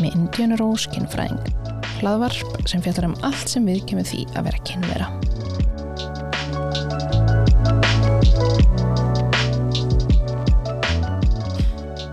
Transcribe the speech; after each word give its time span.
með 0.00 0.16
Indiana 0.16 0.56
Rose 0.60 0.90
kynfræðing. 0.94 1.40
Hlaðvarp 2.00 2.68
sem 2.70 2.82
fjallar 2.84 3.10
um 3.10 3.16
allt 3.26 3.50
sem 3.52 3.66
við 3.68 3.82
kemur 3.90 4.06
því 4.08 4.24
að 4.34 4.46
vera 4.48 4.62
kynvera. 4.68 5.08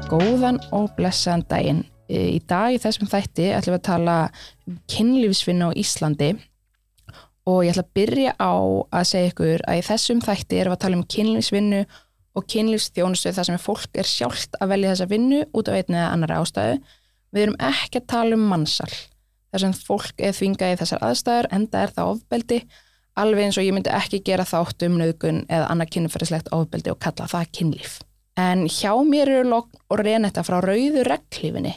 Góðan 0.07 0.59
og 0.75 0.91
blessaðan 0.95 1.45
daginn. 1.51 1.81
Í 2.07 2.39
dag 2.47 2.75
í 2.75 2.79
þessum 2.79 3.09
þætti 3.11 3.49
ætlum 3.51 3.75
við 3.75 3.81
að 3.81 3.87
tala 3.89 4.17
um 4.67 4.77
kynlífsvinna 4.87 5.67
á 5.67 5.75
Íslandi 5.75 6.29
og 7.47 7.63
ég 7.63 7.73
ætla 7.73 7.83
að 7.83 7.95
byrja 7.95 8.35
á 8.39 8.55
að 8.95 9.07
segja 9.09 9.31
ykkur 9.31 9.65
að 9.67 9.79
í 9.79 9.87
þessum 9.87 10.21
þætti 10.23 10.61
erum 10.61 10.71
við 10.71 10.77
að 10.77 10.83
tala 10.85 10.99
um 10.99 11.09
kynlífsvinnu 11.15 11.81
og 12.37 12.47
kynlífsþjónustu 12.53 13.33
þar 13.35 13.49
sem 13.49 13.59
fólk 13.59 13.99
er 13.99 14.07
sjálft 14.07 14.55
að 14.61 14.71
velja 14.75 14.93
þessa 14.93 15.09
vinnu 15.11 15.43
út 15.51 15.71
af 15.71 15.79
einni 15.79 15.99
eða 15.99 16.13
annara 16.13 16.39
ástæðu. 16.43 16.79
Við 17.35 17.47
erum 17.47 17.61
ekki 17.69 18.01
að 18.01 18.09
tala 18.13 18.37
um 18.37 18.45
mannsal 18.51 18.91
þar 19.51 19.63
sem 19.63 19.73
fólk 19.77 20.21
er 20.21 20.35
þvingað 20.35 20.73
í 20.73 20.77
þessar 20.81 21.07
aðstæður 21.07 21.49
enda 21.57 21.81
er 21.83 21.95
það 21.95 22.11
ofbeldi 22.13 22.59
alveg 23.17 23.47
eins 23.47 23.57
og 23.57 23.65
ég 23.65 23.73
myndi 23.75 23.93
ekki 23.93 24.21
gera 24.25 24.45
þátt 24.47 24.85
um 24.87 24.99
nöðgun 25.01 25.41
eða 25.49 25.71
annað 25.71 25.93
kynferðislegt 25.95 26.51
ofbeldi 26.55 26.93
og 26.93 26.99
kalla 27.01 27.27
það 27.31 27.51
kynlíf. 27.57 27.97
En 28.37 28.67
hjá 28.69 28.91
mér 29.07 29.31
eru 29.33 29.49
logn 29.49 29.79
og 29.89 30.01
reynetta 30.03 30.43
frá 30.45 30.59
rauðu 30.61 31.03
reglífinni 31.07 31.73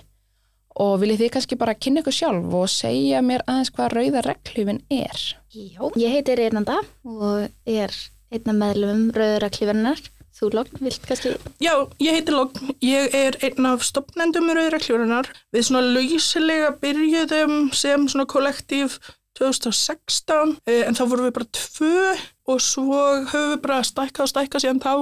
og 0.80 1.00
viljið 1.00 1.24
þið 1.24 1.32
kannski 1.34 1.58
bara 1.60 1.76
kynna 1.76 2.02
ykkur 2.02 2.14
sjálf 2.14 2.54
og 2.56 2.70
segja 2.70 3.20
mér 3.24 3.44
aðeins 3.48 3.72
hvað 3.74 3.94
rauða 3.96 4.22
reglífin 4.28 4.82
er? 4.92 5.24
Já, 5.50 5.82
ég 5.98 6.14
heiti 6.14 6.36
Reynanda 6.38 6.78
og 7.08 7.48
er 7.68 7.96
einna 8.30 8.54
meðlum 8.54 9.08
rauða 9.16 9.40
reglífinnar. 9.46 10.02
Þú 10.41 10.48
Logn, 10.56 10.78
vilt 10.80 11.02
kannski? 11.05 11.34
Já, 11.60 11.74
ég 12.00 12.16
heiti 12.16 12.33
Logn. 12.33 12.70
Ég 12.80 13.12
er 13.12 13.36
einn 13.44 13.66
af 13.69 13.83
stopnendum 13.84 14.48
rauða 14.48 14.70
reglífinnar. 14.72 15.28
Við 15.52 15.66
svona 15.66 15.82
lausilega 15.92 16.70
byrjuðum 16.80 17.66
sem 17.77 18.06
svona 18.08 18.24
kollektív 18.24 18.97
2016 19.36 20.56
en 20.64 20.97
þá 20.97 21.02
vorum 21.05 21.28
við 21.28 21.36
bara 21.36 21.50
tvö 21.58 22.06
og 22.48 22.64
svo 22.64 23.02
höfum 23.28 23.52
við 23.52 23.60
bara 23.66 23.84
stækkað 23.84 24.24
og 24.24 24.32
stækkað 24.32 24.64
síðan 24.64 24.82
þá 24.82 24.94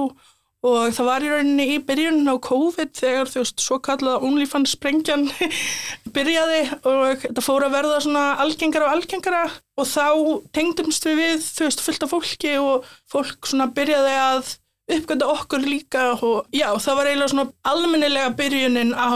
og 0.69 0.91
það 0.91 1.07
var 1.07 1.23
í 1.23 1.31
rauninni 1.31 1.65
í 1.71 1.79
byrjun 1.87 2.27
á 2.27 2.35
COVID 2.43 2.91
þegar 2.99 3.31
þú 3.31 3.43
veist 3.45 3.63
svo 3.63 3.79
kallaða 3.83 4.27
OnlyFans 4.27 4.75
sprengjan 4.75 5.29
byrjaði 6.15 6.61
og 6.83 7.23
þetta 7.23 7.43
fór 7.45 7.67
að 7.67 7.77
verða 7.77 8.01
svona 8.03 8.25
algengara 8.43 8.89
og 8.89 8.97
algengara 8.97 9.43
og 9.79 9.87
þá 9.87 10.07
tengdumst 10.55 11.07
við 11.07 11.21
við 11.23 11.45
þú 11.47 11.69
veist 11.69 11.85
fullt 11.85 12.07
af 12.07 12.11
fólki 12.11 12.57
og 12.59 12.89
fólk 13.11 13.47
svona 13.47 13.71
byrjaði 13.71 14.17
að 14.19 14.57
uppgönda 14.89 15.27
okkur 15.29 15.63
líka 15.65 16.05
og 16.17 16.47
já 16.55 16.67
það 16.81 16.97
var 16.99 17.09
eiginlega 17.09 17.31
svona 17.33 17.45
almennilega 17.71 18.29
byrjunin 18.39 18.93
á 18.97 19.09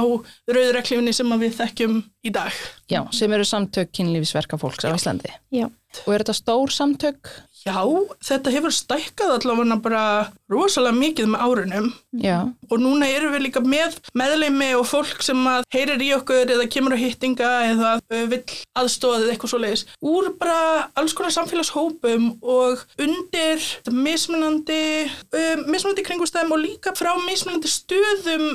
rauðreklífinni 0.54 1.14
sem 1.16 1.34
við 1.42 1.56
þekkjum 1.60 1.96
í 2.24 2.34
dag. 2.34 2.60
Já, 2.92 3.02
sem 3.16 3.34
eru 3.34 3.48
samtök 3.48 3.92
kynlífisverka 3.96 4.60
fólks 4.62 4.86
á 4.86 4.94
Íslandi. 4.94 5.34
Já. 5.54 5.68
Og 6.06 6.14
er 6.14 6.24
þetta 6.24 6.38
stór 6.38 6.74
samtök? 6.74 7.30
Já, 7.64 7.80
þetta 8.28 8.52
hefur 8.52 8.73
stækkað 8.75 9.38
allavega 9.38 9.78
bara 9.83 10.03
rosalega 10.52 10.97
mikið 10.97 11.30
með 11.31 11.44
árunum 11.45 11.86
Já. 12.19 12.38
og 12.67 12.81
núna 12.81 13.08
erum 13.08 13.31
við 13.38 13.45
líka 13.45 13.61
með 13.64 13.95
meðleimi 14.19 14.73
og 14.75 14.83
fólk 14.89 15.23
sem 15.23 15.39
að 15.47 15.64
heyrir 15.72 16.03
í 16.03 16.09
okkur 16.17 16.52
eða 16.58 16.67
kemur 16.73 16.97
á 16.97 17.00
hittinga 17.00 17.52
eða 17.69 17.94
vill 18.34 18.41
aðstóðið 18.81 19.31
eitthvað 19.31 19.53
svo 19.53 19.62
leiðis 19.63 19.85
úr 20.03 20.34
bara 20.41 20.90
alls 21.00 21.16
konar 21.16 21.35
samfélagshópum 21.38 22.29
og 22.41 22.84
undir 23.00 23.63
mismunandi, 23.96 24.84
um, 25.31 25.66
mismunandi 25.72 26.06
kringustæðum 26.09 26.57
og 26.57 26.63
líka 26.66 26.96
frá 27.00 27.13
mismunandi 27.23 27.72
stöðum 27.72 28.47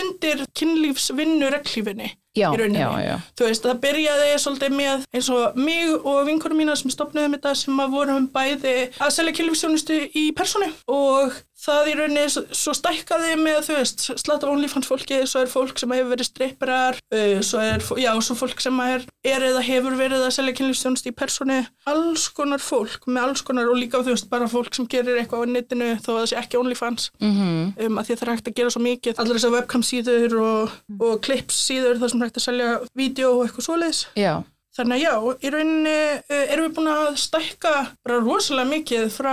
undir 0.00 0.44
kynlífsvinnu 0.56 1.50
reglífinni 1.54 2.12
í 2.36 2.44
rauninni. 2.44 2.80
já, 2.82 2.90
já. 3.00 3.16
Þú 3.38 3.48
veist, 3.48 3.64
það 3.64 3.82
byrjaði 3.86 4.30
svolítið 4.42 4.74
með 4.76 5.04
eins 5.16 5.28
og 5.32 5.56
mig 5.56 5.92
og 5.96 6.18
vinkurum 6.28 6.60
mína 6.60 6.76
sem 6.76 6.92
stopnaði 6.92 7.36
þetta 7.36 7.54
sem 7.56 7.80
að 7.80 7.94
vorum 7.96 8.28
bæði 8.34 8.74
að 9.00 9.14
selja 9.16 9.36
kynlífsjónustu 9.38 10.00
í 10.12 10.26
personu 10.36 10.68
og 10.92 11.38
það 11.60 11.90
í 11.90 11.94
rauninni 12.00 12.24
svo 12.30 12.74
stækkaði 12.76 13.36
með, 13.40 13.60
þú 13.66 13.78
veist, 13.78 14.06
slatt 14.20 14.44
af 14.44 14.52
OnlyFans 14.52 14.90
fólki, 14.90 15.20
svo 15.28 15.44
er 15.44 15.50
fólk 15.50 15.80
sem 15.80 15.94
hefur 15.96 16.12
verið 16.12 16.30
stripparar, 16.30 17.00
uh, 17.14 17.38
svo 17.46 17.62
er, 17.64 17.84
já, 18.02 18.10
svo 18.24 18.38
fólk 18.38 18.60
sem 18.62 18.82
er, 18.84 19.06
er 19.26 19.46
eða 19.50 19.64
hefur 19.66 19.96
verið 19.98 20.26
að 20.26 20.34
selja 20.36 20.56
kynlífsjónustu 20.60 21.12
í 21.12 21.16
personu, 21.16 21.62
alls 21.88 22.28
konar 22.36 22.62
fólk 22.62 23.08
með 23.08 23.30
alls 23.30 23.46
konar 23.46 23.70
og 23.72 23.80
líka, 23.80 24.02
þú 24.04 24.14
veist, 24.14 24.30
bara 24.32 24.50
fólk 24.50 24.74
sem 24.76 24.88
gerir 24.90 25.20
eitthvað 25.20 25.46
á 25.48 25.52
netinu 25.54 25.92
þó 26.02 26.10
að 26.12 26.20
það 26.20 26.30
sé 26.32 26.40
ekki 26.42 26.60
OnlyFans. 26.60 27.10
Mm 27.22 27.66
um, 27.86 27.98
að 28.00 28.08
því 28.08 28.14
að 28.14 28.20
það 28.20 28.26
er 28.26 28.32
hægt 28.34 28.50
að 28.50 28.58
gera 28.58 28.74
svo 28.74 28.82
mikið. 28.84 29.16
Allar 29.22 29.38
þessar 29.38 29.54
webcam 29.56 29.86
síður 29.86 30.36
og, 30.42 30.76
og 30.98 31.16
clips 31.24 31.62
síður 31.68 32.00
þar 32.02 32.12
sem 32.12 32.24
hægt 32.24 32.40
að 32.40 32.46
selja 32.46 32.68
vídeo 32.98 33.32
og 33.36 33.46
eitthvað 33.46 33.68
svoleiðis. 33.68 34.02
Já, 34.18 34.32
þannig 34.76 34.96
að 34.96 35.02
já, 35.02 35.14
í 35.40 35.52
rauninni 35.54 35.96
uh, 35.96 36.44
erum 36.52 36.66
við 36.66 36.74
búin 36.76 36.90
að 36.92 37.18
stækka 37.22 37.74
bara 38.06 38.20
rosalega 38.22 38.70
mikið 38.72 39.06
frá, 39.14 39.32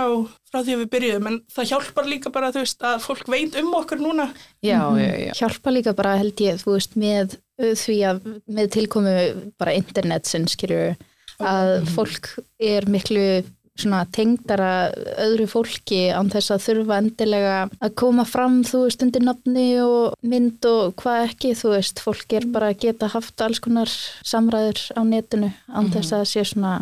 frá 0.50 0.58
því 0.60 0.76
að 0.76 0.82
við 0.82 0.90
byrjuðum 0.94 1.30
en 1.30 1.40
það 1.54 1.70
hjálpar 1.72 2.10
líka 2.10 2.32
bara 2.34 2.52
þú 2.54 2.62
veist 2.64 2.86
að 2.90 3.00
fólk 3.04 3.32
veit 3.32 3.58
um 3.60 3.72
okkur 3.80 4.04
núna. 4.04 4.28
Já, 4.64 4.78
já, 5.00 5.10
já. 5.26 5.32
Hjálpa 5.40 5.74
líka 5.74 5.96
bara 5.96 6.16
held 6.20 6.44
ég, 6.44 6.60
þú 6.62 6.76
veist, 6.76 6.96
með 7.00 7.36
uh, 7.36 7.74
því 7.84 7.98
að 8.10 8.22
með 8.58 8.70
tilkomu 8.78 9.18
bara 9.60 9.76
internetsins, 9.78 10.56
skilju, 10.56 10.94
að 11.44 11.74
fólk 11.92 12.32
er 12.62 12.88
miklu 12.90 13.26
svona 13.78 14.04
tengdara 14.14 14.92
öðru 15.24 15.46
fólki 15.50 16.06
án 16.14 16.30
þess 16.30 16.52
að 16.54 16.64
þurfa 16.68 16.98
endilega 17.02 17.54
að 17.82 17.94
koma 17.98 18.24
fram, 18.28 18.60
þú 18.62 18.84
veist, 18.86 19.02
undir 19.02 19.24
nafni 19.26 19.66
og 19.82 20.14
mynd 20.22 20.64
og 20.70 20.94
hvað 21.02 21.24
ekki, 21.30 21.54
þú 21.58 21.72
veist, 21.74 22.02
fólk 22.04 22.36
er 22.38 22.46
bara 22.54 22.70
að 22.70 22.84
geta 22.86 23.10
haft 23.10 23.42
alls 23.42 23.58
konar 23.64 23.90
samræður 24.22 24.84
á 24.94 25.00
netinu 25.02 25.50
án 25.74 25.90
þess 25.90 26.12
að 26.14 26.20
það 26.24 26.32
sé 26.34 26.44
svona 26.54 26.74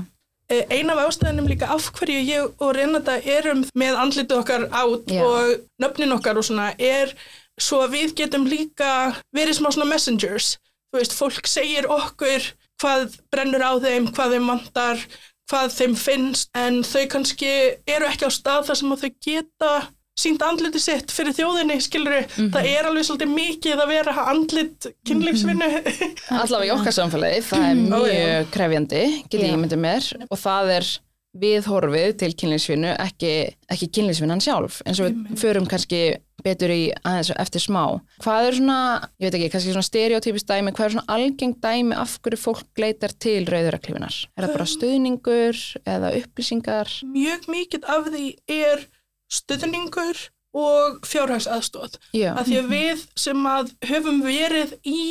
Eh, 0.52 0.66
Ein 0.68 0.90
af 0.90 0.98
ástæðinum 1.06 1.46
líka 1.48 1.68
af 1.72 1.86
hverju 1.96 2.18
ég 2.28 2.60
og 2.60 2.74
Renata 2.76 3.14
erum 3.24 3.62
með 3.78 3.96
andlitið 4.02 4.40
okkar 4.42 4.66
át 4.68 5.06
Já. 5.08 5.22
og 5.24 5.62
nöfnin 5.80 6.12
okkar 6.12 6.36
og 6.36 6.44
svona 6.44 6.74
er 6.76 7.14
svo 7.56 7.78
að 7.86 7.94
við 7.96 8.12
getum 8.18 8.44
líka 8.50 9.14
verið 9.32 9.56
smá 9.60 9.70
svona 9.72 9.88
messengers. 9.88 10.58
Þú 10.92 10.98
veist, 11.00 11.14
fólk 11.16 11.48
segir 11.48 11.88
okkur 11.88 12.50
hvað 12.82 13.16
brennur 13.32 13.64
á 13.64 13.72
þeim, 13.80 14.10
hvað 14.12 14.34
þeim 14.36 14.50
vantar, 14.52 15.00
hvað 15.52 15.74
þeim 15.76 15.96
finnst 16.00 16.52
en 16.56 16.80
þau 16.86 17.02
kannski 17.12 17.50
eru 17.86 18.08
ekki 18.08 18.28
á 18.28 18.30
stað 18.32 18.70
þar 18.70 18.80
sem 18.80 18.94
þau 19.02 19.10
geta 19.26 19.72
sínt 20.22 20.42
andliti 20.44 20.80
sitt 20.82 21.12
fyrir 21.12 21.34
þjóðinni, 21.36 21.78
skilur 21.82 22.26
það 22.36 22.66
er 22.68 22.88
alveg 22.88 23.06
svolítið 23.08 23.30
mikið 23.32 23.80
að 23.80 23.92
vera 23.94 24.26
andlit 24.32 24.88
kynlífsvinnu. 25.08 25.68
Allavega 26.36 26.68
í 26.68 26.74
okkar 26.74 26.96
samfélagi, 26.98 27.40
það 27.48 27.64
er 27.70 27.80
mjög 27.86 28.52
krefjandi, 28.52 29.02
get 29.32 29.46
ég 29.46 29.56
myndið 29.60 29.82
mér. 29.86 30.10
Og 30.28 30.40
það 30.40 30.74
er 30.76 30.90
viðhorfið 31.32 32.10
til 32.20 32.30
kynlífsvinnu, 32.36 32.90
ekki, 33.00 33.32
ekki 33.72 33.88
kynlífsvinnan 33.96 34.42
sjálf, 34.44 34.82
eins 34.84 35.00
og 35.00 35.08
við 35.08 35.38
förum 35.40 35.68
kannski 35.70 36.02
betur 36.42 36.72
í 36.74 36.90
aðeins 37.06 37.30
eftir 37.40 37.62
smá. 37.62 37.84
Hvað 38.24 38.48
er 38.48 38.56
svona, 38.58 38.78
ég 39.22 39.28
veit 39.30 39.38
ekki, 39.38 39.50
kannski 39.54 39.72
svona 39.72 39.86
stereotypist 39.86 40.50
dæmi, 40.50 40.74
hvað 40.76 40.88
er 40.88 40.94
svona 40.96 41.16
algeng 41.16 41.54
dæmi 41.62 41.96
af 41.96 42.18
hverju 42.20 42.40
fólk 42.42 42.82
leitar 42.82 43.14
til 43.22 43.46
rauðuraklifinar? 43.48 44.18
Er 44.36 44.46
það 44.46 44.54
bara 44.58 44.68
stuðningur 44.74 45.62
eða 45.86 46.12
upplýsingar? 46.20 46.92
mjög 47.14 47.48
mikið 47.54 47.88
af 47.96 48.10
því 48.12 48.26
er 48.52 48.86
stuðningur 49.32 50.26
og 50.52 51.00
fjárhagsaðstóð. 51.08 51.96
Já, 52.12 52.34
Af 52.36 52.44
því 52.50 52.58
að 52.60 52.72
við 52.74 53.04
sem 53.16 53.46
að 53.48 53.72
höfum 53.88 54.20
verið 54.26 54.74
í 54.84 55.04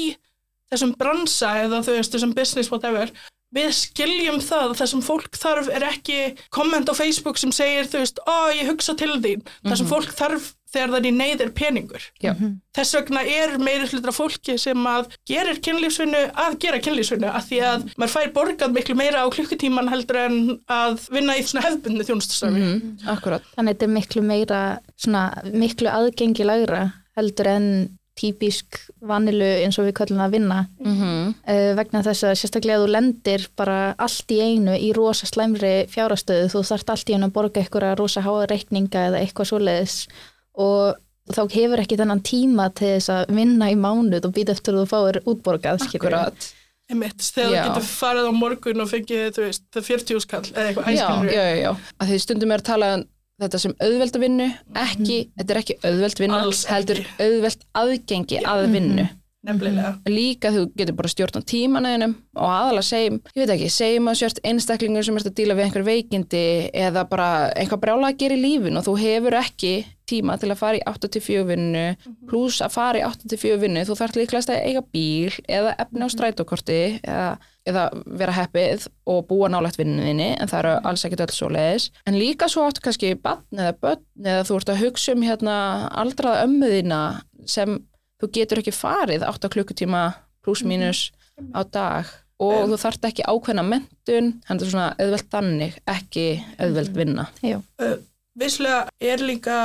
þessum 0.72 0.94
bransa 1.00 1.56
eða 1.64 1.82
þú 1.82 1.96
veist 1.98 2.14
þessum 2.14 2.36
business 2.38 2.70
whatever, 2.70 3.10
við 3.56 3.70
skiljum 3.76 4.40
það 4.44 4.70
að 4.70 4.78
það 4.80 4.92
sem 4.94 5.04
fólk 5.06 5.38
þarf 5.42 5.70
er 5.76 5.86
ekki 5.90 6.18
komment 6.56 6.90
á 6.92 6.94
Facebook 6.96 7.38
sem 7.42 7.52
segir 7.56 7.90
þú 7.92 8.04
veist, 8.04 8.24
ó 8.24 8.52
ég 8.56 8.70
hugsa 8.72 8.96
til 9.00 9.14
þín. 9.20 9.46
Það 9.68 9.80
sem 9.82 9.90
fólk 9.92 10.14
þarf 10.16 10.54
þegar 10.72 10.92
það 10.94 10.98
er 11.02 11.08
í 11.10 11.12
neyð 11.12 11.42
er 11.44 11.50
peningur. 11.52 12.04
já, 12.24 12.32
Þess 12.78 12.96
vegna 12.96 13.22
er 13.28 13.58
meiri 13.60 13.90
hlutra 13.92 14.14
fólki 14.16 14.54
sem 14.62 14.86
að 14.88 15.10
gerir 15.28 15.60
kynlífsvinnu 15.60 16.22
að 16.40 16.56
gera 16.64 16.80
kynlífsvinnu 16.86 17.28
af 17.28 17.50
því 17.50 17.60
að 17.68 17.84
maður 18.00 18.14
fær 18.14 18.32
borgað 18.38 18.76
miklu 18.78 18.96
meira 18.96 19.26
á 19.26 19.28
klukkutíman 19.36 19.92
heldur 19.92 20.22
en 20.22 20.38
að 20.72 21.10
vinna 21.12 21.36
í 21.36 21.44
svona 21.44 21.66
hefðbundu 21.68 22.08
þjónustastarfi. 22.08 22.64
mm, 22.64 22.94
akkurat. 23.12 23.44
Þannig 23.58 23.68
að 23.68 23.76
þetta 23.76 23.90
er 23.90 23.96
miklu 23.98 24.24
meira, 24.32 24.62
svona, 24.96 25.26
miklu 25.52 25.92
aðgengilegra 25.92 26.86
heldur 27.20 27.52
en 27.52 27.68
típisk 28.20 28.78
vanilu 29.08 29.48
eins 29.64 29.78
og 29.80 29.88
við 29.88 29.96
kallum 30.02 30.20
að 30.24 30.34
vinna 30.36 30.58
Mm 30.80 31.34
uh, 31.48 31.74
vegna 31.78 32.02
þess 32.04 32.24
að 32.28 32.36
sérstaklega 32.42 32.82
þú 32.82 32.90
lendir 32.92 33.48
bara 33.58 33.96
allt 33.98 34.32
í 34.32 34.40
einu 34.42 34.76
í 34.76 34.92
rosa 34.94 35.26
slæmri 35.26 35.88
fjárastöðu, 35.90 36.50
þú 36.52 36.64
þarft 36.70 36.90
allt 36.90 37.10
í 37.10 37.16
einu 37.16 37.30
að 37.30 37.36
borga 37.38 37.62
eitthvað 37.62 37.96
rosa 38.00 38.22
háa 38.22 38.46
reikninga 38.52 39.08
eða 39.08 39.22
eitthvað 39.24 39.52
svoleiðis 39.52 40.08
og 40.60 40.98
þá 41.32 41.44
hefur 41.54 41.80
ekki 41.84 42.00
þennan 42.00 42.24
tíma 42.26 42.70
til 42.76 42.96
þess 42.98 43.10
að 43.14 43.36
vinna 43.38 43.70
í 43.72 43.78
mánuð 43.80 44.28
og 44.28 44.34
býta 44.36 44.56
eftir 44.56 44.76
að 44.76 44.84
þú 44.84 44.90
fáir 44.92 45.22
útborgað. 45.26 45.86
Einmitt, 46.92 47.24
þegar 47.24 47.54
Já. 47.54 47.62
þú 47.64 47.70
getur 47.70 47.88
farið 47.88 48.28
á 48.28 48.34
morgun 48.36 48.84
og 48.84 48.90
fengið, 48.92 49.38
það 49.72 49.86
40 49.88 50.24
skall 50.26 50.44
eða 50.52 50.66
eitthvað 50.68 50.90
æskilur. 50.92 51.32
já, 51.32 51.44
já, 51.48 51.56
já. 51.62 51.72
Að 52.02 52.10
því 52.12 52.18
stundum 52.26 52.52
er 52.52 52.64
að 52.64 52.68
tala 52.68 52.90
um 52.98 53.06
þetta 53.42 53.64
sem 53.64 53.74
auðvelda 53.82 54.22
vinnu, 54.22 54.52
ekki, 54.84 55.18
þetta 55.40 55.56
er 55.56 55.62
ekki 55.64 55.80
auðveld 55.82 56.22
ekki. 56.28 56.70
heldur 56.70 57.02
auðveld 57.18 57.66
aðgengi 57.82 58.46
að 58.46 58.68
vinnu. 58.76 59.08
nefnilega. 59.42 59.96
líka 60.06 60.52
þú 60.54 60.68
getur 60.78 60.98
bara 61.00 61.10
stjórn 61.10 61.42
á 61.42 61.50
tímanæðinum 61.50 62.12
og 62.38 62.52
aðalega 62.54 62.86
segjum, 62.86 63.16
ég 63.34 63.40
veit 63.42 63.54
ekki, 63.56 63.70
segjum 63.74 64.12
að 64.12 64.20
sért 64.20 64.42
einstaklingur 64.46 65.08
sem 65.08 65.18
ert 65.18 65.30
að 65.32 65.38
díla 65.40 65.56
við 65.58 65.66
einhver 65.66 65.88
veikindi 65.88 66.44
eða 66.84 67.06
bara 67.10 67.30
einhver 67.58 67.82
brjála 67.82 68.12
að 68.12 68.20
gera 68.22 68.38
í 68.38 68.44
lífin 68.44 68.78
og 68.78 68.86
þú 68.86 68.96
hefur 69.02 69.38
ekki 69.42 69.74
tíma 70.12 70.38
til 70.38 70.52
að 70.52 70.62
fara 70.62 70.78
í 70.78 70.84
8-4 70.92 71.48
vinnu 71.50 71.86
pluss 72.30 72.62
að 72.62 72.76
fara 72.76 73.02
í 73.02 73.06
8-4 73.08 73.62
vinnu 73.64 73.86
þú 73.88 73.98
þarf 73.98 74.20
líklegast 74.20 74.54
að 74.54 74.64
eiga 74.68 74.86
bíl 74.94 75.34
eða 75.48 75.74
efni 75.82 76.06
á 76.06 76.10
strætókorti 76.14 76.82
eða, 77.02 77.32
eða 77.70 77.84
vera 78.06 78.34
heppið 78.34 78.88
og 79.12 79.26
búa 79.30 79.50
nálægt 79.52 79.78
vinninni 79.78 80.32
en 80.34 80.50
það 80.50 80.60
eru 80.64 80.74
alls 80.90 81.06
ekkert 81.06 81.26
öll 81.28 81.36
svo 81.36 81.50
leiðis 81.54 81.90
en 82.10 82.18
líka 82.18 82.50
svo 82.50 82.66
áttu 82.66 82.82
kannski 82.86 83.14
bann 83.22 83.44
eða 83.54 83.76
börn 83.84 84.04
eða 84.26 84.48
þú 84.50 84.58
ert 84.58 84.74
að 84.74 84.82
hugsa 84.86 85.14
um 85.16 85.26
hérna 85.28 85.56
aldraða 86.02 86.48
ömmuðina 86.48 87.02
sem 87.46 87.78
þú 88.22 88.32
getur 88.38 88.62
ekki 88.62 88.74
farið 88.74 89.26
8 89.28 89.50
klukkutíma 89.54 90.02
pluss 90.46 90.64
mínus 90.66 91.08
á 91.54 91.62
dag. 91.66 92.10
Og 92.42 92.72
þú 92.72 92.78
þarft 92.82 93.04
ekki 93.06 93.26
ákveðna 93.30 93.62
mentun, 93.66 94.30
hann 94.48 94.58
er 94.62 94.70
svona 94.70 94.88
auðvelt 94.98 95.28
þannig, 95.30 95.76
ekki 95.90 96.24
auðvelt 96.58 96.96
vinna. 96.98 97.28
Já, 97.46 97.60
Uh, 97.82 98.00
Visslega 98.38 98.88
er 99.04 99.22
líka 99.22 99.58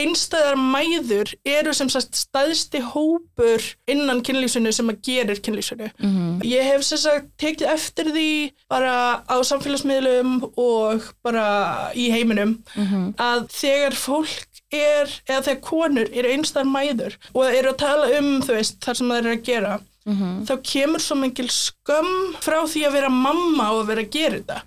einstæðar 0.00 0.56
mæður 0.56 1.32
eru 1.44 1.72
sem 1.76 1.90
sagt 1.92 2.16
staðsti 2.16 2.80
hópur 2.92 3.64
innan 3.90 4.22
kynlýsunu 4.24 4.72
sem 4.72 4.88
að 4.88 5.02
gerir 5.08 5.42
kynlýsunu. 5.44 5.90
Mm 6.00 6.40
Ég 6.48 6.64
hef 6.64 6.82
sem 6.86 6.98
sagt 6.98 7.28
tekið 7.38 7.68
eftir 7.74 8.12
því 8.14 8.30
bara 8.72 9.22
á 9.28 9.36
samfélagsmiðlum 9.44 10.52
og 10.56 11.12
bara 11.22 11.92
í 11.94 12.10
heiminum 12.10 12.62
-hmm. 12.74 13.14
að 13.16 13.48
þegar 13.52 13.94
fólk 13.94 14.48
er, 14.72 15.08
eða 15.28 15.42
þegar 15.42 15.60
konur 15.60 16.08
eru 16.12 16.32
einstæðar 16.32 16.72
mæður 16.72 17.18
og 17.34 17.44
eru 17.44 17.68
að 17.70 17.82
tala 17.84 18.18
um 18.18 18.40
þú 18.42 18.52
veist 18.56 18.80
þar 18.84 18.96
sem 18.96 19.08
það 19.08 19.18
eru 19.18 19.32
að 19.36 19.44
gera 19.44 19.80
Mm 20.06 20.44
þá 20.48 20.56
kemur 20.66 20.98
svo 21.00 21.14
mingil 21.16 21.46
skömm 21.48 22.34
frá 22.42 22.58
því 22.66 22.80
að 22.88 22.92
vera 22.96 23.08
mamma 23.08 23.68
og 23.72 23.82
að 23.84 23.86
vera 23.92 24.02
að 24.02 24.10
gera 24.10 24.38
þetta 24.40 24.62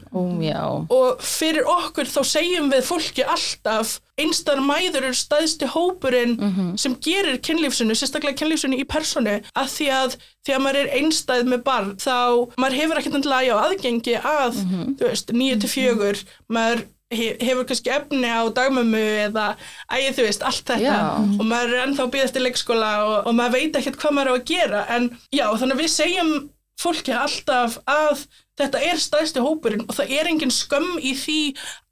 já. 0.45 0.61
og 0.89 1.19
fyrir 1.21 1.65
okkur 1.67 2.05
þá 2.07 2.21
segjum 2.23 2.69
við 2.71 2.83
fólki 2.87 3.25
alltaf 3.27 3.99
einstakar 4.17 4.61
mæður 4.63 5.03
eru 5.09 5.13
staðsti 5.19 5.67
hópurinn 5.73 6.37
Mhm. 6.39 6.77
sem 6.79 6.95
gerir 6.95 7.37
kynlífsinu, 7.43 7.91
sérstaklega 7.91 8.37
kynlífsinu 8.39 8.79
í 8.79 8.85
personu 8.87 9.41
að 9.55 9.67
því 9.75 9.87
að 9.91 10.15
þegar 10.47 10.61
maður 10.63 10.79
er 10.85 10.93
einstæð 11.01 11.43
með 11.51 11.63
barn 11.63 11.95
þá 11.97 12.47
maður 12.57 12.79
hefur 12.79 12.97
ekkert 13.01 13.15
endilega 13.19 13.55
á 13.59 13.63
aðgengi 13.67 14.15
að 14.21 14.53
Mhm. 14.63 14.95
þú 14.97 15.03
veist, 15.09 15.33
9 15.33 15.59
til 15.59 15.69
4 15.69 16.23
maður 16.49 16.85
hefur 17.15 17.67
kannski 17.69 17.93
efni 17.95 18.31
á 18.31 18.43
dagmömmu 18.55 19.03
eða 19.27 19.45
ægið 19.91 20.17
þú 20.19 20.27
veist, 20.27 20.47
allt 20.49 20.65
þetta 20.73 20.95
Já. 20.95 20.97
og 21.19 21.45
maður 21.45 21.75
er 21.75 21.85
ennþá 21.85 22.07
að 22.07 22.13
býða 22.15 22.27
eftir 22.29 22.45
leikskóla 22.45 22.91
og, 23.05 23.15
og 23.29 23.37
maður 23.37 23.57
veit 23.59 23.79
ekkert 23.81 24.01
hvað 24.01 24.17
maður 24.17 24.31
er 24.31 24.35
á 24.35 24.39
að 24.39 24.49
gera 24.51 24.83
en 24.95 25.07
já, 25.31 25.45
þannig 25.55 25.77
að 25.77 25.83
við 25.85 25.93
segjum 25.95 26.33
fólki 26.81 27.13
alltaf 27.15 27.77
að 27.87 28.25
þetta 28.59 28.81
er 28.87 28.99
stæðsti 28.99 29.43
hópurinn 29.43 29.85
og 29.87 29.95
það 29.97 30.11
er 30.15 30.29
engin 30.31 30.51
skömm 30.53 30.99
í 30.99 31.13
því 31.17 31.39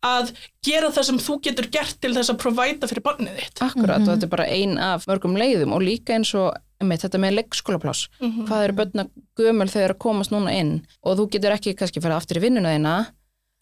að 0.03 0.33
gera 0.63 0.91
það 0.95 1.07
sem 1.09 1.21
þú 1.23 1.37
getur 1.47 1.69
gert 1.71 1.97
til 2.03 2.11
þess 2.15 2.31
að 2.33 2.39
provæta 2.43 2.89
fyrir 2.91 3.05
barnið 3.05 3.39
þitt. 3.39 3.63
Akkurat 3.63 4.03
og 4.03 4.11
þetta 4.11 4.27
er 4.27 4.33
bara 4.35 4.47
ein 4.51 4.77
af 4.79 5.07
mörgum 5.07 5.35
leiðum 5.39 5.75
og 5.75 5.83
líka 5.83 6.15
eins 6.17 6.33
og 6.39 6.51
einmitt, 6.83 7.03
þetta 7.03 7.21
með 7.23 7.37
leikskólapláss. 7.39 8.07
Mhm. 8.19 8.47
Hvað 8.49 8.63
eru 8.67 8.77
börna 8.79 9.07
gömul 9.39 9.69
þegar 9.71 9.95
að 9.95 10.03
komast 10.03 10.35
núna 10.35 10.55
inn 10.55 10.73
og 11.03 11.19
þú 11.19 11.29
getur 11.35 11.55
ekki 11.55 11.75
kannski 11.79 12.03
fara 12.03 12.19
aftur 12.19 12.39
í 12.39 12.43
vinnuna 12.43 12.75
þína 12.75 12.95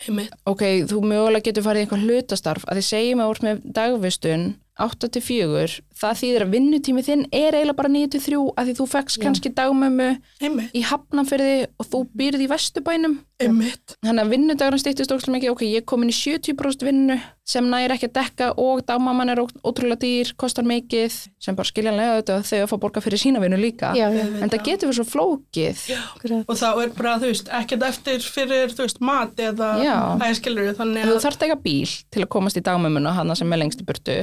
Einmitt. 0.08 0.34
ok, 0.50 0.64
þú 0.90 1.04
mögulega 1.06 1.46
getur 1.50 1.66
farið 1.68 1.84
í 1.84 1.86
einhver 1.86 2.04
hlutastarf 2.08 2.66
að 2.68 2.80
því 2.80 2.84
segjum 2.90 3.24
að 3.24 3.32
úr 3.34 3.42
með 3.48 3.64
dagvistun 3.78 4.46
8-4, 4.82 5.82
það 6.00 6.16
þýðir 6.22 6.44
að 6.46 6.54
vinnutími 6.56 7.02
þinn 7.06 7.24
er 7.36 7.54
eiginlega 7.58 7.78
bara 7.78 7.92
9-3 7.92 8.40
að 8.58 8.70
því 8.70 8.74
þú 8.80 8.86
fekst 8.90 9.18
Já. 9.20 9.24
kannski 9.26 9.52
dagmömmu 9.58 10.08
Einmitt. 10.42 10.72
í 10.74 10.82
hafnanferði 10.88 11.68
og 11.78 11.90
þú 11.92 12.00
býrð 12.18 12.46
í 12.46 12.50
vestubænum 12.50 13.20
Einmitt. 13.44 13.96
þannig 14.02 14.24
að 14.26 14.34
vinnudagurinn 14.34 14.82
stýttist 14.82 15.14
ókslega 15.14 15.36
mikið 15.38 15.54
ok, 15.54 15.62
ég 15.70 15.84
er 15.84 15.88
komin 15.92 16.10
í 16.10 16.18
70% 16.18 16.88
vinnu 16.88 17.20
sem 17.48 17.66
næri 17.66 17.96
ekki 17.96 18.08
að 18.08 18.14
dekka 18.20 18.48
og 18.62 18.84
dagmamman 18.88 19.32
er 19.34 19.40
ótrúlega 19.42 19.98
dýr, 20.02 20.32
kostar 20.40 20.66
mikið 20.68 21.16
sem 21.42 21.58
bara 21.58 21.68
skiljanlega 21.68 22.16
auðvitað 22.16 22.46
þau 22.48 22.60
að 22.62 22.70
fá 22.70 22.76
borga 22.84 23.04
fyrir 23.04 23.22
sína 23.22 23.42
vinnu 23.42 23.58
líka. 23.60 23.92
Já, 23.98 24.08
já, 24.14 24.24
en 24.40 24.52
það 24.52 24.64
getur 24.68 24.92
verið 24.92 25.00
svo 25.00 25.06
flókið. 25.10 25.82
Akkurat. 25.98 26.46
Og 26.46 26.60
þá 26.62 26.68
er 26.70 26.94
bara, 26.98 27.16
þú 27.22 27.32
veist, 27.32 27.52
ekkert 27.62 27.86
eftir 27.90 28.26
fyrir, 28.26 28.76
þú 28.78 28.86
veist, 28.86 29.02
mat 29.12 29.42
eða 29.42 29.72
Já. 29.82 29.96
æskilur 30.30 30.72
þannig 30.78 31.08
þú 31.10 31.16
að 31.18 31.26
þarft 31.26 31.46
ekki 31.48 31.58
að 31.58 31.64
bíl 31.66 31.96
til 32.14 32.26
að 32.26 32.32
komast 32.38 32.62
í 32.62 32.66
dagmömmuna 32.70 33.16
hana 33.18 33.38
sem 33.38 33.52
er 33.52 33.62
lengst 33.64 33.82
í 33.82 33.88
burtu 33.88 34.18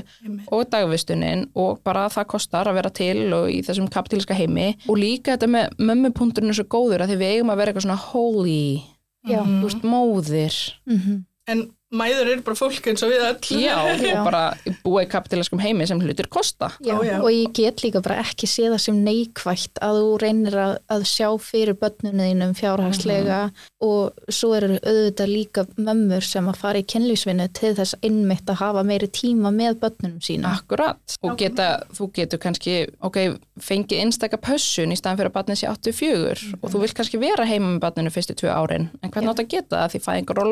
og 0.54 0.66
dagvistunin 0.72 1.48
og 1.58 1.82
bara 1.86 2.06
það 2.12 2.30
kostar 2.32 2.70
að 2.70 2.78
vera 2.80 2.92
til 2.94 3.26
og 3.36 3.48
í 3.52 3.60
þessum 3.66 3.90
kapitíliska 3.92 4.36
heimi. 4.38 4.70
Og 4.88 5.00
líka 5.00 5.34
þetta 5.34 5.50
með 5.50 5.74
mömmupunkturinn 5.90 6.54
er 6.54 6.60
svo 6.60 6.68
góður 6.70 7.04
að 7.04 7.12
því 7.12 7.18
við 7.22 7.34
eigum 7.34 7.52
að 7.52 7.60
vera 7.62 7.72
eitthvað 7.74 7.88
svona 7.88 8.02
holy, 8.08 8.62
Já. 9.26 9.42
þú 9.42 9.64
veist, 9.66 9.88
móðir. 9.88 10.60
Mm 10.88 11.24
En 11.48 11.62
mæður 11.94 12.28
eru 12.34 12.42
bara 12.44 12.58
fólk 12.58 12.86
eins 12.90 13.02
og 13.06 13.12
við 13.12 13.22
öll. 13.24 13.60
já, 13.62 13.76
og 14.18 14.26
bara 14.26 14.42
búa 14.84 15.04
í 15.04 15.08
kapitíliskum 15.08 15.60
heimi 15.62 15.86
sem 15.88 16.00
hlutir 16.02 16.28
kosta. 16.28 16.68
Já, 16.84 16.94
Ó, 16.98 17.02
já. 17.06 17.16
og 17.22 17.30
ég 17.32 17.52
get 17.56 17.80
líka 17.84 18.02
bara 18.04 18.18
ekki 18.22 18.48
séð 18.50 18.74
það 18.74 18.82
sem 18.84 18.98
neikvægt 19.06 19.80
að 19.84 20.00
þú 20.02 20.10
reynir 20.20 20.56
að, 20.60 20.74
að 20.92 21.06
sjá 21.08 21.28
fyrir 21.40 21.78
börnunum 21.80 22.24
þínum 22.28 22.52
fjárhagslega 22.58 23.38
og 23.84 24.18
svo 24.32 24.52
eru 24.58 24.76
auðvitað 24.82 25.32
líka 25.32 25.64
mömmur 25.78 26.24
sem 26.26 26.48
að 26.50 26.58
fara 26.60 26.82
í 26.82 26.86
kynlýsvinnu 26.92 27.48
til 27.56 27.72
þess 27.78 27.96
einmitt 28.04 28.50
að 28.52 28.60
hafa 28.62 28.84
meiri 28.86 29.08
tíma 29.08 29.52
með 29.54 29.80
börnunum 29.84 30.20
sína. 30.24 30.52
Akkurat, 30.58 31.00
og 31.24 31.38
geta, 31.40 31.70
þú 31.96 32.10
getur 32.18 32.42
kannski, 32.42 32.76
ok, 33.00 33.20
fengið 33.64 34.02
einstaka 34.04 34.40
pössun 34.42 34.92
í 34.92 34.98
staðan 34.98 35.22
fyrir 35.22 35.32
að 35.32 35.36
barnið 35.38 35.60
sé 35.62 35.70
84 35.72 36.58
og 36.60 36.68
þú 36.72 36.82
vilt 36.84 36.96
kannski 36.98 37.20
vera 37.22 37.46
heima 37.48 37.72
með 37.74 37.80
barninu 37.86 38.12
fyrstu 38.12 38.36
tvö 38.38 38.52
árin, 38.52 38.88
en 39.02 39.12
hvernig 39.14 39.32
átt 39.32 39.42
að 39.44 39.50
geta 39.54 39.80
það? 39.80 39.94
Því 39.94 40.02
fæðingar 40.04 40.42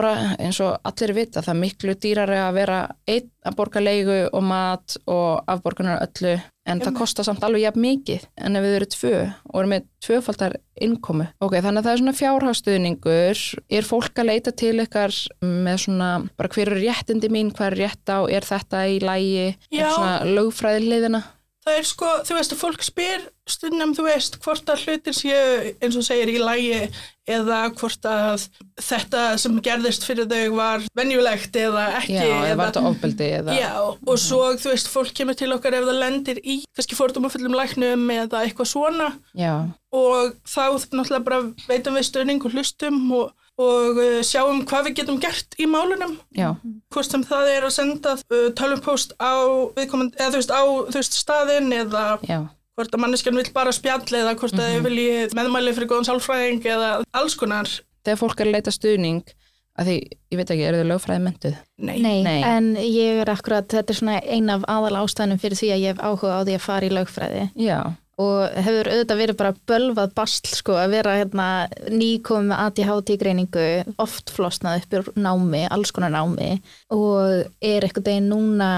bara 0.00 0.36
eins 0.38 0.60
og 0.64 0.78
allir 0.88 1.14
vita, 1.16 1.42
það 1.44 1.54
er 1.54 1.60
miklu 1.60 1.96
dýrari 2.00 2.40
að 2.40 2.56
vera 2.58 2.80
einn 3.10 3.28
að 3.46 3.56
borga 3.56 3.80
leigu 3.80 4.22
og 4.28 4.42
mat 4.44 4.96
og 5.08 5.44
afborgunar 5.48 6.02
öllu 6.04 6.38
en 6.70 6.82
það 6.82 6.96
kostar 6.98 7.26
samt 7.26 7.44
alveg 7.44 7.64
jafn 7.64 7.82
mikið 7.82 8.26
en 8.44 8.58
ef 8.58 8.64
við 8.64 8.76
erum 8.78 8.92
tvö 8.94 9.14
og 9.24 9.56
erum 9.60 9.72
með 9.74 9.86
tvöfaldar 10.04 10.56
innkomu. 10.80 11.26
Ok, 11.42 11.56
þannig 11.58 11.80
að 11.80 11.86
það 11.86 11.92
er 11.92 12.02
svona 12.02 12.16
fjárhagstuðningur, 12.20 13.42
er 13.80 13.88
fólk 13.88 14.20
að 14.20 14.30
leita 14.30 14.54
til 14.62 14.74
ykkar 14.84 15.16
með 15.40 15.82
svona 15.86 16.10
bara 16.38 16.52
hver 16.54 16.72
er 16.72 16.82
réttindi 16.84 17.32
mín, 17.32 17.52
hvað 17.56 17.72
er 17.72 17.78
rétt 17.84 18.12
á, 18.12 18.18
er 18.28 18.46
þetta 18.46 18.86
í 18.88 19.00
lægi, 19.02 19.50
er 19.72 19.92
svona 19.92 20.16
lögfræði 20.28 20.86
hliðina? 20.86 21.22
Það 21.60 21.76
er 21.76 21.84
sko, 21.84 22.10
þú 22.24 22.36
veist, 22.38 22.52
að 22.54 22.60
fólk 22.62 22.84
spyr 22.86 23.24
stundum, 23.50 23.90
þú 23.96 24.04
veist, 24.06 24.36
hvort 24.40 24.70
að 24.72 24.84
hlutir 24.86 25.16
séu 25.16 25.72
eins 25.82 25.96
og 25.98 26.06
segir 26.06 26.30
í 26.32 26.38
lægi 26.40 26.78
eða 27.30 27.58
hvort 27.76 28.06
að 28.08 28.46
þetta 28.80 29.24
sem 29.42 29.58
gerðist 29.64 30.06
fyrir 30.08 30.28
þau 30.30 30.56
var 30.56 30.86
venjulegt 30.96 31.58
eða 31.60 31.84
ekki. 31.98 32.16
Já, 32.16 32.24
eða 32.46 32.56
var 32.56 32.70
þetta 32.72 32.84
ofbeldi 32.90 33.28
eða... 33.42 33.58
Já, 33.58 33.74
og 33.84 34.22
svo, 34.22 34.40
þú 34.62 34.72
veist, 34.72 34.88
fólk 34.94 35.12
kemur 35.20 35.36
til 35.36 35.50
okkar 35.52 35.76
ef 35.76 35.84
það 35.90 36.00
lendir 36.00 36.40
í, 36.40 36.56
kannski 36.78 36.98
fordómafullum 36.98 37.58
læknum 37.58 38.08
eða 38.16 38.40
eitthvað 38.46 38.72
svona 38.72 39.10
Já, 39.36 39.52
og 39.92 40.32
þá 40.48 40.64
náttúrulega 40.94 41.26
bara 41.28 41.42
veitum 41.68 42.00
við 42.00 42.08
stöðning 42.08 42.46
og 42.46 42.56
hlustum 42.56 43.02
og, 43.20 43.36
og 43.60 43.98
uh, 44.00 44.20
sjáum 44.26 44.62
hvað 44.68 44.88
við 44.88 44.96
getum 45.00 45.18
gert 45.22 45.56
í 45.60 45.66
málunum 45.70 46.16
já, 46.36 46.54
hvort 46.94 47.10
sem 47.12 47.24
það 47.26 47.50
er 47.56 47.66
að 47.68 47.74
senda 47.76 48.14
uh, 48.16 48.46
tölvupost 48.58 49.12
á 49.20 49.32
viðkomandi, 49.76 50.16
eða 50.20 50.32
þú 50.32 50.40
veist, 50.40 50.54
á 50.54 50.62
þú 50.64 50.96
veist, 51.00 51.18
staðinn 51.20 51.68
eða 51.76 52.04
já, 52.26 52.38
hvort 52.78 52.96
að 52.96 53.04
manneskjan 53.04 53.36
vill 53.40 53.50
bara 53.56 53.74
spjall 53.76 54.06
eða 54.22 54.36
hvort 54.40 54.56
að 54.56 54.72
þau 54.76 54.86
vilji 54.88 55.28
meðmæli 55.36 55.76
fyrir 55.76 55.90
góðan 55.92 56.08
sálfræðing 56.08 56.64
eða 56.72 56.90
alls 57.20 57.36
konar. 57.36 57.68
þegar 58.06 58.20
fólk 58.22 58.40
er 58.40 58.48
að 58.50 58.56
leita 58.56 58.72
stuðning 58.72 59.36
að 59.80 59.86
því, 59.90 59.96
ég 60.32 60.40
veit 60.40 60.50
ekki, 60.52 60.64
eru 60.66 60.80
þau 60.80 60.88
lögfræði 60.90 61.20
mentuð? 61.24 61.58
Nei. 61.80 61.98
Nei, 62.04 62.16
Nei. 62.26 62.40
en 62.44 62.70
ég 62.80 63.20
er 63.22 63.30
akkurat, 63.32 63.68
þetta 63.70 63.94
er 63.94 63.98
svona 64.00 64.16
ein 64.24 64.50
af 64.52 64.64
aðal 64.68 64.98
ástæðanum 65.04 65.40
fyrir 65.40 65.60
því 65.60 65.70
að 65.72 65.84
ég 65.84 65.94
hef 65.94 66.02
áhuga 66.04 66.32
á 66.36 66.40
því 66.44 66.56
að 66.56 66.64
fara 66.64 66.88
í 66.88 66.90
lögfræði 66.96 67.44
Já, 67.64 67.78
og 68.20 68.60
hefur 68.66 68.90
auðvitað 68.90 69.20
verið 69.22 69.38
bara 69.40 69.56
bölvað 69.70 70.14
basl 70.16 70.50
sko 70.52 70.76
að 70.76 70.94
vera 70.96 71.16
hérna 71.20 71.48
nýkomið 71.88 72.50
með 72.50 72.62
ADHD 72.66 73.12
greiningu 73.20 73.68
oft 74.02 74.32
flosnað 74.34 74.82
upp 74.82 74.98
úr 75.00 75.12
námi, 75.16 75.64
alls 75.72 75.94
konar 75.94 76.12
námi. 76.14 76.58
Og 76.94 77.46
er 77.64 77.86
eitthvað 77.86 78.10
deginn 78.10 78.30
núna 78.32 78.70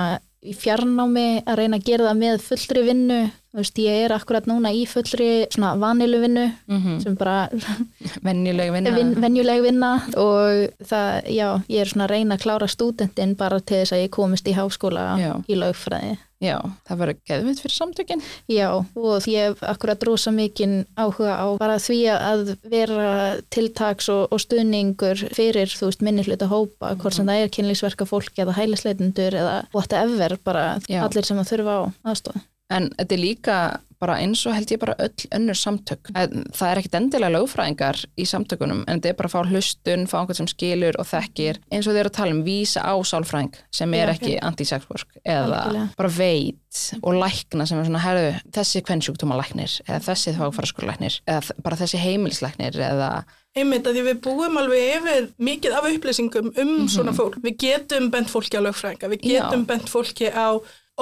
í 0.43 0.55
fjarnámi 0.59 1.45
að 1.47 1.59
reyna 1.61 1.79
að 1.79 1.89
gera 1.89 2.11
það 2.11 2.21
með 2.23 2.45
fullri 2.49 2.85
vinnu 2.89 3.21
Þú 3.53 3.61
veist, 3.61 3.79
ég 3.85 4.07
er 4.07 4.13
akkurat 4.17 4.47
núna 4.49 4.71
í 4.73 4.87
fullri 4.89 5.27
svona 5.53 5.75
vanilu 5.77 6.23
vinnu 6.23 6.47
mm 6.73 7.01
sem 7.03 7.17
bara 7.21 7.49
venjuleg 8.27 8.73
vinna. 8.73 8.95
vin, 8.97 9.15
venjuleg 9.21 9.63
vinna 9.67 9.93
og 10.17 10.73
það, 10.89 11.09
já, 11.29 11.49
ég 11.69 11.81
er 11.85 11.91
svona 11.91 12.07
að 12.09 12.15
reyna 12.15 12.37
að 12.39 12.45
klára 12.47 12.69
stúdentinn 12.73 13.35
bara 13.37 13.61
til 13.61 13.83
þess 13.83 13.93
að 13.97 14.05
ég 14.07 14.13
komist 14.15 14.49
í 14.49 14.55
háskóla 14.57 15.05
Já. 15.21 15.33
í 15.49 15.59
lögfræði. 15.59 16.15
Já, 16.43 16.57
það 16.89 16.99
verður 16.99 17.19
geðvitt 17.31 17.61
fyrir 17.63 17.75
samtökin. 17.77 18.23
Já, 18.51 18.69
og 18.99 19.27
ég 19.31 19.45
hef 19.53 19.61
akkurat 19.63 20.03
rosa 20.09 20.33
mikinn 20.35 20.81
áhuga 20.99 21.37
á 21.39 21.47
bara 21.61 21.77
því 21.79 21.99
að 22.17 22.43
vera 22.67 23.11
tiltaks 23.55 24.09
og, 24.11 24.25
og 24.35 24.43
stuðningur 24.43 25.23
fyrir, 25.37 25.71
þú 25.71 25.93
veist, 25.93 26.03
minni 26.03 26.25
hluta 26.27 26.49
hópa, 26.51 26.97
hvort 26.99 27.15
sem 27.15 27.29
það 27.31 27.45
er 27.45 27.53
kynlýsverka 27.55 28.09
fólki 28.11 28.43
eða 28.43 28.57
hælisleitundur 28.59 29.39
eða 29.39 29.55
whatever, 29.77 30.35
bara 30.43 30.65
Já. 30.91 31.05
allir 31.07 31.29
sem 31.31 31.39
að 31.39 31.53
þurfa 31.53 31.77
á 31.79 31.83
aðstofa. 32.11 32.43
En 32.73 32.91
þetta 32.99 33.15
er 33.19 33.23
líka 33.23 33.57
bara 34.03 34.17
eins 34.19 34.41
og 34.51 34.55
held 34.57 34.67
ég 34.75 34.81
bara 34.83 34.97
öll 34.99 35.27
önnur 35.37 35.55
samtök. 35.55 36.09
En 36.19 36.41
það 36.51 36.71
er 36.73 36.79
ekkit 36.81 36.95
endilega 36.99 37.37
lögfræðingar 37.37 38.01
í 38.19 38.25
samtökunum 38.27 38.81
en 38.91 38.99
þetta 38.99 39.13
er 39.13 39.19
bara 39.21 39.29
að 39.31 39.35
fá 39.37 39.51
hlustun, 39.53 40.09
fá 40.11 40.17
einhvern 40.19 40.39
sem 40.41 40.49
skilur 40.51 40.99
og 40.99 41.07
þekkir 41.07 41.61
eins 41.71 41.87
og 41.87 41.95
þeir 41.95 42.01
eru 42.03 42.11
að 42.11 42.17
tala 42.17 42.35
um 42.35 42.41
vísa 42.43 42.83
á 42.83 42.95
sálfræðing 43.07 43.55
sem 43.71 43.95
er 43.95 44.11
Já, 44.11 44.15
ekki 44.17 44.33
anti-sexwork 44.43 45.21
eða 45.23 45.45
Algjörlega. 45.61 45.85
bara 46.01 46.11
veit 46.17 46.81
og 46.99 47.15
lækna 47.21 47.67
sem 47.71 47.79
er 47.79 47.87
svona, 47.87 48.03
herðu, 48.03 48.35
þessi 48.59 48.83
kvennsjúkdómalæknir 48.91 49.79
eða 49.87 50.03
þessi 50.09 50.35
þváfaraskólalæknir 50.41 51.21
eða 51.29 51.41
þ- 51.47 51.63
bara 51.63 51.77
þessi 51.85 52.03
heimilislæknir 52.03 52.81
eða 52.91 53.13
Einmitt 53.55 53.85
að 53.85 53.99
því 53.99 54.03
við 54.07 54.21
búum 54.25 54.55
alveg 54.57 54.85
yfir 54.97 55.27
mikið 55.45 55.75
af 55.77 55.85
upplýsingum 55.91 56.47
um 56.57 56.87
svona 56.89 57.13
fólk. 57.13 57.35
Við 57.45 57.59
getum 57.61 58.07
bent 58.11 58.31
fólki 58.33 58.57
á 58.57 58.65
lögfræðinga, 58.65 59.11
við 59.13 59.27
Já. 59.29 59.43
getum 59.45 59.67
bent 59.69 59.91
fólki 59.93 60.31
á 60.33 60.57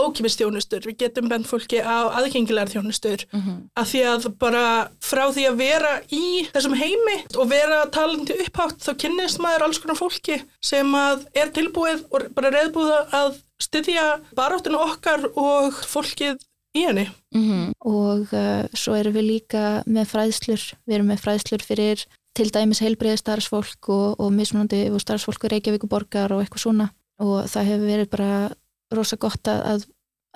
ókipistjónustur, 0.07 0.87
við 0.89 0.99
getum 1.05 1.29
bent 1.31 1.49
fólki 1.49 1.81
á 1.83 2.11
aðgengilegar 2.21 2.73
þjónustur. 2.73 3.27
Að 3.79 3.91
því 3.93 4.03
að 4.13 4.29
bara 4.41 4.65
frá 5.05 5.25
því 5.31 5.47
að 5.51 5.61
vera 5.61 5.93
í 6.11 6.47
þessum 6.53 6.77
heimi 6.81 7.17
og 7.37 7.51
vera 7.51 7.85
talandi 7.93 8.39
upphátt 8.45 8.83
þá 8.85 8.93
kynnist 9.05 9.41
maður 9.43 9.67
alls 9.69 9.81
konar 9.83 10.01
fólki 10.01 10.41
sem 10.63 10.95
að 10.95 11.27
er 11.35 11.51
tilbúið 11.57 12.07
og 12.11 12.31
bara 12.37 12.53
reyðbúða 12.55 13.01
að 13.13 13.41
styðja 13.61 14.07
baráttinu 14.37 14.81
okkar 14.81 15.27
og 15.35 15.75
fólkið 15.85 16.41
í 16.77 16.87
henni. 16.87 17.09
mm 17.35 17.73
og 17.81 18.33
uh, 18.37 18.67
svo 18.77 18.95
erum 18.95 19.15
við 19.17 19.25
líka 19.25 19.83
með 19.87 20.11
fræðslur, 20.13 20.65
við 20.87 20.95
erum 20.95 21.09
með 21.11 21.23
fræðslur 21.25 21.65
fyrir 21.65 22.05
til 22.37 22.51
dæmis 22.53 22.83
heilbreiði 22.85 23.21
starfsfólk 23.21 23.91
og, 23.91 24.21
og 24.21 24.33
mismunandi 24.35 24.85
og 24.93 25.03
starfsfólk 25.03 25.49
Reykjavíkuborgar 25.51 26.33
og 26.35 26.45
eitthvað 26.45 26.65
svona. 26.65 26.91
Og 27.21 27.49
það 27.53 27.71
hefur 27.71 27.89
verið 27.91 28.11
bara 28.13 28.35
rosa 28.97 29.17
gott 29.21 29.49
að, 29.51 29.61
að, 29.73 29.85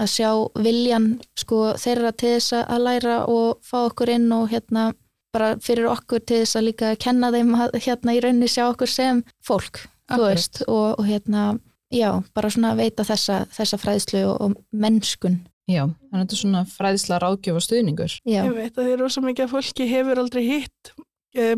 að 0.04 0.10
sjá 0.14 0.30
viljan 0.64 1.08
sko 1.38 1.60
þeirra 1.80 2.12
til 2.12 2.34
þess 2.36 2.52
að 2.64 2.84
læra 2.86 3.16
og 3.30 3.58
fá 3.66 3.78
okkur 3.88 4.12
inn 4.16 4.28
og 4.36 4.48
hérna 4.52 4.92
bara 5.34 5.54
fyrir 5.62 5.88
okkur 5.90 6.22
til 6.22 6.42
þess 6.44 6.56
að 6.60 6.66
líka 6.68 6.92
kenna 7.02 7.32
þeim 7.34 7.54
að 7.58 7.78
hérna 7.82 8.14
í 8.14 8.20
rauninni 8.22 8.50
sjá 8.50 8.68
okkur 8.68 8.90
sem 8.90 9.24
fólk, 9.42 9.80
þú 10.06 10.14
Akkurat. 10.20 10.28
veist 10.36 10.60
og, 10.68 11.00
og 11.00 11.08
hérna, 11.08 11.46
já, 11.90 12.10
bara 12.34 12.50
svona 12.54 12.74
veita 12.78 13.02
þessa, 13.06 13.40
þessa 13.54 13.80
fræðslu 13.82 14.22
og, 14.30 14.36
og 14.46 14.54
mennskun 14.72 15.40
Já, 15.64 15.86
þannig 15.88 16.12
að 16.12 16.20
þetta 16.26 16.34
er 16.36 16.40
svona 16.42 16.60
fræðisla 16.68 17.18
ráðgjöf 17.22 17.56
og 17.56 17.62
stuðningur. 17.64 18.14
já, 18.28 18.42
Ég 18.44 18.52
veit 18.52 18.74
að 18.78 18.84
því 18.90 18.96
rosa 19.00 19.22
mikið 19.24 19.46
að 19.46 19.52
fólki 19.54 19.86
hefur 19.88 20.20
aldrei 20.20 20.42
hitt 20.44 20.90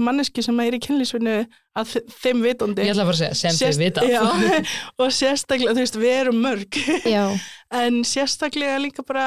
manneski 0.01 0.43
sem 0.45 0.61
er 0.65 0.77
í 0.77 0.81
kynlísvinnu 0.83 1.35
að 1.77 1.91
þe- 1.93 2.05
þeim 2.23 2.43
vitandi. 2.47 2.85
Ég 2.87 2.95
ætla 2.95 3.05
að 3.05 3.11
fara 3.11 3.17
að 3.17 3.21
segja, 3.21 3.37
sem 3.41 3.59
Sérst- 3.59 3.77
þau 3.77 3.85
vita. 3.85 4.07
Já, 4.09 4.23
og 5.05 5.13
sérstaklega, 5.13 5.75
þú 5.77 5.83
veist, 5.85 5.99
við 6.01 6.15
erum 6.23 6.41
mörg, 6.45 6.81
já, 7.05 7.25
en 7.83 8.01
sérstaklega 8.09 8.79
líka 8.83 9.05
bara, 9.07 9.27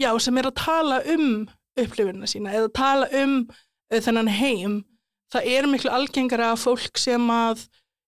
já, 0.00 0.10
sem 0.20 0.38
er 0.42 0.50
að 0.50 0.56
tala 0.60 1.00
um 1.16 1.26
upplifunina 1.80 2.28
sína 2.28 2.52
eða 2.58 2.68
tala 2.76 3.08
um 3.22 3.34
uh, 3.48 3.98
þennan 4.04 4.28
heim. 4.36 4.78
Það 5.32 5.46
er 5.56 5.68
miklu 5.70 5.90
algengara 5.94 6.52
að 6.52 6.62
fólk 6.64 6.98
sem 6.98 7.28
að 7.32 7.66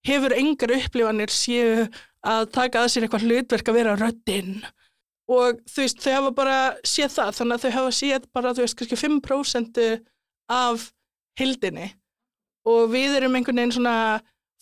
hefur 0.09 0.33
engar 0.35 0.73
upplifanir 0.75 1.31
séu 1.31 1.85
að 2.27 2.49
taka 2.55 2.81
að 2.83 2.89
sér 2.91 3.05
eitthvað 3.07 3.27
hlutverk 3.29 3.69
að 3.71 3.77
vera 3.79 3.93
röddinn 3.99 4.57
og 5.33 5.61
þú 5.71 5.85
veist, 5.85 6.01
þau 6.03 6.13
hafa 6.17 6.31
bara 6.35 6.57
séð 6.87 7.13
það, 7.15 7.31
þannig 7.39 7.55
að 7.55 7.63
þau 7.63 7.73
hafa 7.77 7.93
séð 7.97 8.25
bara, 8.35 8.51
þú 8.59 8.65
veist, 8.65 8.77
kannski 8.81 8.99
5% 8.99 9.79
af 10.53 10.89
hildinni 11.41 11.91
og 12.69 12.91
við 12.93 13.19
erum 13.19 13.37
einhvern 13.37 13.59
veginn 13.63 13.75
svona 13.75 13.97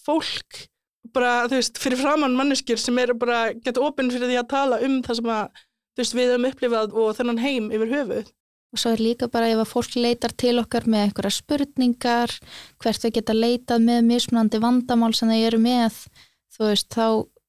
fólk 0.00 0.67
bara, 1.15 1.47
þú 1.49 1.59
veist, 1.59 1.81
fyrir 1.81 2.00
framann 2.00 2.37
manneskjur 2.39 2.81
sem 2.81 2.99
eru 3.03 3.17
bara 3.19 3.50
geta 3.57 3.83
opinn 3.85 4.11
fyrir 4.12 4.31
því 4.31 4.39
að 4.41 4.50
tala 4.53 4.81
um 4.87 5.00
það 5.05 5.21
sem 5.21 5.33
að, 5.35 5.62
þú 5.95 6.03
veist, 6.03 6.17
við 6.17 6.31
höfum 6.33 6.49
upplifað 6.50 6.95
og 7.03 7.17
þennan 7.19 7.43
heim 7.43 7.73
yfir 7.75 7.95
höfuð. 7.95 8.31
og 8.71 8.79
svo 8.79 8.93
er 8.95 9.00
líka 9.03 9.27
bara 9.27 9.49
ef 9.50 9.59
að 9.59 9.71
fólk 9.73 9.95
leitar 9.99 10.33
til 10.39 10.55
okkar 10.61 10.85
með 10.87 11.09
einhverja 11.09 11.41
spurningar, 11.41 12.35
hvert 12.79 13.03
þau 13.03 13.11
geta 13.17 13.35
leitað 13.35 13.83
með 13.83 14.05
mismunandi 14.07 14.61
vandamál 14.62 15.11
sem 15.17 15.33
þau 15.33 15.41
eru 15.49 15.59
með, 15.59 15.97
þú 16.55 16.69
veist, 16.69 16.89
þá, 16.95 17.07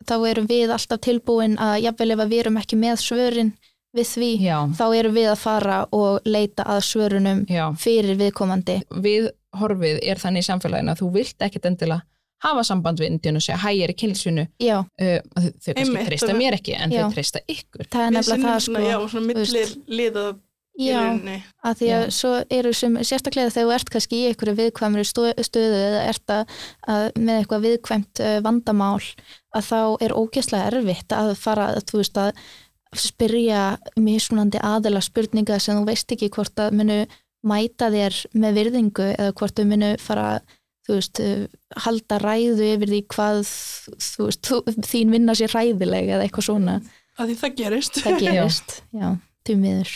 þá 0.10 0.16
erum 0.32 0.48
við 0.50 0.74
alltaf 0.74 1.04
tilbúin 1.06 1.60
að 1.62 1.84
jafnvel 1.86 2.16
ef 2.16 2.24
að 2.24 2.34
við 2.34 2.42
erum 2.46 2.58
ekki 2.63 2.80
með 2.82 3.04
svörin 3.04 3.54
við 3.98 4.07
því, 4.13 4.29
Já, 4.45 4.57
þá 4.77 4.86
erum 5.00 5.17
við 5.17 5.29
að 5.33 5.39
fara 5.41 5.79
og 5.91 6.27
leita 6.29 6.63
að 6.63 6.83
svörunum 6.88 7.43
já. 7.51 7.65
fyrir 7.81 8.15
viðkomandi. 8.21 8.79
Við 9.03 9.31
horfið 9.60 10.00
er 10.07 10.21
þannig 10.21 10.45
í 10.45 10.48
samfélaginu 10.48 10.93
að 10.93 11.01
þú 11.03 11.10
vilt 11.17 11.48
ekkit 11.48 11.67
endilega 11.71 12.05
hafa 12.41 12.63
samband 12.65 12.98
við 13.01 13.12
indíun 13.12 13.38
og 13.38 13.43
segja, 13.45 13.60
hæ, 13.62 13.67
ég 13.77 13.83
er 13.86 13.91
í 13.93 13.98
kynlísvinnu. 14.01 14.48
Já, 14.63 14.77
Uh, 15.01 15.19
þau 15.38 15.74
kannski 15.75 15.81
Einmitt, 15.83 16.07
treysta 16.07 16.33
mér 16.38 16.55
ekki, 16.57 16.74
en 16.77 16.93
Já. 16.93 17.03
þau 17.05 17.13
treysta 17.13 17.41
ykkur. 17.51 17.86
það 17.91 18.05
er 18.07 18.15
nefnilega 18.15 18.48
það 18.48 18.63
sko. 18.65 18.81
Já, 18.81 18.95
svona 19.12 19.27
millir 19.27 19.75
liðað 20.00 20.31
í 20.79 20.88
Já, 20.88 21.01
að 21.67 21.75
því 21.81 21.89
að 21.91 22.03
Já. 22.07 22.12
svo 22.17 22.31
eru 22.57 22.71
sem, 22.74 22.98
sérstaklega 23.03 23.51
þegar 23.53 23.67
þú 23.69 23.75
ert 23.75 23.91
kannski 23.93 24.21
í 24.21 24.25
einhverju 24.31 24.55
viðkvæmri 24.62 25.05
stöðu 25.05 25.77
eða 25.83 26.01
ert 26.10 26.33
að, 26.33 26.57
að 26.88 27.05
með 27.19 27.41
eitthvað 27.43 27.65
viðkvæmt 27.67 28.24
uh, 28.25 28.33
vandamál 28.48 29.01
að 29.53 29.67
þá 29.69 29.79
er 30.07 30.17
ógeðslega 30.17 30.71
erfitt 30.71 31.13
að 31.17 31.33
fara 31.38 31.69
að 31.75 31.83
þú 31.91 32.01
veist 32.01 32.17
að 32.17 32.31
spyrja 32.98 33.77
mismunandi 34.00 34.60
aðila 34.63 35.01
spurninga 35.03 35.60
sem 35.63 35.77
þú 35.79 35.86
veist 35.88 36.12
ekki 36.12 36.31
hvort 36.36 36.60
að 36.60 36.74
munu 36.81 36.98
mæta 37.48 37.88
þér 37.93 38.17
með 38.38 38.57
virðingu 38.60 39.05
eða 39.15 39.36
hvort 39.39 39.57
þau 39.57 39.65
munu 39.69 39.91
fara 40.01 40.25
þú 40.88 40.98
veist, 40.98 41.21
halda 41.86 42.17
ræðu 42.21 42.67
yfir 42.75 42.91
því 42.91 43.01
hvað 43.13 43.41
þú 43.48 44.27
veist, 44.27 44.50
þú, 44.50 44.60
þín 44.91 45.13
vinna 45.15 45.36
sér 45.38 45.53
ræðileg 45.55 46.12
eða 46.15 46.25
eitthvað 46.27 46.48
svona, 46.50 46.79
Að 47.19 47.31
því 47.31 47.36
það 47.41 47.55
gerist. 47.62 48.00
það 48.01 48.19
gerist 48.25 48.77
já, 48.98 49.07
því 49.48 49.57
miður 49.62 49.91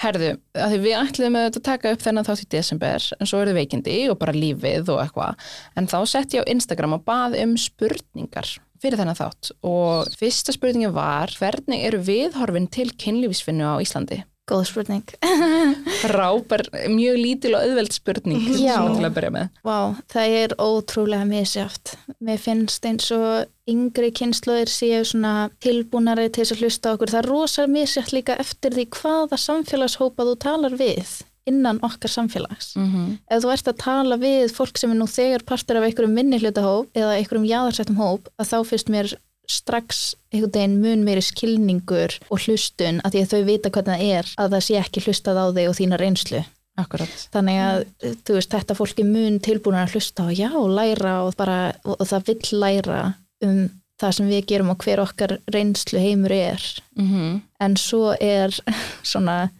Herðu, 0.00 0.32
að 0.54 0.74
því 0.74 0.80
við 0.84 0.96
þetta 0.96 1.60
að 1.60 1.66
taka 1.68 1.92
upp 1.94 2.02
þennan 2.04 2.26
þátt 2.28 2.44
í 2.44 2.48
desember, 2.56 3.06
en 3.18 3.30
svo 3.30 3.42
eru 3.44 3.54
veikindi 3.56 3.98
og 4.12 4.18
bara 4.20 4.36
lífið 4.36 4.90
og 4.94 5.02
eitthvað, 5.04 5.52
en 5.76 5.90
þá 5.90 5.98
sett 6.08 6.36
ég 6.36 6.44
á 6.44 6.50
Instagram 6.52 6.98
og 6.98 7.06
bað 7.08 7.38
um 7.42 7.54
spurningar 7.60 8.56
fyrir 8.80 8.96
þennan 9.00 9.18
þátt 9.18 9.52
og 9.66 10.10
fyrsta 10.16 10.54
spurningin 10.56 10.96
var, 10.96 11.32
hvernig 11.36 11.84
eru 11.88 12.00
viðhorfin 12.06 12.70
til 12.72 12.88
kynlífisvinnu 12.96 13.66
á 13.66 13.76
Íslandi? 13.82 14.22
Góð 14.48 14.64
spurning 14.70 15.14
Frábær, 16.02 16.64
mjög 16.90 17.18
lítil 17.20 17.54
og 17.56 17.64
auðveld 17.66 17.94
spurning 17.94 18.44
svona 18.48 18.96
til 18.96 19.06
að 19.06 19.16
byrja 19.16 19.32
með. 19.34 19.48
Vá, 19.66 19.78
það 20.10 20.36
er 20.40 20.54
ótrúlega 20.58 21.28
misjátt. 21.28 21.94
Mér 22.24 22.40
finnst 22.42 22.86
eins 22.88 23.10
og 23.14 23.70
yngri 23.70 24.10
kynsluðir 24.16 24.70
séu 24.72 25.02
svona 25.06 25.50
tilbúnari 25.62 26.28
til 26.30 26.44
þess 26.44 26.56
að 26.56 26.64
hlusta 26.64 26.94
okkur. 26.94 27.12
Það 27.14 27.22
er 27.22 27.30
rosa 27.30 27.66
misjátt 27.70 28.14
líka 28.16 28.38
eftir 28.42 28.74
því 28.76 28.86
hvaða 28.96 29.40
samfélagshópa 29.44 30.26
þú 30.30 30.38
talar 30.42 30.78
við 30.80 31.20
innan 31.50 31.80
okkar 31.82 32.10
samfélags. 32.10 32.76
Mm 32.76 32.88
-hmm. 32.92 33.18
Ef 33.30 33.42
þú 33.42 33.52
ert 33.52 33.68
að 33.68 33.76
tala 33.76 34.16
við 34.16 34.52
fólk 34.52 34.78
sem 34.78 34.90
er 34.90 34.96
nú 34.96 35.06
þegar 35.06 35.42
partur 35.44 35.76
af 35.76 35.84
einhverjum 35.84 36.14
minni 36.14 36.38
hlutahóp 36.38 36.86
eða 36.94 37.16
einhverjum 37.16 37.50
jáðarsettum 37.52 37.96
hóp, 37.96 38.28
að 38.38 38.48
þá 38.52 38.58
finnst 38.64 38.88
mér 38.88 39.14
strax 39.50 40.00
einhvern 40.30 40.54
veginn 40.54 40.78
mun 40.82 41.04
meiri 41.06 41.24
skilningur 41.24 42.16
og 42.28 42.46
hlustun 42.46 43.02
að 43.04 43.16
því 43.16 43.24
að 43.24 43.34
þau 43.34 43.42
vita 43.48 43.74
hvernig 43.74 44.00
það 44.00 44.14
er 44.20 44.32
að 44.36 44.54
það 44.54 44.64
sé 44.66 44.78
ekki 44.80 45.04
hlustað 45.06 45.42
á 45.42 45.46
þig 45.58 45.70
og 45.70 45.78
þína 45.80 46.00
reynslu. 46.00 46.46
Akkurat. 46.80 47.22
þannig 47.34 47.58
að 47.60 47.80
þú 48.24 48.34
veist, 48.38 48.52
þetta 48.54 48.76
fólki 48.78 49.04
mun 49.04 49.34
tilbúin 49.42 49.76
að 49.76 49.96
hlusta 49.98 50.28
og 50.30 50.38
já, 50.38 50.48
læra 50.48 51.16
og, 51.26 51.34
bara, 51.36 51.74
og, 51.84 51.98
það 52.08 52.30
vill 52.30 52.60
læra 52.62 53.00
um 53.44 53.58
það 54.00 54.14
sem 54.16 54.30
við 54.30 54.46
gerum 54.48 54.70
og 54.72 54.86
hver 54.86 55.02
okkar 55.02 55.34
reynslu 55.52 56.00
heimur 56.00 56.32
er. 56.32 56.62
Mm 56.96 57.42
en 57.60 57.76
svo 57.76 58.14
er 58.20 58.54
svona 59.12 59.50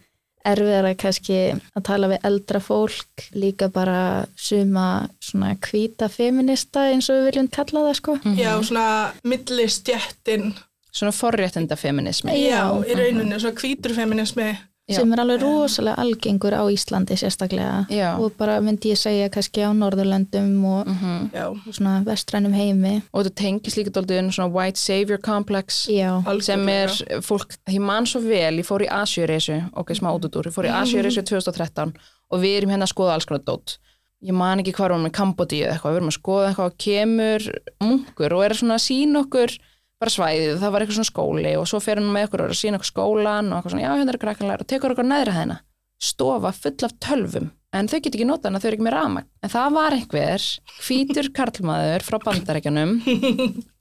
erfiðara 0.47 0.95
kannski 0.99 1.37
að 1.75 1.85
tala 1.87 2.09
við 2.11 2.25
eldra 2.29 2.61
fólk 2.63 3.25
líka 3.37 3.69
bara 3.73 4.25
suma 4.35 5.07
svona 5.23 5.53
hvíta 5.67 6.09
feminista 6.11 6.87
eins 6.91 7.09
og 7.09 7.19
við 7.19 7.29
viljum 7.29 7.51
kalla 7.53 7.85
það 7.87 7.95
sko 8.01 8.17
Já, 8.37 8.51
svona 8.63 8.87
milli 9.23 9.67
stjættin. 9.69 10.51
Svona 10.91 11.13
forréttinda 11.15 11.77
feminismi. 11.79 12.33
Já, 12.35 12.65
í 12.83 12.95
rauninni, 12.99 13.37
svona 13.39 13.55
hvítur 13.61 13.93
feminismi. 13.95 14.49
Já. 14.89 14.97
sem 14.97 15.13
er 15.13 15.21
alveg 15.21 15.43
rosalega 15.43 16.01
algengur 16.01 16.55
á 16.57 16.63
Íslandi 16.73 17.15
sérstaklega. 17.19 17.85
Já. 17.89 18.17
og 18.19 18.33
bara 18.37 18.59
myndi 18.61 18.91
ég 18.91 18.97
segja 18.99 19.29
kannski 19.29 19.61
á 19.61 19.69
Norðurlöndum 19.71 20.65
og, 20.65 20.87
Mm 20.87 21.29
Já, 21.33 21.47
og 21.49 21.73
svona 21.73 22.03
vestrænum 22.03 22.53
heimi. 22.53 23.01
Og 23.13 23.25
þetta 23.25 23.35
tengist 23.35 23.77
líka 23.77 23.91
dálítið 23.91 24.31
svona 24.33 24.51
white 24.51 24.79
savior 24.79 25.17
complex. 25.21 25.87
já, 25.87 26.21
sem 26.41 26.67
er 26.69 26.89
fólk, 27.21 27.55
ég 27.69 27.79
man 27.79 28.05
svo 28.05 28.19
vel 28.21 28.57
ég 28.59 28.65
fór 28.65 28.81
í 28.81 28.89
Asjöreysu, 28.89 29.69
ok, 29.75 29.93
smá 29.93 30.11
út 30.11 30.25
út 30.25 30.35
úr 30.35 30.47
ég 30.49 30.53
fór 30.53 30.65
í 30.65 30.73
Asjöreysu 30.73 31.21
2013 31.21 31.93
og 32.31 32.39
við 32.39 32.57
erum 32.57 32.71
hérna 32.71 32.87
að 32.87 32.93
skoða 32.95 33.13
alls 33.13 33.25
konar 33.25 33.43
dót. 33.45 33.77
Ég 34.21 34.33
man 34.33 34.59
ekki 34.59 34.73
hvað 34.73 34.89
var 34.89 34.99
með 35.01 35.11
Kambodíu 35.17 35.65
eða 35.65 35.73
eitthvað 35.75 35.91
við 35.91 35.97
erum 35.97 36.11
að 36.11 36.19
skoða 36.19 36.47
eitthvað 36.49 36.69
og 36.71 36.77
kemur 36.77 37.41
munkur 37.81 38.33
og 38.33 38.43
er 38.45 38.53
svona 38.53 38.75
að 38.77 38.85
sína 38.85 39.23
okkur 39.25 39.55
bara 40.01 40.13
svæðið, 40.15 40.53
það 40.61 40.73
var 40.73 40.83
eitthvað 40.85 40.97
svona 40.99 41.11
skóli 41.11 41.55
og 41.61 41.67
svo 41.69 41.79
fer 41.83 42.01
hann 42.01 42.11
með 42.13 42.27
okkur 42.29 42.43
og 42.47 42.53
að 42.53 42.59
sína 42.61 42.79
okkur 42.79 42.89
skólan 42.91 43.51
og 43.51 43.57
eitthvað 43.59 43.75
svona, 43.75 43.85
já, 43.85 43.91
hérna 43.99 44.15
er 44.15 44.21
krakkanlega 44.25 44.65
og 44.65 44.69
tekur 44.71 44.95
okkur 44.95 45.07
neðra 45.11 45.35
hæðina. 45.37 45.57
Stofa 46.01 46.49
full 46.57 46.87
af 46.87 46.95
tölvum 47.05 47.51
en 47.77 47.87
þau 47.87 47.99
get 48.01 48.15
ekki 48.17 48.25
nota 48.27 48.49
hana, 48.49 48.59
þau 48.59 48.67
eru 48.71 48.77
ekki 48.79 48.85
með 48.87 48.95
rafmagn. 48.97 49.27
En 49.45 49.51
það 49.53 49.75
var 49.77 49.95
einhver 49.95 50.47
hvítur 50.81 51.29
karlmaður 51.37 52.03
frá 52.07 52.17
bandarækjunum 52.25 52.95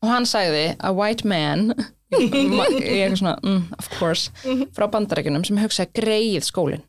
og 0.04 0.12
hann 0.12 0.28
sagði 0.28 0.66
a 0.78 0.92
white 0.94 1.24
man 1.26 1.72
Ma- 2.10 2.66
ég 2.82 3.06
eitthvað 3.06 3.20
svona, 3.22 3.36
mm, 3.42 3.64
of 3.78 3.88
course 3.96 4.30
frá 4.76 4.86
bandarækjunum 4.92 5.44
sem 5.46 5.58
hugsa 5.62 5.86
greið 5.94 6.44
skólinn 6.46 6.84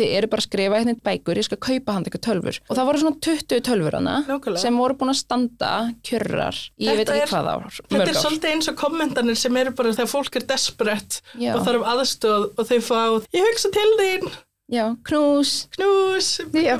þið 0.00 0.12
eru 0.16 0.28
bara 0.32 0.40
að 0.42 0.46
skrifa 0.46 0.78
hérna 0.80 0.94
í 0.94 1.00
bækur 1.04 1.40
ég 1.40 1.46
skal 1.46 1.58
kaupa 1.60 1.94
hann 1.96 2.06
eitthvað 2.06 2.22
tölfur 2.26 2.58
og 2.64 2.76
það 2.78 2.86
voru 2.88 3.00
svona 3.02 3.20
20 3.26 3.64
tölfur 3.68 3.96
hana 3.98 4.58
sem 4.62 4.78
voru 4.80 4.96
búin 5.00 5.12
að 5.12 5.18
standa 5.20 5.72
kjörrar 6.06 6.60
ég 6.80 7.00
veit 7.00 7.10
ekki 7.12 7.32
hvað 7.34 7.50
ár 7.52 7.66
Þetta 7.90 8.06
er 8.06 8.20
svolítið 8.20 8.54
eins 8.54 8.70
og 8.72 8.78
kommentanir 8.80 9.40
sem 9.40 9.58
eru 9.60 9.74
bara 9.76 9.92
þegar 9.96 10.12
fólk 10.14 10.38
er 10.40 10.46
desperate 10.48 11.20
Já. 11.36 11.52
og 11.56 11.66
þarf 11.66 11.88
aðstöð 11.94 12.46
og 12.54 12.70
þau 12.70 12.78
fá 12.86 13.00
ég 13.36 13.50
hugsa 13.50 13.72
til 13.74 13.90
þín, 14.00 14.30
já, 14.70 14.84
knús, 15.08 15.66
knús, 15.74 16.28
Já. 16.54 16.76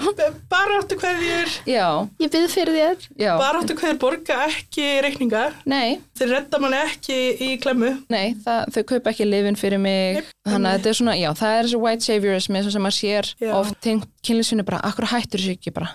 bara 0.49 0.79
áttu 0.81 0.97
hverjur, 1.01 1.49
já, 1.67 1.87
Ég 2.23 2.31
byrð 2.33 2.53
fyrir 2.55 2.75
þér. 2.79 3.07
já. 3.19 3.33
Bara 3.39 3.61
áttu 3.63 3.75
hverjur 3.79 3.99
borga 4.03 4.37
ekki 4.47 4.87
reikninga, 5.05 5.43
nei, 5.67 5.99
þeir 6.19 6.33
redda 6.37 6.61
manni 6.63 6.79
ekki 6.85 7.19
í 7.41 7.51
klemmu. 7.63 7.93
nei, 8.11 8.35
það, 8.45 8.71
þau 8.77 8.83
kaupa 8.95 9.11
ekki 9.15 9.27
lifin 9.29 9.59
fyrir 9.59 9.81
mig. 9.83 10.23
Þannig 10.49 10.71
að 10.71 10.77
þetta 10.79 10.89
er 10.95 10.99
svona, 11.01 11.17
já, 11.21 11.31
það 11.37 11.57
er 11.59 11.65
þessi 11.69 11.81
white 11.85 12.07
saviorism 12.07 12.57
eins 12.57 12.67
og 12.71 12.73
sem 12.77 12.83
maður 12.87 12.99
sér 13.01 13.35
Já. 13.41 13.53
oft 13.61 13.81
tengt 13.85 14.07
kynlífsvinni 14.27 14.65
bara, 14.65 14.81
akkur 14.89 15.11
hættur 15.11 15.41
þessu 15.43 15.57
ekki 15.59 15.75
bara? 15.75 15.91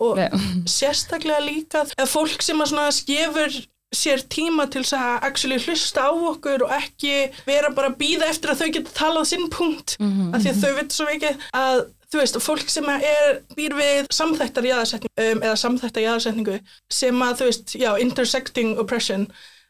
Og 0.00 0.16
Nei. 0.16 0.30
sérstaklega 0.64 1.42
líka 1.44 1.82
að 1.98 2.08
fólk 2.08 2.40
sem 2.42 2.56
að 2.62 2.70
svona 2.72 2.88
skefur 2.94 3.52
sér 3.94 4.20
tíma 4.28 4.66
til 4.70 4.82
þess 4.84 4.96
að 4.98 5.22
actually 5.30 5.58
hlusta 5.64 6.02
á 6.04 6.12
okkur 6.12 6.64
og 6.66 6.72
ekki 6.76 7.12
vera 7.46 7.70
bara 7.74 7.88
að 7.90 7.96
býða 8.02 8.28
eftir 8.28 8.52
að 8.52 8.60
þau 8.62 8.72
geta 8.76 8.90
talað 8.98 9.26
sinn 9.30 9.48
punkt 9.50 9.96
Mhm. 10.00 10.34
af 10.34 10.42
því 10.42 10.50
að 10.52 10.60
þau 10.62 10.74
veit 10.76 10.92
svo 10.92 11.06
mikið 11.08 11.38
að 11.54 11.78
þú 12.12 12.18
veist, 12.20 12.36
fólk 12.40 12.68
sem 12.70 12.84
að 12.84 13.02
er 13.04 13.40
býr 13.56 13.74
við 13.76 14.06
samþættar 14.12 14.64
jaðarsetningu 14.64 15.32
um, 15.32 15.42
eða 15.42 15.56
samþættar 15.56 16.02
jaðarsetningu 16.04 16.60
sem 16.90 17.14
að 17.22 17.34
þú 17.40 17.44
veist, 17.48 17.74
já, 17.80 17.90
intersecting 18.00 18.78
oppression 18.78 19.26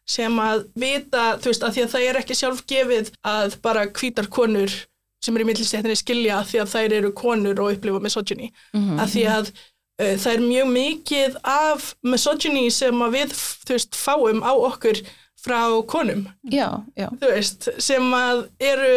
sem 0.09 0.33
að 0.41 0.67
vita, 0.75 1.39
þú 1.39 1.51
veist, 1.53 1.63
að 1.63 1.75
því 1.75 1.83
að 1.85 1.91
það 1.95 2.07
er 2.09 2.17
ekki 2.23 2.35
sjálf 2.39 2.63
gefið 2.67 3.11
að 3.25 3.57
bara 3.63 3.87
hvítar 3.87 4.27
konur 4.31 4.71
sem 5.23 5.35
eru 5.37 5.45
í 5.45 5.49
millistéttinni 5.51 5.97
skilja 5.99 6.43
því 6.47 6.61
að 6.63 6.71
þær 6.75 6.93
eru 6.99 7.11
konur 7.13 7.59
og 7.61 7.73
upplifa 7.75 8.01
misogyny 8.01 8.53
Mhm. 8.75 8.99
af 9.01 9.11
því 9.15 9.25
að 9.31 9.53
það 9.99 10.33
er 10.33 10.45
mjög 10.45 10.69
mikið 10.75 11.39
af 11.43 11.93
misogyny 12.07 12.69
sem 12.75 13.07
að 13.07 13.17
við 13.19 13.39
veist, 13.71 13.99
fáum 13.99 14.45
á 14.47 14.53
okkur 14.55 15.01
frá 15.39 15.63
konum. 15.91 16.27
Já, 16.51 16.83
já, 16.99 17.09
veist, 17.23 17.71
sem 17.83 18.07
að 18.15 18.47
eru 18.63 18.95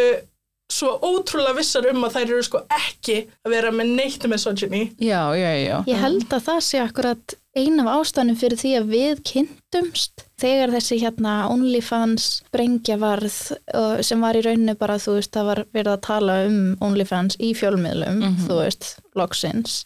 svo 0.72 0.94
ótrúlega 1.04 1.58
vissar 1.58 1.90
um 1.92 2.06
að 2.08 2.16
þær 2.16 2.26
eru 2.30 2.44
sko 2.48 2.62
ekki 2.72 3.18
að 3.44 3.56
vera 3.56 3.74
með 3.76 3.94
neitt 3.98 4.28
misogyny. 4.32 4.86
Já, 5.04 5.34
já, 5.36 5.52
já. 5.60 5.78
Ég 5.90 6.00
held 6.00 6.28
að 6.32 6.46
það 6.48 6.62
sé 6.70 6.82
akkurat 6.84 7.36
ein 7.60 7.82
af 7.84 7.90
ástæðanum 7.98 8.40
fyrir 8.40 8.62
því 8.62 8.72
að 8.80 8.92
við 8.96 9.24
kynntumst 9.28 10.26
þegar 10.42 10.74
þessi 10.76 10.98
hérna 11.02 11.36
OnlyFans 11.52 12.26
brengja 12.54 12.98
varð 13.02 13.38
sem 14.06 14.24
var 14.24 14.38
í 14.40 14.44
rauninu 14.46 14.76
bara 14.80 14.98
þú 15.02 15.18
veist 15.20 15.34
það 15.36 15.50
var 15.52 15.64
verið 15.76 15.92
að 15.94 16.04
tala 16.08 16.38
um 16.48 16.60
OnlyFans 16.88 17.38
í 17.40 17.54
fjölmiðlum 17.58 18.22
þú 18.48 18.60
veist, 18.62 18.90
loksins 19.18 19.82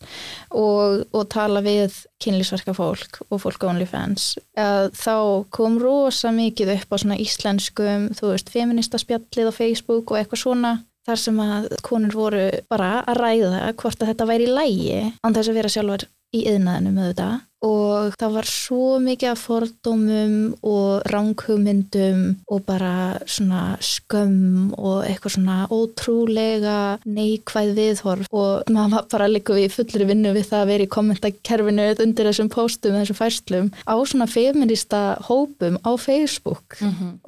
og, 0.52 1.06
og 1.12 1.30
tala 1.34 1.62
við 1.66 2.00
kynlísverka 2.24 2.76
fólk 2.78 3.22
og 3.30 3.42
fólk 3.44 3.68
á 3.68 3.72
OnlyFans 3.74 4.32
að 4.56 4.92
þá 4.96 5.16
kom 5.56 5.80
rosa 5.82 6.32
mikið 6.36 6.76
upp 6.80 6.96
á 6.96 6.98
svona 7.02 7.22
íslenskum 7.22 8.10
þú 8.16 8.34
veist, 8.34 8.52
feminista 8.54 9.02
spjallið 9.02 9.52
á 9.52 9.58
Facebook 9.60 10.12
og 10.12 10.22
eitthvað 10.22 10.46
svona 10.46 10.76
þar 11.06 11.22
sem 11.22 11.40
að 11.42 11.68
konur 11.86 12.16
voru 12.18 12.46
bara 12.72 13.00
að 13.06 13.20
ræða 13.22 13.74
hvort 13.78 14.02
að 14.02 14.14
þetta 14.14 14.30
væri 14.30 14.48
í 14.48 14.54
lægi 14.56 15.02
án 15.22 15.36
þess 15.36 15.52
að 15.52 15.60
vera 15.60 15.74
sjálfar 15.74 16.08
í 16.36 16.46
yðnaðinum 16.50 17.02
auðvitað 17.04 17.36
og 17.66 18.16
það 18.20 18.36
var 18.38 18.50
svo 18.50 18.98
mikið 19.04 19.32
af 19.32 19.42
fordómum 19.42 20.36
og 20.66 21.06
ranghugmyndum 21.12 22.22
og 22.52 22.64
bara 22.68 23.18
svona 23.26 23.78
skömm 23.82 24.74
og 24.78 25.06
eitthvað 25.08 25.36
svona 25.38 25.58
ótrúlega 25.74 26.78
neikvæð 27.06 27.74
viðhorf. 27.80 28.30
Og 28.32 28.72
maður 28.72 28.96
var 28.98 29.08
bara 29.16 29.30
líka 29.32 29.58
við 29.58 29.74
fullri 29.76 30.10
vinnu 30.10 30.34
við 30.36 30.50
það 30.52 30.64
að 30.64 30.72
vera 30.74 30.88
í 30.88 30.94
kommentakerfinu 30.96 31.88
undir 32.06 32.30
þessum 32.30 32.52
póstum, 32.54 32.98
þessum 33.00 33.20
færslum 33.20 33.72
á 33.86 33.96
svona 34.06 34.30
feminista 34.30 35.04
hópum 35.30 35.80
á 35.82 35.92
Facebook. 35.98 36.78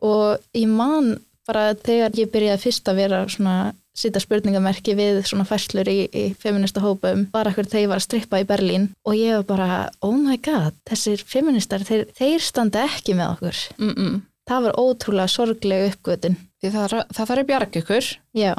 Og 0.01 0.37
ég 0.53 0.69
man 0.69 1.17
bara 1.47 1.71
þegar 1.73 2.15
ég 2.19 2.31
byrjaði 2.31 2.63
fyrst 2.67 2.89
að 2.91 3.01
vera 3.01 3.25
svona 3.31 3.57
sýta 3.97 4.21
spurningamerki 4.21 4.93
við 4.97 5.23
svona 5.25 5.45
fæslur 5.49 5.89
í, 5.89 6.07
í 6.13 6.25
feminista 6.39 6.83
hópum, 6.83 7.25
bara 7.33 7.51
þegar 7.55 7.81
ég 7.81 7.89
var 7.91 8.01
að 8.01 8.07
strippa 8.07 8.41
í 8.43 8.47
Berlín. 8.47 8.89
Og 9.07 9.17
ég 9.17 9.39
var 9.39 9.47
bara 9.49 9.89
oh 10.05 10.15
my 10.15 10.37
god, 10.37 10.77
þessir 10.89 11.23
feministar 11.25 11.81
þeir, 11.87 12.05
þeir 12.17 12.43
standa 12.45 12.85
ekki 12.85 13.17
með 13.17 13.33
okkur. 13.37 13.63
Mm 13.81 13.93
-mm. 13.95 14.21
það 14.47 14.63
var 14.63 14.77
ótrúlega 14.79 15.27
sorgleg 15.27 15.89
uppgötun 15.91 16.37
því 16.61 16.69
það, 16.73 16.85
þarf- 16.87 17.09
það 17.13 17.27
þarf 17.29 17.41
að 17.41 17.47
bjarga 17.49 17.79
ykkur. 17.81 18.05
Já, 18.33 18.53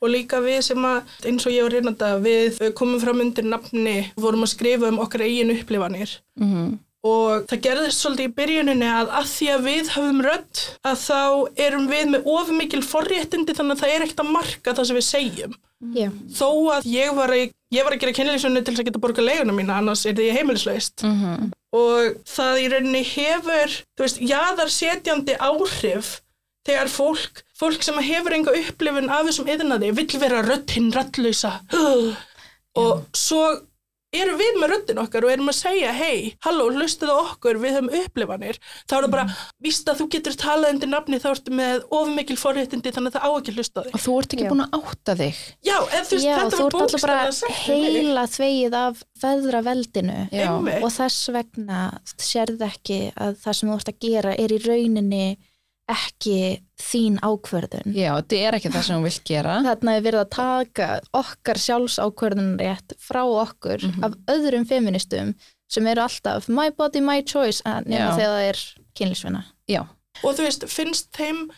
og 0.00 0.08
líka 0.10 0.40
við 0.44 0.60
sem 0.62 0.84
að 0.84 1.02
eins 1.24 1.46
og 1.46 1.52
ég 1.52 1.62
var 1.62 1.72
reynanda 1.72 2.08
við 2.20 2.58
komum 2.74 3.00
fram 3.00 3.20
undir 3.20 3.44
nafni 3.44 3.96
vorum 4.16 4.42
að 4.44 4.52
skrifa 4.52 4.88
um 4.88 4.98
okkar 4.98 5.24
eigin 5.24 5.54
upplifanir. 5.54 6.18
Mm 6.40 6.78
og 7.06 7.44
það 7.46 7.62
gerðist 7.62 8.02
svolítið 8.02 8.26
í 8.26 8.34
byrjuninni 8.40 8.88
að 8.90 9.12
að 9.20 9.28
því 9.30 9.48
að 9.52 9.66
við 9.68 9.90
höfum 9.94 10.20
rödd 10.26 10.62
að 10.90 10.96
þá 11.04 11.20
erum 11.68 11.86
við 11.90 12.10
með 12.14 12.28
ofumikil 12.34 12.82
forréttindi 12.82 13.54
þannig 13.54 13.76
að 13.76 13.82
það 13.84 13.94
er 13.94 14.06
ekkert 14.06 14.22
að 14.24 14.32
marka 14.34 14.74
það 14.74 14.88
sem 14.88 14.98
við 14.98 15.06
segjum. 15.06 15.54
Já, 15.94 16.08
þó 16.34 16.48
að 16.74 16.88
ég 16.90 17.12
var 17.14 17.30
að, 17.30 17.52
ég 17.70 17.86
var 17.86 17.94
að 17.94 18.00
gera 18.02 18.16
kynlýsunni 18.18 18.62
til 18.64 18.72
þess 18.74 18.82
að 18.82 18.88
geta 18.88 19.02
borga 19.04 19.22
leiguna 19.22 19.54
mína 19.54 19.76
annars 19.78 20.02
er 20.10 20.16
því 20.18 20.32
heimilislaust. 20.34 21.04
-hmm. 21.06 21.52
og 21.78 22.18
það 22.26 22.62
í 22.62 22.68
rauninni 22.72 23.04
hefur 23.06 23.76
veist, 24.00 24.18
jaðarsetjandi 24.18 25.38
áhrif 25.38 26.16
þegar 26.66 26.90
fólk, 26.90 27.44
fólk 27.56 27.84
sem 27.84 27.98
hefur 28.02 28.34
enga 28.34 28.56
upplifun 28.58 29.12
af 29.12 29.28
þessum 29.28 29.48
yðnaði 29.54 29.92
vill 29.94 30.18
vera 30.18 30.42
rödd 30.42 30.74
hinn 30.74 30.90
röddlausa 30.92 31.60
og 32.82 33.06
svo 33.16 33.44
erum 34.14 34.38
við 34.40 34.56
með 34.56 34.70
röddin 34.72 35.00
okkar 35.02 35.26
og 35.26 35.32
erum 35.32 35.50
að 35.52 35.56
segja 35.58 35.90
hei, 35.92 36.30
halló, 36.44 36.68
hlustuðu 36.72 37.14
okkur, 37.26 37.58
við 37.60 37.74
höfum 37.76 37.90
upplifanir 37.98 38.58
þá 38.88 38.94
er 38.96 39.04
það 39.04 39.10
bara, 39.12 39.24
víst 39.64 39.90
að 39.90 39.98
þú 40.00 40.06
getur 40.14 40.38
talað 40.40 40.72
undir 40.74 40.90
nafni 40.92 41.20
þá 41.20 41.26
ertu 41.34 41.54
með 41.58 41.84
ofmikil 41.98 42.38
forréttindi 42.40 42.92
þannig 42.96 43.12
að 43.12 43.18
það 43.18 43.26
á 43.28 43.30
ekki 43.38 43.52
að 43.52 43.60
hlusta 43.60 43.82
á 43.82 43.84
þig 43.84 43.98
og 43.98 44.04
þú 44.06 44.14
ert 44.22 44.36
ekki 44.36 44.46
Já. 44.46 44.50
búin 44.52 44.64
að 44.64 44.78
átta 44.78 45.16
þig 45.20 45.42
Já, 45.68 45.76
en 45.76 46.08
þú 46.08 46.16
veist, 46.16 46.24
já 46.24 46.34
þetta 46.38 46.56
þú 46.56 46.62
var 46.62 46.68
ert 46.68 46.80
alltaf 46.80 47.04
bara 47.04 47.58
heila 47.66 48.24
þvegið 48.32 48.78
af 48.80 49.02
veðraveldinu 49.24 50.18
Já. 50.32 50.46
Einmitt. 50.48 50.80
og 50.88 50.94
þess 50.96 51.28
vegna 51.36 51.82
sérð 52.16 52.64
ekki 52.68 53.00
að 53.12 53.36
það 53.44 53.60
sem 53.60 53.68
þú 53.68 53.76
ert 53.76 53.92
að 53.92 54.00
gera 54.08 54.34
er 54.38 54.56
í 54.56 54.62
rauninni 54.64 55.26
ekki 55.88 56.38
þín 56.78 57.18
ákvörðun 57.26 57.94
já, 57.96 58.12
þetta 58.20 58.36
er 58.48 58.56
ekki 58.58 58.70
það 58.74 58.82
sem 58.86 58.96
þú 59.00 59.02
vilt 59.08 59.24
gera 59.26 59.54
þarna 59.66 59.94
er 59.98 60.02
verið 60.06 60.20
að 60.24 60.30
taka 60.36 60.88
okkar 61.12 61.58
sjálfsákvörðunrétt 61.66 62.94
frá 63.02 63.22
okkur 63.24 63.82
Mhm. 63.82 64.04
af 64.04 64.12
öðrum 64.28 64.66
feministum 64.68 65.34
sem 65.68 65.86
eru 65.86 66.00
alltaf 66.00 66.48
my 66.48 66.70
body, 66.70 67.00
my 67.00 67.20
choice 67.22 67.62
nema 67.64 68.14
þegar 68.16 68.34
það 68.34 68.48
er 68.48 68.58
kynlísvinna. 68.98 69.44
já, 69.68 69.82
og 70.24 70.34
þú 70.34 70.46
veist, 70.46 70.64
finnst 70.68 71.10
þeim 71.12 71.50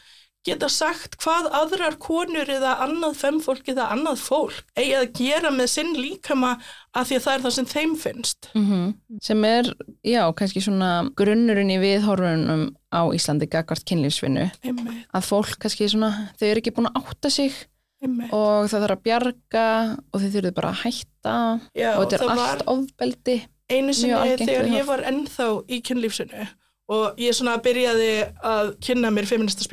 geta 0.46 0.68
sagt 0.72 1.18
hvað 1.20 1.50
aðrar 1.58 1.96
konur 2.00 2.48
eða 2.48 2.76
annað 2.86 3.18
femfólk 3.20 3.66
eða 3.68 3.90
annað 3.94 4.22
fólk 4.24 4.62
eigi 4.78 4.94
að 4.96 5.10
gera 5.18 5.50
með 5.52 5.68
sinn 5.74 5.90
líkama 5.98 6.54
að 6.96 7.10
því 7.10 7.18
að 7.18 7.24
það 7.26 7.34
er 7.34 7.44
það 7.44 7.54
sem 7.56 7.68
þeim 7.74 7.96
finnst. 8.00 8.50
Mm 8.54 8.94
sem 9.20 9.44
er, 9.44 9.66
já, 10.06 10.22
kannski 10.32 10.62
svona 10.64 10.90
grunnurinn 11.18 11.72
í 11.74 11.80
viðhorfunum 11.82 12.70
á 12.88 13.00
Íslandi 13.12 13.48
gagvart 13.50 13.84
kynlífsvinnu. 13.84 14.46
Einmitt, 14.64 15.02
að 15.12 15.26
fólk 15.28 15.58
kannski 15.60 15.90
svona, 15.92 16.30
þau 16.40 16.46
eru 16.48 16.62
ekki 16.62 16.72
búin 16.74 16.88
að 16.88 17.02
átta 17.02 17.30
sig 17.30 17.52
einmitt. 18.00 18.32
og 18.32 18.70
það 18.70 18.86
þarf 18.86 18.96
að 18.96 19.04
bjarga 19.04 19.66
og 20.10 20.22
þau 20.22 20.30
þurfum 20.30 20.56
bara 20.56 20.72
að 20.72 20.80
hætta 20.84 21.36
Já, 21.76 21.90
og 21.98 22.06
þetta 22.06 22.16
er 22.16 22.24
allt 22.30 22.40
var 22.40 22.64
ofbeldi 22.72 23.36
einu 23.70 23.94
sinni 23.94 24.38
þegar 24.40 24.72
ég 24.72 24.88
var 24.88 25.04
ennþá 25.10 25.50
í 25.68 25.82
kynlífsinu 25.86 26.48
og 26.90 27.20
ég 27.22 27.36
svona 27.36 27.58
byrjaði 27.62 28.12
að 28.42 28.72
kynna 28.82 29.12
mér 29.14 29.28
feminista 29.30 29.66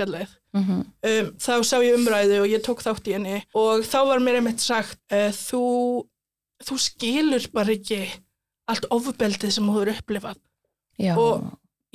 mm 0.57 0.81
um, 1.07 1.29
þá 1.39 1.53
sá 1.63 1.77
ég 1.85 1.95
umræðu 1.99 2.41
og 2.43 2.49
ég 2.51 2.63
tók 2.65 2.81
þátt 2.85 3.07
í 3.07 3.13
henni 3.17 3.37
og 3.55 3.85
þá 3.87 3.97
var 4.09 4.19
mér 4.23 4.39
einmitt 4.41 4.59
sagt 4.63 4.99
uh, 5.13 5.29
þú, 5.31 5.61
þú 6.67 6.77
skilur 6.87 7.47
bara 7.53 7.75
ekki 7.77 8.01
allt 8.67 8.85
ofbeldið 8.91 9.51
sem 9.55 9.63
þú 9.69 9.81
eru 9.85 9.93
upplifað. 9.95 10.37
Já, 10.99 11.13
Og- 11.15 11.45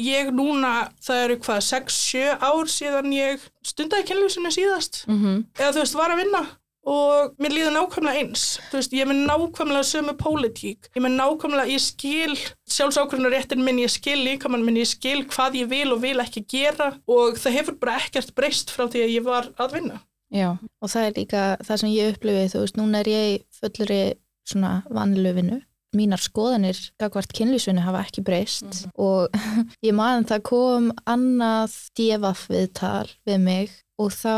ég 0.01 0.31
núna, 0.33 0.89
það 1.05 1.25
eru 1.27 1.37
hvað, 1.45 1.61
6-7 1.69 2.39
ár 2.41 2.71
síðan 2.73 3.13
ég 3.13 3.43
stundaði 3.67 4.07
kynlífsinu 4.09 4.51
síðast. 4.55 5.03
Mm 5.11 5.45
eða 5.59 5.73
þú 5.75 5.83
veist, 5.83 5.95
var 6.01 6.15
að 6.15 6.23
vinna 6.25 6.41
og 6.83 7.35
mér 7.43 7.55
líður 7.55 7.75
nákvæmlega 7.77 8.23
eins. 8.23 8.45
Þú 8.71 8.79
veist, 8.81 8.95
ég 8.97 9.05
er 9.05 9.11
með 9.11 9.21
nákvæmlega 9.29 9.89
sömu 9.89 10.15
pólitík. 10.19 10.89
Ég 10.91 11.01
er 11.01 11.05
með 11.07 11.17
nákvæmlega, 11.21 11.71
ég 11.71 11.83
skil 11.85 12.37
sjálfsákvörnuréttin 12.73 13.63
minn, 13.63 13.83
ég 13.83 13.93
skil 13.93 14.19
líkamann 14.27 14.65
minn 14.67 14.81
ég 14.81 14.91
skil 14.91 15.23
hvað 15.31 15.61
ég 15.63 15.71
vil 15.71 15.93
og 15.95 16.03
vil 16.03 16.19
ekki 16.25 16.45
gera. 16.51 16.93
Og 17.07 17.39
það 17.39 17.59
hefur 17.59 17.79
bara 17.83 17.99
ekkert 18.03 18.35
breyst 18.39 18.73
frá 18.75 18.89
því 18.89 19.05
að 19.07 19.15
ég 19.15 19.29
var 19.29 19.53
að 19.63 19.77
vinna. 19.79 20.01
Já, 20.33 20.57
Og 20.81 20.89
það 20.89 21.07
er 21.07 21.19
líka 21.19 21.41
það 21.61 21.83
sem 21.83 21.93
ég 21.93 22.15
upplifið, 22.15 22.53
þú 22.55 22.65
veist, 22.65 22.79
núna 22.81 23.03
er 23.03 23.13
ég 23.13 23.27
í 23.35 23.37
fullri 23.61 24.01
svona 24.49 24.79
vanlöfinu 24.91 25.61
mínar 25.93 26.23
skoðanir 26.25 26.79
gagvart 27.01 27.35
kynlýsvinni 27.37 27.83
hafa 27.85 28.01
ekki 28.07 28.23
breyst 28.25 28.87
og 28.97 29.29
ég 29.87 29.93
man 29.97 30.25
það 30.25 30.45
kom 30.49 30.87
annað 31.05 31.75
djefaf 31.99 32.47
viðtal 32.49 33.11
við 33.29 33.43
mig 33.45 33.75
og 34.01 34.15
þá 34.17 34.33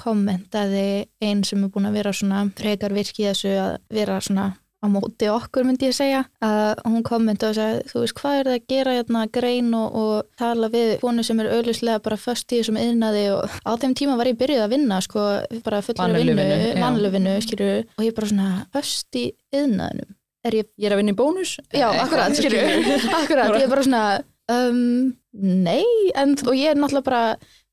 kommentaði 0.00 1.06
einn 1.22 1.44
sem 1.46 1.64
er 1.64 1.72
búin 1.72 1.88
að 1.88 1.98
vera 2.00 2.12
svona 2.14 2.44
frekar 2.58 2.94
virki 2.96 3.24
í 3.24 3.30
þessu 3.30 3.54
að 3.60 3.72
vera 3.94 4.20
svona 4.24 4.52
á 4.84 4.86
móti 4.92 5.28
okkur 5.32 5.64
myndi 5.64 5.88
ég 5.88 5.96
segja. 5.96 6.24
Að 6.44 6.82
hún 6.84 7.04
kommenta 7.06 7.48
og 7.50 7.56
sagði 7.56 7.84
þú 7.88 8.02
veist 8.02 8.16
hvað 8.18 8.38
er 8.38 8.50
það 8.50 8.56
að 8.58 8.66
gera 8.74 8.96
hérna 8.98 9.22
grein 9.32 9.70
og, 9.78 9.96
og 10.00 10.40
tala 10.40 10.68
við 10.72 10.92
konu 11.00 11.24
sem 11.24 11.40
er 11.40 11.50
auðvitslega 11.54 12.02
bara 12.04 12.20
först 12.20 12.52
í 12.52 12.60
þessum 12.60 12.80
yðnaði 12.82 13.24
og 13.38 13.56
á 13.64 13.72
þeim 13.80 13.96
tíma 14.00 14.18
var 14.20 14.30
ég 14.30 14.38
byrjuð 14.42 14.66
að 14.66 14.76
vinna 14.76 15.00
sko 15.04 15.24
bara 15.64 15.80
Vanillu 15.88 16.36
vinnu, 16.36 17.14
vinnu 17.16 17.38
skilju 17.46 17.72
og 17.96 18.04
ég 18.04 18.18
bara 18.18 18.30
svona 18.30 18.50
först 18.76 19.20
í 19.20 19.24
yðnaðinum 19.54 20.12
er 20.44 20.60
ég, 20.60 20.70
Ég 20.76 20.90
er 20.90 20.94
að 20.94 21.00
vinna 21.00 21.14
í 21.14 21.18
bónus? 21.18 21.56
Já 21.72 21.88
akkurat 21.88 22.36
skilju 22.36 22.62
akkurat, 23.22 23.56
ég 23.56 23.64
er 23.64 23.72
bara 23.72 23.88
svona 23.88 24.04
um, 24.52 25.14
nei, 25.32 25.84
en 26.18 26.36
og 26.44 26.52
ég 26.58 26.74
er 26.74 26.80
náttúrulega 26.80 27.08
bara 27.08 27.24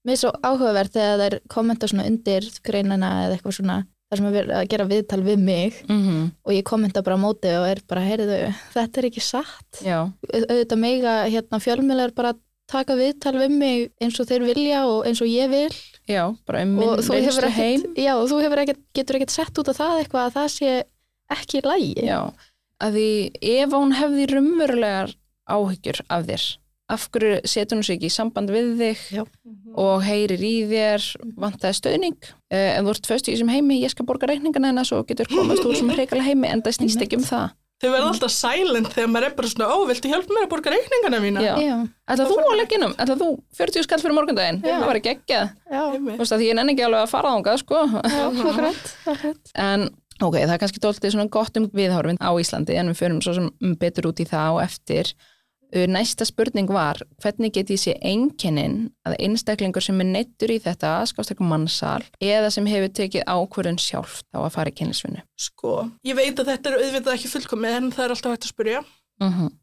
mér 0.06 0.16
er 0.16 0.22
svo 0.22 0.32
áhugavert 0.44 0.94
þegar 0.96 1.26
er 1.28 1.40
kommenta 1.52 1.90
svona 1.90 2.08
undir 2.10 2.48
greinina 2.66 3.10
eða 3.28 3.36
eitthvað 3.38 3.58
svona 3.60 3.80
þar 4.12 4.20
sem 4.20 4.30
er 4.42 4.50
að 4.58 4.70
gera 4.74 4.88
viðtal 4.90 5.22
við 5.24 5.40
mig 5.40 5.82
mm 5.88 6.22
og 6.44 6.54
ég 6.56 6.66
kommenta 6.68 7.04
bara 7.06 7.16
á 7.16 7.24
móti 7.24 7.52
og 7.56 7.68
er 7.70 7.82
bara, 7.88 8.02
heyrðu, 8.04 8.40
þetta 8.74 9.00
er 9.02 9.08
ekki 9.12 9.22
satt. 9.24 9.82
Já, 9.86 10.00
Au- 10.12 10.48
auðvitað 10.50 10.82
mega 10.82 11.14
hérna 11.32 11.62
fjölmiðlar 11.64 12.16
bara 12.18 12.34
taka 12.72 12.96
viðtal 12.96 13.36
við 13.40 13.52
mig 13.56 13.92
eins 14.02 14.20
og 14.20 14.28
þeir 14.28 14.46
vilja 14.48 14.86
og 14.88 15.06
eins 15.08 15.22
og 15.22 15.28
ég 15.28 15.50
vil. 15.52 15.72
Já, 16.08 16.24
bara 16.48 16.64
um 16.66 16.76
minn 16.80 16.96
vinstri 16.98 17.52
heim. 17.56 17.84
já, 17.96 18.16
og 18.18 18.28
þú 18.32 18.42
ekkert, 18.48 18.82
getur 18.96 19.16
ekkert 19.20 19.32
sett 19.36 19.60
út 19.60 19.70
á 19.70 19.74
það 19.76 20.00
eitthvað 20.02 20.26
að 20.28 20.36
það 20.40 20.48
sé 20.56 20.72
ekki 21.32 21.62
lægi 21.64 22.06
Já, 22.08 22.20
að 22.82 22.98
því 22.98 23.10
ef 23.62 23.76
hún 23.76 23.94
hefði 23.96 24.26
rumverulegar 24.34 25.14
áhyggjur 25.52 26.02
af 26.10 26.26
þér 26.28 26.46
af 26.92 27.08
hverju 27.14 27.40
setur 27.48 27.80
hún 27.80 27.86
sig 27.88 27.98
ekki 27.98 28.10
í 28.12 28.14
samband 28.14 28.52
við 28.54 28.74
þig 28.82 29.06
Já. 29.16 29.24
og 29.80 30.04
heyrir 30.06 30.44
í 30.44 30.54
þér 30.70 31.08
vantaði 31.40 31.80
stöðning 31.80 32.20
uh, 32.28 32.70
en 32.76 32.86
þú 32.86 32.94
ert 32.96 33.10
föst 33.10 33.30
í 33.30 33.36
þessum 33.36 33.52
heimi, 33.54 33.80
ég 33.82 33.94
skal 33.94 34.06
borga 34.10 34.30
reikningana 34.32 34.72
hennar 34.72 34.88
svo 34.88 35.02
getur 35.08 35.30
komast 35.32 35.66
úr 35.66 35.78
sem 35.80 35.90
hreikala 35.94 36.26
heimi 36.26 36.52
en 36.52 36.64
það 36.66 36.82
snýst 36.82 37.04
ekki 37.06 37.22
um 37.22 37.28
það. 37.28 37.58
Þau 37.82 37.90
verða 37.90 38.10
alltaf 38.12 38.30
silent 38.36 38.92
þegar 38.94 39.08
maður 39.10 39.26
er 39.26 39.32
bara 39.40 39.50
svona, 39.50 39.68
ó, 39.74 39.78
viltu 39.90 40.10
hjálpa 40.12 40.36
mér 40.36 40.44
að 40.46 40.52
borga 40.52 40.74
reikningana 40.76 41.22
mína? 41.24 41.42
Ætla 42.14 42.28
þú 42.30 42.36
að 42.44 42.60
leggja 42.60 42.78
innum, 42.78 42.94
ætla 43.02 43.16
þú 43.18 43.30
40 43.58 43.86
skall 43.88 44.00
fyrir 44.04 44.18
morgundaginn, 44.20 44.60
það 44.62 44.86
var 44.86 45.00
ekki 45.00 45.14
Einmitt. 45.96 46.20
Þú 46.20 46.22
veist 46.22 46.36
að 46.38 46.44
ég 46.46 46.60
nenni 46.60 46.76
ekki 46.76 46.86
alveg 46.86 47.08
að 47.08 47.10
fara 47.10 47.32
þangað 47.34 47.58
sko. 47.64 47.82
En 49.66 49.88
ok, 50.22 50.38
það 50.38 50.54
er 50.54 50.62
kannski 50.62 50.84
dóltið 50.84 51.16
svona 51.16 51.34
gott 51.34 51.58
um 51.58 51.66
viðhorfin 51.74 52.22
á 52.22 52.30
Íslandi 52.38 52.78
en 52.78 52.94
við 52.94 53.02
förum 53.02 53.22
svo 53.26 53.34
sem 53.40 53.50
betur 53.82 54.12
út 54.12 54.22
í 54.22 54.30
það 54.30 54.60
og 54.60 54.64
eftir 54.68 55.14
Næsta 55.72 56.26
spurning 56.28 56.68
var, 56.72 57.00
hvernig 57.24 57.54
get 57.56 57.70
ég 57.72 57.80
sé 57.80 57.94
einkennin 58.04 58.90
að 59.08 59.16
einstaklingur 59.24 59.84
sem 59.84 60.02
er 60.04 60.10
neittur 60.10 60.52
í 60.52 60.60
þetta, 60.60 60.98
skáfstaklega 61.08 61.48
mannsal, 61.48 62.02
eða 62.20 62.50
sem 62.52 62.68
hefur 62.68 62.92
tekið 63.00 63.24
ákvörðun 63.24 63.80
sjálf 63.80 64.20
þá 64.28 64.42
að 64.44 64.52
fara 64.58 64.74
í 64.74 64.76
kynlisvinnu? 64.82 65.24
Sko, 65.40 65.78
ég 66.04 66.18
veit 66.20 66.40
að 66.40 66.52
þetta 66.52 66.74
er 66.74 66.82
auðvitað 66.82 67.16
ekki 67.16 67.32
fullkomið 67.36 67.78
en 67.78 67.92
það 67.96 68.06
er 68.06 68.16
alltaf 68.16 68.36
hægt 68.36 68.50
að 68.50 68.54
spyrja. 68.54 68.84
Mm 69.22 69.32
-hmm. 69.32 69.56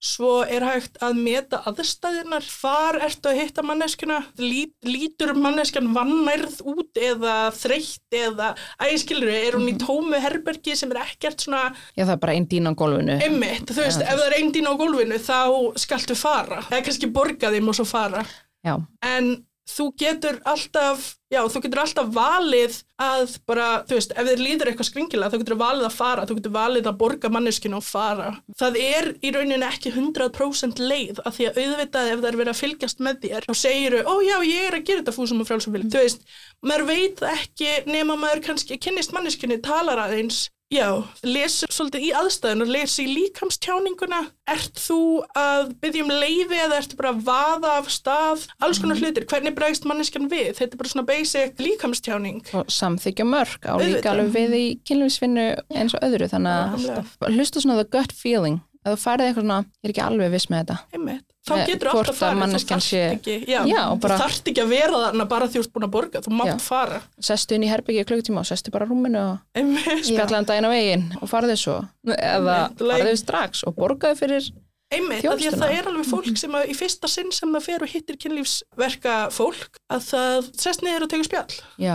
Svo 0.00 0.38
er 0.48 0.64
hægt 0.64 0.96
að 1.04 1.18
meta 1.20 1.58
aðstæðinar. 1.68 2.46
Hvar 2.60 2.96
ertu 3.04 3.28
að 3.28 3.40
hitta 3.42 3.64
manneskjuna? 3.68 4.16
Lít, 4.40 4.72
lítur 4.88 5.34
manneskjan 5.36 5.90
vannærð 5.92 6.62
út 6.72 6.96
eða 6.96 7.34
þreytt 7.52 8.16
eða 8.16 8.54
æskilur, 8.86 9.28
er 9.28 9.58
hún 9.58 9.68
í 9.68 9.76
tómu 9.80 10.16
herbergi 10.24 10.72
sem 10.78 10.94
er 10.94 11.02
ekkert 11.04 11.44
svona 11.44 11.66
Já, 11.98 12.06
það 12.06 12.14
er 12.14 12.22
bara 12.24 12.38
einn 12.38 12.48
dýna 12.48 12.72
á 12.72 12.78
gólfinu. 12.80 13.18
Einmitt, 13.20 13.68
þú 13.68 13.84
veist, 13.84 14.00
Já, 14.00 14.08
ef 14.08 14.22
það 14.22 14.26
er 14.30 14.38
einn 14.38 14.54
dín 14.56 14.70
á 14.72 14.74
gólfinu 14.80 15.20
þá 15.20 15.38
skaltu 15.84 16.16
fara, 16.16 16.62
eða 16.70 16.82
kannski 16.88 17.12
borga 17.12 17.52
þeim 17.52 17.68
og 17.68 17.76
svo 17.76 17.88
fara, 17.92 18.24
Já, 18.64 18.74
en 19.04 19.30
þú 19.70 19.86
getur 20.00 20.38
alltaf, 20.48 21.06
já, 21.32 21.40
þú 21.52 21.62
getur 21.64 21.80
alltaf 21.82 22.10
valið 22.14 22.76
að 23.00 23.34
bara, 23.48 23.68
þú 23.88 23.96
veist, 23.96 24.12
ef 24.12 24.28
þér 24.28 24.42
líður 24.44 24.70
eitthvað 24.70 24.88
skringilega, 24.90 25.30
þá 25.32 25.42
getur 25.42 25.58
valið 25.60 25.88
að 25.88 25.96
fara, 25.96 26.26
þú 26.28 26.36
getur 26.38 26.54
valið 26.56 26.90
að 26.90 26.98
borga 27.00 27.32
manneskinu 27.32 27.78
og 27.78 27.86
fara. 27.86 28.28
Það 28.60 28.78
er 28.84 29.10
í 29.24 29.32
rauninni 29.36 29.68
ekki 29.70 29.94
100% 29.94 30.84
leið, 30.84 31.22
af 31.24 31.38
því 31.38 31.48
að 31.50 31.60
auðvitað 31.64 32.12
ef 32.12 32.22
það 32.22 32.30
er 32.30 32.40
verið 32.42 32.54
að 32.54 32.60
fylgjast 32.60 33.04
með 33.06 33.20
þér, 33.24 33.48
þá 33.48 33.60
segiru, 33.64 34.04
ó 34.04 34.14
já, 34.26 34.36
ég 34.50 34.68
er 34.68 34.78
að 34.78 34.86
gera 34.90 35.02
þetta 35.02 35.16
fúsum 35.16 35.42
og 35.44 35.50
frjálsum 35.50 35.76
vilja. 35.76 35.92
Þú 35.94 36.04
veist, 36.04 36.24
maður 36.66 36.88
veit 36.90 37.26
ekki 37.32 37.74
nema 37.88 38.18
maður 38.20 38.44
kannski 38.50 38.80
kynnist 38.80 39.14
manneskinu, 39.16 39.60
talar 39.64 40.04
aðeins, 40.06 40.48
Já, 40.70 41.02
les 41.26 41.56
svolítið 41.66 42.04
í 42.06 42.10
aðstæðun 42.14 42.62
og 42.62 42.68
les 42.70 42.92
í 43.02 43.08
líkamstjáninguna. 43.10 44.20
Ert 44.54 44.78
þú 44.78 44.98
að 45.34 45.72
byggja 45.82 46.04
um 46.04 46.12
leiði 46.14 46.60
eða 46.62 46.76
ertu 46.78 46.98
bara 47.00 47.10
að 47.10 47.24
vaða 47.26 47.72
af 47.80 47.88
stað? 47.90 48.44
Alls 48.62 48.78
konar 48.78 49.00
hlutir. 49.02 49.26
Hvernig 49.26 49.56
bregst 49.58 49.88
manneskjan 49.90 50.28
við? 50.30 50.52
Þetta 50.60 50.78
er 50.78 50.82
bara 50.84 50.92
svona 50.92 51.06
basic 51.08 51.58
líkamstjáning. 51.58 52.38
og 52.54 52.70
samþykja 52.70 53.26
mörg 53.26 53.66
á 53.66 53.74
líka 53.82 54.12
alveg 54.14 54.30
við 54.36 54.54
í 54.60 54.64
kynlisvinnu 54.86 55.48
eins 55.74 55.96
og 55.98 56.06
öðru, 56.06 56.30
þannig 56.30 56.86
að 56.94 57.34
hlusta 57.34 57.64
svona 57.64 57.82
the 57.82 57.90
gut 57.90 58.14
feeling, 58.14 58.62
að 58.86 58.94
þú 58.94 59.02
færið 59.08 59.26
eitthvað 59.26 59.46
svona, 59.48 59.60
ég 59.66 59.90
er 59.90 59.94
ekki 59.96 60.06
alveg 60.06 60.34
viss 60.36 60.50
með 60.54 60.62
þetta. 60.62 60.78
Einmitt. 60.94 61.26
Þá 61.50 61.66
getur 61.70 61.90
alltaf 61.92 62.14
að 62.14 62.20
farið. 62.20 62.54
Þú 62.54 62.62
þarft 62.70 62.94
ekki, 63.10 63.34
já, 63.50 63.60
Já, 63.66 63.82
bara- 64.00 64.16
þú 64.16 64.22
þarft 64.24 64.50
ekki 64.52 64.62
að 64.64 64.72
vera 64.76 65.02
þarna 65.04 65.28
bara 65.34 65.46
því 65.50 65.58
þú 65.58 65.64
ert 65.64 65.72
búin 65.76 65.86
að 65.88 65.92
borga. 65.98 66.22
Þú 66.26 66.32
mátt 66.40 66.64
fara. 66.64 67.02
Sestu 67.20 67.54
inn 67.58 67.66
í 67.66 67.70
herbyggja 67.72 68.06
klukkutíma 68.08 68.40
og 68.44 68.46
sestu 68.50 68.70
bara 68.74 68.86
rúminu 68.86 69.20
og 69.20 69.38
Einmitt. 69.54 70.04
spjallan 70.08 70.46
daginn 70.48 70.68
á 70.68 70.72
veginn 70.72 71.06
og 71.20 71.28
farðu 71.30 71.56
svo 71.58 71.76
eða 72.06 72.58
farðu 72.78 73.16
strax 73.18 73.64
og 73.66 73.74
borgaðu 73.76 74.16
fyrir 74.22 74.50
Einmitt, 74.90 75.22
af 75.24 75.38
því 75.38 75.46
að 75.52 75.58
það 75.60 75.72
er 75.78 75.86
alveg 75.86 76.06
fólk 76.10 76.36
sem 76.40 76.50
að 76.58 76.70
í 76.72 76.74
fyrsta 76.74 77.06
sinn 77.08 77.28
sem 77.30 77.52
það 77.54 77.62
fer 77.62 77.82
og 77.84 77.88
hittir 77.92 78.16
kynlífsverka 78.18 79.18
fólk 79.30 79.78
að 79.92 80.00
það 80.08 80.48
sest 80.58 80.82
niður 80.82 81.04
og 81.06 81.10
tegur 81.12 81.28
spjall. 81.28 81.60
já, 81.78 81.94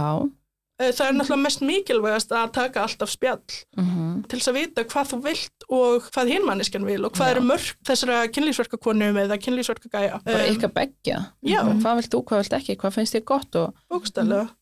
Það 0.75 1.05
er 1.05 1.13
náttúrulega 1.15 1.43
mest 1.45 1.61
mikilvægast 1.63 2.33
að 2.35 2.49
taka 2.57 2.81
alltaf 2.83 3.11
spjall 3.13 3.39
mm 3.77 4.01
til 4.25 4.39
þess 4.39 4.49
að 4.49 4.57
vita 4.57 4.83
hvað 4.89 5.09
þú 5.11 5.17
vilt 5.25 5.65
og 5.75 6.05
hvað 6.13 6.29
hinn 6.31 6.45
manneskjan 6.47 6.85
vil 6.87 7.05
og 7.05 7.13
hvað 7.17 7.31
eru 7.33 7.43
mörg 7.45 7.65
þessara 7.87 8.17
kynlífsverkakonum 8.35 9.19
eða 9.21 9.37
kynlífsverkagæja. 9.43 10.19
bara 10.25 10.47
ykkar 10.51 10.71
beggja 10.73 11.17
Já. 11.43 11.61
Mhm. 11.63 11.81
hvað 11.83 11.99
vilt 11.99 12.11
þú, 12.13 12.21
hvað 12.23 12.41
vilt 12.41 12.55
ekki, 12.59 12.77
hvað 12.81 12.95
finnst 12.95 13.15
þér 13.15 13.25
gott 13.25 13.55
og, 13.55 13.73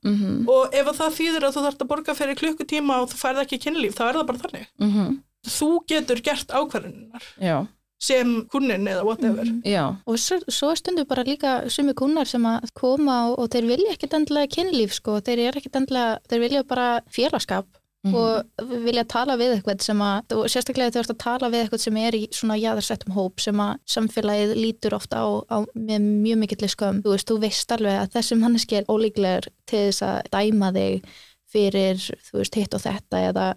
mm 0.04 0.50
Og 0.50 0.74
ef 0.74 0.88
að 0.88 1.00
það 1.02 1.18
þýðir 1.20 1.44
að 1.48 1.54
þú 1.56 1.64
þarft 1.66 1.82
að 1.82 1.92
borga 1.94 2.16
fyrir 2.18 2.36
klukkutíma 2.42 3.02
og 3.02 3.10
þú 3.14 3.22
færð 3.24 3.44
ekki 3.44 3.62
kynlíf, 3.66 3.96
þá 3.96 4.04
er 4.10 4.16
það 4.18 4.28
bara 4.28 4.44
þannig. 4.44 4.68
-hmm. 4.80 5.22
Þú 5.44 5.70
getur 5.88 6.22
gert 6.24 6.50
ákvarðunar 6.52 7.24
já, 7.40 7.68
sem 8.04 8.34
kunnin 8.52 8.88
eða 8.92 9.06
whatever. 9.08 9.48
já, 9.64 9.86
og 10.06 10.18
svo, 10.20 10.40
svo 10.52 10.74
stundu 10.76 11.06
bara 11.08 11.24
líka 11.24 11.54
sumi 11.72 11.94
kunnar 11.96 12.28
sem 12.28 12.44
að 12.50 12.68
koma 12.76 13.22
og, 13.30 13.38
og 13.40 13.54
þeir 13.54 13.70
vilja 13.70 13.94
ekkit 13.96 14.18
endilega 14.20 14.52
kynlíf 14.58 14.98
sko, 15.00 15.22
þeir 15.24 15.46
er 15.48 15.62
ekkit 15.62 15.80
endilega, 15.80 16.20
þeir 16.30 16.44
vilja 16.48 16.64
bara 16.68 16.90
félagskap 17.12 17.66
Mhm. 18.04 18.16
og 18.20 18.64
vilja 18.84 19.06
tala 19.08 19.38
við 19.40 19.54
eitthvað 19.56 19.82
sem 19.86 20.02
að, 20.04 20.34
og 20.36 20.50
sérstaklega 20.52 20.92
þú 20.92 21.00
ert 21.00 21.12
að 21.14 21.20
tala 21.24 21.48
við 21.54 21.62
eitthvað 21.64 21.80
sem 21.86 21.98
er 22.02 22.12
í 22.18 22.26
svona 22.36 22.58
jaðarsettum 22.60 23.14
hóp 23.16 23.40
sem 23.40 23.56
að 23.64 23.78
samfélagið 23.94 24.52
lítur 24.60 24.96
ofta 24.98 25.22
á, 25.24 25.28
á 25.48 25.58
með 25.72 26.04
mjög 26.26 26.42
mikill 26.42 26.68
skömm, 26.74 27.00
þú 27.06 27.14
veist, 27.14 27.30
þú 27.32 27.38
veist 27.46 27.72
alveg 27.72 27.96
að 28.02 28.12
þessi 28.18 28.38
manneski 28.42 28.76
er 28.82 28.90
ólíklegur 28.92 29.48
til 29.72 29.86
þess 29.88 30.04
að 30.10 30.20
dæma 30.36 30.74
þig 30.76 31.08
fyrir 31.54 32.04
þú 32.28 32.42
veist, 32.42 32.56
hitt 32.60 32.76
og 32.76 32.84
þetta 32.84 33.24
eða 33.30 33.48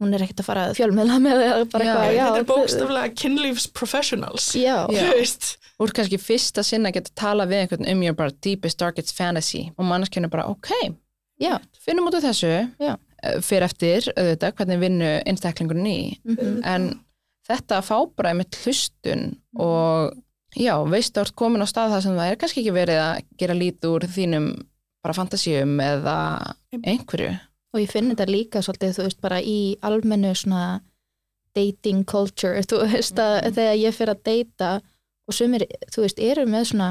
hún 0.00 0.14
er 0.16 0.24
ekkert 0.24 0.42
að 0.42 0.48
fara 0.48 0.66
að 0.68 0.78
fjölmiðla 0.78 1.18
með 1.22 1.42
eða 1.44 1.66
bara 1.72 1.86
eitthvað, 1.86 2.14
Þetta 2.16 2.40
er 2.40 2.48
bókstaflega 2.48 3.12
kynlífsprofessionals. 3.22 4.48
Já, 4.58 4.76
Já. 4.94 5.10
Þú 5.80 5.86
ert 5.86 5.96
kannski 5.96 6.20
fyrsta 6.20 6.64
sinna 6.66 6.90
að 6.90 6.98
geta 6.98 7.14
tala 7.16 7.46
við 7.48 7.62
einhvern 7.64 7.88
um 7.88 8.02
your 8.04 8.16
bara 8.16 8.34
deepest, 8.44 8.80
darkest 8.80 9.14
fantasy 9.16 9.62
og 9.76 9.86
manneskjörn 9.88 10.28
er 10.28 10.32
bara, 10.32 10.48
ok, 10.52 10.72
já, 11.40 11.54
finnum 11.80 12.10
út 12.10 12.18
af 12.18 12.26
þessu 12.26 12.50
Já. 12.80 12.96
Eh, 13.20 13.38
fyrir 13.44 13.64
eftir, 13.68 14.08
auðvitað, 14.14 14.56
hvernig 14.58 14.80
vinnu 14.80 15.12
einstaklingurinn 15.28 15.88
í, 15.88 16.00
mhm. 16.28 16.60
en 16.64 16.90
þetta 17.48 17.80
að 17.80 17.88
fá 17.88 17.96
bara 18.16 18.34
með 18.36 18.60
hlustun 18.62 19.24
og 19.60 20.14
já, 20.56 20.74
veist 20.88 21.14
að 21.14 21.20
þú 21.20 21.26
ert 21.26 21.38
komin 21.42 21.64
á 21.64 21.68
stað 21.68 21.94
það 21.94 22.04
sem 22.06 22.18
það 22.20 22.30
er 22.30 22.40
kannski 22.40 22.62
ekki 22.62 22.76
verið 22.76 23.00
að 23.02 23.22
gera 23.42 23.56
lít 23.56 23.88
úr 23.88 24.06
þínum 24.16 24.48
bara 25.00 25.16
fantasíum 25.16 25.76
eða 25.84 26.16
einhverju 26.80 27.34
og 27.74 27.80
ég 27.80 27.90
finn 27.90 28.10
þetta 28.10 28.26
líka 28.30 28.62
svolítið, 28.64 28.96
þú 28.98 29.04
veist, 29.06 29.20
bara 29.20 29.40
í 29.42 29.76
almennu 29.86 30.32
svona 30.34 30.80
dating 31.54 32.04
culture, 32.06 32.62
þú 32.62 32.82
veist, 32.92 33.14
að 33.18 33.42
Mhm. 33.44 33.54
þegar 33.54 33.78
ég 33.78 33.94
fyrir 33.94 34.14
að 34.14 34.22
deyta 34.24 34.70
og 35.28 35.34
sumir, 35.34 35.64
þú 35.90 36.02
veist, 36.04 36.18
eru 36.18 36.44
með 36.46 36.64
svona 36.72 36.90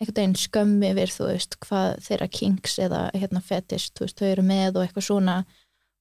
einhvern 0.00 0.14
veginn 0.18 0.34
skömmi 0.34 0.90
yfir, 0.92 1.10
þú 1.14 1.26
veist, 1.30 1.56
hvað 1.60 2.00
þeirra 2.02 2.28
kinks 2.30 2.78
eða 2.78 3.00
hérna 3.14 3.42
fetish, 3.42 3.90
þú 3.94 4.00
veist, 4.06 4.16
þau 4.18 4.26
eru 4.32 4.42
með 4.42 4.76
og 4.76 4.82
eitthvað 4.88 5.06
svona. 5.06 5.44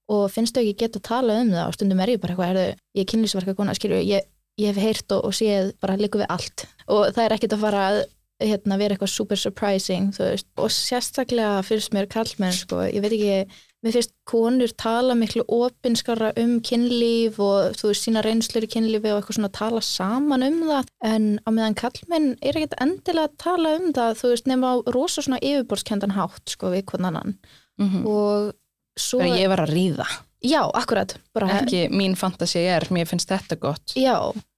Og 0.09 0.31
finnst 0.31 0.53
þau 0.55 0.63
ekki 0.63 0.77
geta 0.77 0.99
að 0.99 1.03
tala 1.03 1.41
um 1.41 1.51
það 1.51 1.67
og 1.67 1.73
stundum 1.77 1.99
er 2.01 2.07
ég 2.09 2.19
bara 2.21 2.33
eitthvað, 2.33 2.49
erðu, 2.55 2.75
ég 2.95 3.01
er 3.05 3.09
kynlýsverka 3.11 3.55
kona, 3.55 3.73
skilju, 3.77 4.01
ég, 4.05 4.21
ég 4.59 4.73
hef 4.73 4.81
heyrt 4.81 5.11
og, 5.11 5.25
og 5.25 5.31
séð 5.37 5.73
bara 5.79 5.97
líka 5.97 6.19
við 6.19 6.25
allt. 6.29 6.65
Og 6.87 7.13
það 7.13 7.25
er 7.25 7.35
ekkert 7.37 7.53
að 7.53 7.61
fara 7.61 7.83
að 7.91 7.99
hérna, 8.41 8.77
vera 8.81 8.95
eitthvað 8.95 9.13
super 9.13 9.37
surprising, 9.37 10.09
þú 10.17 10.23
veist, 10.31 10.47
og 10.57 10.69
sérstaklega 10.73 11.61
fyrst 11.63 11.93
mér 11.93 12.09
kallmenn, 12.09 12.51
sko, 12.57 12.81
ég 12.89 13.01
veit 13.01 13.13
ekki 13.13 13.45
mér 13.81 13.95
finnst 13.95 14.13
konur 14.29 14.71
tala 14.77 15.15
miklu 15.17 15.43
opinskara 15.49 16.31
um 16.39 16.59
kynlíf 16.65 17.39
og 17.41 17.77
þú 17.79 17.91
veist 17.91 18.05
sína 18.05 18.21
reynslur 18.25 18.67
í 18.67 18.69
kynlífi 18.71 19.09
og 19.11 19.21
eitthvað 19.21 19.39
svona 19.39 19.51
tala 19.57 19.81
saman 19.85 20.45
um 20.45 20.59
það. 20.69 20.91
En 21.09 21.27
á 21.41 21.49
meðan 21.49 21.77
kallmenn 21.81 22.31
er 22.41 22.59
ekkert 22.59 22.77
endilega 22.83 23.29
að 23.29 23.37
tala 23.41 23.75
um 23.79 23.87
það 23.97 24.19
þú 24.21 24.33
veist 24.33 24.49
nema 24.51 24.73
á 24.73 24.75
rosa 24.93 25.25
svona 25.25 25.41
yfirborðskendan 25.41 26.15
hátt 26.17 26.53
sko 26.53 26.73
við 26.75 26.85
konan 26.93 27.11
annan. 27.11 27.37
Mm 27.81 28.03
og 28.05 28.51
svo, 28.99 29.21
Bara 29.23 29.39
ég 29.39 29.49
var 29.49 29.63
að 29.63 29.73
ríða. 29.73 30.05
Já, 30.41 30.61
akkurat. 30.77 31.15
Bara, 31.33 31.47
ekki 31.61 31.85
mín 31.93 32.17
fantasi 32.17 32.63
er, 32.65 32.87
mér 32.93 33.07
finnst 33.09 33.29
þetta 33.29 33.57
gott. 33.61 33.93
Já, 33.97 34.17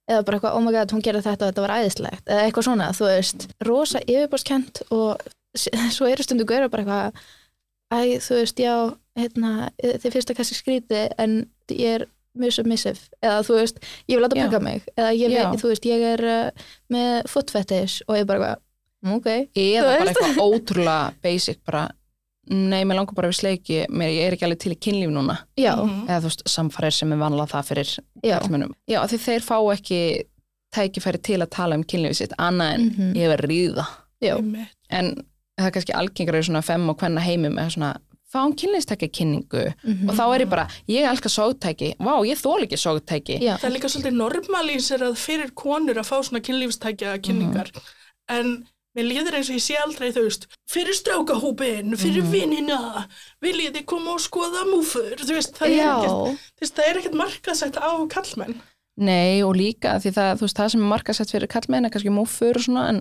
eða 0.10 0.24
bara 0.26 0.40
eitthvað, 0.40 0.58
oh 0.58 0.64
my 0.64 0.74
god, 0.76 0.92
hún 0.96 1.04
gerði 1.04 1.24
þetta 1.28 1.46
og 1.46 1.52
þetta 1.52 1.66
var 1.66 1.74
æðislegt, 1.78 2.26
eða 2.28 2.46
eitthvað 2.48 2.68
svona, 2.68 2.90
þú 2.96 3.08
veist. 3.10 3.48
Rosa 3.68 4.02
yfirborðskent 4.04 4.84
og 4.96 5.24
svo 5.96 6.10
eru 6.10 6.26
stundu 6.26 6.48
gauður 6.50 6.72
bara 6.74 6.86
eitthvað 6.86 7.26
æ, 7.94 8.18
þú 8.26 8.40
veist, 8.42 8.60
já, 8.60 8.74
hérna 9.20 9.70
þið 9.84 10.12
finnst 10.16 10.30
það 10.32 10.38
kannski 10.40 10.58
skríti 10.58 11.02
en 11.22 11.36
ég 11.70 12.00
er 12.02 12.06
mjög 12.34 12.54
submissive, 12.58 13.00
eða 13.22 13.44
þú 13.46 13.58
veist 13.60 13.78
ég 14.10 14.16
vil 14.18 14.24
láta 14.26 14.36
peka 14.40 14.60
mig, 14.64 14.86
eða 14.98 15.12
ég, 15.14 15.30
veit, 15.36 15.60
þú 15.62 15.70
veist 15.70 15.86
ég 15.86 16.06
er 16.14 16.24
uh, 16.26 16.64
með 16.90 17.28
foot 17.30 17.52
fetish 17.54 18.02
og 18.08 18.16
ég 18.18 18.26
bara 18.26 18.40
eitthvað, 18.40 18.64
"Mm, 19.04 19.14
ok 19.20 19.28
eða 19.54 19.84
bara 19.84 20.06
veist. 20.06 20.18
eitthvað 20.18 20.42
ótrúlega 20.50 21.14
basic 21.22 21.60
bara, 21.66 21.84
nei, 22.50 22.84
mér 22.84 22.96
langar 22.98 23.14
bara 23.16 23.30
við 23.30 23.38
sleiki 23.38 23.86
mér, 23.90 24.10
ég 24.18 24.26
er 24.28 24.34
ekki 24.34 24.46
alveg 24.48 24.60
til 24.60 24.74
í 24.74 24.80
kynlíf 24.82 25.12
núna 25.14 25.38
já, 25.56 25.76
Mhm. 25.78 26.08
eða 26.10 26.20
þú 26.20 26.30
veist, 26.32 26.44
samfærir 26.50 26.92
sem 26.94 27.12
er 27.14 27.18
vanlega 27.22 27.52
það 27.54 27.68
fyrir 27.70 28.00
já, 28.24 28.40
karlmönnum. 28.40 28.74
Já, 28.90 29.00
því 29.06 29.18
þeir 29.28 29.42
fá 29.46 29.58
ekki 29.78 30.24
tækifæri 30.74 31.22
til 31.22 31.38
að 31.40 31.50
tala 31.52 31.76
um 31.76 31.84
kynlífið 31.84 32.16
sitt 32.16 32.34
annað 32.40 32.74
en 32.74 32.90
Mhm. 32.90 33.14
ég 33.14 33.30
verð 33.30 33.46
ríða 33.48 33.86
já, 34.24 34.36
Einmitt. 34.38 34.74
en 34.90 35.24
það 35.60 35.68
er 35.70 35.76
kannski 35.78 35.94
algengar 36.00 36.40
í 36.40 36.44
svona 36.48 36.64
fem 36.66 36.90
og 36.90 36.98
hvenna 37.02 37.22
heimum 37.24 37.58
eða 37.62 37.76
svona 37.76 37.92
fáum 38.34 38.56
kynlífstækja 38.58 39.10
kynningu 39.14 39.64
Mhm. 39.86 40.10
og 40.10 40.16
þá 40.18 40.24
er 40.36 40.42
ég 40.46 40.50
bara, 40.50 40.68
ég 40.90 41.06
elska 41.06 41.30
sógtæki. 41.30 41.94
Vá, 42.02 42.14
ég 42.26 42.40
þól 42.42 42.64
ekki 42.66 42.80
sógtæki. 42.82 43.38
Það 43.40 43.64
er 43.70 43.76
líka 43.76 43.90
svolítið 43.94 44.18
normalíserað 44.18 45.16
fyrir 45.22 45.52
konur 45.54 45.96
að 46.02 46.10
fá 46.10 46.18
svona 46.24 46.42
kynlífstækja 46.42 47.20
kynningar 47.22 47.70
en 48.30 48.66
mér 48.98 49.06
líður 49.10 49.38
eins 49.38 49.50
og 49.50 49.56
ég 49.58 49.62
sé 49.66 49.78
aldrei 49.78 50.12
þú 50.14 50.24
veist 50.26 50.48
fyrir 50.70 50.94
strákahópin, 50.98 51.94
fyrir 51.98 52.26
vinnina 52.32 53.08
viljið 53.44 53.74
þið 53.78 53.86
koma 53.86 54.14
og 54.14 54.20
skoða 54.22 54.66
múfur? 54.70 55.16
Þú 55.18 55.34
veist, 55.38 55.54
það 55.58 55.68
er 55.68 55.78
já, 55.78 56.38
er 56.90 56.98
ekkert 57.02 57.14
markaðsett 57.18 57.78
á 57.78 57.92
kallmenn 58.10 58.56
Nei, 58.98 59.42
og 59.42 59.56
líka 59.58 59.96
því 59.98 60.12
það, 60.14 60.36
þú 60.38 60.46
veist, 60.46 60.58
það 60.58 60.70
sem 60.70 60.82
er 60.84 60.90
markasett 60.92 61.32
fyrir 61.34 61.50
kallmenn 61.50 61.86
er 61.86 61.90
kannski 61.90 62.14
múfur 62.14 62.56
og 62.56 62.62
svona 62.62 62.90
en 62.90 63.00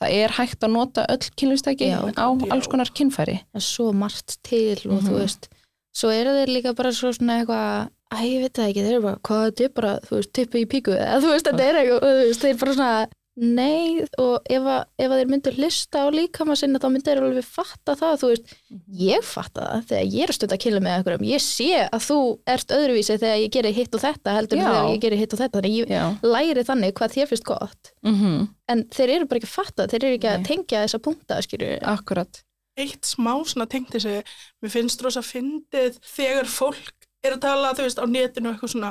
það 0.00 0.14
er 0.22 0.30
hægt 0.38 0.60
að 0.62 0.70
nota 0.76 1.04
öll 1.10 1.30
kynlífstæki 1.38 1.88
Já. 1.90 2.00
á 2.14 2.26
alls 2.52 2.66
konar 2.70 2.90
kynfæri 2.94 3.38
það 3.50 3.60
er 3.60 3.66
svo 3.66 3.92
margt 3.92 4.38
til 4.42 4.78
og 4.86 5.00
þú 5.02 5.10
Mhm. 5.12 5.18
veist, 5.18 5.48
svo 5.94 6.08
eru 6.14 6.30
þeir 6.38 6.52
líka 6.54 6.74
bara 6.76 6.90
svo 6.94 7.10
svona 7.12 7.40
eitthvað, 7.42 7.88
æ, 8.14 8.16
ég 8.22 8.40
veit 8.42 8.52
það 8.54 8.68
ekki 8.70 8.82
þeir 8.84 8.92
eru 8.94 9.02
bara, 9.02 9.18
hvað 9.26 9.44
þetta 9.50 9.64
er 9.64 9.72
bara, 9.74 9.92
þú 10.06 10.12
veist, 10.16 10.32
tippi 10.32 10.62
í 10.64 10.68
píku 10.70 10.92
eða 10.94 11.18
þú 11.22 11.32
veist, 11.34 11.46
þetta 11.48 11.64
er 11.68 11.74
eitthvað, 11.80 12.00
þú 12.06 12.12
veist, 12.28 12.40
þeir 12.46 12.58
bara 12.60 12.74
svona 12.74 13.08
nei, 13.38 14.04
og 14.20 14.44
ef 14.50 14.66
að, 14.68 14.82
ef 14.98 15.08
að 15.08 15.20
þeir 15.20 15.32
myndu 15.32 15.54
hlusta 15.56 16.02
á 16.02 16.06
líkama 16.14 16.56
sinna 16.58 16.80
þá 16.82 16.88
myndu 16.90 17.10
þeir 17.10 17.22
alveg 17.22 17.48
fatta 17.48 17.96
það, 17.98 18.14
þú 18.22 18.32
veist. 18.32 18.54
Ég 18.98 19.26
fatta 19.26 19.64
það, 19.64 19.86
þegar 19.92 20.12
ég 20.18 20.26
er 20.28 20.36
stund 20.36 20.54
að 20.56 20.62
killa 20.66 20.82
með 20.84 20.98
einhverjum. 20.98 21.26
Ég 21.30 21.44
sé 21.44 21.70
að 21.86 22.06
þú 22.08 22.20
ert 22.56 22.76
öðruvísi 22.78 23.18
þegar 23.18 23.40
ég 23.44 23.56
gerir 23.58 23.78
hitt 23.78 23.98
og 23.98 24.04
þetta 24.04 24.36
heldur 24.38 24.60
en 24.60 24.68
þegar 24.68 24.92
ég 24.92 25.02
gerir 25.06 25.22
hitt 25.22 25.34
og 25.34 25.42
þetta, 25.42 25.58
þannig 25.58 25.78
ég 25.78 25.96
Já, 25.98 26.04
læri 26.26 26.68
þannig 26.68 26.94
hvað 26.98 27.18
þér 27.18 27.32
finnst 27.32 27.48
gott. 27.48 27.92
Mm 28.06 28.46
en 28.68 28.84
þeir 28.92 29.14
eru 29.16 29.28
bara 29.28 29.40
ekki 29.40 29.48
að 29.48 29.54
fatta, 29.54 29.88
þeir 29.88 30.04
eru 30.04 30.18
ekki 30.18 30.30
að 30.30 30.42
Nei. 30.42 30.46
tengja 30.48 30.84
þessa 30.84 31.00
punkta, 31.04 31.40
skilju 31.44 31.70
akkurat. 31.88 32.42
Eitt 32.78 33.08
smá 33.08 33.32
svona 33.48 33.66
tengt 33.70 33.94
þessi 33.94 34.20
mér 34.62 34.70
finnst 34.70 35.00
rosa 35.02 35.22
fyndið 35.26 35.98
þegar 36.06 36.50
fólk 36.52 36.92
er 37.26 37.34
að 37.34 37.42
tala, 37.42 37.74
þú 37.74 37.84
veist, 37.86 38.00
á 38.00 38.06
netinu 38.06 38.48
og 38.48 38.54
eitthvað 38.54 38.72
svona, 38.72 38.90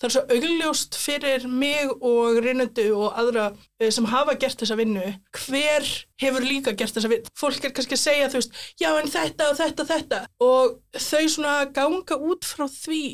það 0.00 0.06
er 0.08 0.14
svo 0.14 0.22
augljóst 0.34 0.96
fyrir 0.98 1.46
mig 1.46 1.90
og 1.94 2.38
reynendu 2.42 2.86
og 2.98 3.18
aðra 3.20 3.46
eh, 3.78 3.90
sem 3.94 4.08
hafa 4.10 4.36
gert 4.40 4.62
þessa 4.62 4.78
vinnu 4.80 5.04
hver 5.38 5.90
hefur 6.22 6.46
líka 6.46 6.74
gert 6.78 6.96
þessa 6.96 7.12
vinnu. 7.12 7.34
Fólk 7.38 7.66
er 7.66 7.74
kannski 7.76 7.98
að 7.98 8.02
segja, 8.02 8.30
þú 8.32 8.40
veist, 8.40 8.62
já 8.82 8.88
en 8.92 9.12
þetta 9.14 9.50
og 9.50 9.60
þetta, 9.60 9.88
þetta. 9.92 10.22
Og 10.46 10.78
þau 10.98 11.24
svona 11.36 11.58
ganga 11.76 12.18
út 12.30 12.48
frá 12.48 12.66
því 12.70 13.04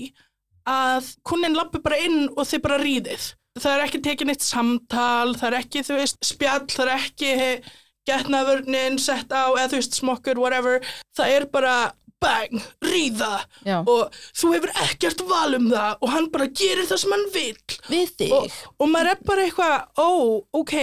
að 0.67 1.11
kunnin 1.27 1.57
lappi 1.57 1.83
bara 1.85 2.01
inn 2.03 2.31
og 2.33 2.47
þið 2.49 2.65
bara 2.65 2.81
ríðið. 2.83 3.33
Það 3.57 3.73
er 3.73 3.83
ekki 3.87 4.05
tekið 4.05 4.29
neitt 4.29 4.45
samtal, 4.45 5.37
það 5.37 5.47
er 5.49 5.59
ekki, 5.63 5.85
þú 5.87 6.01
veist, 6.01 6.19
spjall, 6.25 6.65
það 6.69 6.91
er 6.91 6.97
ekki 6.97 7.31
getnaðvörnin 8.07 8.99
sett 9.03 9.33
á, 9.33 9.51
eða 9.51 9.71
þú 9.73 9.79
veist, 9.81 9.97
smokkur, 10.01 10.41
whatever, 10.41 10.85
það 11.17 11.33
er 11.39 11.47
bara 11.53 11.77
bang, 12.23 12.63
ríða. 12.85 13.33
Já, 13.67 13.81
og 13.83 14.15
þú 14.37 14.53
hefur 14.55 14.73
ekkert 14.87 15.23
val 15.29 15.59
um 15.59 15.69
það 15.73 16.01
og 16.01 16.13
hann 16.15 16.29
bara 16.33 16.49
gerir 16.49 16.89
það 16.89 17.03
sem 17.03 17.15
hann 17.17 17.27
vill. 17.35 17.79
Við 17.91 18.15
þig. 18.23 18.35
Og, 18.37 18.59
og 18.81 18.93
maður 18.93 19.13
er 19.13 19.23
bara 19.31 19.47
eitthvað, 19.47 19.77
ó, 20.01 20.11
ok 20.63 20.77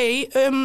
um, 0.45 0.63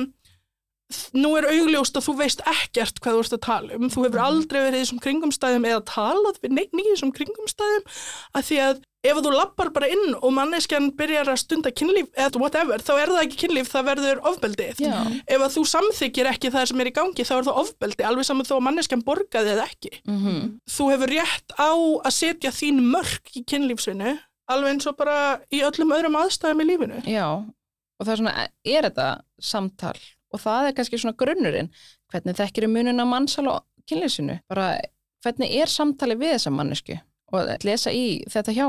nú 1.12 1.35
er 1.37 1.48
augljóst 1.51 1.98
að 1.98 2.07
þú 2.07 2.14
veist 2.22 2.44
ekkert 2.48 3.01
hvað 3.05 3.16
þú 3.18 3.24
ert 3.24 3.35
að 3.37 3.44
tala 3.44 3.77
um, 3.77 3.88
þú 3.92 4.05
hefur 4.07 4.22
aldrei 4.24 4.61
verið 4.62 4.79
í 4.79 4.85
þessum 4.85 5.03
kringumstæðum 5.05 5.66
eða 5.68 5.83
talað 5.90 6.38
við 6.40 6.55
neitt 6.57 6.77
nýjum 6.77 6.94
þessum 6.94 7.16
kringumstæðum 7.18 7.90
að 8.38 8.46
því 8.48 8.61
að 8.64 8.81
ef 9.07 9.20
þú 9.22 9.33
lappar 9.33 9.70
bara 9.74 9.88
inn 9.92 10.16
og 10.16 10.33
manneskjan 10.35 10.88
byrjar 10.98 11.31
að 11.31 11.40
stunda 11.42 11.70
kynlíf 11.70 12.09
eða 12.18 12.40
whatever, 12.42 12.83
þá 12.83 12.92
er 12.96 13.12
það 13.12 13.20
ekki 13.22 13.40
kynlíf, 13.44 13.70
það 13.70 13.87
verður 13.92 14.22
ofbeldið. 14.31 14.81
Já. 14.83 14.96
Ef 15.22 15.44
að 15.44 15.55
þú 15.55 15.64
samþykir 15.72 16.31
ekki 16.33 16.51
það 16.55 16.66
sem 16.72 16.83
er 16.83 16.90
í 16.90 16.94
gangi, 16.96 17.27
þá 17.29 17.35
er 17.37 17.46
það 17.46 17.61
ofbeldi, 17.62 18.07
alveg 18.09 18.27
saman 18.27 18.48
þó 18.48 18.57
að 18.57 18.64
manneskjan 18.66 19.05
borgaði 19.07 19.55
eða 19.55 19.68
ekki. 19.70 19.92
mm 20.09 20.42
Þú 20.74 20.90
hefur 20.92 21.14
rétt 21.14 21.55
á 21.55 21.70
að 21.70 22.12
setja 22.18 22.55
þín 22.55 22.83
mörk 22.90 23.33
í 23.38 23.44
kynlífsvinnu, 23.48 24.18
alveg 24.51 24.74
eins 24.74 24.90
og 24.90 24.98
bara 24.98 25.16
í 25.55 25.62
öllum 25.62 25.94
öðrum 25.94 26.18
aðstæðum 26.18 26.64
í 26.64 26.68
lífinu. 26.72 27.03
Já, 27.07 27.29
og 27.38 28.03
það 28.03 28.14
er 28.14 28.22
svona, 28.24 28.48
er 28.66 28.88
þetta 28.90 29.11
samtal 29.38 29.98
og 30.35 30.43
það 30.43 30.69
er 30.69 30.77
kannski 30.77 31.01
svona 31.01 31.19
grunnurinn 31.19 31.73
hvernig 32.12 32.38
þekkir 32.38 32.69
munin 32.71 33.03
á 33.03 33.07
mannsal 33.09 33.49
og 33.53 33.67
kynlýsinu, 33.88 34.38
bara 34.51 34.77
hvernig 35.25 35.55
er 35.59 35.71
samtali 35.73 36.17
við 36.19 36.37
þessa 36.37 36.55
mannesku 36.55 36.99
og 37.33 37.43
að 37.43 37.67
lesa 37.69 37.93
í 37.93 38.23
þetta 38.31 38.55
hjá 38.57 38.69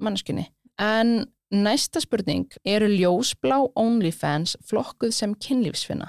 manneskunni. 0.00 0.46
En 0.80 1.26
næsta 1.50 2.00
spurning, 2.00 2.48
eru 2.64 2.88
ljósblá 2.88 3.58
OnlyFans 3.78 4.56
flokkuð 4.68 5.12
sem 5.14 5.34
kynlífsfinna? 5.34 6.08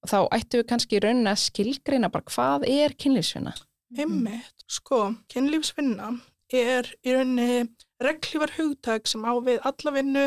Og 0.00 0.10
þá 0.10 0.18
ættum 0.36 0.62
við 0.62 0.68
kannski 0.72 0.96
í 0.96 1.02
rauninni 1.04 1.30
að 1.30 1.42
skilgreina 1.44 2.10
bara 2.12 2.32
hvað 2.32 2.66
er 2.68 2.96
kynlífsfinna? 3.00 3.54
Einmitt, 3.98 4.64
sko, 4.70 5.10
kynlífsvinna 5.32 6.14
er 6.56 6.88
í 7.04 7.14
rauninni 7.14 7.68
reglívar 8.02 8.52
hugtak 8.56 9.08
sem 9.10 9.24
á 9.24 9.32
við 9.44 9.60
alla 9.66 9.94
vinnu 9.94 10.24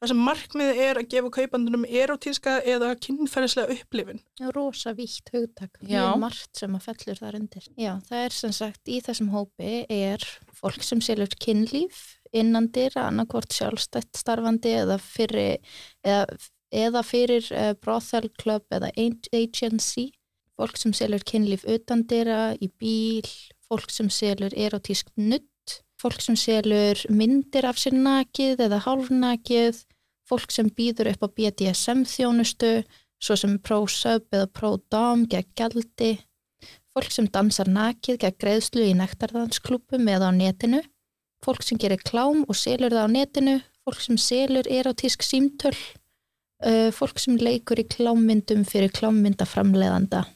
þar 0.00 0.10
sem 0.10 0.22
markmiðið 0.26 0.80
er 0.84 0.98
að 1.00 1.06
gefa 1.14 1.30
kaupandunum 1.36 1.84
erotíska 1.88 2.56
eða 2.68 2.90
kynferðislega 3.00 3.76
upplifin. 3.78 4.20
Já, 4.40 4.48
rosa 4.56 4.92
vítt 4.98 5.30
hugtak, 5.32 5.78
mjög 5.80 6.18
margt 6.20 6.60
sem 6.60 6.74
að 6.76 6.88
fellur 6.90 7.20
þar 7.22 7.38
undir. 7.40 7.68
Já, 7.80 7.92
það 8.08 8.24
er 8.26 8.36
sem 8.40 8.52
sagt 8.52 8.90
í 8.92 8.98
þessum 9.06 9.30
hópi 9.32 9.70
er 9.88 10.26
fólk 10.58 10.82
sem 10.84 11.00
selur 11.04 11.32
kynlíf 11.40 12.02
innandir, 12.34 12.92
annarkvort 12.98 13.54
sjálfstætt 13.54 14.18
starfandi 14.18 14.74
eða 14.82 14.98
fyrir, 14.98 15.60
eða, 16.02 16.26
eða 16.74 17.02
fyrir 17.06 17.46
uh, 17.54 17.72
brothel 17.78 18.28
club 18.42 18.66
eða 18.74 18.90
ag- 18.98 19.30
agency, 19.32 20.08
fólk 20.58 20.76
sem 20.78 20.92
selur 20.92 21.22
kynlíf 21.22 21.62
utandira, 21.70 22.56
í 22.58 22.68
bíl, 22.78 23.30
fólk 23.70 23.88
sem 23.94 24.10
selur 24.10 24.52
erotísk 24.58 25.08
nutt, 25.16 25.46
fólk 26.04 26.20
sem 26.20 26.36
selur 26.36 27.00
myndir 27.08 27.64
af 27.64 27.78
sér 27.80 27.96
nakið 27.96 28.60
eða 28.66 28.82
hálfnakið, 28.84 29.78
fólk 30.28 30.52
sem 30.52 30.68
býður 30.68 31.14
upp 31.14 31.24
á 31.24 31.28
BDSM 31.32 32.04
þjónustu, 32.08 32.74
svo 33.16 33.36
sem 33.40 33.56
pro-sub 33.64 34.26
eða 34.28 34.50
pro-dom 34.52 35.24
gegn 35.32 35.48
gjaldi, 35.56 36.12
fólk 36.92 37.08
sem 37.14 37.28
dansar 37.32 37.70
nakið 37.72 38.20
gegn 38.26 38.40
greiðslu 38.44 38.84
í 38.90 38.96
nektardansklúpum 39.00 40.04
eða 40.12 40.28
á 40.28 40.32
netinu, 40.36 40.82
fólk 41.44 41.64
sem 41.64 41.80
gerir 41.80 42.04
klám 42.04 42.44
og 42.44 42.58
selur 42.58 42.92
það 42.92 43.08
á 43.08 43.14
netinu, 43.16 43.58
fólk 43.84 44.04
sem 44.04 44.20
selur 44.20 44.68
erotísk 44.68 45.24
símtöl, 45.24 45.72
uh, 46.68 46.90
fólk 46.92 47.20
sem 47.20 47.40
leikur 47.40 47.80
í 47.80 47.88
klámmyndum 47.88 48.68
fyrir 48.68 48.92
klámmyndaframleðanda 48.92 50.26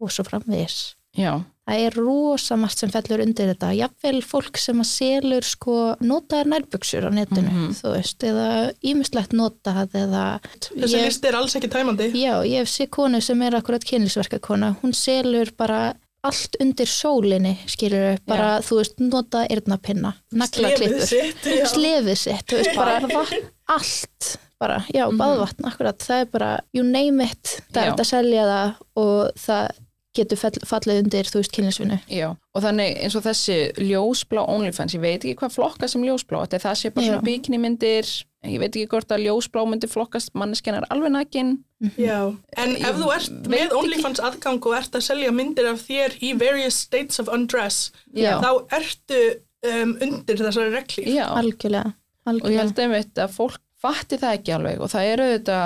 og 0.00 0.12
svo 0.12 0.24
framvegis. 0.24 0.94
Já, 1.16 1.44
Það 1.64 1.80
er 1.86 1.94
rosa 1.96 2.56
margt 2.60 2.76
sem 2.78 2.90
fellur 2.92 3.22
undir 3.24 3.48
þetta. 3.54 3.70
Jafnvel 3.78 4.18
fólk 4.22 4.58
sem 4.60 4.82
að 4.82 4.88
selur 4.90 5.46
sko 5.48 5.76
notaðar 6.04 6.50
nærbuksur 6.52 7.06
á 7.08 7.10
netinu, 7.10 7.48
Mhm. 7.48 7.70
þú 7.80 7.92
veist, 7.94 8.18
eða 8.20 8.48
ímislegt 8.84 9.32
notað 9.32 9.88
eða... 9.96 10.24
Þessi 10.60 10.98
Ég- 10.98 11.06
listi 11.08 11.28
er 11.28 11.34
alls 11.40 11.54
ekki 11.56 11.70
tæmandi. 11.72 12.10
Já, 12.12 12.34
ég 12.44 12.58
hef 12.60 12.68
sé 12.68 12.86
konu 12.90 13.20
sem 13.22 13.40
er 13.42 13.52
akkurat 13.56 13.82
kynlisverkakona, 13.82 14.76
hún 14.82 14.92
selur 14.92 15.50
bara 15.56 15.94
allt 16.22 16.56
undir 16.60 16.86
sólinni, 16.86 17.56
skilur 17.66 18.18
bara, 18.26 18.60
þú 18.60 18.76
veist, 18.82 19.00
nota 19.00 19.46
eyrnapinna, 19.48 20.14
naglaklippur, 20.32 21.00
já. 21.44 21.66
slefið 21.68 22.16
sitt, 22.16 22.46
þú 22.46 22.60
veist, 22.60 22.74
bara 22.76 23.00
vatn, 23.08 23.42
allt, 23.68 24.36
bara, 24.60 24.84
já, 24.92 25.04
Mhm. 25.10 25.16
baðvatn, 25.18 25.64
akkurat, 25.68 25.98
það 25.98 26.20
er 26.20 26.24
bara, 26.26 26.60
you 26.72 26.82
name 26.82 27.20
it, 27.24 27.60
það 27.72 27.76
er 27.76 27.84
Já. 27.84 27.90
hægt 27.92 28.00
að 28.00 28.12
selja 28.12 28.44
það 28.52 28.74
og 28.96 29.32
það 29.36 29.70
getur 30.14 30.38
fall, 30.38 30.58
fallið 30.68 31.00
undir, 31.04 31.26
þú 31.30 31.40
veist, 31.42 31.52
kynlisvinnu. 31.56 31.96
Já, 32.12 32.28
og 32.54 32.62
þannig 32.64 33.00
eins 33.04 33.16
og 33.18 33.24
þessi 33.26 33.56
ljósblá 33.82 34.44
OnlyFans, 34.52 34.94
ég 34.94 35.02
veit 35.02 35.24
ekki 35.24 35.34
hvað 35.40 35.54
flokka 35.56 35.88
sem 35.90 36.04
ljósblá, 36.06 36.44
þetta 36.44 36.58
er 36.60 36.64
það 36.68 36.78
sé 36.80 36.90
bara 36.94 37.06
Já. 37.06 37.10
svona 37.12 37.26
bikini-myndir, 37.28 38.10
ég 38.50 38.60
veit 38.62 38.70
ekki 38.76 38.90
hvort 38.92 39.14
að 39.16 39.24
ljósblá 39.26 39.64
myndi 39.70 39.88
flokkast 39.90 40.34
manneskennar 40.38 40.86
alveg 40.94 41.12
nakin. 41.16 41.54
Já, 41.98 42.20
en 42.60 42.76
Ég 42.76 42.86
ef 42.88 43.00
þú 43.00 43.10
ert 43.16 43.48
með 43.50 43.64
ekki. 43.66 43.78
OnlyFans 43.80 44.22
aðgang 44.30 44.62
og 44.70 44.76
ert 44.78 44.94
að 45.00 45.06
selja 45.08 45.32
myndir 45.34 45.70
af 45.72 45.82
þér 45.88 46.14
í 46.22 46.30
various 46.40 46.78
states 46.86 47.18
of 47.20 47.28
undress, 47.32 47.90
Já. 48.14 48.38
þá 48.44 48.50
ertu 48.78 49.20
um, 49.66 49.96
undir 50.04 50.38
þessari 50.44 50.70
regli. 50.76 51.08
Já, 51.16 51.26
Algjörlega, 51.40 51.94
og 51.94 52.30
ég 52.30 52.36
algjörlega. 52.36 52.62
held 52.62 52.84
einmitt 52.86 53.18
að 53.26 53.34
fólk 53.40 53.60
fatti 53.84 54.16
það 54.16 54.38
ekki 54.38 54.52
alveg 54.56 54.80
og 54.80 54.88
það 54.94 55.10
eru 55.12 55.24
þetta 55.34 55.56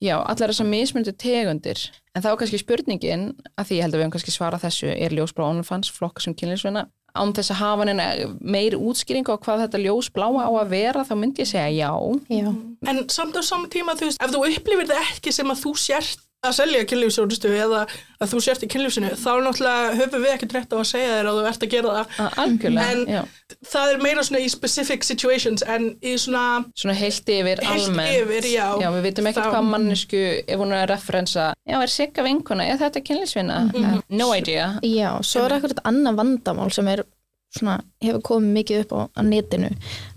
já, 0.00 0.14
allar 0.22 0.52
þessar 0.52 0.68
mismundu 0.70 1.12
tegundir 1.18 1.80
en 2.18 2.24
þá 2.24 2.32
er 2.32 2.38
kannski 2.42 2.60
spurningin 2.60 3.26
að 3.54 3.68
því 3.70 3.78
ég 3.78 3.86
held 3.86 3.94
að 3.94 3.98
við 3.98 4.04
höfum 4.06 4.14
kannski 4.16 4.34
svarað 4.34 4.64
þessu 4.66 4.92
er 4.92 5.14
ljósblá 5.14 5.46
OnlyFans 5.48 5.92
flokka 5.94 6.24
sem 6.24 6.34
kynlífsvinna 6.38 6.88
án 7.18 7.32
þess 7.34 7.52
að 7.54 7.60
hafa 7.62 7.86
neina 7.88 8.06
meiri 8.40 8.78
útskýringu 8.78 9.32
á 9.34 9.38
hvað 9.40 9.64
þetta 9.64 9.80
ljósbláa 9.82 10.44
á 10.44 10.50
að 10.60 10.72
vera 10.74 11.04
þá 11.08 11.14
myndi 11.18 11.42
ég 11.42 11.50
segja 11.50 11.68
já. 11.72 11.90
Já, 12.30 12.50
En 12.90 13.00
samt 13.10 13.38
á 13.38 13.42
saman 13.42 13.70
tíma, 13.72 13.96
þú 13.98 14.10
veist, 14.10 14.22
ef 14.22 14.34
þú 14.34 14.42
upplifir 14.50 14.90
það 14.90 15.04
ekki 15.06 15.34
sem 15.34 15.50
að 15.54 15.62
þú 15.64 15.72
sért 15.80 16.27
að 16.46 16.52
selja 16.54 16.84
kynlífsjónustu 16.86 17.48
eða 17.50 17.80
að 18.22 18.30
þú 18.30 18.38
sért 18.44 18.62
í 18.62 18.68
kynlífsinu, 18.70 19.08
þá 19.18 19.30
náttúrulega 19.42 19.94
höfum 19.98 20.22
við 20.22 20.34
ekki 20.36 20.48
rétt 20.54 20.70
á 20.70 20.78
að 20.78 20.84
segja 20.86 21.08
þér 21.16 21.28
að 21.32 21.38
þú 21.38 21.46
ert 21.50 21.64
að 21.66 21.72
gera 21.72 21.94
það. 21.96 22.12
Að 22.24 22.36
algjörlega, 22.44 22.92
En- 22.92 23.06
já 23.16 23.22
Það 23.72 23.90
er 23.92 23.98
meira 24.04 24.22
svona 24.22 24.40
í 24.44 24.48
specific 24.52 25.02
situations 25.02 25.62
en 25.66 25.86
í 26.04 26.12
svona 26.20 26.42
svona 26.78 26.94
heilt 26.94 27.26
yfir 27.32 27.58
heilt 27.64 27.88
almennt 27.88 28.14
yfir, 28.20 28.44
já. 28.52 28.66
já, 28.78 28.88
við 28.94 29.02
vitum 29.08 29.26
ekkert 29.30 29.48
Þá- 29.48 29.54
hvað 29.56 29.68
mannesku 29.72 30.20
ef 30.46 30.58
hún 30.60 30.72
er 30.76 30.82
að 30.86 30.90
referensa, 30.92 31.46
já, 31.66 31.76
er 31.82 31.86
sigga 31.90 32.22
vinkona 32.22 32.66
er 32.68 32.78
þetta 32.78 33.02
kynlífsvinna? 33.08 33.58
Mhm. 33.74 34.02
No 34.10 34.30
idea 34.34 34.78
já, 34.84 35.10
svo 35.24 35.44
er 35.48 35.56
ekkert 35.58 35.80
annað 35.84 36.20
vandamál 36.20 36.70
sem 36.72 36.86
er 36.88 37.02
svona, 37.58 37.80
hefur 38.04 38.22
komið 38.22 38.52
mikið 38.60 38.80
upp 38.84 38.92
á, 38.94 39.00
á 39.18 39.22
netinu, 39.26 39.70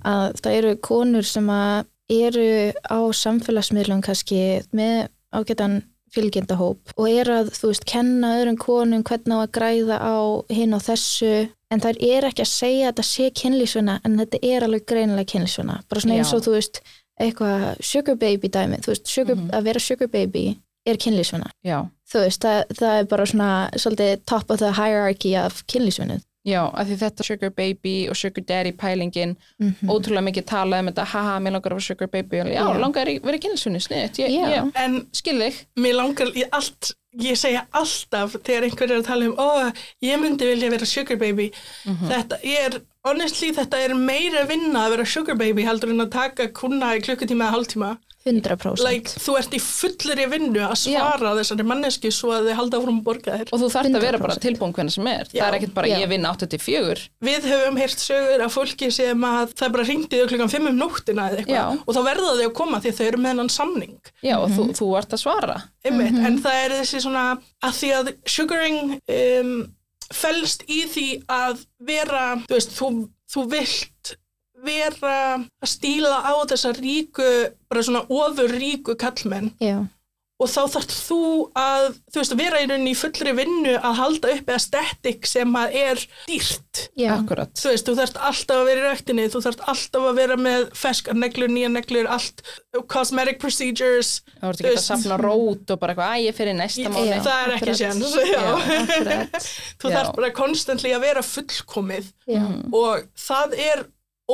að 0.05 0.35
það 0.41 0.57
eru 0.59 0.75
konur 0.75 1.23
sem 1.25 1.47
að 1.47 1.85
eru 2.11 2.73
á 2.91 2.99
samfélagsmiðlum 3.09 4.03
kannski 4.03 4.61
með 4.75 5.07
ágætan 5.33 5.81
fylgjendahóp 6.15 6.93
og 6.97 7.09
eru 7.09 7.33
að, 7.41 7.51
þú 7.55 7.71
veist, 7.71 7.85
kenna 7.89 8.33
öðrum 8.39 8.57
konum 8.61 9.03
hvernig 9.07 9.35
á 9.37 9.39
að 9.45 9.51
græða 9.57 9.97
á 10.01 10.15
hinn 10.51 10.73
og 10.77 10.81
þessu, 10.85 11.49
en 11.71 11.79
það 11.83 12.01
er 12.03 12.27
ekki 12.29 12.43
að 12.45 12.51
segja 12.51 12.87
að 12.89 12.91
þetta 12.91 13.05
sé 13.07 13.29
kynlísvina, 13.41 13.99
en 14.05 14.17
þetta 14.19 14.39
er 14.43 14.65
alveg 14.67 14.85
greinilega 14.91 15.31
kynlísvina, 15.33 15.79
bara 15.89 16.01
svona 16.03 16.17
eins 16.19 16.33
og 16.35 16.43
þú 16.43 16.55
veist, 16.57 16.81
eitthvað 17.21 17.63
sugar 17.85 18.15
baby 18.17 18.49
dæmi, 18.49 18.81
þú 18.83 18.91
veist, 18.95 19.07
sugar, 19.07 19.35
Mhm. 19.35 19.49
að 19.51 19.63
vera 19.63 19.79
sugar 19.79 20.07
baby 20.07 20.57
er 20.85 20.95
kynlísvina 20.97 21.49
já, 21.63 21.87
þú 22.11 22.19
veist, 22.25 22.41
það, 22.41 22.65
það 22.79 22.99
er 22.99 23.05
bara 23.05 23.25
svona 23.25 23.69
svolítið 23.77 24.25
top 24.25 24.49
of 24.51 24.59
the 24.59 24.71
hierarchy 24.73 25.35
af 25.35 25.63
kynlísvinnu 25.67 26.19
já, 26.47 26.61
af 26.73 26.87
því 26.87 26.95
þetta 27.03 27.25
sugar 27.27 27.51
baby 27.53 27.95
og 28.09 28.15
sugar 28.17 28.43
daddy 28.47 28.71
pælingin 28.71 29.35
mm 29.61 29.89
ótrúlega 29.91 30.25
mikið 30.29 30.45
talað 30.49 30.79
um 30.83 30.89
þetta, 30.91 31.05
haha, 31.13 31.35
mér 31.39 31.55
langar 31.57 31.71
að 31.73 31.77
vera 31.77 31.87
sugar 31.89 32.07
baby 32.15 32.37
já, 32.41 32.45
Já. 32.53 32.79
langar 32.81 33.07
að 33.11 33.21
vera 33.27 33.41
kynlífsvinni, 33.43 33.81
sniðt 33.83 34.17
skil 35.13 35.37
þig 35.41 35.59
mér 35.77 35.95
langar 35.99 36.31
í 36.33 36.45
allt, 36.51 36.93
ég 37.21 37.37
segja 37.37 37.65
alltaf 37.71 38.37
þegar 38.39 38.63
einhver 38.69 38.91
er 38.91 39.01
að 39.01 39.07
tala 39.09 39.27
um, 39.27 39.35
ó, 39.37 39.71
ég 40.01 40.21
myndi 40.21 40.47
vilja 40.47 40.69
vera 40.71 40.85
sugar 40.87 41.17
baby. 41.19 41.51
Mhm. 41.85 42.07
Þetta 42.07 42.37
er, 42.43 42.79
honestly, 43.03 43.51
þetta 43.51 43.81
er 43.83 43.93
meira 43.99 44.45
vinna 44.47 44.85
að 44.87 44.95
vera 44.95 45.05
sugar 45.05 45.35
baby 45.35 45.65
heldur 45.67 45.91
en 45.91 46.05
að 46.05 46.11
taka 46.15 46.47
kuna 46.55 46.95
í 46.95 47.03
klukkutíma 47.03 47.49
eða 47.49 47.55
hálftíma. 47.57 47.91
100% 48.25 48.83
Like, 48.85 49.09
þú 49.17 49.33
ert 49.39 49.55
í 49.57 49.59
fullri 49.63 50.25
vinnu 50.29 50.61
að 50.61 50.75
svara 50.77 51.31
þessari 51.39 51.65
manneski 51.65 52.11
svo 52.13 52.29
að 52.35 52.49
þið 52.51 52.57
halda 52.59 52.77
áfram 52.81 52.99
að 52.99 53.03
borga 53.07 53.37
þér. 53.39 53.49
og 53.51 53.59
þú 53.63 53.69
þarft 53.73 53.95
að 53.97 54.05
vera 54.05 54.19
bara 54.21 54.35
100%. 54.35 54.45
tilbúin 54.45 54.73
hvernig 54.77 54.93
sem 54.95 55.07
er 55.07 55.23
Já. 55.31 55.41
það 55.41 55.47
er 55.47 55.57
ekkert 55.59 55.73
bara 55.73 55.87
Já. 55.91 55.97
ég 56.03 56.09
vinn 56.11 56.25
84 56.29 57.05
Við 57.29 57.47
höfum 57.51 57.79
heyrt 57.81 58.03
sögur 58.05 58.45
af 58.45 58.53
fólki 58.55 58.91
sem 58.91 59.25
að 59.31 59.53
það 59.57 59.71
bara 59.77 59.87
ringdi 59.89 60.21
þau 60.21 60.27
klukkan 60.31 60.53
5 60.53 60.69
um 60.69 60.77
nóttina 60.77 61.27
eða 61.31 61.41
Já. 61.47 61.63
eitthvað 61.65 61.83
og 61.87 61.95
þá 61.97 62.01
verða 62.11 62.35
þau 62.37 62.45
að 62.45 62.53
koma 62.61 62.79
því 62.85 62.93
þau 62.99 63.05
eru 63.07 63.17
með 63.25 63.31
hennan 63.33 63.49
samning. 63.49 63.97
já, 64.23 64.35
og 64.37 64.49
Mhm. 64.49 64.57
þú, 64.57 64.63
þú 64.77 64.97
ert 64.97 65.09
að 65.17 65.23
svara 65.25 65.57
einmitt, 65.85 66.25
en 66.25 66.37
það 66.41 66.65
er 66.65 66.69
þessi 66.81 67.01
svona 67.01 67.25
að 67.63 67.73
því 67.81 67.89
að 67.97 68.13
sugaring 68.25 68.99
um, 69.09 69.73
felst 70.13 70.63
í 70.67 70.83
því 70.91 71.07
að 71.31 71.65
vera, 71.79 72.35
þú 72.47 72.53
veist, 72.57 72.69
þú, 72.77 73.09
þú 73.31 73.45
vilt 73.49 74.15
vera 74.65 75.15
að 75.39 75.71
stíla 75.75 76.21
á 76.21 76.33
þessa 76.51 76.75
ríku, 76.77 77.31
bara 77.71 77.85
svona 77.87 78.05
ofur 78.09 78.51
ríku 78.57 78.95
kallmenn 78.99 79.51
já, 79.61 79.79
og 80.41 80.49
þá 80.49 80.61
þarf 80.73 80.93
þú 81.05 81.17
að, 81.61 81.83
þú 82.09 82.17
veist, 82.17 82.31
vera 82.39 82.61
í 82.63 82.65
rauninni 82.65 82.93
í 82.95 82.97
fullri 82.97 83.33
vinnu 83.37 83.75
að 83.77 83.97
halda 83.99 84.31
upp 84.33 84.47
eða 84.49 84.61
static 84.63 85.27
sem 85.29 85.51
að 85.59 85.75
er 85.77 86.01
dýrt. 86.25 86.79
já, 86.97 87.11
akkurat. 87.13 87.51
Þú 87.61 87.69
veist, 87.69 87.85
þú 87.85 87.93
þarft 87.99 88.17
alltaf 88.31 88.55
að 88.57 88.65
vera 88.71 88.81
í 88.81 88.87
ræktinni, 88.87 89.27
þú 89.29 89.41
þarft 89.45 89.61
alltaf 89.75 90.07
að 90.09 90.17
vera 90.23 90.39
með 90.41 90.65
ferskar 90.81 91.19
neglur, 91.21 91.53
nýja 91.53 91.69
neglur, 91.75 92.09
allt, 92.17 92.41
cosmetic 92.89 93.37
procedures, 93.43 94.15
þú 94.39 94.49
ert 94.49 94.63
Þú 94.63 94.67
ekki 94.71 94.81
að 94.81 94.85
safna 94.87 95.21
rót 95.21 95.75
og 95.75 95.81
bara 95.85 95.93
eitthvað, 95.93 96.17
að 96.17 96.25
ég 96.25 96.39
fyrir 96.41 96.57
næsta 96.57 96.89
mánu 96.89 97.05
Já. 97.05 97.21
það 97.29 97.45
er 97.45 97.55
ekki 97.59 97.77
séns, 97.83 98.19
já. 98.33 98.43
akkurat. 98.57 99.49
Þú 99.77 99.93
Já. 99.93 99.97
þarf 99.99 100.13
bara 100.17 100.33
konstantli 100.41 100.97
að 100.97 101.05
vera 101.05 101.27
fullkomið. 101.29 102.13
Já, 102.25 102.45
og 102.73 103.09
það 103.29 103.59
er 103.69 103.85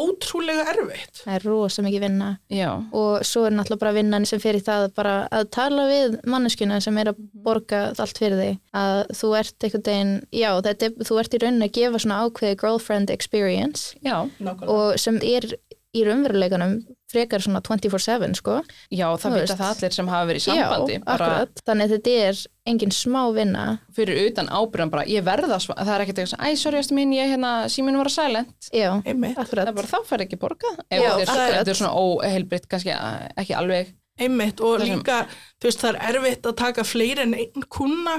ótrúlega 0.02 0.66
erfitt. 0.74 1.22
það 1.26 1.36
er 1.38 1.46
rosa 1.50 1.84
mikið 1.86 2.04
vinna. 2.06 2.30
Já, 2.54 2.70
og 2.94 3.26
svo 3.28 3.46
er 3.48 3.56
náttúrulega 3.58 3.80
bara 3.84 3.96
vinnan 3.98 4.26
sem 4.30 4.40
fyrir 4.44 4.64
það 4.66 4.88
bara 4.98 5.16
að 5.32 5.50
tala 5.58 5.88
við 5.90 6.18
manneskuna 6.30 6.80
sem 6.84 6.98
er 7.02 7.12
að 7.14 7.22
borga 7.34 7.82
allt 7.98 8.18
fyrir 8.22 8.38
þig. 8.42 8.60
Að 8.78 9.04
þú 9.20 9.32
ert 9.40 9.68
einhvern 9.68 9.86
veginn 9.90 10.14
já, 10.32 10.50
þetta, 10.62 10.90
er- 10.92 11.08
þú 11.10 11.20
ert 11.24 11.34
í 11.34 11.42
rauninni 11.44 11.70
að 11.70 11.76
gefa 11.80 12.04
svona 12.06 12.20
ákveði 12.28 12.60
girlfriend 12.64 13.10
experience. 13.10 13.96
Já, 14.06 14.30
Nákvæmlega. 14.40 14.70
og 14.70 15.00
sem 15.00 15.18
er 15.24 15.50
í 15.98 16.04
raunveruleikanum 16.08 16.78
frekar 17.12 17.40
svona 17.44 17.62
24-7 17.64 18.36
sko. 18.36 18.58
Já, 18.92 19.06
það 19.22 19.36
vita 19.38 19.56
það 19.58 19.70
allir 19.74 19.94
sem 19.96 20.10
hafa 20.12 20.28
verið 20.30 20.42
í 20.42 20.46
sambandi 20.46 20.96
já, 20.98 21.04
bara 21.08 21.28
akkurat, 21.30 21.62
þannig 21.70 21.86
að 21.88 21.94
þetta 21.96 22.16
er 22.28 22.42
engin 22.68 22.92
smá 22.98 23.22
vinna. 23.38 23.66
Fyrir 23.96 24.20
utan 24.28 24.50
ábyrðan 24.52 24.92
bara, 24.92 25.06
ég 25.08 25.24
verða 25.24 25.60
það 25.64 25.94
er 25.96 26.04
ekkert 26.06 26.20
eitthvað, 26.24 26.44
æ, 26.44 26.58
sorry, 26.60 26.82
ástu 26.84 26.98
mín, 26.98 27.14
ég 27.16 27.32
hérna 27.32 27.54
síminu 27.72 28.02
var 28.02 28.10
að 28.12 28.18
silent, 28.18 28.70
já, 28.76 28.90
Einmitt. 29.08 29.38
það 29.38 29.46
akkurat 29.46 29.72
er 29.72 29.78
bara 29.80 29.92
þá 29.94 29.98
fær 30.12 30.26
ekki 30.28 30.42
borgað 30.42 30.82
ef 30.90 31.00
Já, 31.00 31.08
þetta 31.08 31.24
er, 31.24 31.32
akkurat. 31.32 31.56
þetta 31.62 31.74
er 31.76 31.80
svona 31.80 31.96
óheilbritt 32.04 32.68
kannski 32.76 32.94
ekki 33.40 33.56
alveg. 33.62 33.96
Einmitt 34.18 34.60
og 34.66 34.80
Það 34.82 34.88
sem- 34.90 35.00
líka, 35.00 35.18
þú 35.62 35.68
veist, 35.70 35.82
það 35.84 35.90
er 35.96 36.16
erfitt 36.18 36.48
að 36.50 36.56
taka 36.58 36.84
fleiri 36.84 37.22
en 37.24 37.36
einn 37.38 37.66
kuna. 37.70 38.16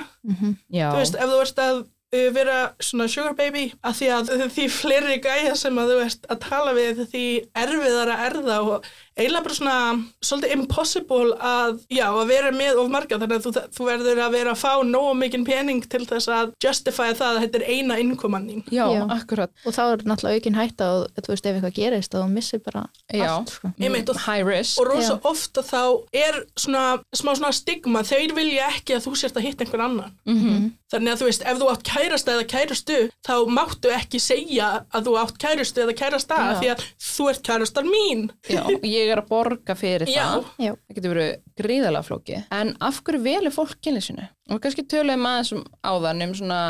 já, 0.71 0.89
Þú 0.95 0.99
veist, 1.03 1.17
ef 1.19 1.29
þú 1.33 1.41
ert 1.45 1.59
að 1.69 1.81
vera 2.13 2.59
svona 2.81 3.05
sugar 3.11 3.35
baby, 3.37 3.67
að 3.85 3.99
því 4.01 4.07
að 4.17 4.31
því 4.57 4.69
fleiri 4.73 5.19
gæja 5.21 5.53
sem 5.61 5.77
að 5.79 5.91
þú 5.93 5.99
ert 6.07 6.31
að 6.33 6.39
tala 6.47 6.73
við 6.77 7.03
því 7.13 7.25
erfiðar 7.65 8.13
að 8.15 8.23
erða 8.31 8.57
og 8.65 8.87
eiginlega 9.19 9.43
bara 9.45 9.57
svona 9.59 9.77
svolítið 10.23 10.53
impossible 10.55 11.35
að, 11.43 11.81
já, 11.91 12.07
að 12.07 12.29
vera 12.31 12.53
með 12.55 12.79
of 12.81 12.89
marga 12.95 13.19
þannig 13.19 13.41
að 13.41 13.45
þú, 13.49 13.53
þú 13.77 13.89
verður 13.91 14.21
að 14.25 14.37
vera 14.39 14.55
að 14.55 14.61
fá 14.63 14.73
nógu 14.87 15.17
mikinn 15.19 15.45
pening 15.45 15.83
til 15.91 16.05
þess 16.07 16.31
að 16.33 16.53
justify 16.65 17.11
það 17.19 17.29
að 17.35 17.41
þetta 17.45 17.61
er 17.61 17.67
eina 17.75 17.99
innkoman 17.99 18.47
þín. 18.49 18.63
já, 18.71 18.85
Já. 18.95 19.03
akkurat 19.19 19.51
og 19.67 19.75
þá 19.77 19.83
er 19.97 20.07
náttúrulega 20.09 20.39
aukin 20.41 20.59
hætta 20.63 20.89
og 21.03 21.19
þú 21.19 21.35
veist 21.35 21.51
ef 21.51 21.59
eitthvað 21.59 21.77
gerist 21.83 22.15
þá 22.15 22.25
missir 22.31 22.63
bara 22.65 22.87
Já. 23.13 23.27
allt 23.35 23.53
sko. 23.59 23.73
Einmitt, 23.83 24.09
og- 24.15 24.23
high 24.25 24.47
risk 24.47 24.79
og 24.81 24.89
rosa 24.95 25.19
ofta 25.29 25.67
þá 25.67 25.83
er 26.15 26.41
svona 26.57 26.87
smá 27.13 27.35
svona 27.35 27.53
stigma, 27.53 28.07
þeir 28.07 28.33
vilja 28.39 28.71
ekki 28.79 28.97
að 28.97 29.09
þú 29.11 29.17
sért 29.19 29.37
að 29.37 29.49
hitta 29.51 29.67
einhvern 29.67 29.89
annan. 29.91 30.15
Mhm. 30.25 30.71
Þannig 30.89 31.13
að 31.13 31.21
þú 31.21 31.27
veist, 31.29 31.43
ef 31.45 31.59
þú 31.61 31.67
átt 31.69 31.83
kærasta 31.85 32.33
eða 32.33 32.45
kærastu, 32.49 32.99
þá 33.29 33.33
máttu 33.53 33.91
ekki 33.93 34.21
segja 34.25 34.69
að 34.89 35.09
þú 35.11 35.17
átt 35.21 35.39
kærastu 35.43 35.83
eða 35.85 35.95
kærasta 35.99 36.39
Já. 36.41 36.53
því 36.63 36.71
að 36.73 36.85
þú 37.09 37.27
ert 37.33 37.43
kærastan 37.51 37.91
mín. 37.93 38.23
já, 38.49 38.63
ég 38.89 39.13
er 39.13 39.21
að 39.21 39.29
borga 39.29 39.77
fyrir 39.77 40.09
Já. 40.09 40.23
það 40.25 40.65
Já. 40.65 40.73
það 40.89 40.97
getur 41.01 41.13
verið 41.15 41.33
gríðalega 41.61 42.07
flóki 42.09 42.39
en 42.61 42.73
af 42.81 43.03
hverju 43.05 43.21
velur 43.27 43.53
fólk 43.59 43.77
kynlísinu 43.85 44.25
og 44.49 44.63
kannski 44.65 44.87
töluðum 44.89 45.29
aðeins 45.29 45.53
um 45.59 45.65
áðan 45.85 46.25
um 46.25 46.33
svona 46.41 46.61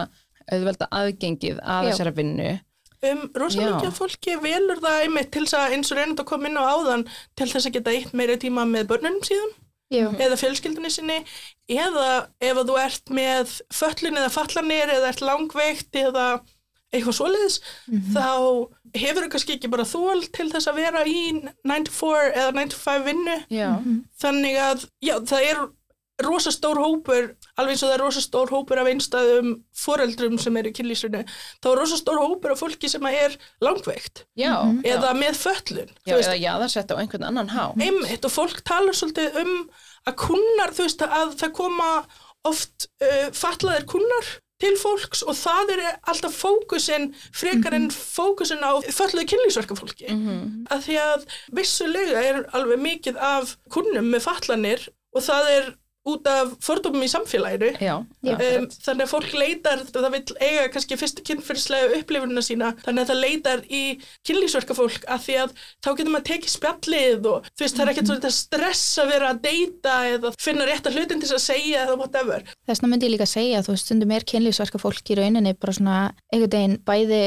auðvelda 0.50 0.88
aðgengið 0.98 1.60
að 1.62 1.92
þessara 1.92 2.16
vinnu 2.18 2.56
Um, 2.98 3.28
Já. 3.30 3.62
mikið 3.70 3.84
af 3.86 3.94
fólki 4.00 4.32
velur 4.42 4.80
það 4.82 5.04
einmitt 5.04 5.28
til 5.30 5.44
þess 5.44 5.54
að 5.54 5.74
eins 5.76 5.92
og 5.94 5.98
reynda 6.00 6.24
að 6.24 6.26
koma 6.32 6.48
inn 6.50 6.56
á 6.58 6.66
áðan 6.66 7.04
til 7.38 7.46
þess 7.46 7.68
að 7.68 7.76
geta 7.76 7.92
eitt 7.94 8.16
meira 8.18 8.34
tíma 8.42 8.64
með 8.66 8.88
börnunum 8.90 9.22
síðan 9.22 9.52
Já. 9.88 10.06
eða 10.20 10.36
fjölskyldunni 10.36 10.90
sinni 10.92 11.18
eða 11.72 12.28
ef 12.44 12.60
að 12.60 12.68
þú 12.68 12.78
ert 12.82 13.12
með 13.14 13.54
föllun 13.72 14.20
eða 14.20 14.32
fallanir 14.34 14.92
eða 14.98 15.12
ert 15.12 15.22
langveikt 15.24 15.96
eða 15.96 16.26
eitthvað 16.92 17.16
svoleiðis 17.18 17.56
þá 18.14 18.28
hefur 18.96 19.24
þú 19.24 19.30
kannski 19.32 19.56
ekki 19.58 19.70
bara 19.72 19.84
þól 19.88 20.22
til 20.32 20.46
þess 20.52 20.70
að 20.70 20.78
vera 20.80 21.02
í 21.04 21.22
94 21.68 22.30
eða 22.32 22.52
95 22.56 23.04
vinnu. 23.08 23.34
Já, 23.52 23.68
þannig 24.22 24.56
að 24.64 24.86
já, 25.04 25.14
það 25.28 25.48
er 25.50 25.60
rosa 26.24 26.50
stór 26.50 26.78
hópur 26.82 27.28
alveg 27.60 27.74
eins 27.76 27.82
og 27.84 27.90
það 27.90 27.94
er 27.94 28.02
rosa 28.02 28.22
stór 28.24 28.50
hópur 28.50 28.80
af 28.82 28.88
einstæðum 28.90 29.52
foreldrum 29.78 30.38
sem 30.42 30.56
eru 30.58 30.72
í 30.72 30.74
kynlýsinu 30.74 31.20
þá 31.62 31.68
er 31.70 31.78
rosa 31.78 31.98
stór 32.00 32.18
hópur 32.24 32.54
af 32.56 32.62
fólki 32.64 32.90
sem 32.90 33.06
er 33.10 33.36
langveikt. 33.62 34.24
Já, 34.38 34.56
eða 34.82 35.12
með 35.14 35.38
föllun 35.44 35.92
já, 36.02 36.16
veist, 36.16 36.26
eða 36.32 36.40
jaðarsett 36.42 36.90
á 36.90 36.98
einhvern 36.98 37.28
annan 37.30 37.52
há 37.54 37.70
einmitt 37.78 38.26
og 38.26 38.34
fólk 38.34 38.64
talar 38.66 38.98
svolítið 38.98 39.38
um 39.44 39.54
að 40.10 40.18
kunnar, 40.26 40.74
þú 40.74 40.88
veist, 40.88 41.06
að 41.06 41.38
það 41.38 41.54
koma 41.62 41.88
oft 42.48 42.88
uh, 43.02 43.30
fatlaðir 43.34 43.86
kunnar 43.90 44.34
til 44.58 44.74
fólks 44.74 45.20
og 45.22 45.36
það 45.38 45.68
er 45.76 45.82
alltaf 46.10 46.34
fókusin 46.34 47.12
frekar 47.30 47.76
en 47.78 47.90
fókusin 47.94 48.58
á 48.66 48.74
fölluðu 48.90 49.28
kynlýsverka 49.30 49.76
fólki 49.78 50.08
Mhm. 50.10 50.64
að 50.74 50.80
því 50.88 50.96
að 50.98 51.26
vissulega 51.54 52.22
er 52.26 52.40
alveg 52.58 52.80
mikið 52.82 53.20
af 53.22 53.52
kunnum 53.70 54.10
með 54.10 54.24
fatlanir 54.26 54.88
og 55.14 55.22
það 55.22 55.50
er 55.60 55.68
út 56.08 56.28
af 56.30 56.52
fordómum 56.64 57.04
í 57.04 57.10
samfélaginu. 57.10 57.70
Já, 57.78 57.94
Já. 58.26 58.34
um, 58.34 58.66
þannig 58.86 59.04
að 59.04 59.12
fólk 59.12 59.34
leitar 59.38 59.84
það 59.88 60.08
vil 60.14 60.22
eiga 60.40 60.66
kannski 60.74 60.98
fyrstu 61.00 61.24
kynfyrslega 61.26 61.98
upplifunina 61.98 62.44
sína 62.44 62.72
þannig 62.84 63.04
að 63.04 63.12
það 63.12 63.22
leitar 63.24 63.64
í 63.68 63.82
kynlýsverka 64.28 64.76
fólk 64.78 65.08
að 65.08 65.24
því 65.26 65.38
að 65.44 65.54
þá 65.84 65.90
getur 65.90 66.12
maður 66.14 66.28
tekið 66.30 66.54
spjallið 66.54 67.28
og 67.32 67.50
þú 67.52 67.64
veist 67.64 67.78
það 67.78 67.84
er 67.84 67.92
ekkert 67.94 68.12
svona 68.12 68.32
stress 68.38 68.86
að 69.02 69.12
vera 69.14 69.32
að 69.32 69.42
deyta 69.48 69.96
eða 70.14 70.32
finna 70.38 70.68
rétta 70.68 70.94
hlutin 70.94 71.22
til 71.22 71.28
þess 71.30 71.38
að 71.38 71.46
segja 71.48 71.84
eða 71.86 71.98
whatever. 72.00 72.46
Þess 72.68 72.82
vegna 72.82 72.92
myndi 72.94 73.08
ég 73.08 73.14
líka 73.16 73.28
segja 73.28 73.60
að 73.60 73.68
þú 73.68 73.76
veist, 73.76 73.88
stundum 73.88 74.14
er 74.16 74.28
kynlífsverka 74.32 74.82
fólk 74.82 75.12
í 75.12 75.18
rauninni 75.18 75.54
bara 75.58 75.76
svona 75.76 75.98
einhvern 76.32 76.54
veginn 76.54 76.80
bæði 76.88 77.22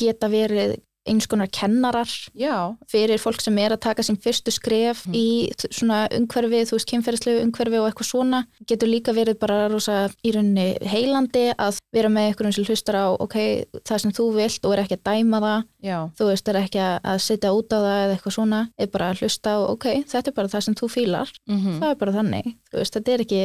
geta 0.00 0.30
verið 0.32 0.78
eins 1.06 1.26
konar 1.28 1.50
kennarar 1.52 2.08
já, 2.32 2.54
fyrir 2.88 3.20
fólk 3.20 3.42
sem 3.44 3.58
er 3.60 3.74
að 3.74 3.80
taka 3.84 4.02
sín 4.06 4.16
fyrstu 4.16 4.52
skref 4.54 5.02
í 5.12 5.50
t- 5.52 5.68
svona 5.74 6.06
umhverfi, 6.16 6.62
þú 6.70 6.78
veist, 6.78 6.88
kynferðislegu 6.88 7.42
umhverfi 7.44 7.80
og 7.80 7.88
eitthvað 7.90 8.08
svona, 8.08 8.40
getur 8.70 8.88
líka 8.88 9.12
verið 9.16 9.36
bara 9.42 9.58
rosa 9.68 9.98
í 10.24 10.32
rauninni 10.32 10.78
heilandi 10.88 11.44
að 11.60 11.76
vera 11.92 12.08
með 12.08 12.30
einhverjum 12.30 12.56
sem 12.56 12.68
hlustar 12.70 12.96
á, 13.04 13.06
ok, 13.20 13.36
það 13.84 14.00
sem 14.06 14.14
þú 14.16 14.30
vilt 14.38 14.64
og 14.64 14.72
er 14.78 14.84
ekki 14.86 14.96
að 14.98 15.04
dæma 15.12 15.42
það, 15.44 15.68
já, 15.90 15.98
þú 16.16 16.30
veist, 16.32 16.48
er 16.54 16.60
ekki 16.64 16.82
að 16.88 17.20
setja 17.28 17.52
út 17.52 17.68
á 17.76 17.78
það 17.84 18.00
eða 18.06 18.16
eitthvað 18.16 18.36
svona, 18.40 18.62
er 18.80 18.92
bara 18.96 19.10
að 19.12 19.20
hlusta 19.24 19.54
á, 19.54 19.58
ok, 19.76 19.86
þetta 20.08 20.32
er 20.32 20.38
bara 20.40 20.52
það 20.56 20.66
sem 20.70 20.78
þú 20.80 20.90
fílar, 20.96 21.34
mhm, 21.52 21.78
það 21.84 21.90
er 21.92 22.00
bara 22.04 22.16
þannig, 22.20 22.52
þú 22.72 22.80
veist, 22.80 22.96
þetta 22.96 23.12
er 23.18 23.24
ekki, 23.28 23.42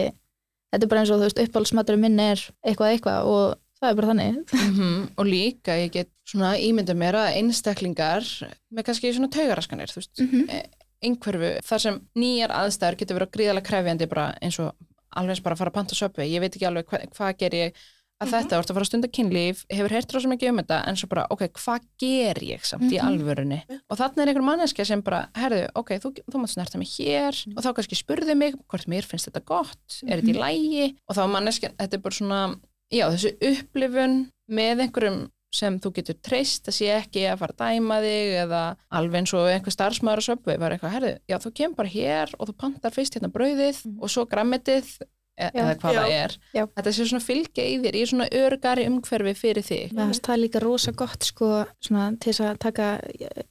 þetta 0.72 0.86
er 0.88 0.91
bara 0.95 1.01
eins 1.03 1.12
og, 1.12 1.20
þú 1.20 1.28
veist, 1.28 1.43
uppáhaldsmaturinn 1.43 2.05
minn 2.07 2.20
er 2.24 2.45
eitthvað 2.64 2.93
eitthvað 2.95 3.34
og 3.36 3.57
það 3.82 3.90
er 3.92 3.96
bara 4.00 4.10
þannig. 4.12 4.40
mhm, 4.54 5.10
og 5.18 5.26
líka 5.26 5.76
ég 5.80 5.92
get 5.92 6.10
svona 6.28 6.54
ímynda 6.60 6.96
mér 6.98 7.16
að 7.16 7.38
einstaklingar 7.42 8.26
með 8.74 8.84
kannski 8.90 9.14
svona 9.16 9.32
taugaraskanir, 9.34 9.92
þú 9.92 10.02
veist, 10.02 10.20
Mhm. 10.20 10.50
e- 10.50 10.70
einhverfu, 11.02 11.52
þar 11.64 11.80
sem 11.80 12.02
nýjar 12.18 12.52
aðstæður 12.52 12.98
getur 13.00 13.20
verið 13.20 13.32
gríðalega 13.32 13.68
krefjandi 13.70 14.10
bara 14.10 14.34
eins 14.42 14.60
og 14.60 14.74
alveg 15.16 15.30
eins 15.38 15.44
bara 15.44 15.56
að 15.56 15.60
fara 15.64 15.72
að 15.72 15.78
panta 15.80 15.96
söpvi, 15.96 16.28
ég 16.30 16.42
veit 16.44 16.52
ekki 16.56 16.68
alveg 16.68 16.86
hva, 16.92 17.00
hvað 17.16 17.38
ger 17.40 17.52
ég 17.56 17.74
að 18.22 18.28
Mhm. 18.28 18.34
þetta, 18.36 18.50
þú 18.50 18.60
ert 18.60 18.68
að 18.70 18.74
fara 18.76 18.84
að 18.84 18.90
stunda 18.90 19.08
kynlíf, 19.08 19.66
hefur 19.72 19.90
heyrt 19.96 20.12
rosa 20.14 20.28
mikið 20.28 20.50
um 20.50 20.58
þetta, 20.60 20.88
en 20.90 20.96
svo 20.98 21.08
bara, 21.08 21.26
ok, 21.32 21.40
hvað 21.56 21.80
ger 21.98 22.34
ég 22.44 22.66
samt 22.68 22.92
í 22.92 23.00
Mhm. 23.00 23.08
alvörunni? 23.08 23.64
Og 23.90 23.98
þarna 23.98 24.18
er 24.24 24.28
einhver 24.28 24.44
manneskja 24.44 24.86
sem 24.86 25.02
bara, 25.02 25.30
herðu, 25.36 25.70
ok, 25.74 25.90
þú, 26.00 26.12
þú 26.30 26.36
mátt 26.42 26.52
snerta 26.52 26.78
mig 26.78 26.88
hér 27.00 27.32
og 27.56 27.64
þá 27.64 27.74
kannski 27.74 27.96
spurði 27.96 28.36
mig 28.36 28.56
hvort 28.68 28.88
mér 28.88 29.06
finnst 29.08 29.32
þetta 29.32 29.46
gott, 29.46 30.04
er 30.06 30.20
þetta 30.20 30.36
í 30.36 30.38
lægi 30.38 30.96
og 31.08 31.16
þá 31.16 31.30
manneskja, 31.32 31.70
þetta 31.78 31.94
er 31.94 31.98
bara 32.00 32.14
svona, 32.14 32.60
já, 32.92 33.06
þessi 33.14 33.36
upplifun 33.52 34.16
með 34.50 34.86
einhverjum 34.88 35.20
sem 35.54 35.80
þú 35.82 35.90
getur 35.98 36.18
treyst 36.22 36.68
að 36.70 36.76
sé 36.78 36.90
ekki 36.94 37.24
að 37.26 37.40
fara 37.42 37.54
að 37.56 37.62
dæma 37.64 37.96
þig 38.04 38.34
eða 38.44 38.64
alveg 39.00 39.16
eins 39.24 39.32
og 39.34 39.48
einhver 39.50 39.74
starfsmaður 39.74 40.22
á 40.22 40.28
söpvei 40.28 40.58
var 40.62 40.76
eitthvað, 40.76 40.94
herðu, 40.98 41.14
já, 41.30 41.38
þú 41.42 41.52
kemur 41.58 41.80
bara 41.80 41.90
hér 41.96 42.34
og 42.38 42.50
þú 42.52 42.54
pantar 42.62 42.94
fyrst 42.94 43.18
hérna 43.18 43.32
brauðið 43.34 43.80
Mhm. 43.86 43.98
og 44.04 44.10
svo 44.14 44.26
grammetið 44.30 44.92
e 45.40 45.48
eða 45.56 45.74
hvað 45.80 45.94
Já. 45.96 46.00
það 46.04 46.12
er 46.12 46.32
Já. 46.54 46.64
þetta 46.76 46.92
sé 46.94 47.06
svona 47.10 47.26
fylgja 47.26 47.64
í 47.66 47.76
þér 47.82 47.96
í 47.96 48.06
svona 48.12 48.28
örgari 48.30 48.86
umhverfi 48.92 49.34
fyrir 49.40 49.64
þig 49.64 49.94
Mér 49.96 50.10
finnst 50.12 50.28
það 50.28 50.42
líka 50.44 50.62
rosa 50.62 50.92
gott 50.92 51.24
sko, 51.24 51.66
svona, 51.82 52.10
til 52.20 52.34
þess 52.34 52.42
að 52.46 52.58
taka 52.60 52.88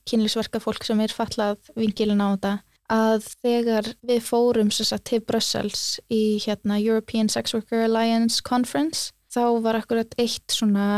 kynlífsverka 0.08 0.60
fólk 0.62 0.84
sem 0.84 1.00
er 1.00 1.08
fallað 1.14 1.56
vingilin 1.76 2.20
á 2.22 2.28
þetta 2.36 2.52
að 2.88 3.26
þegar 3.44 3.88
við 4.08 4.20
fórum 4.24 4.70
sem 4.72 4.86
sagt, 4.88 5.04
til 5.10 5.20
Brussels 5.20 5.98
í 6.08 6.38
hérna, 6.40 6.78
European 6.80 7.28
Sex 7.28 7.52
Worker 7.54 7.82
Alliance 7.84 8.40
Conference 8.44 9.10
þá 9.38 9.44
var 9.64 9.80
akkurat 9.80 10.18
eitt 10.20 10.54
svona 10.54 10.88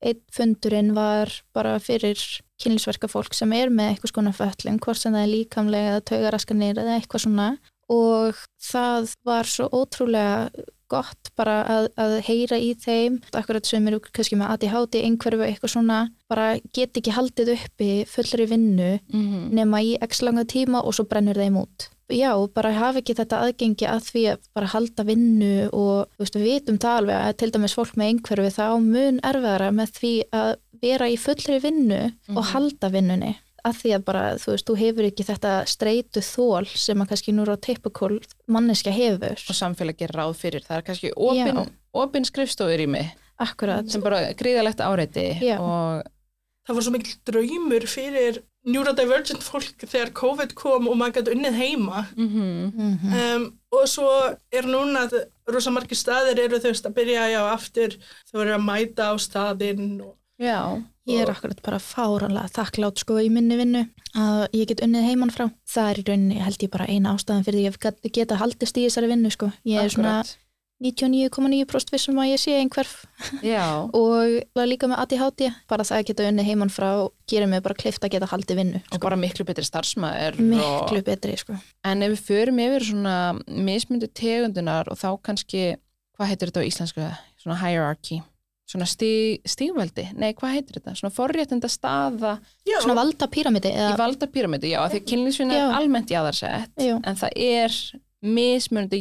eitt 0.00 0.24
fundurinn 0.32 0.94
var 0.96 1.28
bara 1.52 1.76
fyrir 1.82 2.18
kynlífsverka 2.60 3.08
fólk 3.10 3.36
sem 3.36 3.52
er 3.56 3.72
með 3.72 3.94
eitthvað 3.94 4.12
skona 4.14 4.32
föllin, 4.36 4.80
hvort 4.80 5.00
sem 5.00 5.12
það 5.12 5.26
er 5.26 5.32
líkamlega 5.34 5.92
eða 5.94 6.06
taugaraskanir 6.10 6.80
eða 6.80 6.96
eitthvað 6.96 7.24
svona 7.26 7.48
og 7.90 8.38
það 8.62 9.14
var 9.26 9.48
svo 9.50 9.66
ótrúlega 9.74 10.66
gott 10.90 11.30
bara 11.38 11.60
að, 11.70 11.88
að 12.00 12.16
heyra 12.26 12.58
í 12.58 12.72
þeim 12.78 13.20
akkurat 13.36 13.66
sem 13.66 13.86
eru 13.86 14.00
kannski 14.02 14.38
með 14.38 14.56
ADHD 14.56 14.98
einhverfu 15.04 15.46
eitthvað 15.46 15.74
svona, 15.76 16.00
bara 16.30 16.48
get 16.74 16.98
ekki 16.98 17.14
haldið 17.14 17.54
uppi 17.54 17.90
fullri 18.10 18.48
vinnu 18.50 18.90
mm 18.98 19.48
nema 19.54 19.80
í 19.86 19.96
x 20.02 20.22
langa 20.22 20.44
tíma 20.48 20.82
og 20.86 20.94
svo 20.96 21.06
brennur 21.10 21.38
þeim 21.38 21.56
út. 21.62 21.88
Já, 22.10 22.32
bara 22.54 22.72
hafa 22.72 22.98
ekki 23.02 23.14
þetta 23.18 23.38
aðgengi 23.46 23.86
að 23.86 24.00
því 24.10 24.22
að 24.32 24.38
bara 24.54 24.66
halda 24.72 25.04
vinnu 25.06 25.68
og 25.72 26.08
þú 26.16 26.24
veist, 26.24 26.34
við 26.40 26.48
vitum 26.48 26.78
það 26.82 26.96
alveg 27.00 27.20
að 27.28 27.36
til 27.42 27.50
dæmis 27.54 27.74
fólk 27.78 27.94
með 28.00 28.08
einhverfi 28.10 28.50
þá 28.56 28.64
mun 28.82 29.20
erfiðara 29.30 29.70
með 29.76 29.92
því 30.00 30.12
að 30.32 30.50
vera 30.82 31.08
í 31.12 31.16
fullri 31.20 31.60
vinnu 31.60 32.00
og 32.34 32.42
Mhm. 32.42 32.50
halda 32.54 32.90
vinnunni 32.90 33.32
að 33.64 33.74
því 33.76 33.90
að 33.94 34.04
bara, 34.04 34.22
þú 34.40 34.46
veist, 34.54 34.66
þú 34.66 34.76
hefur 34.80 35.04
ekki 35.10 35.24
þetta 35.28 35.50
streitu 35.68 36.20
þól 36.24 36.66
sem 36.66 36.96
að 37.02 37.08
kannski 37.10 37.32
núra 37.36 37.56
á 37.56 37.60
typikól 37.60 38.20
manneskja 38.48 38.90
hefur. 38.92 39.36
og 39.36 39.54
samfélag 39.54 39.96
gerir 40.00 40.16
ráð 40.16 40.34
fyrir 40.40 40.64
það 40.64 40.76
er 40.78 40.82
kannski 40.82 41.12
opin, 41.16 41.66
opin 41.94 42.24
skrifstofur 42.24 42.80
í 42.80 42.88
mig 42.88 43.10
Akkurat. 43.38 43.88
sem 43.90 44.00
bara 44.00 44.32
gríðalegt 44.32 44.80
áreiti 44.80 45.28
og 45.60 46.02
það 46.66 46.74
var 46.74 46.82
svo 46.82 46.92
mikil 46.92 47.14
draumur 47.26 47.84
fyrir 47.86 48.42
neurodivergent 48.68 49.42
fólk 49.44 49.84
þegar 49.88 50.12
COVID 50.20 50.54
kom 50.58 50.88
og 50.90 50.96
maður 51.00 51.20
gæti 51.20 51.34
unnið 51.36 51.58
heima 51.60 52.04
mm 52.16 52.70
Mm 52.76 53.14
um, 53.20 53.48
og 53.70 53.84
svo 53.86 54.08
er 54.52 54.66
núna 54.66 55.04
rosa 55.46 55.70
margir 55.70 55.96
staðir 55.96 56.40
eru 56.42 56.58
þau 56.58 56.72
veist 56.72 56.86
að 56.88 56.96
byrja 56.96 57.28
já 57.30 57.40
aftur 57.52 57.94
þau 58.30 58.40
verður 58.40 58.56
að 58.58 58.64
mæta 58.66 59.10
á 59.10 59.14
staðinn 59.22 60.00
og 60.02 60.16
já, 60.40 60.82
Ég 61.10 61.22
er 61.24 61.30
akkurat 61.32 61.58
bara 61.64 61.78
fáranlega 61.82 62.50
þakklátt 62.54 63.00
sko 63.02 63.16
í 63.18 63.30
minni 63.32 63.56
vinnu 63.58 63.80
að 64.14 64.42
ég 64.54 64.68
get 64.70 64.82
unnið 64.84 65.06
heimann 65.08 65.32
frá. 65.34 65.48
Það 65.66 65.88
er 65.90 65.98
í 65.98 66.04
rauninni 66.06 66.42
held 66.44 66.62
ég 66.62 66.70
bara 66.70 66.86
eina 66.86 67.14
ástæðan 67.16 67.42
fyrir 67.46 67.58
því 67.58 67.64
að 67.66 67.72
ég 67.72 67.80
get- 67.86 68.12
geta 68.18 68.38
haldist 68.38 68.78
í 68.78 68.84
þessari 68.86 69.08
vinnu 69.10 69.30
sko. 69.34 69.48
Ég 69.66 69.82
er 69.82 69.90
svona 69.90 70.12
akkurat 70.20 70.36
99,9% 70.80 71.92
vissum 71.92 72.18
að 72.22 72.30
ég 72.32 72.40
sé 72.40 72.54
einhverf. 72.56 73.02
Já, 73.44 73.64
og 74.00 74.38
var 74.56 74.68
líka 74.70 74.88
með 74.88 75.02
ADHD 75.04 75.42
bara 75.68 75.84
það 75.84 75.98
að 76.00 76.06
geta 76.10 76.28
unnið 76.30 76.48
heimann 76.48 76.72
frá 76.72 76.88
gerir 77.30 77.50
mig 77.50 77.60
bara 77.64 77.76
kleift 77.76 78.04
að 78.06 78.14
geta 78.16 78.28
haldið 78.30 78.60
vinnu. 78.62 78.80
og 78.92 79.02
bara 79.04 79.18
miklu 79.20 79.44
betri 79.48 79.66
starfsmæður 79.68 80.40
Miklu 80.40 81.02
betri 81.06 81.36
sko. 81.40 81.58
en 81.84 82.02
ef 82.06 82.14
við 82.16 82.24
förum 82.30 82.62
yfir 82.64 82.86
svona 82.88 83.14
mismundu 83.46 84.08
tegundunar 84.08 84.88
og 84.90 84.98
þá 85.00 85.08
kannski 85.28 85.62
hvað 86.16 86.32
heitir 86.32 86.50
þetta 86.50 86.64
á 86.64 86.68
íslensku? 86.68 87.10
Svona 87.40 87.60
hierarchy. 87.60 88.20
Svona 88.70 88.86
stíg, 88.86 89.40
stígveldi, 89.50 90.04
nei 90.14 90.30
hvað 90.38 90.52
heitir 90.54 90.76
þetta? 90.78 90.92
Svona 91.00 91.10
forréttinda 91.16 91.66
staða 91.72 92.36
já, 92.68 92.76
Svona 92.84 92.94
valda 93.00 93.26
píramidi 93.26 93.72
í 93.72 93.74
eða 93.74 93.96
valdapíramidi, 93.98 94.70
já, 94.76 94.78
af 94.84 94.92
því 94.92 95.00
að 95.00 95.08
kynlífsvinna 95.10 95.56
er 95.58 95.72
almennt 95.74 96.12
jaðarsett, 96.12 96.70
Já. 96.78 96.94
en 97.02 97.18
það 97.18 97.34
er 97.34 97.78
mismunandi 98.22 99.00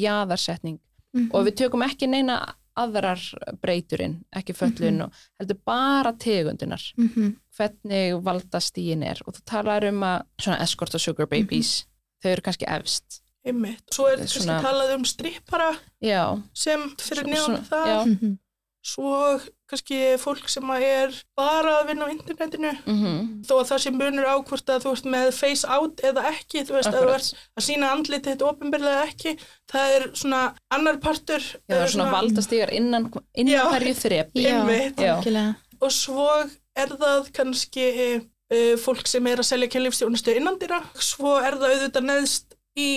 jaðarsetning 1.14 1.30
Mhm. 1.30 1.36
og 1.36 1.45
við 1.47 1.55
tökum 1.55 1.84
ekki 1.84 2.07
neina 2.10 2.55
aðrar 2.78 3.20
breyturinn, 3.62 4.24
ekki 4.36 4.53
föllun 4.55 5.01
og 5.03 5.12
heldur 5.39 5.57
bara 5.66 6.14
tegundunar 6.14 6.82
Mhm. 6.97 7.36
hvernig 7.57 8.22
valdastíin 8.24 9.03
er. 9.03 9.20
Og 9.28 9.34
þú 9.34 9.41
talar 9.45 9.84
um 9.89 9.99
að 10.01 10.24
svona 10.39 10.62
escort 10.62 10.93
og 10.95 11.01
sugar 11.01 11.26
babies 11.28 11.86
þau 12.24 12.32
eru 12.32 12.41
kannski 12.41 12.66
efst. 12.68 13.22
Einmitt. 13.45 13.82
Svo 13.91 14.07
er 14.12 14.18
kannski 14.18 14.43
Svona- 14.43 14.62
talað 14.62 14.95
um 14.95 15.03
strippara 15.05 15.78
já, 16.03 16.41
sem 16.53 16.89
fyrir 16.97 17.36
svona- 17.36 17.64
það. 17.64 17.88
já. 18.18 18.38
Svo 18.86 19.40
kannski 19.70 19.98
fólk 20.22 20.48
sem 20.50 20.70
er 20.78 21.12
bara 21.38 21.82
að 21.82 21.90
vinna 21.92 22.08
á 22.08 22.14
internetinu. 22.14 22.72
Mm 22.88 23.30
þó 23.50 23.54
að 23.60 23.68
það 23.70 23.82
sé 23.84 23.92
munur 23.96 24.28
á 24.30 24.36
hvort 24.46 24.72
að 24.72 24.84
þú 24.86 24.92
ert 24.96 25.08
með 25.14 25.30
face 25.36 25.68
out 25.70 26.02
eða 26.06 26.24
ekki, 26.30 26.64
þú 26.68 26.76
veist, 26.76 26.90
að 26.90 26.98
þú 26.98 27.04
Akkurat. 27.04 27.28
ert 27.30 27.60
að 27.60 27.66
sína 27.66 27.92
andlitið 27.96 28.32
þetta 28.34 28.48
ofinbyrlega 28.50 29.04
ekki 29.10 29.34
það 29.72 29.94
er 29.96 30.08
svona 30.22 30.42
annar 30.76 31.00
partur 31.04 31.44
já, 31.46 31.62
það 31.70 31.84
er 31.86 31.94
svona 31.94 32.10
valdastígar 32.14 32.74
innan, 32.78 33.08
Já. 33.14 33.22
innan 33.44 33.72
hverju 33.74 33.96
algjörlega. 35.16 35.56
og 35.80 35.96
svo 35.96 36.28
er 36.84 36.96
það 37.04 37.32
kannski 37.40 37.88
uh, 38.20 38.76
fólk 38.84 39.08
sem 39.10 39.32
er 39.32 39.44
að 39.44 39.50
selja 39.52 39.72
kynlífstjónustu 39.76 40.36
innandýra 40.38 40.82
svo 40.96 41.38
er 41.40 41.58
það 41.60 41.76
auðvitað 41.76 42.10
neðst 42.12 42.58
í 42.80 42.90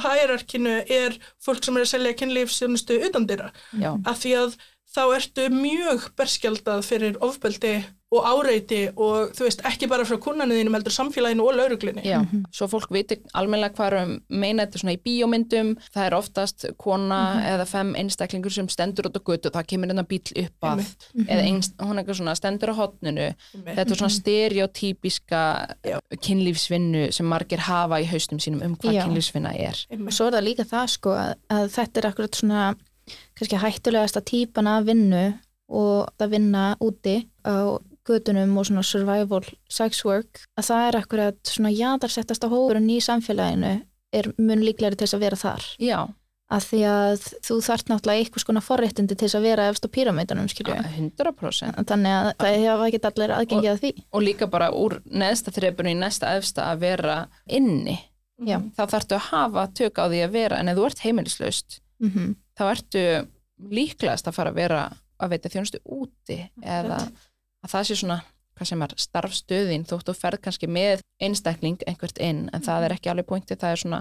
hærarkinu 0.00 0.76
er 0.86 1.16
fólk 1.42 1.64
sem 1.66 1.76
er 1.76 1.84
að 1.84 1.92
selja 1.92 2.16
kynlífstjónustu 2.18 3.00
utandýra 3.10 3.50
já, 3.76 3.92
af 4.06 4.22
því 4.22 4.36
að 4.44 4.54
þá 4.90 5.02
ertu 5.16 5.48
mjög 5.54 6.10
berskjaldað 6.18 6.84
fyrir 6.86 7.18
ofbeldi 7.24 7.78
og 8.10 8.24
áreiti 8.26 8.78
og 8.98 9.30
þú 9.38 9.44
veist 9.46 9.60
ekki 9.68 9.86
bara 9.90 10.02
frá 10.06 10.16
kunnanuðinum 10.18 10.74
heldur 10.74 10.94
samfélaginu 10.94 11.44
og 11.46 11.54
lauruglunni 11.54 12.02
já. 12.02 12.18
svo 12.50 12.66
fólk 12.72 12.90
viti 12.90 13.20
almennilega 13.38 13.76
hvað 13.76 13.86
er 13.86 13.96
um 14.00 14.14
meina 14.42 14.64
þetta 14.66 14.80
svona 14.82 14.94
í 14.96 15.00
bíómyndum. 15.04 15.70
Það 15.94 16.06
er 16.08 16.16
oftast 16.18 16.66
kona 16.80 17.20
eða 17.52 17.68
fem 17.70 17.94
einstaklingur 18.02 18.54
sem 18.54 18.66
stendur 18.72 19.06
út 19.06 19.20
á 19.20 19.22
götu 19.22 19.52
og 19.52 19.54
það 19.54 19.70
kemur 19.70 19.92
hérna 19.92 20.06
bíl 20.10 20.20
upp 20.26 20.66
að. 20.72 20.82
Einmitt. 20.82 21.08
eða 21.28 21.46
einst, 21.46 21.78
hún 21.78 21.94
er 21.94 22.02
eitthvað 22.02 22.20
svona 22.20 22.36
stendur 22.40 22.74
á 22.74 22.80
hotninu 22.80 23.30
þetta 23.70 23.86
er 23.86 24.02
svona 24.02 24.18
stereotypíska 24.18 25.46
Já. 25.86 25.98
kynlífsvinnu 26.18 27.06
sem 27.14 27.30
margir 27.30 27.62
hafa 27.62 28.02
í 28.02 28.10
haustum 28.10 28.42
sínum 28.42 28.66
um 28.66 28.74
hvað 28.74 29.04
kynlífsvinna 29.04 29.54
er. 29.54 29.86
Og 30.00 30.10
svo 30.10 30.26
er 30.26 30.40
það 30.40 30.48
líka 30.50 30.66
það 30.66 30.94
sko 30.98 31.14
að, 31.14 31.34
að 31.46 31.74
þetta 31.78 32.02
er 32.02 32.10
akkurat 32.10 32.42
svona 32.42 32.70
kannski 33.40 33.60
hættulegasta 33.60 34.22
típan 34.26 34.68
af 34.70 34.86
vinnu 34.88 35.24
og 35.70 36.10
að 36.20 36.36
vinna 36.36 36.64
úti 36.82 37.22
á 37.46 37.80
gödunum 38.08 38.56
og 38.58 38.66
svona 38.66 38.84
survival 38.86 39.44
sex 39.70 40.04
work 40.04 40.44
að 40.58 40.70
það 40.70 40.86
er 40.86 40.98
akkurat 41.00 41.40
svona 41.46 41.72
jaðarsettasta 41.72 42.50
hófurinn 42.50 42.90
í 42.90 42.98
samfélaginu 43.04 43.76
er 44.12 44.32
mun 44.38 44.64
líklegri 44.64 44.98
til 44.98 45.06
þess 45.06 45.18
að 45.18 45.24
vera 45.24 45.38
þar. 45.38 45.66
Já, 45.78 45.98
að 46.50 46.66
því 46.66 46.80
að 46.90 47.26
þú 47.46 47.58
þarft 47.62 47.90
náttúrulega 47.92 48.24
einhvers 48.24 48.46
konar 48.48 48.66
forréttindi 48.66 49.14
til 49.14 49.28
þess 49.28 49.38
að 49.38 49.46
vera 49.46 49.68
efst 49.70 49.86
á 49.86 49.94
píramítanum 49.94 50.50
skilju 50.50 50.76
100% 50.80 51.84
þannig 51.90 52.16
að 52.16 52.30
það 52.42 52.56
hefa 52.64 52.88
ekki 52.88 53.02
allir 53.10 53.34
aðgengið 53.36 53.72
að 53.72 53.82
því. 53.84 53.92
og 54.10 54.24
líka 54.26 54.50
bara 54.50 54.70
úr 54.74 54.98
neðsta 55.06 55.54
þrepunni 55.54 55.94
í 55.94 56.00
næsta 56.00 56.34
efsta 56.40 56.70
að 56.72 56.86
vera 56.86 57.18
inni. 57.46 57.98
Já. 58.40 58.56
þá 58.72 58.82
þarftu 58.88 59.18
að 59.18 59.26
hafa 59.28 59.66
tök 59.76 59.98
á 60.00 60.04
því 60.08 60.20
að 60.24 60.30
vera 60.32 60.58
en 60.58 60.72
ef 60.72 60.78
þú 60.78 60.84
ert 60.88 61.02
heimilislaust 61.04 61.80
mm 62.00 62.10
þá 62.60 62.66
ertu 62.68 63.04
líklegast 63.70 64.28
að 64.28 64.36
fara 64.36 64.52
að 64.52 64.60
vera 64.60 64.84
að 65.20 65.34
veita 65.34 65.52
þjónustu 65.52 65.80
úti 65.84 66.38
eða 66.60 67.00
að 67.60 67.72
það 67.74 67.88
sé 67.88 67.98
svona 68.00 68.20
hvað 68.60 68.68
sem 68.70 68.84
er 68.84 68.94
starfstöðin 69.00 69.84
þótt 69.88 70.08
þú 70.10 70.14
ferð 70.16 70.42
kannski 70.44 70.68
með 70.68 71.04
einstakling 71.22 71.80
einhvert 71.88 72.20
inn 72.20 72.48
en 72.52 72.64
það 72.64 72.86
er 72.86 72.94
ekki 72.96 73.12
alveg 73.12 73.28
pointið, 73.28 73.60
það 73.60 73.74
er 73.74 73.82
svona 73.84 74.00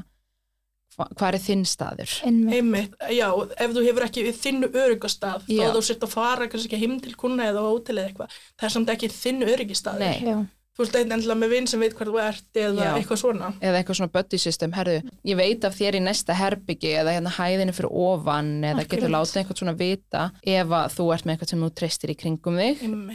hva, 0.97 1.07
hvað 1.15 1.37
er 1.37 1.43
þinn 1.43 1.65
staður? 1.69 2.15
Einmitt. 2.27 2.95
Já, 3.13 3.27
ef 3.31 3.75
þú 3.75 3.83
hefur 3.85 4.05
ekki 4.07 4.25
þinnu 4.35 4.71
öryggastað, 4.83 5.45
þá 5.47 5.67
þú 5.75 5.83
sért 5.85 6.05
að 6.07 6.15
fara 6.15 6.49
kannski 6.51 6.79
heim 6.81 6.97
til 7.03 7.15
kuna 7.19 7.47
eða 7.51 7.63
á 7.63 7.69
hótel 7.69 7.99
eða 7.99 8.09
eitthvað, 8.09 8.39
það 8.59 8.67
er 8.69 8.75
samt 8.75 8.93
ekki 8.95 9.11
þinn 9.15 9.45
öryggistað. 9.47 10.03
Nei, 10.03 10.17
Já. 10.25 10.37
Þú 10.79 10.85
ert 10.85 10.93
eitthvað 10.95 11.13
endilega 11.17 11.35
með 11.41 11.49
vinn 11.51 11.65
sem 11.67 11.81
veit 11.83 11.95
hvað 11.97 12.07
þú 12.13 12.19
ert 12.23 12.59
eða 12.61 12.85
Já. 12.85 12.91
eitthvað 12.95 13.19
svona. 13.19 13.49
eða 13.59 13.81
eitthvað 13.81 13.97
svona 13.99 14.13
buddy 14.15 14.37
system, 14.39 14.71
herðu, 14.77 15.01
ég 15.27 15.35
veit 15.35 15.65
af 15.67 15.75
þér 15.75 15.97
í 15.99 16.01
næsta 16.05 16.37
herbyggi 16.39 16.93
eða 17.01 17.15
hérna 17.17 17.33
hæðinu 17.35 17.75
fyrir 17.75 17.91
ofan 18.05 18.53
eða 18.63 18.85
getur 18.85 19.09
Akkurat. 19.09 19.15
látið 19.17 19.41
eitthvað 19.41 19.59
svona 19.59 19.75
vita 19.81 20.23
ef 20.55 20.71
að 20.79 20.95
þú 20.95 21.09
ert 21.17 21.27
með 21.27 21.35
eitthvað 21.35 21.51
sem 21.51 21.65
þú 21.67 21.71
treystir 21.81 22.13
í 22.15 22.17
kringum 22.23 22.61
þig 22.63 22.85
um, 22.87 23.05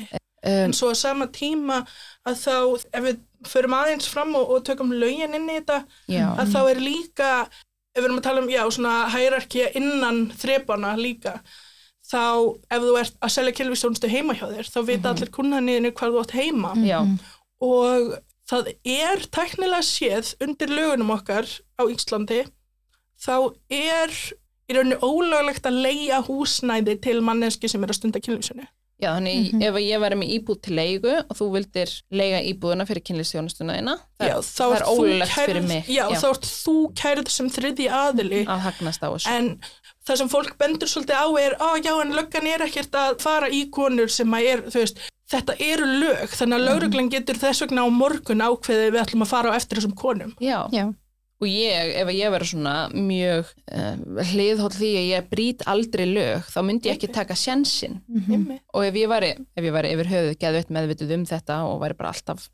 En 0.44 0.76
svo 0.76 0.90
að 0.92 0.98
sama 1.00 1.30
tíma 1.32 1.78
að 2.28 2.40
þá, 2.44 2.56
ef 3.00 3.04
við 3.08 3.20
förum 3.48 3.76
aðeins 3.80 4.08
fram 4.12 4.34
og, 4.36 4.50
og 4.52 4.64
tökum 4.68 4.92
lögin 4.92 5.32
inn 5.38 5.48
í 5.48 5.54
þetta, 5.56 5.78
já, 6.12 6.26
að 6.36 6.50
þá 6.52 6.58
er 6.74 6.80
líka, 6.84 7.30
ef 7.96 8.02
við 8.02 8.08
erum 8.10 8.20
að 8.20 8.26
tala 8.28 8.42
um, 8.44 8.50
já, 8.52 8.60
svona 8.76 8.96
hærarkja 9.14 9.70
innan 9.80 10.26
þrepana 10.36 10.90
líka, 11.00 11.38
þá 12.04 12.20
ef 12.68 12.84
þú 12.84 12.94
ert 13.00 13.16
að 13.24 13.32
selja 13.32 13.54
kilvistjónustu 13.56 14.10
heima 14.12 14.36
hjá 14.36 14.44
þér, 14.50 14.68
þá 14.68 14.78
vita 14.90 15.14
allir 15.14 15.32
kunnaniðinu 15.32 15.94
hvað 15.96 16.12
þú 16.12 16.20
átt 16.26 16.34
heima. 16.36 16.74
já, 16.84 16.98
og 17.64 18.14
það 18.50 18.70
er 18.84 19.24
tæknilega 19.32 19.82
séð 19.88 20.34
undir 20.44 20.72
lögunum 20.76 21.14
okkar 21.16 21.48
á 21.80 21.82
Íslandi 21.88 22.42
þá 23.24 23.36
er 23.72 24.12
í 24.68 24.76
rauninni 24.76 24.96
ólöglegt 25.04 25.66
að 25.68 25.80
leia 25.84 26.22
húsnæði 26.26 26.98
til 27.04 27.20
manneski 27.24 27.68
sem 27.72 27.82
er 27.84 27.92
að 27.92 27.98
stunda 28.00 28.20
kynlífsinu. 28.24 28.64
já, 29.02 29.08
þannig 29.16 29.50
ef 29.60 29.74
að 29.76 29.84
ég 29.84 30.00
væri 30.00 30.16
með 30.20 30.30
íbúð 30.38 30.58
til 30.64 30.74
leigu 30.78 31.10
og 31.18 31.34
þú 31.36 31.48
vildir 31.56 31.90
leiga 32.14 32.38
íbúðuna 32.48 32.86
fyrir 32.88 33.02
kynlistjónustuna 33.08 33.74
þína 33.78 33.94
það, 34.20 34.28
Já, 34.30 34.36
þá 34.40 34.62
það 34.64 34.76
er 34.78 34.84
ólöglegt 34.92 35.32
kærð- 35.34 35.48
fyrir 35.50 35.66
mig. 35.68 35.88
Já, 35.92 36.04
þá 36.22 36.26
ert 36.30 36.46
þú 36.52 36.76
kærið 37.02 37.32
sem 37.34 37.50
þriði 37.56 37.88
aðili. 37.98 38.40
Að 38.46 38.62
hagnast 38.68 39.04
á 39.04 39.08
þessu. 39.12 39.32
En 39.34 39.50
það 40.06 40.20
sem 40.22 40.30
fólk 40.32 40.54
bendur 40.62 40.88
svolítið 40.94 41.20
á 41.20 41.26
er 41.42 41.56
á 41.60 41.68
já, 41.84 41.92
en 42.04 42.14
löggan 42.16 42.46
er 42.54 42.64
ekkert 42.68 42.96
að 43.02 43.20
fara 43.26 43.50
í 43.52 43.64
konur 43.74 44.08
sem 44.14 44.30
að 44.38 44.48
er, 44.54 44.64
þú 44.70 44.80
veist, 44.84 45.04
þetta 45.30 45.54
eru 45.58 45.86
lög, 46.02 46.28
þannig 46.36 46.58
að 46.58 46.66
lauruglan 46.68 47.08
getur 47.12 47.38
þess 47.40 47.64
vegna 47.64 47.86
á 47.86 47.88
morgun 47.90 48.44
ákveðið 48.44 48.90
við 48.94 49.00
ætlum 49.04 49.24
að 49.24 49.32
fara 49.32 49.54
á 49.54 49.56
eftir 49.56 49.80
þessum 49.80 49.94
konum. 49.96 50.34
já, 50.40 50.58
Já. 50.72 50.84
og 51.40 51.46
ég, 51.50 51.92
ef 52.00 52.10
ég 52.14 52.30
verður 52.32 52.50
svona 52.52 52.74
mjög 52.94 53.48
uh, 53.72 53.94
hliðhóll 54.32 54.72
því 54.76 54.90
að 55.00 55.08
ég 55.10 55.28
brýt 55.32 55.64
aldrei 55.68 56.04
lög, 56.08 56.44
þá 56.52 56.58
myndi 56.64 56.88
ég 56.90 56.98
ekki 56.98 57.10
taka 57.12 57.34
sjensin 57.36 58.00
Mm. 58.08 58.58
og 58.72 58.84
ef 58.86 58.94
ég 58.94 59.08
væri, 59.10 59.32
ef 59.56 59.64
ég 59.64 59.72
væri 59.74 59.94
yfir 59.96 60.08
höfuð 60.12 60.36
geðveitt 60.40 60.70
meðvituð 60.72 61.14
um 61.18 61.24
þetta 61.28 61.56
og 61.68 61.80
væri 61.82 61.96
bara 61.98 62.12
alltaf 62.14 62.46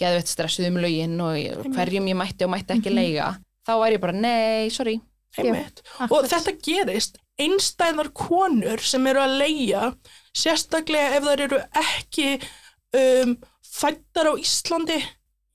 geðveitt 0.00 0.28
stressuð 0.30 0.68
um 0.70 0.78
lögin 0.82 1.16
og 1.20 1.34
ég, 1.38 1.56
hverjum 1.74 2.06
ég 2.10 2.16
mætti 2.16 2.44
og 2.46 2.50
mætti 2.54 2.76
ekki 2.76 2.92
leiga 2.94 3.32
þá 3.66 3.72
væri 3.82 3.96
ég 3.98 4.02
bara, 4.02 4.12
nei, 4.16 4.68
sorry 4.72 5.00
Einmitt. 5.38 5.82
Og 6.10 6.26
þetta 6.28 6.54
gerist 6.64 7.18
einstæðar 7.40 8.10
konur 8.16 8.82
sem 8.84 9.06
eru 9.10 9.22
að 9.22 9.36
leia, 9.40 9.90
sérstaklega 10.36 11.18
ef 11.18 11.26
þær 11.28 11.44
eru 11.46 11.60
ekki 11.80 12.30
um, 12.98 13.36
fættar 13.64 14.32
á 14.32 14.34
Íslandi. 14.40 14.98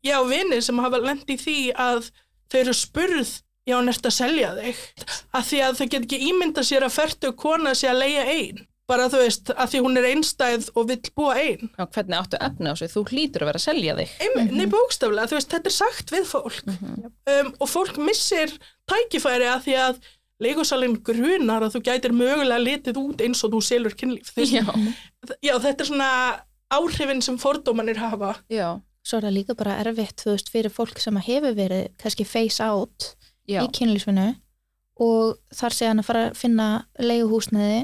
Já, 0.05 0.19
vinir 0.29 0.61
sem 0.61 0.79
hafa 0.81 1.01
lent 1.01 1.29
í 1.33 1.37
því 1.41 1.59
að 1.81 2.11
þau 2.51 2.59
eru 2.61 2.77
spurð, 2.77 3.33
já, 3.65 3.75
ert 3.81 4.07
að 4.07 4.15
selja 4.19 4.53
þig. 4.59 4.85
Að 5.33 5.49
því 5.49 5.65
að 5.65 5.79
þau 5.79 5.85
get 5.87 5.99
ekki 6.03 6.21
ímynda 6.29 6.63
sér 6.65 6.85
að 6.85 6.95
fertu 6.99 7.33
kona 7.37 7.73
sé 7.77 7.89
að 7.91 8.01
leia 8.03 8.25
einn. 8.35 8.63
Bara 8.85 9.07
þú 9.09 9.23
veist, 9.23 9.49
að 9.49 9.71
því 9.71 9.79
hún 9.81 9.97
er 9.97 10.05
einstæð 10.11 10.67
og 10.77 10.91
vill 10.91 11.01
búa 11.17 11.33
einn. 11.41 11.71
Já, 11.73 11.87
hvernig 11.89 12.19
áttu 12.19 12.37
efni 12.45 12.69
á 12.69 12.75
sig, 12.77 12.91
þú 12.93 13.01
hlýtur 13.09 13.41
að 13.41 13.49
vera 13.49 13.61
að 13.61 13.65
selja 13.65 13.95
þig 13.97 14.11
nei 14.53 14.67
bókstaflega, 14.69 15.31
þú 15.31 15.37
veist, 15.39 15.49
þetta 15.55 15.71
er 15.71 15.75
sagt 15.75 16.13
við 16.13 16.27
fólk 16.29 16.69
um, 16.69 17.49
og 17.57 17.71
fólk 17.71 17.97
missir 17.97 18.53
tækifæri 18.91 19.47
að 19.49 19.63
því 19.65 19.75
að 19.85 19.99
leigusalinn 20.45 20.97
grunar 21.07 21.63
að 21.63 21.77
þú 21.77 21.81
gætir 21.87 22.13
mögulega 22.15 22.59
litið 22.61 22.97
út 22.99 23.21
eins 23.23 23.43
og 23.47 23.53
þú 23.55 23.61
selur 23.63 23.95
kynlíf. 23.95 24.33
Já, 24.35 24.65
já, 25.41 25.53
þetta 25.63 25.85
er 25.85 25.89
svona 25.89 26.09
áhrifin 26.75 27.21
sem 27.23 27.37
fordómanir 27.39 27.97
hafa. 28.01 28.35
já, 28.51 28.79
Svo 29.05 29.19
er 29.19 29.27
það 29.27 29.35
líka 29.37 29.53
bara 29.53 29.75
erfitt, 29.83 30.17
þú 30.25 30.31
veist, 30.33 30.47
fyrir 30.49 30.73
fólk 30.73 30.97
sem 30.99 31.15
hefur 31.21 31.53
verið 31.53 31.91
kannski 32.01 32.25
face 32.25 32.63
out 32.65 33.11
já, 33.47 33.61
í 33.61 33.67
kynlífsvinnu 33.69 34.31
og 35.05 35.35
þar 35.53 35.75
sé 35.75 35.85
hann 35.91 36.01
að 36.01 36.07
fara 36.07 36.23
að 36.31 36.39
finna 36.39 36.67
leiguhúsnæði 36.97 37.83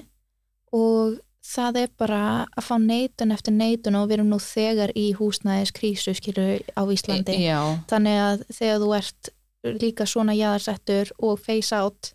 og 0.73 1.19
það 1.45 1.77
er 1.83 1.91
bara 1.99 2.21
að 2.57 2.65
fá 2.65 2.73
neitun 2.81 3.33
eftir 3.35 3.53
neitun 3.53 3.97
og 3.99 4.07
við 4.09 4.17
erum 4.17 4.31
nú 4.33 4.39
þegar 4.41 4.93
í 4.97 5.11
húsnæðiskrísu 5.19 6.13
skilur 6.17 6.61
á 6.73 6.81
Íslandi. 6.89 7.37
já, 7.43 7.59
Þannig 7.91 8.19
að 8.25 8.43
þegar 8.57 8.81
þú 8.83 8.91
ert 8.97 9.31
líka 9.64 10.07
svona 10.09 10.36
jaðarsettur 10.38 11.12
og 11.22 11.39
face 11.41 11.76
out 11.76 12.14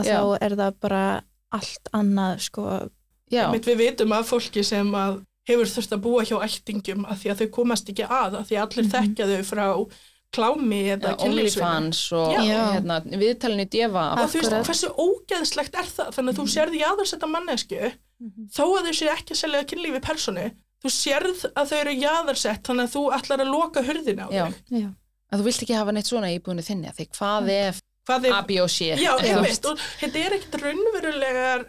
að 0.00 0.08
Já. 0.08 0.16
þá 0.16 0.46
er 0.46 0.56
það 0.60 0.78
bara 0.84 1.04
allt 1.52 1.92
annað 1.96 2.46
sko. 2.48 2.64
við 3.68 3.78
vitum 3.80 4.14
að 4.16 4.28
fólki 4.28 4.64
sem 4.64 4.88
að 4.96 5.20
hefur 5.48 5.68
þurft 5.68 5.94
að 5.96 6.02
búa 6.04 6.24
hjá 6.26 6.36
ættingum 6.44 7.04
að 7.08 7.22
því 7.22 7.32
að 7.32 7.42
þau 7.42 7.52
komast 7.58 7.92
ekki 7.92 8.06
að, 8.06 8.38
að 8.38 8.48
því 8.48 8.58
að 8.58 8.64
allir 8.66 8.90
þekkja 8.92 9.28
þau 9.30 9.44
frá 9.48 9.66
klámi 10.32 10.80
eða. 10.94 11.12
OnlyFans 11.26 12.02
og 12.16 12.30
hérna, 12.38 13.00
viðtalinu 13.04 13.66
djefa 13.68 14.04
Og 14.22 14.30
þú 14.32 14.40
veist, 14.40 14.54
hversu 14.68 14.92
ógeðslegt 14.96 15.76
er 15.76 15.90
það? 15.90 16.12
Þannig 16.16 16.32
að 16.32 16.38
þú 16.38 16.46
sérð 16.54 16.78
jaðarsetta 16.80 17.28
mannesku 17.28 17.90
þó 18.54 18.64
að 18.78 18.88
þau 18.88 18.94
séu 18.96 19.10
ekki 19.12 19.34
að 19.34 19.40
selja 19.42 19.64
kynlífi 19.68 20.00
personu 20.06 20.46
þú 20.82 20.92
sérð 20.94 21.44
að 21.52 21.72
þau 21.72 21.78
eru 21.82 21.94
jaðarsett 22.00 22.64
þannig 22.68 22.88
að 22.88 22.94
þú 22.96 23.02
ætlar 23.18 23.44
að 23.44 23.52
loka 23.52 23.84
hurðina 23.86 24.26
á 24.26 24.30
þau. 24.32 24.88
Að 25.32 25.40
þú 25.40 25.48
vilt 25.48 25.64
ekki 25.64 25.78
hafa 25.78 25.94
neitt 25.96 26.10
svona 26.10 26.30
í 26.32 26.38
búinu 26.44 26.64
þinni 26.66 26.90
af 26.90 26.98
því 26.98 27.08
hvað 27.16 27.50
ef 27.56 27.80
hvað 28.08 28.28
er, 28.28 28.34
A, 28.36 28.42
B 28.46 28.58
og 28.62 28.70
C 28.72 28.92
já, 28.98 29.12
einmitt, 29.18 29.66
og 29.70 29.82
þetta 30.00 30.22
er 30.26 30.36
ekkert 30.38 30.62
raunverulegar 30.62 31.66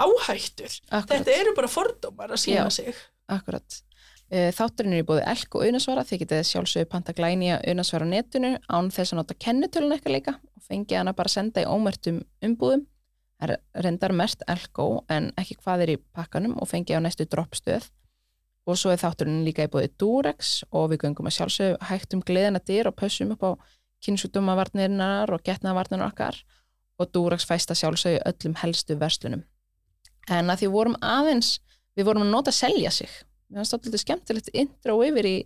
áhættur. 0.00 0.72
Akkurat, 0.90 1.10
þetta 1.12 1.34
eru 1.40 1.52
bara 1.56 1.68
fordómar 1.72 2.32
að 2.34 2.42
sína 2.42 2.66
Já. 2.66 2.70
sig. 2.70 2.96
akkurat. 3.32 3.82
Eh, 4.30 4.50
Þátturinn 4.52 4.96
er 4.96 5.04
í 5.04 5.06
búið 5.06 5.22
elk 5.30 5.54
og 5.54 5.68
unasvara 5.68 6.02
þið 6.04 6.20
getið 6.24 6.42
sjálfsögðu 6.48 6.88
panta 6.90 7.14
glænýja 7.14 7.60
unasvara 7.70 8.08
á 8.08 8.10
netinu 8.10 8.50
án 8.66 8.90
þess 8.90 9.14
að 9.14 9.20
nota 9.20 9.36
kennitölun 9.38 9.94
eitthvað 9.94 10.16
líka 10.16 10.34
og 10.56 10.62
fengi 10.66 10.98
hana 10.98 11.14
bara 11.14 11.30
að 11.30 11.36
senda 11.36 11.62
í 11.62 11.68
ómertum 11.70 12.24
umbúðum. 12.42 12.86
Er 13.40 13.58
reyndar 13.84 14.12
mert 14.16 14.42
elko 14.48 15.04
en 15.12 15.30
ekki 15.38 15.58
hvað 15.60 15.84
er 15.84 15.94
í 15.94 15.96
pakkanum 16.16 16.56
og 16.58 16.68
fengi 16.68 16.96
á 16.96 17.00
næstu 17.04 17.26
droppstöð 17.28 17.86
og 18.66 18.78
svo 18.78 18.90
er 18.90 18.98
þátturinn 19.00 19.44
líka 19.46 19.66
í 19.66 19.70
búið 19.70 19.92
Durex 20.00 20.64
og 20.74 20.88
við 20.90 21.04
göngum 21.04 21.28
að 21.30 21.36
sjálfsögðu 21.38 21.76
hægt 21.90 22.14
um 22.16 22.22
gleðina 22.26 22.60
dyr 22.66 22.88
og 22.90 22.96
pössum 22.98 23.30
upp 23.36 23.44
á 23.46 23.50
kynnsjúkdómavarnirinnar 24.06 25.30
og 25.34 25.42
getnavarnirnar 25.46 26.10
okkar. 26.10 26.38
Og 26.98 27.10
Durex 27.12 27.44
fæst 27.46 27.70
að 27.70 27.78
sjálfsögðu 27.82 28.18
í 28.18 28.24
öllum 28.30 28.56
helstu 28.62 28.96
verslunum. 29.00 29.44
En 30.32 30.50
að 30.50 30.62
því 30.64 30.70
vorum 30.74 30.96
aðeins 31.04 31.58
við 31.96 32.08
vorum 32.08 32.24
að 32.26 32.32
nota 32.32 32.52
selja 32.52 32.90
sig. 32.90 33.10
Mér 33.50 33.62
fannst 33.62 33.76
þetta 33.86 34.00
skemmtilegt 34.02 34.50
intro 34.58 34.98
yfir 35.06 35.28
í 35.28 35.36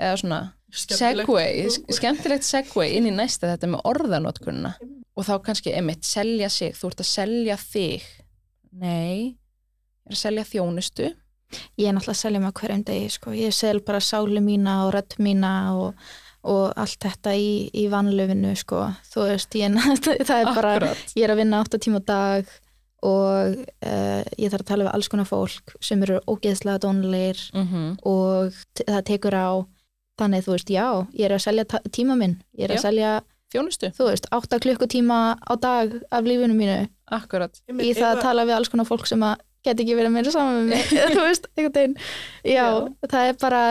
eða 0.00 0.16
svona 0.22 0.38
Skemmtilegt. 0.72 1.26
segway, 1.26 1.66
sk- 1.68 1.96
skemmtilegt 1.98 2.46
segway 2.46 2.94
inn 2.96 3.10
í 3.10 3.12
næsta 3.12 3.50
þetta 3.50 3.68
með 3.74 3.82
orðanotkunna 3.90 4.70
og 4.80 5.26
þá 5.26 5.32
kannski 5.44 5.74
emitt 5.76 6.06
selja 6.08 6.48
sig 6.48 6.72
þú 6.78 6.88
ert 6.92 7.02
að 7.04 7.10
selja 7.10 7.56
þig. 7.60 8.06
Nei, 8.72 9.36
ég 10.06 10.08
er 10.08 10.14
að 10.16 10.22
selja 10.22 10.44
þjónustu 10.46 11.10
Ég 11.80 11.88
er 11.90 11.94
náttúrulega 11.96 12.16
að 12.16 12.20
selja 12.22 12.40
mig 12.44 12.52
hverjum 12.60 12.82
degi 12.88 13.10
sko. 13.16 13.34
Ég 13.36 13.54
sel 13.56 13.80
bara 13.86 14.00
sálu 14.04 14.40
mína 14.44 14.78
og 14.86 14.94
rödd 14.96 15.16
mína 15.18 15.52
og, 15.74 15.94
og 16.46 16.72
allt 16.80 16.98
þetta 17.04 17.34
í, 17.36 17.50
í 17.74 17.86
vanlöfinu 17.92 18.54
sko. 18.56 18.84
Þú 19.12 19.26
veist, 19.28 19.54
ég, 19.60 19.78
það 20.28 20.36
er 20.40 20.50
bara 20.54 20.74
Akkurat. 20.78 21.06
ég 21.16 21.24
er 21.26 21.34
að 21.34 21.40
vinna 21.44 21.62
8 21.66 21.80
tíma 21.86 22.00
á 22.00 22.08
dag 22.10 22.52
og 23.00 23.54
uh, 23.56 24.22
ég 24.36 24.50
þarf 24.52 24.60
að 24.60 24.68
tala 24.68 24.84
við 24.84 24.92
alls 24.92 25.08
konar 25.08 25.28
fólk 25.28 25.74
sem 25.80 26.02
eru 26.04 26.18
ógeðslega 26.28 26.82
dónulegir 26.84 27.38
mm 27.56 27.94
og 28.04 28.52
t- 28.76 28.84
það 28.84 29.04
tekur 29.08 29.36
á 29.40 29.48
þannig 30.20 30.44
þú 30.44 30.52
veist, 30.52 30.68
já, 30.74 30.84
ég 31.16 31.24
er 31.30 31.32
að 31.32 31.44
selja 31.46 31.64
tíma 31.96 32.16
minn, 32.20 32.34
ég 32.60 32.66
er 32.68 32.74
að 32.74 32.76
Já. 32.76 32.82
selja, 32.84 33.12
þjónustu, 33.54 33.88
þú 33.96 34.08
veist 34.10 34.28
8 34.36 34.58
klukkutíma 34.66 35.20
á 35.40 35.52
dag 35.56 35.94
af 36.12 36.28
lífinu 36.28 36.52
mínu 36.58 36.76
akkurat 37.08 37.56
í 37.72 37.94
það 37.96 38.10
að 38.18 38.20
tala 38.26 38.44
við 38.44 38.58
alls 38.58 38.68
konar 38.68 38.88
fólk 38.90 39.08
sem 39.08 39.24
að 39.24 39.40
get 39.66 39.80
ekki 39.82 39.96
verið 39.98 40.14
meira 40.14 40.32
saman 40.34 40.60
með 40.60 40.70
mig 40.74 40.92
þú 41.16 41.24
veist, 41.26 41.48
einhvern 41.56 41.74
veginn. 41.76 41.96
Já, 42.48 42.66
það 43.10 43.28
er 43.32 43.38
bara, 43.42 43.62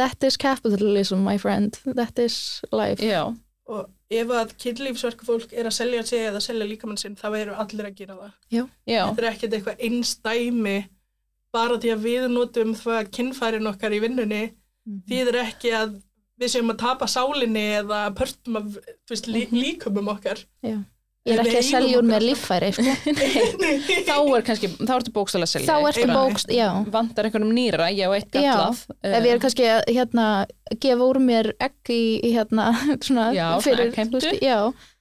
that 0.00 0.26
is 0.28 0.36
capitalism 0.40 1.24
my 1.26 1.36
friend, 1.42 1.78
that 1.98 2.18
is 2.22 2.38
life. 2.72 3.02
Já, 3.02 3.24
Og 3.64 3.86
ef 4.12 4.28
að 4.36 4.50
kynlífsverka 4.60 5.24
fólk 5.24 5.52
er 5.56 5.64
að 5.64 5.72
selja 5.78 6.02
sig 6.04 6.26
eða 6.28 6.40
selja 6.44 6.66
líkamann 6.68 6.98
sinn, 7.00 7.14
þá 7.16 7.30
eru 7.38 7.54
allir 7.56 7.86
að 7.88 7.94
gera 7.96 8.16
það. 8.18 8.34
já, 8.52 8.64
Þetta 9.08 9.22
er 9.22 9.28
ekkert 9.30 9.54
eitthvað 9.56 9.84
einstæmi 9.88 10.74
bara 11.54 11.78
því 11.80 11.92
að 11.94 12.04
við 12.04 12.26
notum 12.28 12.74
það 12.76 13.08
kynfærin 13.14 13.70
okkar 13.70 13.94
í 13.96 14.02
vinnunni 14.04 14.42
því 15.08 15.20
það 15.22 15.30
er 15.32 15.38
ekki 15.46 15.72
að 15.78 15.94
við 16.42 16.50
séum 16.52 16.72
að 16.74 16.80
tapa 16.82 17.06
sálinni 17.08 17.62
eða 17.78 18.00
pörtum 18.18 18.58
af 18.60 18.76
veist, 19.08 19.28
lí, 19.30 19.46
líkumum 19.54 20.10
okkar. 20.12 20.42
já. 20.60 20.76
Ég 21.24 21.38
er 21.38 21.40
ekki 21.44 21.56
að 21.60 21.66
selja 21.70 21.98
úr 21.98 22.04
alltaf. 22.04 22.24
líffæri 22.24 22.68
sko. 22.76 22.94
þá 24.08 24.16
er 24.36 24.44
kannski 24.48 24.68
þá 24.76 24.92
ertu 24.98 25.12
bókstæla 25.14 25.46
að 25.48 25.52
selja 25.54 25.68
þá 25.70 25.88
ertu 25.88 26.02
Einmitt. 26.04 26.18
bókst, 26.18 26.52
já 26.52 26.68
vantar 26.96 27.28
einhverjum 27.28 27.54
nýra, 27.56 27.86
ég 27.96 28.08
á 28.08 28.12
eitt 28.18 28.36
Já, 28.36 28.52
gallað 28.52 28.82
ef 29.08 29.24
ég 29.28 29.32
er 29.32 29.42
kannski 29.44 29.66
að 29.72 29.82
hérna, 29.96 30.26
gefa 30.84 31.08
úr 31.08 31.20
mér 31.24 31.50
egg 31.64 31.92
í, 31.94 32.00
í 32.20 32.32
hérna, 32.36 32.66
svona, 33.06 33.28
Já, 33.36 33.46
svona 33.64 33.86
eggheimtu. 33.88 34.20
þú 34.20 34.30
veist, 34.34 34.44
já, 34.44 34.58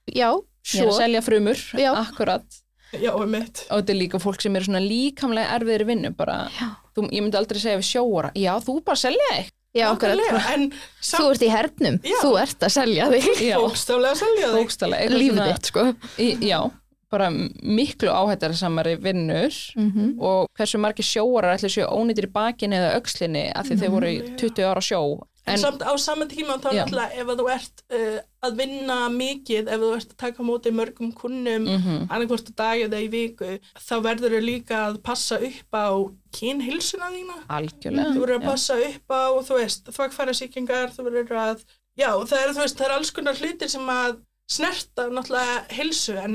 já, 0.08 0.30
ég 0.32 0.80
er 0.80 0.88
að 0.88 0.92
svo 0.94 0.96
selja 1.02 1.24
frumur, 1.26 1.66
Já. 1.80 1.90
akkurat 2.06 2.60
Já, 2.94 3.10
um 3.18 3.28
mitt. 3.34 3.66
og 3.74 3.82
þetta 3.82 3.94
er 3.96 4.00
líka 4.00 4.20
fólk 4.22 4.40
sem 4.46 4.56
eru 4.56 4.68
svona 4.70 4.84
líkamlega 4.86 5.56
erfiðir 5.58 5.86
vinnu 5.90 6.14
bara, 6.16 6.46
Já. 6.56 6.70
þú, 6.96 7.08
ég 7.10 7.26
myndi 7.26 7.40
aldrei 7.40 7.60
segja 7.60 7.80
við 7.82 7.90
sjóara 7.90 8.32
já, 8.38 8.54
þú 8.64 8.80
bara 8.86 9.02
selja 9.02 9.30
þig 9.34 9.52
já, 9.74 9.88
En 10.54 10.70
þú 11.02 11.26
ert 11.32 11.44
í 11.44 11.50
hernum. 11.54 12.00
Já. 12.06 12.20
þú 12.22 12.32
ert 12.44 12.64
að 12.68 12.74
selja 12.78 13.10
þig. 13.14 13.28
Já, 13.50 13.58
bókstaflega 13.60 14.14
að 14.14 14.22
selja 14.24 14.48
þig. 14.48 14.56
bókstæla 14.62 15.02
lífið 15.14 15.44
þitt, 15.50 15.70
sko. 15.72 15.86
í, 16.22 16.30
já, 16.48 16.60
bara 17.14 17.28
miklu 17.30 18.10
áhættar 18.10 18.56
samari 18.58 18.96
vinnur 19.02 19.54
mm 19.78 20.16
og 20.24 20.48
hversu 20.58 20.80
margir 20.82 21.06
sjóarar 21.06 21.58
ætli 21.58 21.70
séu 21.70 21.86
ónýttir 21.90 22.26
í 22.30 22.32
bakinu 22.34 22.78
eða 22.80 22.96
öxlinni 22.98 23.52
af 23.54 23.68
því 23.68 23.78
þeir 23.82 23.92
voru 23.94 24.10
í 24.10 24.18
20 24.40 24.66
ára 24.72 24.82
sjó 24.82 25.02
En, 25.46 25.58
samt 25.60 25.82
á 25.84 25.92
saman 26.00 26.30
tíma 26.32 26.56
þá 26.64 26.70
Já. 26.72 26.86
náttúrulega 26.86 27.20
ef 27.20 27.28
að 27.34 27.40
þú 27.42 27.48
ert 27.52 27.82
uh, 27.92 28.20
að 28.48 28.54
vinna 28.62 28.98
mikið, 29.12 29.68
ef 29.76 29.82
þú 29.82 29.90
ert 29.98 30.14
að 30.14 30.18
taka 30.24 30.44
móti 30.48 30.72
mörgum 30.72 31.10
kunnum, 31.14 31.66
mm 31.68 31.82
Mhm. 31.84 32.08
annarkvort 32.10 32.48
á 32.48 32.54
dag 32.64 32.84
eða 32.86 33.02
í 33.04 33.10
viku, 33.12 33.50
þá 33.76 33.96
verður 34.08 34.38
þau 34.38 34.44
líka 34.48 34.78
að 34.88 35.02
passa 35.04 35.36
upp 35.44 35.76
á 35.76 35.88
kynhilsuna 36.38 37.10
þína. 37.14 37.38
algjörlega 37.50 38.14
Þú 38.16 38.20
verður 38.24 38.38
að 38.38 38.44
já. 38.44 38.50
passa 38.52 38.74
upp 38.88 39.08
á, 39.12 39.24
þú 39.48 39.58
veist, 39.60 39.84
þvagfæra 39.98 40.34
sýkingar, 40.40 40.94
þú 40.96 41.06
verður 41.10 41.38
að, 41.44 41.66
já, 42.00 42.10
það 42.24 42.40
er, 42.44 42.54
veist, 42.62 42.78
það 42.80 42.88
er 42.88 42.96
alls 42.98 43.12
konar 43.12 43.36
hlutir 43.36 43.70
sem 43.70 43.88
að 43.90 44.18
snerta 44.50 45.08
náttúrulega 45.10 45.62
hilsu, 45.74 46.14
en, 46.20 46.34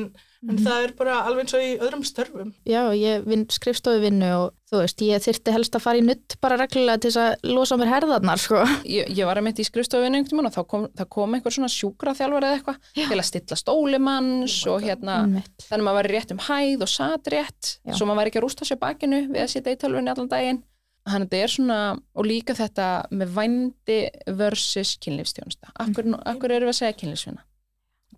en 0.48 0.58
það 0.62 0.84
er 0.86 0.92
bara 0.98 1.16
alveg 1.28 1.44
eins 1.44 1.54
og 1.58 1.64
í 1.64 1.72
öðrum 1.76 2.04
störfum. 2.06 2.52
já, 2.66 2.80
ég 2.96 3.26
vinn 3.28 3.44
skrifstofu 3.52 4.00
vinnu 4.02 4.28
og 4.36 4.54
þú 4.70 4.80
veist, 4.82 5.02
ég 5.04 5.22
þyrfti 5.24 5.54
helst 5.54 5.76
að 5.76 5.84
fara 5.84 6.00
í 6.00 6.04
nutt 6.06 6.36
bara 6.42 6.56
reglulega 6.60 7.02
til 7.02 7.10
þess 7.12 7.20
að 7.22 7.52
losa 7.52 7.78
mér 7.80 7.92
herðarnar, 7.92 8.40
sko 8.40 8.62
ég, 8.88 9.10
ég 9.12 9.28
var 9.28 9.40
að 9.40 9.46
mitt 9.48 9.60
í 9.60 9.66
skrifstofinu 9.68 10.18
einhvern 10.18 10.30
tímann 10.32 10.50
og 10.50 10.56
þá 10.56 10.62
kom, 10.72 10.86
það 10.98 11.10
kom 11.18 11.36
einhver 11.36 11.56
svona 11.58 11.72
sjúkraþjálfur 11.74 12.48
eða 12.48 12.58
eitthvað 12.58 12.80
til 12.96 13.18
að 13.18 13.28
stilla 13.30 13.60
stólimanns 13.60 14.56
og 14.72 14.88
hérna 14.88 15.20
Einmitt. 15.26 15.68
þannig 15.68 15.82
að 15.82 15.86
maður 15.90 16.00
væri 16.00 16.16
rétt 16.16 16.34
um 16.34 16.42
hæð 16.48 16.86
og 16.86 16.92
sat 16.94 17.32
rétt 17.34 17.74
Já. 17.84 17.92
svo 17.98 18.08
maður 18.08 18.22
væri 18.22 18.32
ekki 18.32 18.42
að 18.42 18.46
rústa 18.48 18.68
sér 18.68 18.82
bakinu 18.82 19.22
við 19.28 19.44
að 19.44 19.52
sitja 19.54 19.76
í 19.76 19.80
tölvunni 19.80 20.12
allan 20.14 20.32
daginn 20.32 20.62
þannig 21.08 21.24
að 21.24 21.30
þetta 21.32 21.42
er 21.44 21.52
svona, 21.54 21.80
og 22.20 22.26
líka 22.28 22.54
þetta 22.58 22.88
með 23.16 23.30
vændi 23.38 24.00
versus 24.36 24.96
kynlífstjónusta 25.00 25.72
akkur, 25.80 26.10
akkur 26.28 26.52
eru 26.52 26.68
við 26.68 26.74
að 26.74 26.80
segja 26.82 26.98
kynlífsvinna 27.00 27.44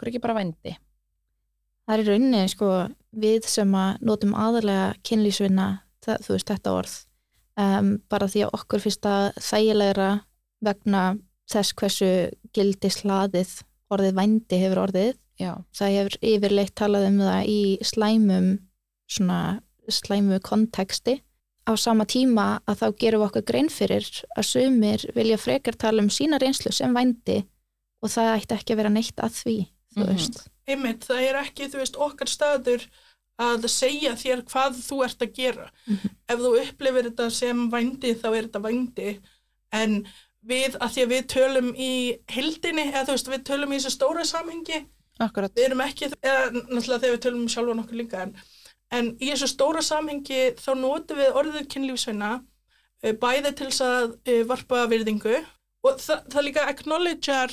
akkur 0.01 0.11
ekki 0.11 0.25
bara 0.25 0.41
vændi 0.41 0.79
Það 1.91 1.97
er 1.97 2.01
í 2.01 2.07
rauninni, 2.07 2.41
sko, 2.47 2.67
við 3.19 3.47
sem 3.51 3.73
að 3.75 4.03
notum 4.07 4.35
aðalega 4.39 4.93
kynlýsvinna, 5.03 5.65
þú 6.07 6.37
veist, 6.37 6.47
þetta 6.47 6.75
orð, 6.77 6.93
um, 7.59 7.89
bara 8.07 8.29
því 8.31 8.45
að 8.47 8.53
okkur 8.61 8.83
finnst 8.85 9.01
það 9.03 9.41
þægilegra 9.43 10.11
vegna 10.69 11.01
þess 11.51 11.75
hversu 11.81 12.11
gildi 12.55 12.93
slaðið 12.95 13.57
orðið 13.91 14.21
vændi 14.21 14.61
hefur 14.61 14.83
orðið. 14.85 15.17
já, 15.41 15.51
Það 15.75 15.97
hefur 15.97 16.17
yfirleitt 16.31 16.75
talað 16.79 17.09
um 17.09 17.19
það 17.25 17.51
í 17.51 17.63
slæmum, 17.83 18.49
svona 19.11 19.41
slæmu 19.91 20.39
konteksti. 20.47 21.19
Á 21.67 21.73
sama 21.75 22.07
tíma 22.07 22.61
að 22.71 22.85
þá 22.85 22.87
gerum 23.03 23.25
við 23.25 23.27
okkur 23.27 23.49
grein 23.51 23.69
fyrir 23.73 24.07
að 24.37 24.47
sumir 24.47 25.05
vilja 25.19 25.43
frekar 25.43 25.75
tala 25.75 26.03
um 26.03 26.11
sína 26.11 26.39
reynslu 26.39 26.71
sem 26.71 26.95
vændi 26.95 27.43
og 28.01 28.15
það 28.15 28.35
ætti 28.39 28.57
ekki 28.57 28.75
að 28.75 28.81
vera 28.81 28.95
neitt 28.95 29.21
að 29.21 29.35
því, 29.37 29.57
þú 29.95 30.01
Mhm. 30.05 30.11
veist. 30.15 30.41
Einmitt, 30.69 31.07
það 31.07 31.23
er 31.29 31.35
ekki, 31.45 31.69
þú 31.73 31.81
veist, 31.83 31.97
okkar 31.97 32.29
staður 32.31 32.87
að 33.41 33.65
segja 33.73 34.13
þér 34.21 34.43
hvað 34.45 34.77
þú 34.87 35.05
ert 35.05 35.19
að 35.25 35.33
gera. 35.35 35.71
Mhm. 35.89 36.11
Ef 36.29 36.39
þú 36.39 36.51
upplifir 36.63 37.05
þetta 37.11 37.31
sem 37.33 37.71
vændi, 37.71 38.15
þá 38.15 38.27
er 38.37 38.43
þetta 38.49 38.63
vændi. 38.63 39.21
En 39.73 40.07
við, 40.47 40.77
að 40.81 40.91
því 40.95 41.03
að 41.07 41.13
við 41.15 41.27
tölum 41.35 41.71
í 41.77 42.19
hildinni, 42.29 42.93
eða 42.93 43.07
þú 43.07 43.15
veist, 43.17 43.29
við 43.29 43.45
tölum 43.45 43.73
í 43.73 43.77
þessu 43.81 43.91
stóra 43.97 44.25
samhengi, 44.25 44.87
akkurat 45.21 45.53
við 45.55 45.65
erum 45.69 45.81
ekki, 45.85 46.09
eða 46.23 46.51
náttúrulega 46.53 47.01
þegar 47.01 47.17
við 47.17 47.25
tölum 47.27 47.41
um 47.43 47.49
sjálfan 47.49 47.83
okkur 47.85 47.99
líka, 48.01 48.23
en, 48.23 48.35
en 48.91 49.11
í 49.19 49.31
þessu 49.33 49.49
stóra 49.53 49.83
samhengi 49.85 50.55
þá 50.57 50.71
notum 50.81 51.17
við 51.21 51.35
orðið 51.35 51.69
kynlífsveina 51.75 52.31
uh, 53.05 53.13
bæði 53.13 53.53
til 53.57 53.67
þess 53.69 53.81
að 53.85 54.15
uh, 54.29 54.45
varpa 54.49 54.87
virðingu 54.89 55.37
og 55.85 55.99
það, 56.01 56.25
það 56.33 56.45
líka 56.45 56.67
acknowledgear 56.69 57.51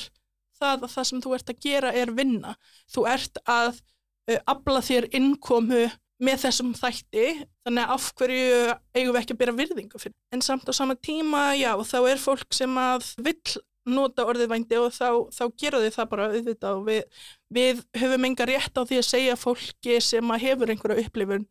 það 0.58 0.88
að 0.88 0.92
það 0.96 1.08
sem 1.12 1.22
þú 1.24 1.38
ert 1.38 1.54
að 1.54 1.62
gera 1.68 1.94
er 1.94 2.12
vinna. 2.18 2.58
Þú 2.94 3.06
ert 3.14 3.42
að 3.46 3.80
uh, 3.80 4.42
afla 4.54 4.84
þér 4.86 5.10
innkomu 5.18 5.86
með 6.18 6.44
þessum 6.48 6.74
þætti, 6.74 7.26
þannig 7.62 7.84
að 7.84 7.92
af 7.94 8.06
hverju 8.18 8.62
eigum 8.98 9.12
við 9.14 9.20
ekki 9.20 9.36
að 9.36 9.42
byrja 9.42 9.58
virðingu 9.60 10.00
fyrir. 10.02 10.18
En 10.34 10.42
samt 10.42 10.66
á 10.66 10.74
sama 10.74 10.96
tíma, 10.98 11.52
já, 11.54 11.72
þá 11.86 11.98
er 12.10 12.22
fólk 12.22 12.58
sem 12.58 12.74
að 12.82 13.12
vill 13.22 13.60
nota 13.88 14.26
orðið 14.28 14.52
vændi 14.52 14.80
og 14.82 14.92
þá, 14.96 15.10
þá 15.32 15.44
gera 15.60 15.82
þau 15.84 15.96
það 15.96 16.10
bara 16.12 16.28
auðvitað 16.34 16.80
og 16.80 16.86
við, 16.88 17.22
við 17.54 17.82
höfum 18.02 18.28
enga 18.28 18.48
rétt 18.50 18.80
á 18.80 18.82
því 18.84 19.00
að 19.00 19.08
segja 19.08 19.40
fólki 19.40 20.00
sem 20.04 20.34
að 20.34 20.44
hefur 20.44 20.74
einhverja 20.74 21.06
upplifun 21.06 21.46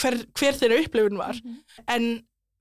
hver, 0.00 0.18
hver 0.34 0.58
þeirra 0.58 0.80
upplifun 0.82 1.20
var 1.20 1.38
en 1.94 2.08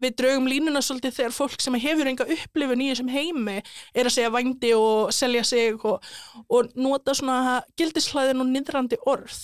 við 0.03 0.17
draugum 0.19 0.49
línuna 0.49 0.81
svolítið 0.83 1.15
þegar 1.17 1.35
fólk 1.35 1.63
sem 1.63 1.77
hefur 1.81 2.09
enga 2.09 2.27
upplifun 2.35 2.83
í 2.83 2.89
þessum 2.91 3.13
heimi 3.13 3.57
er 3.61 4.09
að 4.09 4.15
segja 4.17 4.33
vændi 4.33 4.73
og 4.77 5.13
selja 5.15 5.43
sig 5.47 5.85
og, 5.87 6.03
og 6.49 6.75
nota 6.75 7.15
svona 7.17 7.61
gildishlaðin 7.79 8.43
og 8.43 8.51
niðrandi 8.51 8.99
orð. 9.09 9.39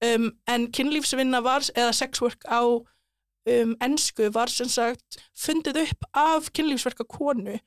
Um, 0.00 0.30
en 0.48 0.70
kynlífsvinna 0.72 1.42
var 1.44 1.66
eða 1.74 1.92
sexwork 1.92 2.46
á 2.48 2.62
um, 2.64 3.74
ensku 3.84 4.30
var 4.32 4.48
sem 4.52 4.70
sagt 4.70 5.20
fundið 5.36 5.82
upp 5.84 6.00
af 6.16 6.48
kynlífsverka 6.56 7.04
konu 7.04 7.58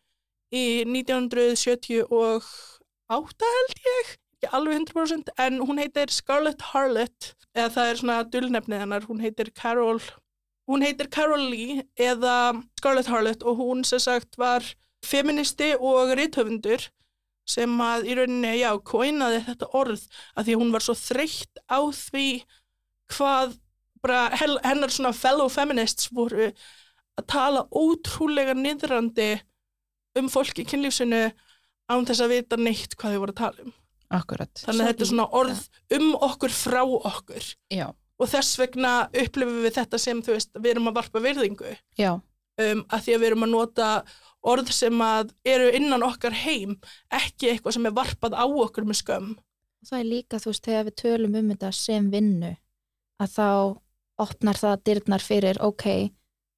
í 0.53 0.83
1978 0.87 3.53
held 3.57 3.79
ég. 3.93 4.17
Alveg 4.51 4.89
100% 4.91 5.29
en 5.39 5.61
hún 5.63 5.79
heitir 5.79 6.11
Scarlett 6.11 6.61
Harlett 6.73 7.31
eða 7.55 7.69
það 7.77 7.89
er 7.89 7.99
svona 8.01 8.17
dulnefnið 8.27 8.81
hennar. 8.83 9.05
Hún 9.07 9.23
heitir 9.23 9.53
Carol 9.55 10.01
hún 10.69 10.83
heitir 10.85 11.09
Carol 11.11 11.49
Lee 11.51 11.83
eða 11.99 12.55
Scarlett 12.79 13.11
Harlett 13.11 13.43
og 13.43 13.59
hún 13.59 13.83
sem 13.87 14.01
sagt 14.01 14.37
var 14.39 14.65
feministi 15.03 15.73
og 15.75 16.13
rithöfundur 16.17 16.87
sem 17.49 17.71
að 17.83 18.05
í 18.07 18.15
rauninni, 18.15 18.53
já, 18.61 18.69
kóinaði 18.87 19.41
þetta 19.49 19.67
orð 19.75 20.05
að 20.37 20.47
því 20.47 20.59
hún 20.61 20.71
var 20.71 20.85
svo 20.85 20.95
þreytt 20.95 21.59
á 21.67 21.79
því 21.91 22.27
hvað 23.11 23.57
bara 24.03 24.21
hennar 24.35 24.91
svona 24.91 25.13
fellow 25.15 25.51
feminists 25.51 26.09
voru 26.11 26.49
að 27.19 27.25
tala 27.29 27.65
ótrúlega 27.71 28.55
niðrandi 28.57 29.35
um 30.19 30.29
fólk 30.31 30.59
í 30.63 30.67
kynlífsinu 30.67 31.25
án 31.91 32.07
þess 32.07 32.23
að 32.23 32.35
vita 32.37 32.59
neitt 32.59 32.95
hvað 32.95 33.15
þau 33.15 33.23
voru 33.25 33.35
að 33.35 33.41
tala 33.41 33.65
um. 33.65 33.75
akkurat. 34.13 34.63
Þannig 34.63 34.81
að 34.83 34.89
þetta 34.91 35.03
er 35.03 35.11
svona 35.11 35.27
orð 35.39 35.61
um 35.97 36.07
okkur 36.29 36.55
frá 36.55 36.81
okkur. 36.83 37.47
Já, 37.73 37.87
og 38.23 38.29
þess 38.31 38.59
vegna 38.59 38.93
upplifum 39.11 39.63
við 39.65 39.75
þetta 39.77 39.99
sem, 40.01 40.21
þú 40.23 40.37
veist, 40.37 40.53
við 40.57 40.75
erum 40.75 40.89
að 40.91 40.99
varpa 41.01 41.23
virðingu 41.23 41.73
já, 41.99 42.11
um, 42.15 42.83
að 42.87 43.05
því 43.05 43.15
að 43.15 43.23
við 43.23 43.29
erum 43.29 43.47
að 43.47 43.53
nota 43.53 43.89
orð 44.43 44.71
sem 44.75 45.03
að 45.03 45.31
eru 45.47 45.69
innan 45.77 46.03
okkar 46.05 46.35
heim, 46.43 46.75
ekki 47.13 47.51
eitthvað 47.51 47.77
sem 47.77 47.87
er 47.87 47.95
varpað 47.95 48.35
á 48.35 48.45
okkur 48.45 48.87
með 48.87 48.99
skömm. 48.99 49.29
Það 49.87 49.99
er 49.99 50.09
líka, 50.09 50.39
þú 50.39 50.51
veist, 50.51 50.65
þegar 50.65 50.87
við 50.87 50.97
tölum 50.99 51.37
um 51.39 51.53
þetta 51.53 51.71
sem 51.75 52.09
vinnu, 52.11 52.51
að 53.23 53.37
þá 53.37 53.47
opnar 54.23 54.59
það 54.59 54.83
dyrnar 54.89 55.23
fyrir, 55.23 55.59
ok, 55.63 55.87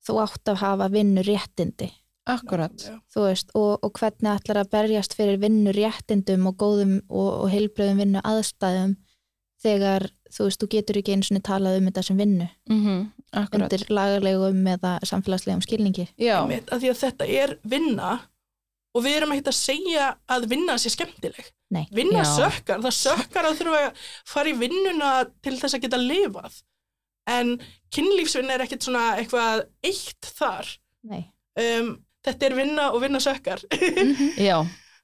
þú 0.06 0.18
átt 0.22 0.52
að 0.52 0.62
hafa 0.62 0.90
vinnu 0.94 1.24
réttindi, 1.26 1.90
akkurat 2.30 2.74
Já. 2.82 2.98
þú 3.14 3.26
veist, 3.28 3.54
og, 3.58 3.72
og 3.86 3.94
hvernig 4.00 4.32
ætlar 4.34 4.62
að 4.62 4.72
berjast 4.74 5.16
fyrir 5.18 5.40
vinnu 5.42 5.74
réttindum 5.74 6.50
og 6.50 6.58
góðum 6.62 6.96
og, 7.06 7.30
og 7.46 7.50
heilbröðum 7.54 8.02
vinnu 8.02 8.24
aðstæðum 8.26 8.96
þegar, 9.66 10.06
þú 10.32 10.48
veist, 10.48 10.62
þú 10.62 10.70
getur 10.76 11.00
ekki 11.02 11.16
einu 11.18 11.28
svona 11.28 11.44
talað 11.50 11.80
um 11.82 11.90
þetta 11.90 12.06
sem 12.10 12.22
vinnu, 12.24 12.48
mm 12.72 13.04
akkurat, 13.36 13.66
undir 13.68 13.82
lagalegum 13.92 14.62
eða 14.72 14.94
samfélagslegum 15.04 15.64
skilningi. 15.66 16.06
já, 16.16 16.38
Einmitt, 16.40 16.70
að 16.72 16.86
því 16.86 16.92
að 16.94 17.02
þetta 17.02 17.26
er 17.42 17.56
vinna 17.68 18.12
og 18.96 19.04
við 19.04 19.18
erum 19.18 19.34
ekkert 19.36 19.50
að 19.52 19.58
segja 19.58 20.06
að 20.32 20.46
vinna 20.54 20.78
sé 20.80 20.92
skemmtileg. 20.94 21.50
Nei. 21.76 21.84
Vinna 21.92 22.22
Já. 22.24 22.30
sökkar, 22.38 22.80
það 22.86 22.96
sökkar 22.96 23.50
að 23.50 23.58
þurfa 23.60 23.82
að 23.90 24.06
fara 24.32 24.52
í 24.52 24.56
vinnuna 24.62 25.10
til 25.44 25.58
þess 25.60 25.76
að 25.76 25.84
geta 25.84 26.00
lifað. 26.00 26.62
En 27.28 27.56
kynlífsvinna 27.92 28.56
er 28.56 28.64
ekkert 28.64 28.86
svona 28.86 29.04
eitthvað 29.18 29.66
eitt 29.84 30.30
þar. 30.38 30.70
Nei. 31.10 31.26
Um, 31.60 31.90
þetta 32.24 32.48
er 32.48 32.58
vinna 32.62 32.88
og 32.94 33.02
vinna 33.04 33.20
sökkar. 33.24 33.66
Já, 34.48 34.62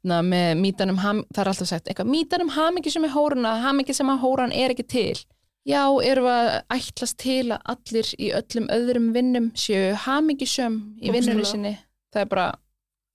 na, 0.08 0.22
með 0.26 0.56
mítanum 0.62 0.98
það 1.02 1.44
er 1.44 1.52
alltaf 1.52 1.70
sagt 1.70 1.90
eitthvað, 1.92 2.10
mítanum 2.10 2.50
hamingi 2.56 2.94
sem 2.94 3.06
er 3.06 3.14
hóruna, 3.14 3.54
hamingi 3.66 3.94
sem 3.96 4.10
að 4.10 4.24
hóran 4.24 4.56
er 4.56 4.74
ekki 4.74 4.88
til. 4.90 5.20
Já, 5.68 5.84
erum 6.02 6.26
við 6.26 6.40
að 6.40 6.56
ætlast 6.74 7.20
til 7.22 7.54
að 7.54 7.62
allir 7.76 8.08
í 8.18 8.32
öllum 8.34 8.68
öðrum 8.74 9.12
vinnum 9.14 9.52
séu 9.54 9.94
hamingisöm 10.08 10.80
í 10.98 11.14
vinnunni 11.14 11.46
sinni. 11.46 11.74
Það 12.12 12.24
er 12.24 12.32
bara, 12.32 12.48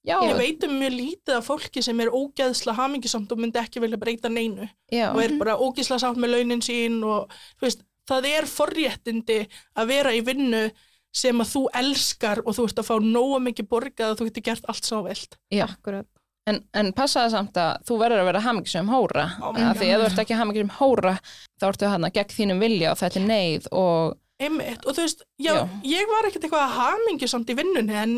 já, 0.06 0.16
Ég 0.22 0.38
veit 0.38 0.66
um 0.68 0.76
mjög 0.78 0.94
lítið 0.94 1.34
af 1.40 1.48
fólki 1.50 1.82
sem 1.82 2.00
er 2.04 2.14
ógeðsla 2.14 2.76
hamingisamt 2.78 3.34
og 3.34 3.42
myndi 3.42 3.58
ekki 3.58 3.82
vilja 3.82 3.98
breyta 3.98 4.30
neinu. 4.30 4.68
já, 4.92 5.10
og 5.10 5.22
er 5.24 5.34
bara 5.40 5.58
ógisla 5.58 5.98
sátt 5.98 6.20
með 6.22 6.36
launin 6.36 6.62
sín 6.62 7.00
og 7.02 7.34
þú 7.58 7.66
veist, 7.66 7.82
það 8.06 8.28
er 8.30 8.46
forréttindi 8.46 9.40
að 9.74 9.90
vera 9.90 10.14
í 10.14 10.22
vinnu 10.22 10.68
sem 11.16 11.42
að 11.42 11.50
þú 11.50 11.62
elskar 11.80 12.44
og 12.44 12.54
þú 12.54 12.68
ert 12.68 12.78
að 12.78 12.88
fá 12.92 12.96
nógu 13.02 13.40
mikið 13.42 13.68
borgað 13.72 14.12
að 14.12 14.20
þú 14.20 14.28
getur 14.28 14.46
gert 14.52 14.70
allt 14.70 14.86
svo 14.86 15.02
veld. 15.02 15.34
já. 15.50 15.64
Akkurat. 15.66 16.06
En, 16.46 16.60
en 16.78 16.92
passaði 16.94 17.32
samt 17.34 17.56
að 17.58 17.80
þú 17.88 17.96
verður 17.98 18.22
að 18.22 18.28
vera 18.30 18.44
hamingisöm 18.44 18.90
hóra. 18.92 19.24
Oh 19.42 19.56
af 19.56 19.80
því 19.80 19.88
ef 19.90 19.98
þú 20.02 20.06
ert 20.10 20.20
ekki 20.22 20.38
hamingisöm 20.38 20.70
hóra, 20.76 21.16
þá 21.58 21.66
ertu 21.72 21.90
hann 21.90 22.06
að 22.06 22.14
gegn 22.20 22.36
þínum 22.36 22.62
vilja 22.62 22.92
og 22.92 23.00
þetta 23.02 23.20
er 23.20 23.26
neyð 23.32 23.68
og 23.72 24.16
Einmitt, 24.36 24.82
og 24.84 24.92
þú 24.92 25.04
veist, 25.06 25.22
já, 25.40 25.54
Já. 25.56 25.62
ég 25.88 26.10
var 26.10 26.26
ekkert 26.28 26.42
eitthvað 26.44 26.74
hamingisamt 26.76 27.48
í 27.48 27.54
vinnunni 27.56 27.94
en 27.96 28.10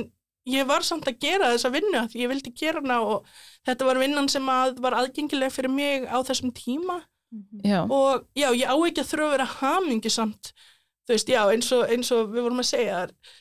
ég 0.50 0.66
var 0.66 0.82
samt 0.82 1.06
að 1.06 1.20
gera 1.22 1.52
þessa 1.52 1.70
vinnu 1.70 1.94
að 2.00 2.08
því 2.10 2.24
ég 2.24 2.30
vildi 2.32 2.52
gera 2.58 2.82
hana 2.82 2.96
og 3.06 3.28
þetta 3.68 3.86
var 3.86 4.00
vinnan 4.02 4.30
sem 4.32 4.48
að 4.50 4.80
var 4.82 4.96
aðgengileg 4.98 5.54
fyrir 5.54 5.70
mig 5.70 6.08
á 6.10 6.18
þessum 6.26 6.50
tíma 6.56 6.98
já, 7.62 7.84
og 7.84 8.26
já, 8.34 8.48
ég 8.50 8.66
á 8.66 8.74
ekki 8.74 9.04
að 9.04 9.10
þurfa 9.12 9.28
að 9.28 9.34
vera 9.36 9.48
hamingisamt 9.60 10.52
þú 11.08 11.14
veist, 11.14 11.30
já, 11.32 11.40
eins 11.48 11.68
og, 11.72 11.86
eins 11.88 12.10
og 12.12 12.26
við 12.34 12.42
vorum 12.44 12.58
að 12.60 12.66
segja 12.68 12.96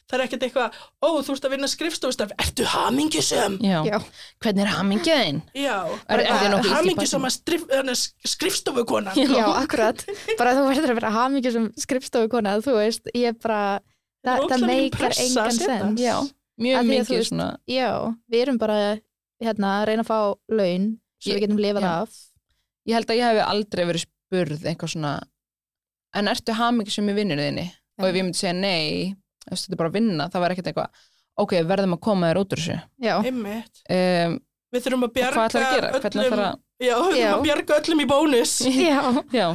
það 0.07 0.13
er 0.18 0.22
ekkert 0.24 0.43
eitthvað, 0.47 0.78
ó, 1.03 1.07
þú 1.20 1.34
ert 1.36 1.47
að 1.49 1.53
vinna 1.53 1.68
skrifstofustaf, 1.68 2.32
ertu 2.39 2.68
hamingisum? 2.72 3.57
já. 3.59 3.80
Já. 3.84 3.97
Hvernig 4.45 4.63
er 4.63 4.72
hamingiðin? 4.72 5.41
Já, 5.53 5.76
Er- 6.07 6.24
er 6.24 6.70
hamingisum 6.72 7.28
að 7.28 7.36
skrif, 7.36 7.65
skrifstofukonan 8.32 9.18
Já, 9.20 9.43
akkurat. 9.61 10.03
Bara 10.39 10.53
þú 10.55 10.65
verður 10.72 10.93
að 10.93 10.99
vera 11.01 11.11
hamingjur 11.18 11.55
sem 11.57 11.68
skrifstofukona, 11.84 12.57
þú 12.63 12.78
veist, 12.80 13.11
ég 13.18 13.38
bara, 13.43 13.80
það, 14.26 14.47
það 14.53 14.65
meikar 14.72 15.18
engan 15.26 15.51
sens. 15.59 16.01
Já, 16.01 16.15
mjög 16.61 16.88
mikið 16.91 17.13
veist- 17.20 17.32
svona, 17.34 17.49
Já, 17.68 17.91
við 18.32 18.45
erum 18.47 18.57
bara 18.61 18.80
hérna 19.43 19.74
að 19.82 19.86
reyna 19.91 20.03
að 20.05 20.11
fá 20.11 20.20
laun 20.49 20.88
svo 21.20 21.32
Ég- 21.32 21.36
við 21.38 21.43
getum 21.47 21.59
lifað 21.61 21.84
af. 21.91 22.09
ég 22.88 22.93
held 22.97 23.07
að 23.11 23.18
ég 23.20 23.28
hef 23.28 23.47
aldrei 23.47 23.86
verið 23.86 24.05
spurð 24.07 24.63
eitthvað 24.65 24.93
svona, 24.95 25.13
en 26.18 26.32
ertu 26.32 26.55
hamingisöm 26.57 27.11
í 27.11 27.15
vinnunni 27.18 27.47
þinni? 27.49 27.68
Og 27.97 28.09
ef 28.09 28.18
ég 28.20 28.26
myndi 28.28 28.41
segja 28.41 28.55
nei, 28.57 29.15
þetta 29.47 29.74
er 29.74 29.80
bara 29.80 29.91
að 29.91 29.97
vinna, 29.97 30.28
það 30.34 30.43
var 30.43 30.53
ekkert 30.53 30.72
eitthvað, 30.72 31.07
ok, 31.43 31.55
verðum 31.72 31.97
að 31.97 32.03
koma 32.09 32.30
þér 32.32 32.41
út 32.43 32.53
úr 32.57 32.63
þessu. 32.63 32.78
Um, 33.88 34.38
Við 34.68 34.84
þurfum 34.84 35.05
að 35.05 35.07
og 35.07 35.13
bjarga 35.15 35.47
hvað 35.47 36.09
ætlar 36.09 36.41
að 36.43 36.55
Já, 36.78 36.93
við 36.93 37.07
þurfum 37.07 37.18
Já. 37.18 37.30
að 37.32 37.43
bjarga 37.47 37.78
öllum 37.80 38.01
í 38.03 38.05
bónus. 38.05 38.51
Já, 38.88 38.97
já, 39.34 39.45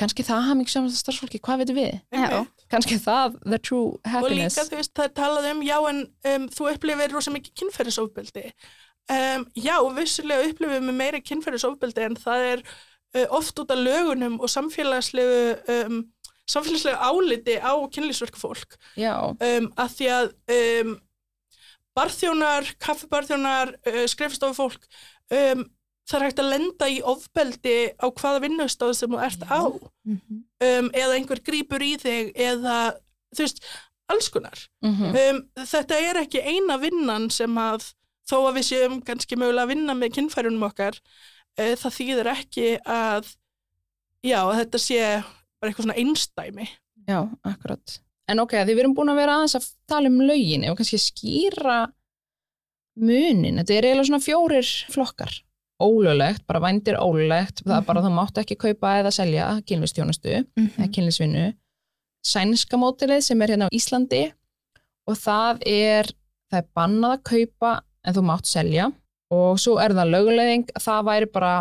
kannski 0.00 0.24
það 0.24 0.46
hamingisöm 0.46 0.86
starfsfólki, 0.88 1.40
hvað 1.44 1.64
veitum 1.64 1.80
við? 1.80 1.98
Kannski 2.72 2.96
það, 3.02 3.34
the 3.44 3.58
true 3.60 3.90
Og 3.98 4.08
happiness. 4.08 4.56
líka, 4.56 4.70
þú 4.70 4.78
veist, 4.78 4.92
það 4.96 5.08
er 5.10 5.12
talað 5.18 5.48
um 5.50 5.60
já, 5.66 5.74
en 5.90 6.00
um, 6.30 6.46
þú 6.54 6.70
upplifir 6.70 7.12
rosa 7.12 7.34
mikið 7.34 7.58
kynferðisofbeldi. 7.60 8.46
Um, 9.12 9.44
Já, 9.58 9.74
vissulega 9.98 10.48
upplifum 10.48 10.88
við 10.88 10.96
meira 11.02 11.20
kynferðisofbeldi 11.20 12.06
en 12.06 12.16
það 12.22 12.46
er 12.54 12.64
oft 13.28 13.58
út 13.60 13.70
af 13.70 13.78
lögunum 13.78 14.40
og 14.40 14.50
samfélagslegu 14.50 15.56
um, 15.74 16.02
samfélagslegu 16.48 16.96
áliti 16.96 17.58
á 17.60 17.72
kynlýsverku 17.92 18.40
fólk. 18.40 18.76
Um, 19.38 19.70
að 19.76 19.94
því 19.98 20.10
að 20.16 20.32
um, 20.56 20.96
barþjónar, 21.96 22.72
kaffibarþjónar, 22.80 23.76
uh, 23.86 24.02
skrifstofufólk, 24.08 24.88
um, 25.30 25.64
það 26.08 26.18
er 26.18 26.26
hægt 26.26 26.42
að 26.42 26.50
lenda 26.50 26.88
í 26.90 26.98
ofbeldi 27.12 27.76
á 28.00 28.06
hvaða 28.10 28.42
vinnustof 28.46 28.96
sem 28.98 29.12
þú 29.12 29.22
ert 29.22 29.46
á. 29.46 29.62
Mhm. 30.08 30.42
um, 30.62 30.90
eða 30.92 31.16
einhver 31.16 31.40
grípur 31.44 31.82
í 31.82 31.96
þig 32.00 32.32
eða 32.36 32.94
þú 33.32 33.44
veist, 33.44 33.64
alls 34.12 34.28
konar. 34.28 34.68
mm 34.82 35.12
Um, 35.12 35.42
þetta 35.56 35.98
er 36.00 36.22
ekki 36.24 36.40
eina 36.40 36.78
vinnan 36.78 37.30
sem 37.30 37.52
að 37.58 37.92
þó 38.28 38.48
að 38.48 38.56
við 38.58 38.66
séum 38.66 39.00
kannski 39.02 39.36
mögulega 39.36 39.66
að 39.66 39.72
vinna 39.74 39.94
með 39.94 40.14
kynfærunum 40.16 40.66
okkar, 40.68 40.98
það 41.56 41.96
þýðir 41.98 42.30
ekki 42.32 42.68
að 42.86 43.32
já, 44.24 44.38
þetta 44.56 44.78
sé 44.80 45.00
bara 45.60 45.70
eitthvað 45.72 45.84
svona 45.86 45.98
einstæmi. 46.00 46.68
já, 47.08 47.18
akkurat. 47.44 47.98
En 48.28 48.38
ok, 48.40 48.52
því 48.62 48.74
við 48.74 48.78
erum 48.84 48.94
búin 48.94 49.10
að 49.12 49.18
vera 49.20 49.34
aðeins 49.36 49.56
að 49.58 49.66
tala 49.90 50.08
um 50.08 50.20
lögin, 50.22 50.64
ef 50.64 50.76
kannski 50.78 50.98
skýra 51.02 51.80
munin, 53.02 53.58
þetta 53.60 53.74
er 53.78 53.86
eiginlega 53.88 54.08
svona 54.10 54.22
fjórir 54.22 54.68
flokkar. 54.92 55.32
Ólöglegt, 55.82 56.44
bara 56.46 56.60
vændir 56.62 56.94
ólöglegt, 57.02 57.62
það 57.66 57.76
er 57.80 57.86
bara 57.88 58.02
þú 58.04 58.12
mátt 58.14 58.38
ekki 58.38 58.56
kaupa 58.60 58.92
eða 59.00 59.10
selja 59.16 59.46
kynlistjónustu 59.66 60.28
eða 60.30 60.46
Mhm. 60.60 60.92
kynlisvinnu. 60.94 61.54
Sænska 62.24 62.76
mótilið 62.78 63.22
sem 63.22 63.42
er 63.42 63.48
hérna 63.48 63.66
á 63.66 63.74
Íslandi 63.74 64.32
og 65.08 65.16
það 65.16 65.62
er, 65.66 66.04
það 66.52 66.58
er 66.62 66.68
bannað 66.76 67.16
að 67.18 67.22
kaupa 67.24 67.82
en 68.04 68.14
þú 68.14 68.22
mátt 68.22 68.46
selja 68.46 68.92
og 69.32 69.60
svo 69.60 69.78
er 69.80 69.94
það 69.96 70.12
löguleging, 70.12 70.68
það 70.80 71.08
væri 71.08 71.30
bara, 71.32 71.52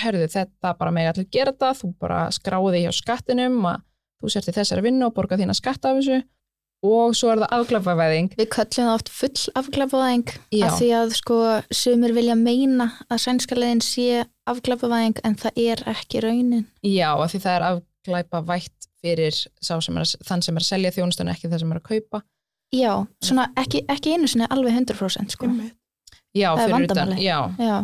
herðu 0.00 0.28
þetta 0.32 0.74
bara 0.80 0.94
með 0.94 1.12
allir 1.12 1.30
gera 1.32 1.52
þetta, 1.54 1.72
þú 1.80 1.92
bara 2.00 2.20
skráði 2.34 2.84
hjá 2.84 2.92
skattinum 2.96 3.62
að 3.68 3.82
þú 4.20 4.34
sért 4.34 4.50
í 4.52 4.56
þessari 4.56 4.84
vinnu 4.84 5.08
og 5.08 5.16
borga 5.16 5.38
þína 5.40 5.56
skatt 5.56 5.88
af 5.88 6.00
þessu 6.00 6.20
og 6.86 7.14
svo 7.16 7.32
er 7.34 7.42
það 7.42 7.54
afglafavæðing. 7.58 8.34
Við 8.38 8.48
köllum 8.54 8.88
það 8.88 8.94
oft 8.94 9.10
full 9.12 9.54
afglapavæðing 9.60 10.30
Já. 10.56 10.64
af 10.66 10.76
því 10.78 10.90
að 10.96 11.14
sko 11.18 11.38
sumir 11.76 12.14
vilja 12.16 12.36
meina 12.40 12.86
að 13.10 13.22
sænska 13.26 13.58
leiðin 13.58 13.82
sé 13.84 14.24
afglapavæðing 14.48 15.20
en 15.28 15.36
það 15.40 15.60
er 15.66 15.82
ekki 15.92 16.22
raunin. 16.24 16.66
Já, 16.80 17.10
af 17.12 17.34
því 17.34 17.42
það 17.44 17.56
er 17.56 17.66
afglæpavætt 17.68 18.88
fyrir 19.00 19.36
sem 19.36 20.00
er, 20.00 20.14
þann 20.28 20.44
sem 20.44 20.56
er 20.56 20.64
að 20.64 20.70
selja 20.70 20.94
þjónustunni 20.96 21.34
ekki 21.34 21.52
það 21.52 21.64
sem 21.64 21.74
er 21.74 21.82
að 21.82 21.88
kaupa. 21.90 22.22
Já, 22.70 22.92
svona 23.24 23.48
ekki, 23.58 23.84
ekki 23.90 24.14
einu 24.14 24.30
sinni 24.30 24.48
alveg 24.48 24.76
100% 24.78 25.36
sko. 25.36 25.48
Einmitt. 25.50 25.76
Já, 26.36 26.50
Það 26.54 26.62
er 26.64 26.74
fyrir 26.74 26.92
utan, 26.92 27.16
já. 27.18 27.38
Já, 27.58 27.80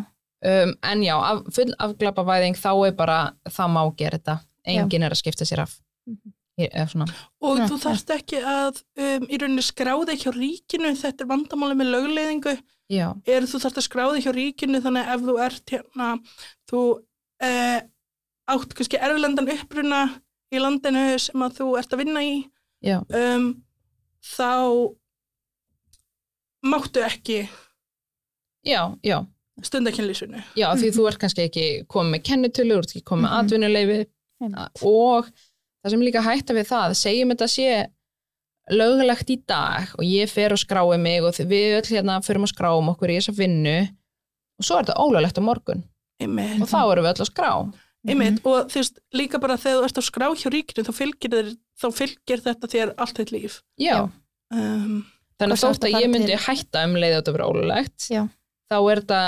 Um, 0.47 0.75
en 0.85 1.01
já, 1.03 1.15
af, 1.17 1.39
full 1.57 1.73
afglapavæðing 1.81 2.59
þá 2.61 2.69
er 2.87 2.93
bara, 2.95 3.15
það 3.51 3.71
má 3.73 3.81
gera 3.97 4.19
þetta. 4.19 4.35
Enginn 4.69 5.07
er 5.07 5.15
að 5.15 5.19
skipta 5.23 5.47
sér 5.49 5.63
af. 5.65 5.79
Mhm. 6.07 6.35
Svona, 6.89 7.07
Og 7.45 7.59
Já, 7.59 7.67
þú 7.69 7.77
þarft 7.83 8.11
ekki 8.15 8.39
að 8.41 8.79
um, 8.97 9.25
í 9.29 9.39
rauninni 9.41 9.65
skráði 9.65 10.15
hjá 10.17 10.31
ríkinu, 10.33 10.93
þetta 10.97 11.25
er 11.25 11.29
vandamáli 11.29 11.75
með 11.77 11.91
lögleiðingu, 11.93 12.55
já, 12.89 13.09
er 13.29 13.45
þú 13.45 13.61
þarft 13.65 13.81
að 13.83 13.85
skráði 13.85 14.23
hjá 14.25 14.31
ríkinu 14.33 14.81
þannig 14.85 15.11
ef 15.13 15.27
þú 15.27 15.35
ert 15.45 15.75
hérna, 15.75 16.07
þú 16.71 16.81
uh, 16.97 17.81
átt 18.55 18.73
kannski 18.79 18.97
erfilendan 19.03 19.53
uppruna 19.53 20.01
í 20.49 20.63
landinu 20.63 21.05
sem 21.21 21.45
að 21.45 21.59
þú 21.59 21.69
ert 21.83 21.93
að 21.93 22.03
vinna 22.05 22.25
í, 22.25 22.35
já, 22.81 23.03
um, 23.05 23.51
þá 24.25 24.49
máttu 26.65 27.05
ekki 27.05 27.43
já, 28.67 28.83
já 29.07 29.19
stundakynlísinu. 29.63 30.43
já, 30.57 30.67
því 30.77 30.91
þú 30.97 31.07
ert 31.09 31.19
kannski 31.23 31.47
ekki 31.49 31.67
komið 31.89 32.11
með 32.17 32.23
kennitölu, 32.29 32.75
þú 32.77 32.79
ert 32.83 32.93
ekki 32.97 33.05
komið 33.09 33.23
með 33.25 33.31
Mhm. 33.31 33.39
atvinnuleifi 33.47 33.99
Einmitt. 34.43 34.83
og 34.85 35.31
það 35.85 35.91
sem 35.95 36.01
líka 36.01 36.23
hætta 36.27 36.55
við 36.59 36.67
það, 36.69 36.97
segjum 37.01 37.31
þetta 37.33 37.49
sé 37.49 37.87
löglegt 38.71 39.31
í 39.31 39.37
dag 39.47 39.93
og 39.97 40.05
ég 40.05 40.29
fer 40.29 40.53
og 40.53 40.59
skrái 40.59 40.99
mig 40.99 41.23
og 41.23 41.33
við 41.47 41.79
öll 41.79 41.91
hérna 41.95 42.19
förum 42.27 42.45
að 42.47 42.53
skráum 42.55 42.89
okkur 42.91 43.13
í 43.15 43.19
þessa 43.21 43.35
vinnu 43.39 43.77
og 44.59 44.65
svo 44.67 44.79
er 44.81 44.85
þetta 44.85 44.99
ólöglegt 44.99 45.39
á 45.39 45.43
morgun 45.47 45.85
Einmitt. 46.21 46.61
og 46.63 46.69
þá 46.69 46.81
erum 46.93 47.05
við 47.07 47.13
öll 47.15 47.25
að 47.25 47.31
skrá 47.31 47.51
Einmitt. 48.07 48.39
Og 48.47 48.69
þú 48.71 48.79
veist, 48.79 48.99
líka 49.19 49.41
bara 49.43 49.57
þegar 49.59 49.81
þú 49.81 49.85
ert 49.89 49.99
að 49.99 50.05
skrá 50.07 50.27
hjá 50.39 50.51
ríkinu, 50.55 50.85
þá 50.87 50.93
fylgir, 50.95 51.31
þér, 51.33 51.49
þá 51.83 51.87
fylgir 51.97 52.43
þetta 52.45 52.69
þér 52.71 52.93
allt 52.99 53.17
þitt 53.19 53.33
líf. 53.35 53.63
já, 53.81 54.11
Um, 54.55 55.05
þannig 55.41 55.57
að 55.57 55.63
þótt 55.67 55.87
að 55.89 55.97
ég 56.03 56.11
myndi 56.13 56.37
hætta 56.39 56.85
um 56.87 56.93
leið 56.95 57.17
að 57.17 57.23
þetta 57.23 57.33
vera 57.35 57.47
ólöglegt 57.51 58.05
Já. 58.15 58.29
Þá 58.71 58.79
er 58.81 59.03
þetta 59.03 59.23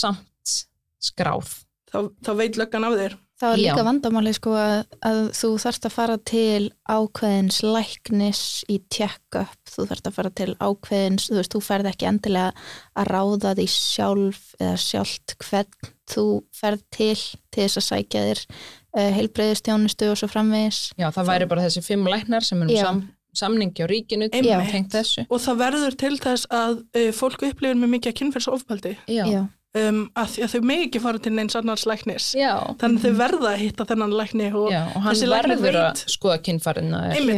samt 0.00 0.56
skráð 1.04 1.52
þá, 1.94 2.00
þá 2.24 2.32
veit 2.40 2.58
löggan 2.58 2.88
af 2.88 2.98
þér. 2.98 3.20
Það 3.34 3.52
er 3.52 3.58
líka 3.58 3.82
vandamáli 3.84 4.32
sko 4.36 4.52
að, 4.56 4.74
að 5.04 5.20
þú 5.34 5.48
þarft 5.64 5.86
að 5.88 5.94
fara 5.96 6.14
til 6.30 6.68
ákveðins 6.86 7.56
læknis 7.66 8.42
í 8.70 8.76
check-up, 8.94 9.58
þú 9.68 9.86
þarft 9.90 10.06
að 10.08 10.14
fara 10.20 10.30
til 10.38 10.46
ákveðins, 10.62 11.26
þú 11.28 11.40
veist, 11.40 11.56
þú 11.56 11.62
ferð 11.66 11.90
ekki 11.90 12.08
endilega 12.08 12.52
að 12.94 13.10
ráða 13.10 13.56
því 13.58 13.66
sjálf 13.74 14.46
eða 14.60 14.78
sjálft 14.84 15.36
hvern 15.42 15.90
þú 16.14 16.24
ferð 16.54 16.86
til 16.94 17.18
til 17.18 17.66
þess 17.66 17.80
að 17.80 17.86
sækja 17.88 18.24
þér 18.28 18.44
uh, 18.46 19.10
heilbreyðistjónustu 19.18 20.12
og 20.12 20.20
svo 20.20 20.30
framvegis. 20.30 20.80
já, 20.94 21.08
það 21.10 21.30
væri 21.32 21.50
bara 21.50 21.66
þessi 21.66 21.84
fimm 21.84 22.08
læknar 22.14 22.46
sem 22.46 22.62
erum 22.62 22.74
Já. 22.74 22.88
Sam, 23.34 23.52
samningi 23.54 23.84
á 23.84 23.86
ríkinu 23.90 24.28
Einmitt. 24.30 24.70
tengt 24.72 24.94
þessu. 24.94 25.26
Og 25.28 25.42
það 25.42 25.60
verður 25.64 25.96
til 26.04 26.14
þess 26.22 26.46
að 26.50 26.80
uh, 26.82 27.10
fólk 27.12 27.42
upplifir 27.50 27.78
með 27.80 27.92
mikið 27.98 28.16
kynferðsofbeldi 28.20 28.92
já, 29.10 29.24
já, 29.30 29.40
um, 29.80 30.00
að 30.14 30.30
því 30.34 30.44
að 30.46 30.52
þau 30.54 30.60
megi 30.70 30.86
ekki 30.88 31.02
fara 31.04 31.22
til 31.24 31.32
neins 31.34 31.58
annars 31.58 31.84
læknis. 31.90 32.28
Já, 32.38 32.52
þannig 32.80 33.00
að 33.00 33.08
þau 33.08 33.18
verða 33.22 33.50
að 33.52 33.62
hitta 33.64 33.88
þennan 33.90 34.16
lækni 34.20 34.48
og 34.52 34.70
já 34.72 34.80
og 34.84 35.00
hann 35.02 35.10
þessi 35.10 35.30
læknir 35.32 35.60
verður 35.64 35.80
að 35.80 35.90
veit- 35.90 36.14
skoða 36.14 36.38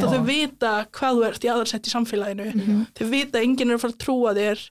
og 0.07 0.15
þau 0.15 0.29
vita 0.29 0.75
hvað 0.99 1.19
þú 1.21 1.27
ert 1.31 1.47
í 1.49 1.53
aðarsett 1.55 1.87
í 1.91 1.95
samfélaginu. 1.97 2.49
Þau 2.97 3.07
vita 3.11 3.39
að 3.41 3.49
enginn 3.49 3.71
er 3.73 3.79
að 3.81 3.85
fara 3.87 3.97
að 3.97 4.05
trúa 4.07 4.37
þér. 4.37 4.67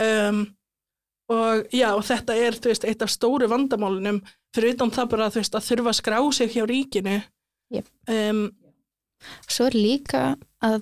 Um, 0.00 0.40
og 1.30 1.66
já, 1.74 1.88
og 1.94 2.02
þetta 2.02 2.34
er 2.34 2.56
þú 2.58 2.70
veist, 2.72 2.84
eitt 2.88 3.02
af 3.06 3.10
stóru 3.12 3.46
vandamálunum. 3.50 4.22
Fyrir 4.54 4.74
utan 4.74 4.90
það 4.90 5.10
bara 5.12 5.28
þú 5.30 5.38
veist, 5.42 5.54
að 5.54 5.66
þurfa 5.68 5.92
að 5.92 5.98
skrá 6.00 6.16
sig 6.34 6.54
hjá 6.56 6.64
ríkinu. 6.66 7.20
Jep. 7.70 7.86
um, 8.10 8.48
svo 9.46 9.68
er 9.68 9.76
líka 9.78 10.22
að 10.62 10.80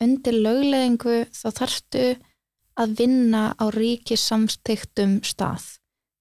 undir 0.00 0.36
lögleðingu 0.40 1.16
þá 1.36 1.48
þarftu 1.60 2.04
að 2.80 2.94
vinna 3.00 3.42
á 3.60 3.64
ríkis 3.74 4.22
samstiktum 4.30 5.18
stað. 5.26 5.76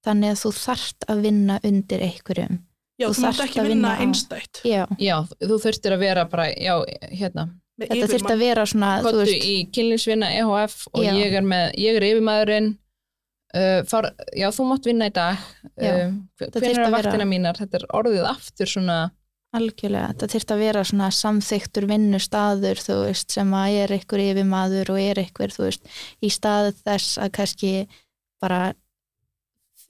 Þannig 0.06 0.34
að 0.34 0.42
þú 0.44 0.52
þarft 0.60 1.06
að 1.12 1.22
vinna 1.28 1.60
undir 1.68 2.04
einhverjum. 2.04 2.60
Já, 3.00 3.08
Þú 3.08 3.14
þú 3.16 3.24
þarft 3.24 3.44
ekki 3.46 3.60
að 3.62 3.68
vinna 3.70 3.74
vinna 3.74 3.92
á- 3.96 4.02
einstætt. 4.04 4.62
Já, 4.68 4.84
já, 5.00 5.16
þú 5.40 5.58
þurftir 5.64 5.94
að 5.96 6.00
vera 6.04 6.26
bara, 6.28 6.46
já, 6.52 6.74
hérna. 7.16 7.46
Með 7.80 7.94
þetta 7.94 8.08
þurft 8.12 8.32
að 8.34 8.40
vera 8.44 8.66
svona 8.68 8.90
þú 9.00 9.04
Kottu 9.08 9.20
veist, 9.24 9.46
í 9.48 9.56
kynlífsvinna 9.72 10.30
EHF 10.36 10.88
og 10.94 11.04
Já. 11.06 11.14
ég 11.16 11.34
er 11.40 11.46
með, 11.48 11.66
ég 11.80 11.96
er 11.96 12.06
yfirmaðurinn. 12.10 12.68
Uh, 13.56 13.82
far, 13.90 14.10
já 14.38 14.50
þú 14.54 14.66
mátt 14.70 14.86
vinna 14.86 15.08
í 15.10 15.14
dag. 15.16 15.38
Já. 15.80 15.94
uh, 15.96 16.12
Það 16.38 16.52
hver 16.52 16.52
þyrfti 16.60 16.84
er 16.84 16.92
vaktina 16.98 17.26
mínar? 17.26 17.56
Þetta 17.58 17.80
er 17.80 17.86
orðið 17.98 18.28
aftur 18.30 18.68
svona 18.70 18.98
algjörlega, 19.58 20.12
þetta 20.14 20.28
þurft 20.34 20.52
að 20.54 20.60
vera 20.64 20.84
svona 20.86 21.08
samþyktur 21.16 21.88
vinnustaður 21.90 22.82
þú 22.84 22.98
veist, 23.08 23.32
sem 23.34 23.54
að 23.58 23.78
er 23.84 23.94
einhver 23.96 24.22
yfirmaður 24.28 24.92
og 24.94 25.00
er 25.02 25.22
einhver, 25.24 25.54
þú 25.56 25.64
veist, 25.66 25.88
í 26.22 26.30
stað 26.34 26.72
þess 26.84 27.18
að 27.18 27.32
kannski 27.40 27.72
bara 28.42 28.60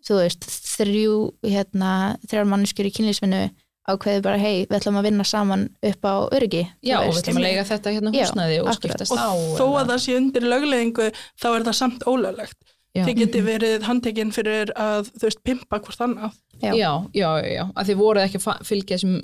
þú 0.07 0.21
veist, 0.21 0.47
þrjú 0.77 1.15
hérna, 1.43 1.91
þrjár 2.29 2.47
manneskjur 2.53 2.87
í 2.89 2.93
kynlísvinnu 2.99 3.41
ákveði 3.89 4.21
bara, 4.23 4.37
hei, 4.37 4.65
við 4.69 4.75
ætlum 4.79 4.99
að 5.01 5.07
vinna 5.09 5.25
saman 5.25 5.63
upp 5.91 6.05
á 6.05 6.15
öryggi 6.37 6.63
þú 6.69 6.89
já 6.91 6.97
og 7.01 7.09
við 7.09 7.21
ætlum 7.23 7.39
að 7.39 7.45
lega 7.47 7.63
þetta 7.69 7.93
hérna 7.95 8.11
Já, 8.13 8.19
húsnæði 8.23 8.59
og 8.63 8.75
skiptast 8.77 9.13
og 9.15 9.17
á 9.19 9.31
þó 9.57 9.63
eða- 9.65 9.79
að 9.81 9.89
það 9.91 10.03
sé 10.03 10.17
undir 10.19 10.45
lögleðingu 10.53 11.07
þá 11.41 11.47
er 11.55 11.65
það 11.67 11.75
samt 11.79 12.05
ólöglegt. 12.05 12.59
Þið 12.99 13.15
geti 13.19 13.41
verið 13.45 13.83
handtekinn 13.85 14.31
fyrir 14.33 14.71
að 14.75 15.09
þú 15.13 15.25
veist, 15.27 15.41
pimpa 15.45 15.79
hvort 15.79 16.01
annað. 16.03 16.33
Já. 16.59 16.73
já, 16.75 16.91
já, 17.13 17.29
já, 17.47 17.63
að 17.75 17.87
þið 17.91 17.99
voruð 18.01 18.23
ekki 18.25 18.41
fylgja 18.67 18.97
þessum 18.97 19.19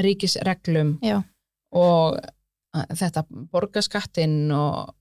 ríkisreglum 0.00 0.96
Já. 1.04 1.20
og 1.76 2.18
þetta 2.72 3.24
borgaskattinn 3.52 4.52
og 4.56 4.94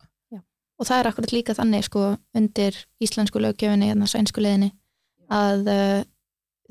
og 0.82 0.88
það 0.90 0.98
er 0.98 1.10
akkurat 1.12 1.34
líka 1.36 1.56
þannig 1.56 1.86
sko 1.86 2.06
undir 2.38 2.78
íslensku 3.04 3.42
löggefinni 3.42 3.92
hérna 3.92 4.08
sænsku 4.10 4.42
leiðinni 4.42 4.72
að 5.32 5.70
uh, 5.70 6.00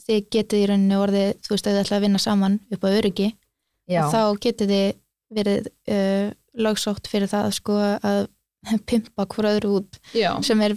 þið 0.03 0.27
getið 0.35 0.65
í 0.65 0.67
rauninni 0.71 0.99
orðið 0.99 1.31
þú 1.45 1.55
veist 1.55 1.69
að 1.69 1.77
þið 1.77 1.83
ætla 1.85 1.99
að 1.99 2.05
vinna 2.07 2.23
saman 2.23 2.59
upp 2.75 2.87
á 2.87 2.89
öryggi 2.91 3.29
já, 3.31 4.03
og 4.03 4.13
þá 4.15 4.23
getið 4.47 4.75
þið 4.75 4.91
verið 5.39 5.71
uh, 5.95 6.27
lögsótt 6.67 7.11
fyrir 7.11 7.31
það 7.31 7.53
sko 7.61 7.79
að 7.79 8.21
pimpa 8.89 9.25
hvort 9.27 9.49
öðru 9.49 9.71
út 9.81 9.99
já. 10.15 10.33
sem 10.45 10.61
er 10.61 10.75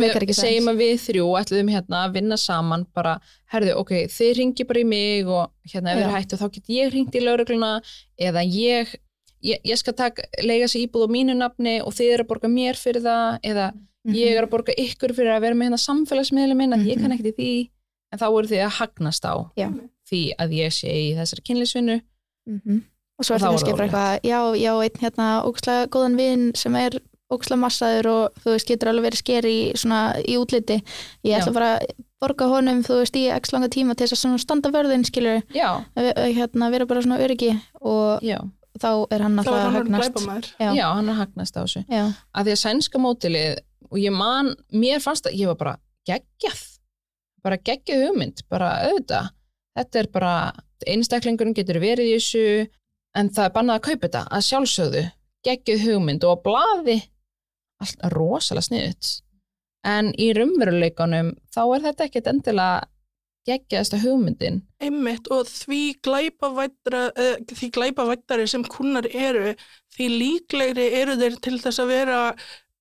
meikar 0.00 0.24
við 0.26 0.34
segjum 0.38 0.70
að 0.72 0.80
við 0.82 0.94
þrjú 1.04 1.26
ætluðum 1.40 1.70
hérna 1.74 2.00
að 2.06 2.16
vinna 2.18 2.36
saman 2.40 2.86
bara, 2.94 3.18
herðu, 3.52 3.76
ok, 3.78 3.92
þið 4.10 4.32
ringi 4.40 4.66
bara 4.66 4.80
í 4.82 4.86
mig 4.90 5.26
og 5.30 5.52
hérna 5.70 5.94
ef 5.94 6.00
þið 6.02 6.16
hættu 6.16 6.40
þá 6.40 6.46
get 6.56 6.72
ég 6.74 6.90
ringt 6.94 7.14
í 7.14 7.22
laurugluna 7.22 7.70
eða 8.18 8.42
ég, 8.46 8.94
ég, 9.46 9.60
ég 9.64 9.78
skal 9.78 9.94
taka 9.94 10.26
lega 10.42 10.66
sér 10.66 10.88
íbúð 10.88 11.06
á 11.06 11.14
mínu 11.14 11.36
nafni 11.38 11.76
og 11.84 11.94
þið 11.94 12.14
eru 12.16 12.26
að 12.26 12.30
borga 12.34 12.48
mér 12.50 12.76
fyrir 12.80 13.06
það 13.06 13.38
eða 13.52 13.70
Mhm. 14.00 14.14
ég 14.16 14.32
er 14.32 14.46
að 14.46 14.50
borga 14.54 14.72
ykkur 14.80 15.12
fyrir 15.12 15.34
að 15.36 15.42
vera 15.44 15.54
með 15.54 15.66
hérna 15.68 15.78
samfélagsmiðlum 15.82 16.56
minn 16.56 16.72
að 16.72 16.86
ég 16.88 16.96
Mhm. 16.96 17.02
kann 17.04 17.12
ekkert 17.12 17.36
í 17.36 17.36
því 17.36 17.70
en 18.12 18.18
þá 18.18 18.24
eru 18.32 18.48
þið 18.48 18.62
að 18.64 18.76
hagnast 18.80 19.24
á 19.28 19.34
Já. 19.60 19.68
því 20.08 20.20
að 20.40 20.54
ég 20.56 20.72
sé 20.72 20.88
í 20.88 21.14
þessari 21.18 21.44
kynlisvinnu 21.44 22.00
Mhm. 22.48 22.78
Og 23.20 23.26
svo 23.28 23.36
er 23.36 23.42
það 23.42 23.50
er 23.50 23.56
kannski 23.58 23.76
bara 23.76 23.86
eitthvað 23.86 24.28
já, 24.30 24.40
já, 24.56 24.72
einn 24.80 25.00
hérna 25.04 25.30
ógslag 25.44 25.90
góðan 25.92 26.16
vin 26.16 26.46
sem 26.56 26.76
er 26.80 26.96
ógslag 27.30 27.60
massaður 27.62 28.08
og 28.10 28.38
þú 28.42 28.54
veist, 28.54 28.68
getur 28.68 28.90
alveg 28.90 29.10
verið 29.10 29.20
sker 29.22 29.46
í 29.46 29.58
svona 29.78 30.00
í 30.26 30.36
útliti. 30.40 30.80
Ég 31.26 31.36
ætla 31.38 31.52
bara 31.54 31.68
að 31.78 31.92
borga 32.20 32.48
honum, 32.50 32.80
þú 32.84 33.00
veist, 33.00 33.16
í 33.16 33.28
x 33.32 33.52
langa 33.54 33.70
tíma 33.72 33.94
til 33.96 34.08
þess 34.10 34.26
að 34.28 34.40
standa 34.42 34.72
vörðin, 34.74 35.06
skilur 35.06 35.44
já, 35.54 35.68
hérna, 35.94 36.70
vera 36.74 36.88
bara 36.90 37.04
svona 37.04 37.20
öryggi 37.22 37.52
og 37.80 38.24
já, 38.26 38.40
þá 38.80 38.90
er 39.14 39.24
hann 39.24 39.38
alltaf 39.40 39.60
að 39.60 39.78
hagnast. 39.78 40.50
já, 40.58 40.70
já, 40.76 40.86
hann 40.90 41.12
er 41.12 41.20
hagnast 41.20 41.56
á 41.56 41.60
þessu. 41.62 41.84
Já, 41.86 42.02
að 42.34 42.50
því 42.50 42.56
að 42.56 42.62
sænska 42.64 43.02
mótilið 43.02 43.62
og 43.90 44.02
ég 44.02 44.14
man, 44.14 44.52
mér 44.74 45.00
fannst 45.02 45.30
að 45.30 45.38
ég 45.38 45.50
var 45.52 45.60
bara 45.62 45.76
geggjað, 46.10 46.60
bara 47.46 47.60
geggjað 47.62 48.04
hugmynd, 48.08 48.44
bara 48.50 48.74
auðvitað. 48.88 49.30
Þetta 49.78 50.02
er 50.02 50.10
bara, 50.12 50.34
einstaklingurinn 50.90 51.54
getur 51.56 51.78
verið 51.82 52.10
í 52.10 52.18
þessu, 52.18 52.44
en 53.16 53.32
það 53.34 53.48
er 53.48 53.56
bannað 53.56 53.80
að 53.80 53.86
kaupa 53.88 54.06
þetta, 54.06 54.22
að 54.30 54.46
sjálfsögðu. 54.50 55.04
Geggjað 55.46 55.84
hugmynd 55.86 56.28
og 56.28 56.36
á 56.36 56.42
blaði. 56.44 56.98
Allt 57.80 58.08
rosalega 58.12 58.68
sniðut 58.68 59.14
en 59.86 60.10
í 60.20 60.32
raunveruleikunum 60.36 61.30
þá 61.52 61.60
er 61.64 61.84
þetta 61.88 62.06
ekkert 62.06 62.30
endilega 62.32 62.88
geggjaðasta 63.48 63.98
hugmyndin. 64.02 64.58
Einmitt 64.84 65.30
og 65.32 65.48
því 65.48 65.96
glæpavættari 66.04 68.46
sem 68.50 68.64
kunnar 68.68 69.06
eru, 69.08 69.54
því 69.96 70.06
líklegri 70.20 70.86
eru 71.00 71.14
þeir 71.20 71.34
til 71.40 71.56
þess 71.62 71.78
að 71.80 71.92
vera 71.94 72.18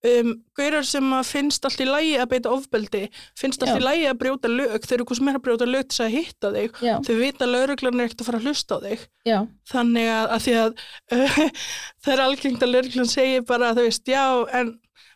um, 0.07 0.31
gaurar 0.57 0.85
sem 0.87 1.13
að 1.15 1.29
finnst 1.29 1.65
allt 1.67 1.83
í 1.83 1.87
lægi 1.87 2.15
að 2.21 2.29
beita 2.33 2.53
ofbeldi, 2.53 3.01
finnst 3.39 3.63
allt 3.63 3.75
Já. 3.75 3.79
í 3.79 3.85
lægi 3.85 4.07
að 4.11 4.19
brjóta 4.23 4.51
lög, 4.51 4.75
þeir 4.85 4.97
eru 4.97 5.07
hvað 5.09 5.19
sem 5.19 5.31
er 5.31 5.39
að 5.39 5.45
brjóta 5.47 5.69
lög 5.69 5.89
til 5.89 6.05
að 6.05 6.15
hitta 6.15 6.51
þig, 6.55 6.81
já, 6.85 6.93
þau 7.07 7.13
vita 7.19 7.45
að 7.45 7.53
lauruglan 7.55 7.99
er 7.99 8.09
ekkert 8.09 8.23
að 8.23 8.29
fara 8.29 8.41
að 8.41 8.49
hlusta 8.49 8.79
á 8.79 8.83
þig. 8.85 9.05
já, 9.29 9.37
Þannig 9.73 10.11
að, 10.15 10.25
að 10.35 10.43
því 10.45 10.57
að 10.63 10.83
uh, 11.17 11.39
það 12.03 12.13
er 12.15 12.25
algengt 12.25 12.65
að 12.65 12.75
lauruglan 12.75 13.13
segir 13.13 13.47
bara, 13.49 13.73
þú 13.77 13.87
veist, 13.89 14.13
já, 14.13 14.25
en 14.59 14.75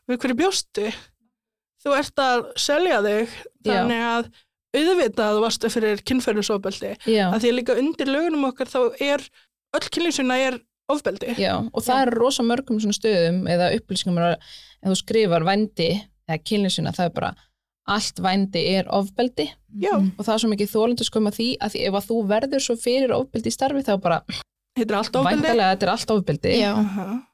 við 0.10 0.24
hverju 0.24 0.40
bjóstu? 0.44 0.90
Þú 1.84 1.96
ert 2.00 2.24
að 2.24 2.46
selja 2.64 3.00
þig, 3.04 3.38
þannig 3.68 4.04
að 4.08 4.34
auðvitað 4.74 5.40
varstu 5.44 5.70
fyrir 5.70 6.02
kynferðisofbeldi 6.08 6.94
já, 7.06 7.28
að 7.30 7.44
því 7.44 7.50
að 7.52 7.58
líka 7.60 7.76
undir 7.78 8.10
lögunum 8.10 8.48
okkar 8.50 8.72
þá 8.72 8.80
er 9.04 9.26
öll 9.78 9.90
kynlýsuna 9.94 10.38
er 10.48 10.60
ofbeldi 10.92 11.36
já 11.40 11.54
og 11.62 11.84
það 11.86 12.02
er 12.02 12.14
rosa 12.18 12.46
mörgum 12.46 12.80
stöðum 12.82 13.44
eða 13.52 13.72
upplýsingum 13.78 14.20
að 14.22 14.36
ef 14.84 14.90
þú 14.92 14.96
skrifar 15.00 15.44
vændi 15.48 15.90
eða 16.30 16.40
kynlýsina 16.44 16.92
það 16.96 17.06
er 17.10 17.14
bara 17.18 17.34
allt 17.88 18.20
vændi 18.24 18.62
er 18.78 18.86
ofbeldi 18.96 19.50
Já. 19.76 19.92
Mhm. 19.98 20.12
og 20.18 20.26
það 20.26 20.34
er 20.34 20.40
svo 20.44 20.50
mikið 20.54 20.72
þólendur 20.72 21.08
skömm 21.10 21.28
að 21.28 21.38
því 21.40 21.48
að 21.60 21.72
því 21.74 21.80
ef 21.88 21.94
að 22.00 22.08
þú 22.10 22.18
verður 22.28 22.62
svo 22.64 22.76
fyrir 22.80 23.12
ofbeldi 23.12 23.50
í 23.52 23.56
starfi 23.58 23.84
þá 23.84 23.94
bara 24.02 24.22
þetta 24.80 24.98
allt 24.98 25.16
ofbeldi 25.20 25.42
væntalega 25.44 25.72
þetta 25.74 25.84
er 25.88 25.92
allt 25.94 26.12
ofbeldi 26.16 26.54
já, 26.62 26.72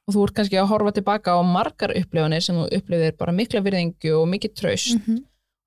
og 0.08 0.14
þú 0.16 0.24
ert 0.26 0.34
kannski 0.40 0.58
að 0.60 0.70
horfa 0.74 0.92
tilbaka 0.98 1.36
á 1.38 1.40
margar 1.46 1.94
upplifanir 1.96 2.42
sem 2.44 2.56
þú 2.58 2.66
upplifir 2.80 3.18
bara 3.18 3.32
mikla 3.32 3.62
virðingu 3.62 4.12
og 4.22 4.28
mikið 4.34 4.56
traust 4.56 4.96
Mhm. 4.98 5.20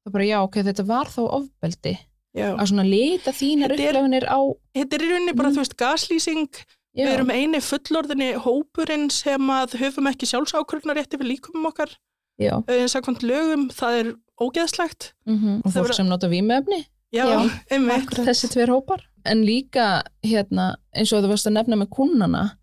það 0.03 0.07
er 0.07 0.13
bara 0.13 0.25
já 0.25 0.39
ok, 0.43 0.55
þetta 0.67 0.85
var 0.87 1.07
þá 1.07 1.21
ofbeldi 1.39 1.99
Já. 2.35 2.57
að 2.57 2.67
svona 2.73 2.85
lita 2.89 3.31
þínar 3.31 3.71
Þetta 3.77 3.89
upplifanir 3.93 4.25
á 4.27 4.39
þetta 4.75 4.95
er 4.97 5.03
í 5.05 5.09
rauninni 5.13 5.37
bara, 5.37 5.49
Mhm. 5.51 5.55
þú 5.55 5.61
veist, 5.63 5.77
gaslýsing 5.77 6.49
já, 6.97 7.05
við 7.07 7.13
erum 7.15 7.31
eini 7.33 7.61
fullorðinni 7.65 8.31
hópurinn 8.45 9.09
sem 9.11 9.51
að 9.55 9.77
höfum 9.83 10.09
ekki 10.13 10.29
sjálfsákvörðnar 10.31 10.99
rétti 11.01 11.21
við 11.21 11.31
líkumum 11.35 11.69
okkar. 11.73 11.95
Já, 12.41 12.57
uh, 12.59 12.85
sakvæmt 12.89 13.23
lögum, 13.23 13.69
það 13.71 13.99
er 14.03 14.13
ógeðslegt. 14.43 15.13
Mm 15.29 15.61
og 15.65 15.71
Það 15.71 15.77
fólk 15.79 15.87
vera- 15.89 15.95
sem 16.01 16.09
nota 16.09 16.29
vímöfni 16.29 16.81
já, 17.13 17.25
Já, 17.29 17.39
einmitt. 17.71 18.11
Þessi 18.11 18.49
tveir 18.53 18.73
hópar. 18.73 19.03
En 19.25 19.45
líka 19.47 20.03
hérna 20.25 20.77
eins 20.97 21.13
og 21.13 21.23
þú 21.23 21.29
varst 21.35 21.47
að 21.47 21.53
nefna 21.59 21.77
með 21.79 21.91
kunnana 21.95 22.57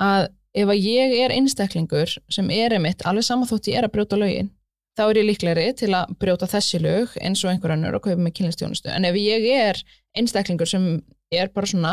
að 0.00 0.28
ef 0.54 0.68
að 0.72 0.80
ég 0.82 1.12
er 1.24 1.30
einstaklingur 1.34 2.14
sem 2.32 2.48
er 2.50 2.72
einmitt 2.74 3.04
alveg 3.06 3.22
saman 3.26 3.46
þótt 3.50 3.68
ég 3.70 3.76
er 3.78 3.86
að 3.86 3.92
brjóta 3.94 4.16
lögin 4.18 4.48
þá 4.98 5.02
er 5.10 5.20
ég 5.20 5.26
líklegri 5.28 5.66
til 5.78 5.90
að 5.94 6.14
brjóta 6.18 6.48
þessi 6.50 6.80
lög 6.82 7.12
eins 7.20 7.44
og 7.44 7.52
einhver 7.52 7.74
önnur 7.76 7.94
og 7.94 8.02
kaupa 8.02 8.18
með 8.18 8.34
kynlistjónustu 8.38 8.90
en 8.90 9.04
ef 9.06 9.14
ég 9.20 9.46
er 9.52 9.78
einstaklingur 10.18 10.66
sem 10.66 10.88
er 11.30 11.52
bara 11.54 11.66
svona 11.70 11.92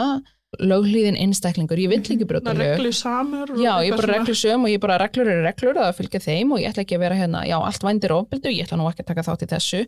löglíðin 0.56 1.18
einstaklingur, 1.20 1.80
ég 1.82 1.92
vill 1.92 2.00
ekki 2.00 2.26
brjóta 2.28 2.54
Svona 2.54 2.64
lög. 2.64 2.70
reglu 2.78 2.92
samur 2.96 3.50
Já, 3.60 3.74
ég 3.84 3.92
er 3.92 4.00
bara 4.00 4.14
reglur 4.16 4.38
söm 4.40 4.64
og 4.64 4.72
ég 4.72 4.80
er 4.80 4.84
bara 4.86 4.98
reglur 5.02 5.28
eru 5.28 5.44
reglur 5.44 5.80
að 5.84 5.98
fylgja 5.98 6.22
þeim 6.24 6.54
og 6.56 6.62
ég 6.62 6.72
ætla 6.72 6.86
ekki 6.86 6.96
að 6.96 7.04
vera 7.04 7.18
hérna, 7.20 7.42
já, 7.50 7.58
allt 7.60 7.84
vændir 7.84 8.14
ofbeldu, 8.16 8.54
ég 8.54 8.64
ætla 8.64 8.80
nú 8.80 8.88
ekki 8.88 9.04
að 9.04 9.10
taka 9.12 9.26
þátt 9.28 9.44
í 9.44 9.50
þessu. 9.52 9.82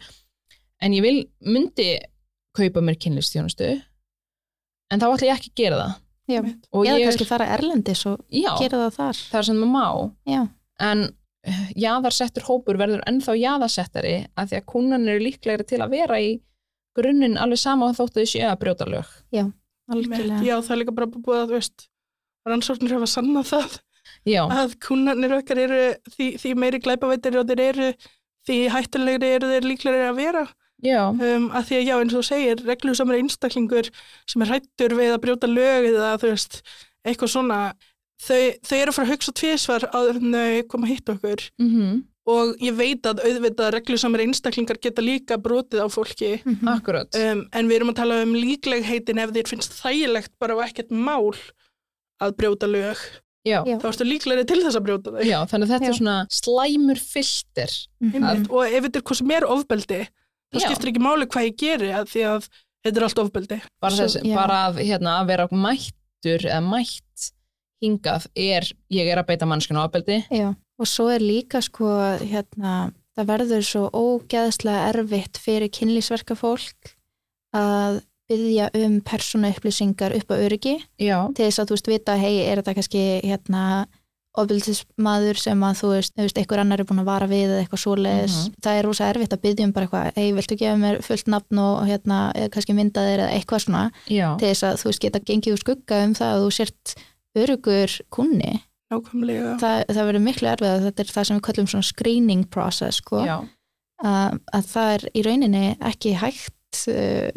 En 0.84 0.96
ég 0.96 1.06
vil, 1.06 1.16
myndi 1.48 1.88
kaupa 2.56 2.84
mér 2.84 3.00
kynlistjónustu 3.00 3.70
en 4.92 5.00
þá 5.00 5.08
ætla 5.08 5.30
ég 5.30 5.40
ekki 5.40 5.54
að 5.54 5.62
gera 5.64 5.80
það. 5.84 5.96
Já. 6.30 6.42
og 6.46 6.86
ég 6.86 7.08
kannski 7.08 7.26
fara 7.26 7.48
erlendis 7.56 8.04
og 8.06 8.20
já, 8.30 8.52
gera 8.60 8.84
það 8.84 8.98
þar. 9.00 9.22
Það 9.32 9.40
er 9.40 9.48
sem 9.48 9.64
maður 9.64 9.72
má. 9.74 10.12
Já, 10.30 10.42
en 10.86 11.06
eh, 11.48 11.64
jaðarsettur 11.88 12.46
hópur 12.46 12.78
verður 12.78 13.02
ennþá 13.10 13.38
jaðarsettari 13.40 14.14
að 14.36 14.52
því 14.52 14.60
að 14.60 14.68
kúnan 14.70 15.08
eru 15.10 15.24
líklegri 15.24 15.66
til 15.72 15.82
að 15.82 15.96
vera 15.96 16.20
í 16.22 16.36
grunninn 17.00 17.40
alveg 17.40 17.64
sama 17.64 17.90
þótt 17.98 18.20
að 18.20 18.28
þau 18.28 18.32
séu 18.36 18.46
að 18.50 18.60
brjóta 18.62 18.90
lög 18.92 19.10
algjörlega. 19.96 20.40
Já, 20.46 20.56
það 20.66 20.74
er 20.76 20.82
líka 20.84 20.96
bara 20.98 21.12
búið 21.16 21.42
að, 21.44 21.54
veist 21.58 21.86
rannsóknir 22.50 22.96
hafa 22.98 23.10
sannað 23.10 23.52
það. 23.54 23.78
Já, 24.28 24.42
að 24.50 24.74
kunnarnir 24.84 25.36
okkar 25.38 25.62
eru 25.62 25.84
því, 26.16 26.30
því 26.42 26.54
meiri 26.60 26.80
glæpaveitir 26.84 27.38
og 27.40 27.50
þeir 27.52 27.62
eru 27.68 27.92
því 28.48 28.58
hættulegri 28.74 29.30
eru 29.36 29.52
þeir 29.52 29.68
líklegri 29.70 30.08
að 30.08 30.18
vera. 30.20 30.44
Já, 30.80 31.02
um, 31.12 31.50
að 31.52 31.66
því 31.68 31.78
að 31.78 31.88
já 31.90 31.96
eins 32.00 32.14
og 32.16 32.22
þú 32.22 32.28
segir 32.30 32.62
reglusamur 32.64 33.18
einstaklingur 33.20 33.90
sem 34.32 34.46
er 34.46 34.54
hættur 34.54 34.96
við 34.96 35.12
að 35.12 35.22
brjóta 35.26 35.50
lög 35.52 35.90
eða 35.92 36.14
þú 36.22 36.30
veist 36.32 36.62
eitthvað 37.04 37.34
svona 37.34 37.58
þau, 38.24 38.40
þau 38.64 38.78
eru 38.78 38.94
að 38.94 38.96
fara 38.96 39.08
að 39.08 39.12
hugsa 39.14 39.34
tvisvar 39.42 39.88
áður 39.92 40.22
en 40.22 40.38
þau 40.38 40.70
koma 40.72 40.88
að 40.88 40.94
hitta 40.94 41.16
okkur. 41.18 41.44
Mhm, 41.60 41.92
og 42.30 42.52
ég 42.62 42.76
veit 42.78 43.08
að 43.10 43.22
auðvitað 43.26 43.72
reglusamur 43.78 44.22
einstaklingar 44.24 44.78
geta 44.84 45.02
líka 45.06 45.38
brotið 45.42 45.82
á 45.82 45.88
fólki 45.90 46.32
Mhm. 46.46 46.68
akkurat 46.76 47.16
um, 47.16 47.46
en 47.54 47.68
við 47.72 47.76
erum 47.80 47.90
að 47.94 48.00
tala 48.02 48.22
um 48.26 48.34
líklegheitin 48.38 49.20
ef 49.24 49.32
þér 49.36 49.48
finnst 49.54 49.74
þægilegt 49.82 50.32
bara 50.40 50.56
og 50.58 50.64
ekkert 50.68 50.92
mál 50.92 51.34
að 52.22 52.36
brjóta 52.38 52.68
lög 52.68 52.98
já, 53.48 53.64
þá 53.64 53.86
ertu 53.90 54.06
líklegri 54.06 54.46
til 54.46 54.60
þess 54.62 54.76
að 54.78 54.86
brjóta 54.86 55.12
þau 55.16 55.24
já, 55.26 55.40
þannig 55.48 55.66
að 55.70 55.74
þetta 55.74 55.88
Já. 55.88 55.92
er 55.94 56.00
svona 56.00 56.18
slæmur 56.30 57.00
filter 57.00 57.72
Mhm. 58.02 58.24
Einmitt. 58.24 58.50
og 58.52 58.66
ef 58.68 58.84
þetta 58.84 58.98
er 59.00 59.02
hvað 59.10 59.18
sem 59.22 59.32
er 59.32 59.44
ofbeldi 59.48 60.02
þá 60.54 60.60
Já. 60.60 60.66
skiptir 60.68 60.90
ekki 60.92 61.02
máli 61.06 61.26
hvað 61.28 61.48
ég 61.50 61.58
geri 61.58 61.90
að 61.96 62.06
því 62.12 62.22
að 62.34 62.50
þetta 62.86 62.98
er 62.98 63.04
allt 63.08 63.20
ofbeldi 63.24 63.62
bara, 63.82 63.92
Svo- 63.96 64.04
þess, 64.06 64.24
já. 64.26 64.36
bara 64.36 64.58
að, 64.70 64.76
hérna, 64.84 65.20
að 65.22 65.28
vera 65.28 65.48
mættur 65.52 66.42
eða 66.46 66.62
mætt 66.70 67.32
hingað 67.82 68.28
er, 68.36 68.64
ég 68.92 69.08
er 69.08 69.18
að 69.24 69.28
beita 69.32 69.46
mannskinu 69.48 69.80
ábeldi 69.88 70.26
Já, 70.30 70.54
og 70.80 70.88
svo 70.88 71.10
er 71.12 71.20
líka 71.20 71.62
sko 71.62 71.90
hérna, 72.24 72.92
það 73.18 73.28
verður 73.34 73.66
svo 73.68 73.90
ógeðslega 73.92 74.94
erfitt 74.94 75.38
fyrir 75.44 75.70
kynlýsverka 75.76 76.38
fólk 76.40 76.94
að 77.56 78.02
byggja 78.30 78.70
um 78.86 79.00
persónu 79.02 79.50
upplýsingar 79.50 80.14
upp 80.16 80.30
á 80.32 80.36
öryggi. 80.38 80.76
Já, 81.02 81.28
til 81.34 81.48
þess 81.50 81.60
að 81.64 81.68
þú 81.72 81.76
veist 81.76 81.88
vita, 81.90 82.16
hei, 82.22 82.36
er 82.46 82.62
þetta 82.62 82.76
kannski 82.78 83.02
hérna 83.26 83.64
ofbildismadur 84.40 85.40
sem 85.42 85.64
að 85.66 85.80
þú 85.82 85.88
veist, 85.96 86.14
veist, 86.20 86.38
einhver 86.38 86.62
annar 86.62 86.80
er 86.84 86.88
búin 86.88 87.02
að 87.02 87.08
vara 87.10 87.28
við 87.28 87.48
eða 87.50 87.64
eitthvað 87.64 87.82
svoleiðis, 87.84 88.36
Mhm. 88.38 88.54
það 88.62 88.78
er 88.80 88.86
rosa 88.86 89.10
erfitt 89.10 89.34
að 89.34 89.42
byggja 89.42 89.66
um 89.66 89.72
bara 89.74 89.88
eitthvað, 89.88 90.14
hei, 90.16 90.32
viltu 90.34 90.56
gefa 90.58 90.78
mér 90.78 91.02
fullt 91.04 91.28
nafn 91.28 91.58
og 91.60 91.88
hérna, 91.90 92.20
eða 92.36 92.50
kannski 92.54 92.76
myndaðir 92.78 93.20
eða 93.26 93.34
eitthvað 93.36 93.64
svona, 93.66 93.92
já, 94.08 94.38
til 94.38 94.48
þess 94.48 94.64
að 94.64 94.78
þú 94.80 94.86
veist 94.86 95.00
geta 95.02 95.20
gengið 95.20 95.54
úr 95.54 95.64
skugga 95.66 96.04
um 96.06 96.14
það 96.14 96.30
að 96.36 96.42
þú 96.46 96.52
sért 96.60 96.96
örugur 97.36 98.02
kunni 98.12 98.62
nákvæmlega. 98.94 99.54
Það, 99.62 99.84
það 99.92 100.10
verður 100.10 100.26
miklu 100.26 100.50
erfið 100.54 100.72
að 100.72 100.88
þetta 100.88 101.04
er 101.04 101.14
það 101.14 101.28
sem 101.30 101.40
við 101.40 101.46
kallum 101.48 101.70
svona 101.74 101.90
screening 101.90 102.48
process 102.54 103.02
sko, 103.04 103.22
já, 103.28 103.38
að, 104.04 104.40
að 104.58 104.74
það 104.74 104.96
er 104.96 105.06
í 105.12 105.24
rauninni 105.28 105.64
ekki 105.92 106.16
hægt 106.20 106.82
uh, 106.94 107.30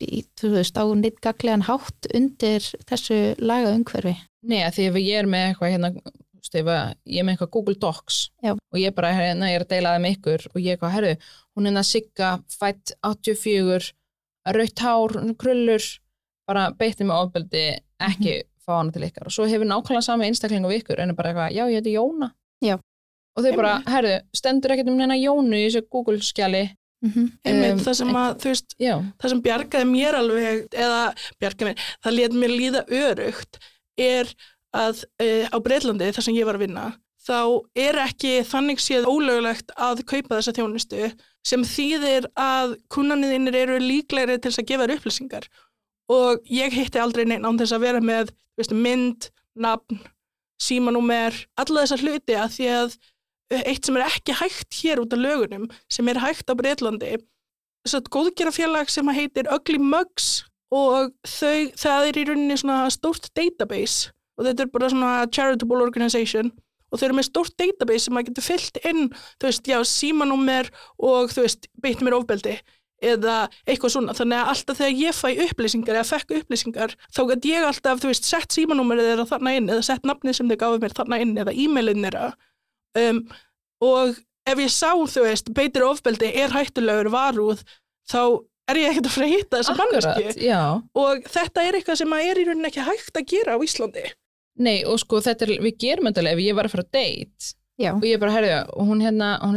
í, 0.00 0.24
þú 0.40 0.54
veist, 0.56 0.80
á 0.80 0.84
neitt 0.96 1.20
gaglegan 1.24 1.66
hátt 1.68 2.10
undir 2.16 2.64
þessu 2.88 3.20
laga 3.42 3.74
umhverfi 3.76 4.16
Nei, 4.40 4.62
því 4.72 4.88
ef 4.88 4.98
ég 5.02 5.20
er 5.20 5.28
með 5.28 5.50
eitthvað 5.50 5.72
hérna, 5.74 5.90
að 5.90 6.68
ég 7.04 7.20
er 7.20 7.26
með 7.26 7.34
eitthvað 7.34 7.52
Google 7.56 7.76
Docs 7.82 8.20
Já. 8.40 8.54
og 8.54 8.78
ég 8.80 8.94
bara, 8.96 9.12
hérna, 9.12 9.50
ég 9.50 9.60
er 9.60 9.66
að 9.66 9.72
deila 9.74 9.94
það 9.94 10.04
með 10.04 10.14
ykkur 10.16 10.46
og 10.50 10.60
ég 10.60 10.76
eitthvað, 10.76 10.94
herru, 10.96 11.10
hún 11.56 11.68
er 11.68 11.80
að 11.80 11.88
sigga 11.90 12.30
fætt 12.54 12.94
84 13.06 13.90
rautt 14.56 14.84
hár, 14.86 15.18
krullur 15.36 15.90
bara 16.48 16.70
beitti 16.74 17.06
með 17.06 17.26
ofbeldi 17.26 17.64
ekki 18.00 18.38
fá 18.70 18.76
hana 18.78 18.94
til 18.94 19.06
ykkar. 19.08 19.26
Og 19.28 19.34
svo 19.34 19.48
hefur 19.50 19.68
nákvæmlega 19.68 20.06
sama 20.06 20.28
einstakling 20.28 20.64
á 20.66 20.70
ykkur 20.78 21.02
en 21.02 21.12
er 21.12 21.18
bara 21.18 21.32
eitthvað, 21.32 21.56
já, 21.58 21.64
ég 21.66 21.80
heiti 21.80 21.96
Jóna. 21.98 22.32
Já. 22.60 22.76
og 23.36 23.44
þau 23.46 23.56
bara, 23.56 23.78
herru, 23.88 24.18
stendur 24.36 24.74
ekkert 24.74 24.90
um 24.90 24.98
neina 24.98 25.16
Jónu 25.16 25.56
í 25.56 25.66
þessu 25.68 25.86
Google 25.88 26.20
skjali 26.24 26.64
mm 27.00 27.10
-hmm. 27.10 27.28
einmitt 27.44 27.72
Um, 27.72 27.78
það 27.78 27.94
sem 27.94 28.08
að 28.08 28.30
þú 28.40 28.48
veist 28.52 28.74
já, 28.78 28.94
það 29.20 29.30
sem 29.30 29.42
bjargaði 29.42 29.86
mér 29.90 30.14
alveg 30.14 30.66
eða 30.72 31.14
bjargaði 31.40 31.68
mér, 31.68 31.84
það 32.04 32.16
let 32.16 32.32
mér 32.32 32.50
líða 32.50 32.82
örugt 32.88 33.60
er 33.96 34.34
að 34.74 35.04
uh, 35.22 35.46
á 35.54 35.56
Breitlandi 35.60 36.12
þar 36.12 36.26
sem 36.26 36.36
ég 36.36 36.46
var 36.46 36.58
að 36.58 36.66
vinna 36.66 36.86
þá 37.26 37.40
er 37.76 37.96
ekki 38.00 38.44
þannig 38.48 38.80
séð 38.80 39.08
ólögulegt 39.08 39.72
að 39.76 40.04
kaupa 40.04 40.36
þessa 40.36 40.56
þjónustu 40.56 41.10
sem 41.46 41.64
þýðir 41.64 42.28
að 42.36 42.76
kunnaniðinir 42.88 43.56
eru 43.56 43.78
líklegri 43.78 44.38
til 44.38 44.52
að 44.52 44.68
gefa 44.68 44.88
upplýsingar 44.96 45.48
og 46.10 46.42
ég 46.50 46.74
hitti 46.74 47.00
aldrei 47.00 47.26
neinn 47.28 47.46
án 47.46 47.58
þess 47.60 47.76
að 47.76 47.84
vera 47.86 48.02
með 48.02 48.32
veist, 48.58 48.74
mynd, 48.74 49.30
nafn, 49.58 50.00
símanúmer, 50.60 51.34
alla 51.60 51.86
þessa 51.86 52.00
hluti 52.02 52.36
að 52.36 52.54
því 52.56 52.70
að 52.76 52.94
eh, 53.54 53.64
eitt 53.72 53.86
sem 53.86 53.96
er 53.96 54.06
ekki 54.08 54.36
hægt 54.40 54.80
hér 54.82 55.02
út 55.02 55.14
af 55.16 55.22
lögunum 55.22 55.68
sem 55.92 56.08
er 56.10 56.20
hægt 56.22 56.50
á 56.50 56.54
Breitlandi 56.58 57.16
að 57.88 58.08
góðgerafélag 58.12 58.90
sem 58.92 59.08
heitir 59.16 59.48
Ugly 59.48 59.80
Mugs 59.80 60.42
og 60.70 61.14
þau, 61.26 61.70
það 61.78 62.08
er 62.08 62.18
í 62.18 62.24
rauninni 62.28 62.58
svona 62.60 62.90
stórt 62.92 63.30
database 63.34 64.10
og 64.36 64.46
þetta 64.46 64.66
er 64.66 64.74
bara 64.74 64.90
svona 64.92 65.14
charitable 65.32 65.80
organization 65.86 66.52
og 66.90 66.98
þau 66.98 67.06
eru 67.06 67.16
með 67.18 67.28
stórt 67.30 67.56
database 67.60 68.06
sem 68.06 68.14
maður 68.14 68.30
getur 68.30 68.46
fyllt 68.46 68.78
inn, 68.88 69.08
þú 69.38 69.48
veist, 69.48 69.70
já, 69.70 69.78
símanúmer 69.86 70.70
og 70.98 71.32
þú 71.32 71.46
veist, 71.46 71.70
beitt 71.82 72.02
mér 72.04 72.18
ofbeldi 72.18 72.58
eða 73.00 73.36
eitthvað 73.64 73.94
svona, 73.94 74.14
þannig 74.16 74.38
að 74.38 74.50
alltaf 74.52 74.80
þegar 74.80 74.98
ég 75.00 75.16
fæ 75.16 75.28
upplýsingar 75.46 75.98
eða 75.98 76.08
fekk 76.10 76.34
upplýsingar 76.40 76.96
þá 77.08 77.20
gæti 77.30 77.52
ég 77.54 77.66
alltaf, 77.66 78.02
þú 78.02 78.10
veist, 78.12 78.28
sett 78.28 78.56
símanúmerið 78.56 79.08
þeirra 79.10 79.28
þarna 79.30 79.54
inn 79.56 79.70
eða 79.72 79.86
sett 79.86 80.08
nafnið 80.08 80.36
sem 80.36 80.50
þau 80.50 80.58
gáðu 80.60 80.82
mér 80.82 80.96
þarna 80.98 81.20
inn 81.24 81.32
eða 81.40 81.54
e-mailin 81.64 82.06
þeirra. 82.06 82.26
Um, 83.00 83.22
og 83.86 84.20
ef 84.50 84.60
ég 84.60 84.72
sá, 84.74 84.92
þú 84.92 85.24
veist, 85.24 85.52
beitir 85.56 85.86
ofbeldi 85.88 86.32
er 86.42 86.52
hættulegur 86.54 87.10
varúð 87.14 87.64
þá 88.10 88.22
er 88.70 88.80
ég 88.80 88.92
ekkert 88.92 89.08
að 89.08 89.14
fara 89.16 89.28
að 89.28 89.34
hitta 89.34 89.60
þessa 89.60 89.76
já. 90.44 90.60
Og 91.00 91.30
þetta 91.30 91.64
er 91.66 91.78
eitthvað 91.78 92.00
sem 92.02 92.14
að 92.16 92.26
er 92.26 92.40
í 92.40 92.44
rauninni 92.48 92.70
ekki 92.70 92.86
hægt 92.86 93.16
að 93.16 93.30
gera 93.32 93.56
á 93.56 93.58
Íslandi. 93.64 94.04
Nei, 94.60 94.76
og 94.84 95.00
sko, 95.00 95.22
þetta 95.24 95.46
er, 95.46 95.56
við 95.64 95.80
gerum 95.80 96.10
alveg 96.10 96.34
ef 96.34 96.42
ég 96.44 96.56
var 96.58 96.68
að 96.68 96.74
fara 96.74 96.84
að 96.86 96.92
date. 96.98 97.54
Já, 97.80 97.94
og 97.94 98.04
ég 98.04 98.20
bara, 98.20 98.34
herðu, 98.34 98.56
hún 98.84 99.00
hérna, 99.00 99.30
hún 99.40 99.56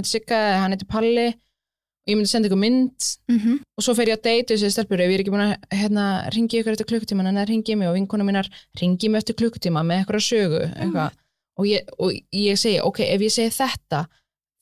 og 2.04 2.12
ég 2.12 2.20
myndi 2.20 2.30
senda 2.32 2.50
ykkur 2.50 2.60
mynd. 2.60 3.10
Mm 3.32 3.60
og 3.74 3.82
svo 3.86 3.96
fer 3.98 4.12
ég 4.12 4.20
að 4.20 4.28
deyta 4.28 4.54
þessi 4.54 4.70
stelpur. 4.76 5.02
Ef 5.02 5.10
ég 5.10 5.18
er 5.18 5.24
ekki 5.24 5.34
búin 5.34 5.46
að 5.48 5.54
hérna, 5.74 6.06
ringi 6.36 6.60
ykkur 6.60 6.76
eftir 6.76 6.90
klukkutíma 6.92 7.26
en 7.26 7.40
það 7.40 7.50
ringi 7.50 7.76
mig 7.80 7.90
og 7.90 7.96
vinkona 7.98 8.28
mínar 8.28 8.50
ringi 8.80 9.10
mig 9.10 9.24
eftir 9.24 9.38
klukkutíma 9.40 9.82
með 9.88 10.04
eitthvað 10.04 10.26
sögu 10.28 10.62
eitthvað. 10.68 11.18
og, 11.58 11.66
ég, 11.70 11.90
og 11.98 12.14
ég 12.38 12.60
segi, 12.60 12.80
ok, 12.82 13.00
ef 13.08 13.26
ég 13.26 13.34
segi 13.34 13.56
þetta 13.56 14.06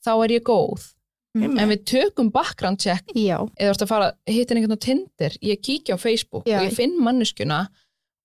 þá 0.06 0.12
er 0.16 0.36
ég 0.38 0.44
góð. 0.48 0.92
Mm. 1.32 1.56
en 1.64 1.70
við 1.72 1.84
tökum 1.88 2.28
background 2.32 2.82
check. 2.84 3.08
Já, 3.16 3.38
eða 3.56 3.70
þú 3.70 3.72
ert 3.72 3.84
að 3.86 3.92
fara 3.92 4.08
hitta 4.28 4.56
einhvern 4.56 4.76
á 4.76 4.84
Tinder 4.84 5.38
ég 5.40 5.62
kíkja 5.64 5.96
á 5.96 5.98
Facebook 6.02 6.44
Já. 6.44 6.60
og 6.60 6.66
ég 6.68 6.76
finn 6.76 6.98
manneskuna 7.00 7.62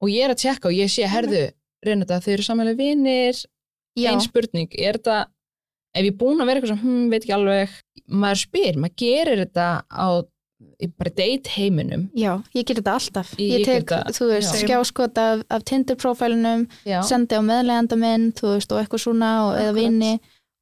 og 0.03 0.11
ég 0.11 0.27
er 0.27 0.35
að 0.35 0.41
tjekka 0.43 0.73
og 0.73 0.75
ég 0.75 0.91
sé, 0.91 1.07
herðu, 1.07 1.45
reyna 1.87 2.03
þetta 2.03 2.19
þau 2.25 2.33
eru 2.35 2.47
samanlega 2.47 2.81
vinir, 2.81 3.39
já, 3.95 4.11
ein 4.11 4.25
spurning 4.25 4.75
er 4.75 4.99
þetta, 4.99 5.21
ef 5.97 6.05
ég 6.05 6.13
er 6.13 6.19
búin 6.21 6.41
að 6.45 6.47
vera 6.51 6.61
eitthvað 6.61 6.75
sem, 6.75 6.83
hm, 6.85 7.05
veit 7.13 7.23
ekki 7.25 7.35
alveg. 7.37 7.77
Maður 8.07 8.43
spyr, 8.45 8.77
maður 8.85 8.97
gerir 9.03 9.43
þetta 9.47 9.69
á 9.91 10.09
bara 10.97 11.11
date 11.17 11.51
heiminum. 11.57 12.07
Já, 12.17 12.31
ég 12.57 12.65
ger 12.69 12.79
þetta 12.81 12.95
alltaf. 12.97 13.33
Ég 13.41 13.51
Ég 13.51 13.65
ger 13.65 13.67
tek, 13.67 13.91
þetta, 13.91 14.13
þú 14.17 14.29
veist, 14.31 14.55
já. 14.55 14.63
skjáskot 14.65 15.19
af, 15.21 15.43
af 15.53 15.65
Tinder-prófælunum 15.69 16.63
já, 16.89 17.01
sendi 17.05 17.37
á 17.37 17.43
meðleganda 17.45 17.99
minn, 18.01 18.31
þú 18.37 18.55
veist, 18.55 18.73
og 18.73 18.81
eitthvað 18.81 19.03
svona 19.05 19.31
og, 19.49 19.53
eða 19.61 19.75
vini 19.77 20.15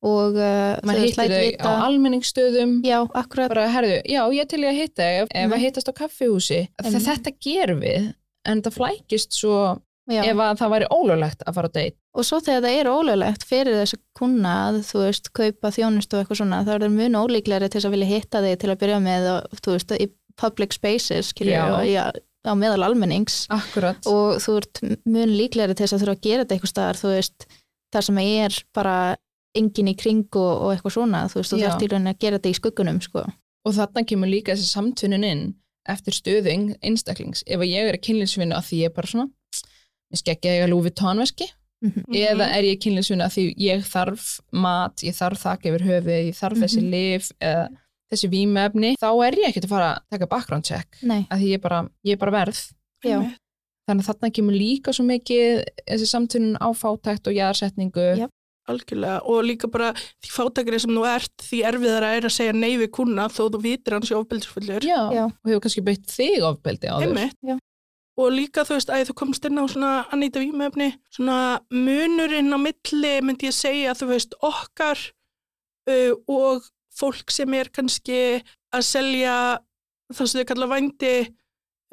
og 0.05 0.37
uh, 0.37 0.74
veist, 0.85 1.16
hittir 1.16 1.57
þau 1.62 1.70
á 1.70 1.72
almenningsstöðum. 1.89 2.74
Já, 2.85 2.99
akkurat. 3.16 3.49
Bara, 3.55 3.68
herðu, 3.72 4.01
já, 4.05 4.20
ég 4.37 4.49
til 4.51 4.61
ég 4.66 4.72
að 4.74 4.80
hitta 4.82 5.03
ef, 5.22 5.28
ef 5.30 5.47
Mhm. 5.47 5.55
að 5.57 5.64
hittast 5.64 5.89
á 5.89 5.95
kaffihúsi. 6.03 6.61
Þetta 6.82 7.32
gerum 7.41 7.80
við 7.80 8.12
en 8.47 8.62
það 8.62 8.76
flækist 8.80 9.32
svo 9.32 9.80
já. 10.11 10.20
ef 10.24 10.42
að 10.44 10.59
það 10.61 10.72
væri 10.74 10.88
ólöglegt 10.92 11.44
að 11.46 11.57
fara 11.59 11.70
á 11.70 11.76
date 11.76 11.96
og 12.14 12.26
svo 12.28 12.40
þegar 12.44 12.64
það 12.66 12.78
er 12.80 12.90
ólöglegt 12.92 13.46
fyrir 13.48 13.78
þessu 13.80 13.98
kuna 14.18 14.52
að 14.68 14.80
þú 14.90 15.02
veist, 15.07 15.32
kaupa 15.34 15.72
þjónustu 15.74 16.16
og 16.18 16.22
eitthvað 16.22 16.40
svona, 16.42 16.61
þá 16.66 16.72
er 16.76 16.84
það 16.86 16.96
mun 16.98 17.18
ólíklegri 17.22 17.70
til 17.70 17.80
þess 17.80 17.88
að 17.88 17.96
vilja 17.96 18.11
hitta 18.12 18.44
þig 18.44 18.61
til 18.62 18.70
að 18.74 18.80
byrja 18.84 19.00
með 19.05 19.28
og 19.32 19.59
þú 19.64 19.74
veist, 19.76 19.96
í 19.98 20.07
public 20.40 20.74
spaces 20.76 21.32
og, 21.40 21.82
já, 21.88 22.05
á 22.44 22.52
meðal 22.59 22.84
almennings 22.88 23.44
akkurat, 23.55 24.00
og 24.11 24.40
þú 24.44 24.57
ert 24.61 24.82
mun 25.07 25.34
líklegri 25.38 25.74
til 25.78 25.86
þess 25.86 25.96
að 25.96 26.05
þurfa 26.05 26.16
að 26.18 26.24
gera 26.28 26.44
þetta 26.44 26.57
eitthvað 26.59 26.74
staðar, 26.74 27.00
þú 27.00 27.12
veist 27.14 27.46
þar 27.94 28.09
sem 28.09 28.18
er 28.24 28.59
bara 28.74 28.96
engin 29.55 29.88
í 29.92 29.94
kring 29.94 30.24
og, 30.34 30.52
og 30.66 30.72
eitthvað 30.74 30.96
svona, 30.96 31.24
þú 31.30 31.40
veist, 31.40 31.52
þú 31.55 31.59
Já. 31.61 31.66
þarft 31.68 31.84
í 31.86 31.90
rauninni 31.92 32.11
að 32.14 32.22
gera 32.24 32.38
þetta 32.40 32.50
í 32.50 32.59
skuggunum, 32.59 33.00
sko. 33.05 33.22
og 33.64 33.76
þarna 33.76 34.02
kemur 34.11 34.28
líka 34.28 34.55
þessi 34.57 34.72
samtvinnun 34.74 35.24
inn 35.28 35.44
eftir 35.88 36.16
stöðu 36.16 36.50
ein- 36.50 36.74
einstaklings 36.82 37.44
ef 37.46 37.61
að 37.61 37.70
ég 37.70 37.88
er 37.88 37.96
að 37.98 38.02
kynlýnsvinna 38.07 38.59
að 38.59 38.66
því 38.70 38.80
ég 38.82 38.90
er 38.90 38.94
bara 38.96 39.11
svona 39.11 39.28
ég 40.12 40.18
skekki 40.20 40.48
að 40.50 40.59
ég 40.59 40.64
að 40.68 40.72
lúfi 40.74 40.90
tónveski 40.94 41.50
Mhm. 41.84 42.05
eða 42.16 42.46
er 42.57 42.62
ég 42.64 42.78
kynlýnsvinna 42.80 43.26
að 43.26 43.32
því 43.34 43.42
ég 43.61 43.82
þarf 43.84 44.40
mat, 44.52 44.96
ég 45.05 45.12
þarf 45.12 45.42
þakk 45.42 45.66
yfir 45.68 45.82
höfuð 45.84 46.28
ég 46.30 46.36
þarf 46.38 46.57
þessi 46.62 46.80
Mhm. 46.80 46.90
lif 46.90 47.32
eða 47.42 47.68
þessi 48.12 48.28
vímefni, 48.32 48.94
þá 48.96 49.11
er 49.26 49.32
ég 49.36 49.48
ekkert 49.50 49.64
að 49.66 49.68
fara 49.68 49.88
að 49.94 50.02
taka 50.11 50.26
background 50.26 50.64
check, 50.64 50.96
Nei, 51.02 51.26
að 51.30 51.38
því 51.40 51.48
ég 51.50 51.55
er 51.55 51.59
bara, 51.59 51.82
ég 52.07 52.12
er 52.12 52.16
bara 52.16 52.30
verð. 52.32 52.72
Já, 53.05 53.18
þannig 53.88 54.00
að 54.00 54.09
þarna 54.09 54.30
kemur 54.32 54.57
líka 54.57 54.94
svo 54.96 55.05
mikið 55.05 55.64
þessi 55.90 56.09
samtvinnun 56.09 56.57
á 56.57 56.68
fátækt 56.72 57.26
og 57.28 57.34
jæðarsetningu 57.36 58.07
Já. 58.16 58.28
algjörlega 58.66 59.20
og 59.28 59.44
líka 59.44 59.70
bara 59.70 59.92
því 59.92 60.30
fátakari 60.32 60.80
sem 60.80 60.90
þú 60.90 61.05
ert 61.05 61.36
því 61.36 61.64
erfiðara 61.68 62.16
er 62.16 62.22
að 62.22 62.32
segja 62.32 62.55
nei 62.55 62.76
við 62.78 62.90
kuna 62.92 63.28
þó 63.28 63.50
þú 63.50 63.61
vitir 63.61 63.92
hans 63.92 64.09
í 64.11 64.14
ofbeldisfullur. 64.16 64.80
Já. 64.80 65.12
Já. 65.12 65.24
og 65.26 65.44
hefur 65.44 65.61
kannski 65.61 65.84
beitt 65.84 66.07
þig 66.07 66.40
ofbeldi 66.40 66.88
á 66.88 66.96
þér 66.96 67.59
og 68.21 68.31
líka 68.31 68.62
þú 68.67 68.79
veist 68.79 68.93
að 68.93 69.09
þú 69.11 69.17
komst 69.19 69.47
inn 69.49 69.59
á 69.59 69.65
svona 69.67 69.93
Anita 70.15 70.43
Vímefni, 70.43 70.93
svona 71.11 71.61
munurinn 71.73 72.55
á 72.55 72.59
milli 72.62 73.15
myndi 73.27 73.51
ég 73.51 73.57
segja 73.57 73.95
þú 73.99 74.11
veist 74.12 74.37
okkar 74.45 75.01
uh, 75.91 76.12
og 76.31 76.69
fólk 76.95 77.33
sem 77.35 77.55
er 77.59 77.71
kannski 77.75 78.21
að 78.75 78.87
selja 78.87 79.37
það 80.12 80.29
sem 80.31 80.41
þau 80.41 80.49
kalla 80.53 80.71
vændi 80.71 81.15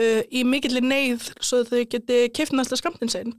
uh, 0.02 0.22
í 0.30 0.44
mikillir 0.46 0.86
neyð 0.86 1.32
svo 1.42 1.64
þau 1.68 1.82
geti 1.90 2.24
keft 2.36 2.54
næsta 2.54 2.78
skamtin 2.78 3.12
sinn. 3.12 3.36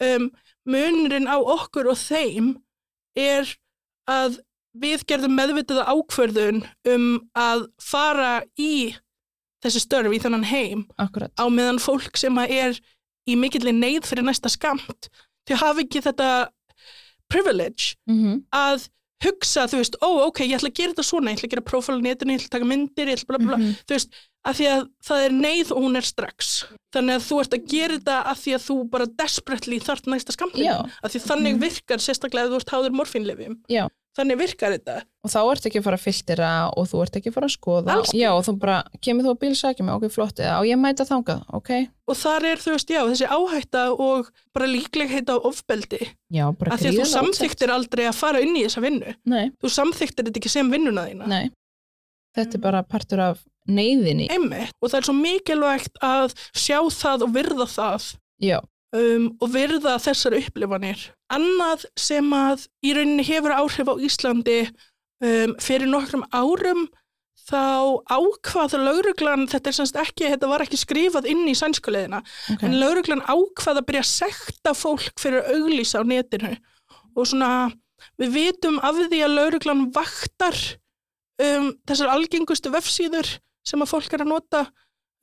Um, 0.00 0.30
munurinn 0.68 1.28
á 1.28 1.40
okkur 1.40 1.88
og 1.92 1.98
þeim 2.00 2.54
er 3.16 3.48
að 4.10 4.40
við 4.80 5.02
gerðum 5.08 5.34
meðvitaða 5.34 5.88
ákvörðun 5.90 6.60
um 6.92 7.06
að 7.34 7.64
fara 7.82 8.42
í 8.60 8.92
þessi 9.64 9.80
störf 9.84 10.12
í 10.16 10.20
þennan 10.22 10.44
heim 10.50 10.86
akkurat 10.98 11.32
á 11.36 11.44
meðan 11.48 11.78
fólk 11.82 12.16
sem 12.16 12.34
að 12.40 12.50
er 12.50 12.80
í 13.28 13.36
mikillir 13.36 13.74
neyð 13.76 14.06
fyrir 14.08 14.24
næsta 14.24 14.48
skamt 14.48 15.10
þau 15.48 15.56
hafa 15.56 15.80
ekki 15.84 16.00
þetta 16.06 16.30
privilege 17.30 17.94
mm 18.08 18.40
að 18.54 18.88
hugsa, 19.20 19.66
þú 19.68 19.76
veist, 19.82 19.96
ó, 20.00 20.08
ok, 20.30 20.38
ég 20.48 20.56
ætla 20.56 20.70
að 20.70 20.78
gera 20.78 20.92
þetta 20.94 21.04
svona, 21.04 21.28
ég 21.28 21.36
ætla 21.36 21.48
að 21.50 21.52
gera 21.52 21.64
prófál 21.68 21.96
á 22.00 22.04
netinu, 22.06 22.32
ég 22.32 22.38
ætla 22.40 22.48
að 22.48 22.54
taka 22.54 22.68
myndir, 22.70 23.08
ég 23.10 23.18
ætla 23.18 23.26
bla 23.28 23.38
bla 23.38 23.48
bla, 23.50 23.56
Mhm. 23.60 23.74
þú 23.84 23.92
veist, 23.92 24.14
að 24.48 24.54
því 24.56 24.66
að 24.72 24.86
það 25.04 25.24
er 25.26 25.32
neyð 25.36 25.72
og 25.76 25.82
hún 25.84 25.96
er 26.00 26.06
strax. 26.08 26.48
Þannig 26.96 27.14
að 27.18 27.26
þú 27.28 27.40
ert 27.42 27.52
að 27.58 27.66
gera 27.68 27.98
þetta 27.98 28.16
að 28.30 28.38
því 28.40 28.54
að 28.56 28.64
þú 28.64 28.76
bara 28.94 29.06
desperately 29.20 29.78
þart 29.78 30.06
næsta. 30.08 30.32
Já. 30.56 30.76
Að 31.04 31.10
því 31.12 31.20
þannig 31.28 31.52
Mhm. 31.52 31.60
virkar 31.60 31.98
sérstaklega 32.00 32.46
ef 32.46 32.50
þú 32.50 32.56
ert 32.56 32.72
háður 32.72 32.96
morfínlifjum. 32.96 33.56
Já. 33.68 33.88
Þannig 34.18 34.38
virkar 34.40 34.72
þetta. 34.74 34.94
og 35.22 35.30
þá 35.30 35.38
ert 35.52 35.66
ekki 35.68 35.78
að 35.78 35.84
fara 35.86 35.96
að 36.00 36.02
filtera 36.02 36.48
og 36.76 36.86
þú 36.90 37.02
ert 37.04 37.16
ekki 37.20 37.30
að 37.30 37.34
fara 37.36 37.46
að 37.46 37.52
skoða 37.54 37.92
Alls 37.94 38.10
já, 38.16 38.30
og 38.34 38.40
þú 38.48 38.54
bara, 38.58 38.78
kemur 39.06 39.24
þú 39.26 39.30
að 39.34 39.38
bílsækja 39.44 39.84
mig, 39.86 39.94
ok, 39.94 40.06
flott 40.10 40.40
eða 40.42 40.56
á 40.58 40.60
ég 40.66 40.80
mæta 40.80 41.06
þangað, 41.06 41.44
ok 41.54 41.70
Og 42.10 42.16
þar 42.18 42.46
er, 42.50 42.58
þú 42.58 42.72
veist, 42.74 42.90
já, 42.90 43.00
þessi 43.06 43.28
áhætta 43.30 43.82
og 43.94 44.30
bara 44.56 44.66
líklegheit 44.66 45.30
á 45.30 45.36
ofbeldi. 45.38 46.00
já, 46.34 46.44
bara 46.58 46.74
Að 46.74 46.82
því 46.82 46.88
að 46.90 46.98
þú 46.98 47.06
samþyktir 47.12 47.70
aldrei 47.76 48.04
að 48.10 48.18
fara 48.18 48.40
inn 48.42 48.56
í 48.58 48.64
þessa 48.66 48.82
vinnu. 48.82 49.14
nei, 49.30 49.52
Þú 49.62 49.70
samþyktir 49.76 50.26
þetta 50.26 50.42
ekki 50.42 50.50
sem 50.56 50.70
vinnuna 50.74 51.06
þína. 51.06 51.26
nei, 51.30 51.50
þetta 52.34 52.58
er 52.58 52.64
bara 52.66 52.82
partur 52.82 53.20
af 53.28 53.44
neyðinni, 53.70 54.26
Einmitt. 54.34 54.74
Og 54.82 54.90
það 54.90 54.98
er 54.98 55.06
svo 55.06 55.14
mikilvægt 55.20 56.02
að 56.02 56.34
sjá 56.50 56.80
það 56.90 57.28
og 57.28 57.34
virða 57.38 57.66
það. 57.70 58.10
já, 58.42 58.58
um, 58.96 59.26
og 59.40 59.52
virða 59.54 59.96
þessar 60.02 60.36
upplifanir. 60.38 61.02
Annað 61.32 61.86
sem 61.98 62.26
að 62.34 62.66
í 62.84 62.94
rauninni 62.96 63.26
hefur 63.26 63.56
áhrif 63.56 63.90
á 63.90 63.94
Íslandi 64.06 64.60
um, 64.66 65.54
fyrir 65.62 65.90
nokkrum 65.90 66.26
árum 66.32 66.88
þá 67.50 67.98
ákvað 68.10 68.76
lauruglan, 68.78 69.46
þetta 69.50 69.70
er 69.70 69.76
semst 69.80 69.96
ekki, 69.98 70.28
þetta 70.30 70.50
var 70.50 70.64
ekki 70.64 70.78
skrifað 70.78 71.28
inn 71.32 71.46
í 71.50 71.56
sænskuleðina, 71.58 72.20
ok 72.54 72.66
en 72.66 72.76
lauruglan 72.78 73.24
ákvað 73.26 73.80
að 73.80 73.86
byrja 73.88 74.04
að 74.04 74.10
sekta 74.10 74.74
fólk 74.76 75.16
fyrir 75.20 75.42
að 75.42 75.56
auglýsa 75.58 76.02
á 76.02 76.04
netinu 76.06 76.52
og 77.16 77.26
svona 77.26 77.50
við 78.20 78.36
vitum 78.36 78.78
af 78.84 79.00
því 79.00 79.22
að 79.24 79.36
lauruglan 79.38 79.88
vaktar 79.94 80.60
um, 81.42 81.72
þessar 81.88 82.14
algengustu 82.14 82.72
vefsíður 82.72 83.34
sem 83.66 83.82
að 83.82 83.92
fólk 83.92 84.14
er 84.14 84.24
að 84.24 84.32
nota 84.34 84.62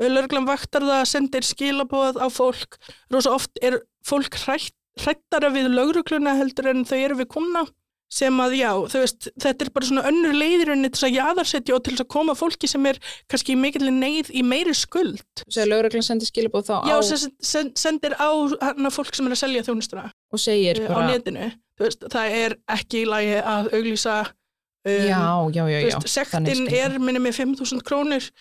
lauruglan 0.04 0.48
vaktar 0.48 0.86
það, 0.86 1.04
sendir 1.10 1.48
skilabóð 1.48 2.20
á 2.22 2.28
fólk, 2.30 2.78
rosa 3.14 3.34
oft 3.34 3.58
er 3.66 3.80
fólk 4.06 4.38
hrætt, 4.45 4.76
hrættara 5.02 5.50
við 5.54 5.72
laurugluna 5.74 6.38
heldur 6.38 6.72
en 6.74 6.86
þau 6.88 6.98
eru 6.98 7.20
við 7.22 7.32
kuna 7.34 7.68
sem 8.08 8.38
að 8.39 8.54
já, 8.56 8.70
þú 8.88 9.00
veist, 9.02 9.28
þetta 9.36 9.66
er 9.66 9.70
bara 9.76 9.88
svona 9.89 10.04
önnur 10.08 10.36
leiðirinni 10.38 10.88
til 10.88 10.95
þess 10.95 11.08
að 11.10 11.18
jaðarsetja 11.18 11.76
og 11.76 11.82
til 11.84 11.93
þess 11.93 12.04
að 12.06 12.10
koma 12.14 12.36
fólki 12.39 12.70
sem 12.72 12.86
er 12.88 13.00
kannski 13.28 13.52
í 13.52 13.58
mikill 13.60 13.89
neyð 13.91 14.30
í 14.32 14.43
meiri 14.48 14.76
skuld. 14.78 15.20
Segir 15.43 15.68
lögreglan 15.74 16.06
sendir 16.08 16.30
skilabóð 16.30 16.70
þá 16.70 16.76
á 16.78 16.88
Já, 16.88 16.95
sen, 17.43 17.74
sendir 17.76 18.16
á 18.16 18.32
hana 18.64 18.91
fólk 18.95 19.12
sem 19.12 19.28
er 19.28 19.36
að 19.36 19.41
selja 19.43 19.66
þjónustuna 19.68 20.06
og 20.08 20.39
segir 20.39 20.80
á 20.88 20.91
bara 20.93 21.10
netinu. 21.12 21.50
Þú 21.78 21.88
veist, 21.89 22.08
það 22.16 22.38
er 22.39 22.56
ekki 22.78 23.04
í 23.04 23.10
lagi 23.12 23.36
að 23.43 23.72
auglýsa 23.76 24.16
um, 24.24 25.08
já, 25.12 25.24
já, 25.52 25.64
já, 25.68 25.78
þú 25.84 25.91
já 25.91 26.00
veist, 26.00 26.22
þannig 26.32 26.56
sektin 26.56 26.78
er 26.80 27.00
minni 27.04 27.24
með 27.28 27.41
5.000 27.41 27.84
krónur 27.91 28.32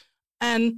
en 0.46 0.76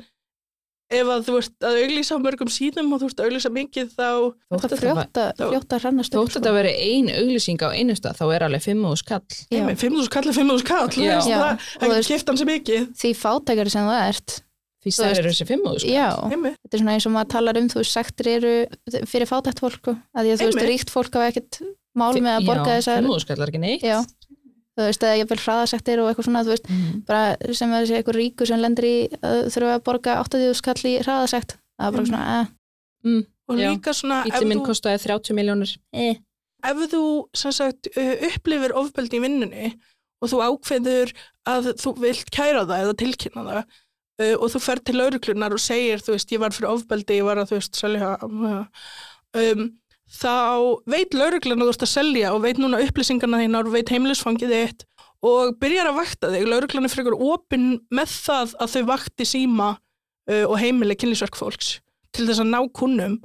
ef 0.91 1.07
að 1.13 1.25
þú 1.29 1.35
ert 1.43 1.67
að 1.69 1.79
auglýsa 1.83 2.17
á 2.17 2.19
mörgum 2.25 2.49
síðum 2.49 2.93
og 2.97 3.03
þú 3.03 3.09
ert 3.11 3.19
að 3.21 3.29
auglýsa 3.29 3.51
mikið 3.53 3.91
þá 3.93 4.09
Þótt 4.49 4.73
var- 4.73 4.81
fljóta, 4.81 5.25
fljóta 5.37 5.79
hrannast 5.83 6.15
upp, 6.17 6.21
þótt 6.31 6.37
þetta 6.39 6.53
veri 6.57 6.73
ein 6.89 7.09
auglýsing 7.13 7.61
á 7.61 7.69
einu 7.77 7.97
stað 7.99 8.17
þá 8.23 8.25
er 8.35 8.45
alveg 8.49 8.63
fimm 8.65 8.85
úr 8.89 8.97
skall 8.97 9.21
Já. 9.53 9.63
Nei, 9.67 9.75
5.000 9.77 10.09
kall 10.15 10.29
er 10.33 10.37
5.000 10.39 10.65
kall 10.65 10.89
Já. 10.97 11.19
Já, 11.21 11.39
það 11.39 11.49
er 11.53 11.89
ekki 11.89 11.95
veist- 11.95 12.13
kipt 12.15 12.29
hann 12.33 12.41
sem 12.41 12.49
mikið. 12.49 12.87
Því 12.97 13.11
fátækari 13.21 13.71
sem 13.77 13.85
það 13.93 14.09
ert 14.09 14.37
því 14.79 14.91
það 14.95 15.09
veist- 15.11 15.19
eru 15.21 15.29
þessi 15.35 15.47
fimm 15.51 15.65
úr 15.69 15.79
skall 15.83 15.93
já, 15.93 16.09
Einmitt. 16.33 16.57
þetta 16.65 16.75
er 16.75 16.81
svona 16.85 16.95
eins 16.97 17.07
og 17.07 17.13
maður 17.19 17.31
talar 17.37 17.59
um 17.61 17.69
þú 17.69 17.81
veist, 17.83 17.93
sektir 17.99 18.27
eru 18.39 18.55
fyrir 19.11 19.29
fátækt 19.29 19.61
fólk 19.61 19.77
sko. 19.83 19.93
að 20.17 20.25
því 20.25 20.33
að 20.33 20.39
þú 20.41 20.49
veist, 20.49 20.69
ríkt 20.73 20.91
fólk 20.95 21.13
hafa 21.19 21.29
ekkert 21.33 21.61
mál 21.99 22.15
með 22.15 22.33
að 22.39 22.47
borga 22.47 22.71
þessar 22.79 23.03
fimm 23.03 23.11
úr 23.13 23.21
skall 23.21 23.43
er 23.43 23.51
ekki 23.51 23.61
neitt. 23.61 23.83
Já, 23.83 23.99
þú 24.79 24.87
veist, 24.87 25.03
eða 25.03 25.19
ég 25.19 25.29
vil 25.33 25.39
hraðasektir 25.43 25.99
og 26.03 26.09
eitthvað 26.13 26.29
svona, 26.29 26.45
þú 26.47 26.53
veist, 26.55 26.69
Mhm. 26.71 27.01
bara 27.09 27.55
sem 27.59 27.73
er 27.73 27.83
þessi 27.85 27.97
eitthvað 27.99 28.19
ríku 28.21 28.47
sem 28.47 28.61
lendir 28.63 28.85
í 28.87 28.97
að 29.23 29.41
þurfa 29.55 29.75
að 29.79 29.85
borga 29.89 30.15
80 30.23 30.55
skall 30.55 30.83
í 30.87 30.95
hraðasekt 31.03 31.57
það 31.79 31.87
er 31.89 31.93
bara 31.93 32.03
Mhm. 32.03 32.11
svona, 32.13 32.41
eh, 32.41 33.23
og 33.49 33.57
Já. 33.59 33.69
líka 33.73 33.91
svona 33.95 34.21
ef 34.27 34.33
Ítti 34.35 34.47
minn 34.47 34.61
þú, 34.61 34.67
kostaði 34.67 35.03
30 35.05 35.35
miljónir 35.35 35.77
eh. 35.93 36.15
ef 36.65 36.77
þú 36.93 37.03
sem 37.35 37.53
sagt, 37.53 37.89
uh, 37.97 38.15
upplifir 38.29 38.73
ofbeldi 38.75 39.19
í 39.19 39.23
vinnunni 39.25 39.75
og 40.21 40.29
þú 40.31 40.41
ákveður 40.49 41.13
að 41.47 41.73
þú 41.79 41.93
vilt 41.99 42.31
kæra 42.31 42.67
það 42.67 42.83
eða 42.85 42.97
tilkynna 42.99 43.45
það 43.49 43.65
uh, 44.21 44.35
og 44.43 44.51
þú 44.51 44.61
fer 44.61 44.77
til 44.85 44.95
lauruklunar 44.99 45.53
og 45.53 45.61
segir 45.63 45.99
þú 46.03 46.13
veist, 46.17 46.31
ég 46.35 46.41
var 46.41 46.51
fyrir 46.51 46.73
ofbeldi, 46.75 47.19
ég 47.21 47.25
var 47.25 47.37
að 47.37 47.49
þú 47.53 47.57
veist, 47.61 47.75
selja 47.79 48.19
uh, 48.23 48.65
um, 49.35 49.79
þá 50.09 50.35
veit 50.89 51.17
lauruglan 51.17 51.61
að 51.61 51.69
þú 51.69 51.75
ert 51.75 51.85
að 51.85 51.93
selja 51.93 52.31
og 52.35 52.45
veit 52.45 52.61
núna 52.61 52.81
upplýsingarna 52.85 53.43
þínar 53.43 53.69
og 53.69 53.75
veit 53.77 53.93
heimilisfangið 53.93 54.55
þitt 54.55 54.87
og 55.29 55.57
byrjar 55.59 55.91
að 55.91 55.99
vakta 55.99 56.31
þig, 56.33 56.47
lauruglan 56.47 56.87
er 56.87 56.93
frekar 56.93 57.17
opinn 57.19 57.69
með 57.95 58.13
það 58.15 58.55
að 58.63 58.75
þau 58.75 58.83
vakti 58.93 59.27
síma 59.27 59.73
uh, 59.75 60.45
og 60.47 60.57
heimili 60.63 60.97
kynlísverk 60.99 61.39
fólks 61.39 61.79
til 62.15 62.29
þess 62.29 62.45
að 62.45 62.53
ná 62.55 62.61
kunnum 62.75 63.19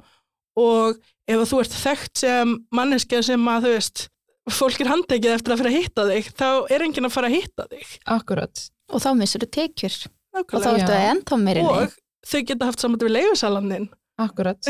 og 0.60 0.98
ef 1.30 1.46
þú 1.50 1.62
ert 1.62 1.78
þekkt 1.78 2.24
sem 2.24 2.56
manneskja 2.74 3.22
sem 3.26 3.48
að 3.50 3.68
þú 3.68 3.72
veist 3.76 4.04
fólk 4.52 4.82
er 4.84 4.90
handtekið 4.92 5.36
eftir 5.38 5.54
að 5.54 5.62
fyrir 5.62 5.72
að 5.72 5.78
hitta 5.78 6.06
þig 6.10 6.30
þá 6.36 6.48
er 6.74 6.84
enginn 6.84 7.08
að 7.08 7.14
fara 7.14 7.30
að 7.30 7.36
hitta 7.38 7.66
þig. 7.70 7.92
Akkurat. 8.12 8.64
Og 8.92 9.00
þá 9.00 9.10
missur 9.16 9.44
þú 9.44 9.50
tekjur. 9.56 9.96
Og 10.34 10.44
þá 10.50 10.68
Nákvæmlega. 10.68 10.82
ertu 10.82 10.98
ennþá 11.14 11.38
meirinni 11.40 11.70
og 11.86 11.94
þau 12.28 12.40
geta 12.50 12.68
haft 12.68 12.82
saman 12.82 13.00
við 13.00 13.14
leifusalandin 13.14 13.86
akkurat. 14.20 14.60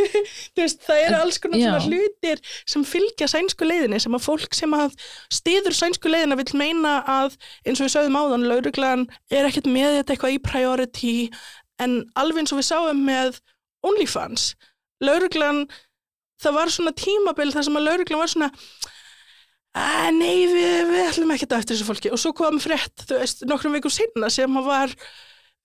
Þú 0.54 0.62
veist, 0.62 0.80
það 0.86 1.02
eru 1.04 1.18
alls 1.22 1.38
konar 1.42 1.60
já. 1.60 1.68
svona 1.68 1.86
hlutir 1.86 2.42
sem 2.68 2.86
fylgja 2.88 3.28
sænsku 3.30 3.68
leiðinni 3.68 4.00
sem 4.02 4.16
að 4.18 4.24
fólk 4.24 4.56
sem 4.58 4.74
að 4.74 4.96
stiður 5.34 5.76
sænsku 5.76 6.10
leiðina 6.10 6.38
vil 6.40 6.48
meina 6.58 6.96
að 7.06 7.36
eins 7.64 7.78
og 7.78 7.86
við 7.86 7.94
sögðum 7.94 8.18
áðan, 8.18 8.48
lauruglan 8.50 9.06
er 9.30 9.48
ekkert 9.48 9.70
með 9.70 10.00
þetta 10.00 10.14
eitthvað 10.14 10.34
í 10.34 10.42
priority 10.48 11.14
en 11.82 12.00
alveg 12.18 12.42
eins 12.42 12.54
og 12.54 12.60
við 12.60 12.70
sáum 12.72 13.04
með 13.06 13.38
OnlyFans. 13.86 14.50
Lauruglan, 15.04 15.66
það 16.42 16.58
var 16.58 16.74
svona 16.74 16.94
tímabil 16.98 17.52
þar 17.54 17.68
sem 17.68 17.78
að 17.78 17.86
lauruglan 17.86 18.24
var 18.24 18.32
svona 18.34 18.50
að 19.78 20.10
nei, 20.16 20.46
við, 20.50 20.76
við 20.90 21.04
ætlum 21.04 21.32
ekki 21.34 21.46
að 21.46 21.60
eftir 21.60 21.76
þessu 21.76 21.86
fólki. 21.86 22.10
Og 22.10 22.18
svo 22.18 22.34
kom 22.34 22.58
frétt, 22.62 23.06
þú 23.06 23.20
veist, 23.20 23.44
nokkrum 23.46 23.76
vikum 23.76 23.94
sinna 23.94 24.30
sem 24.32 24.58
að 24.58 24.66
var 24.66 24.94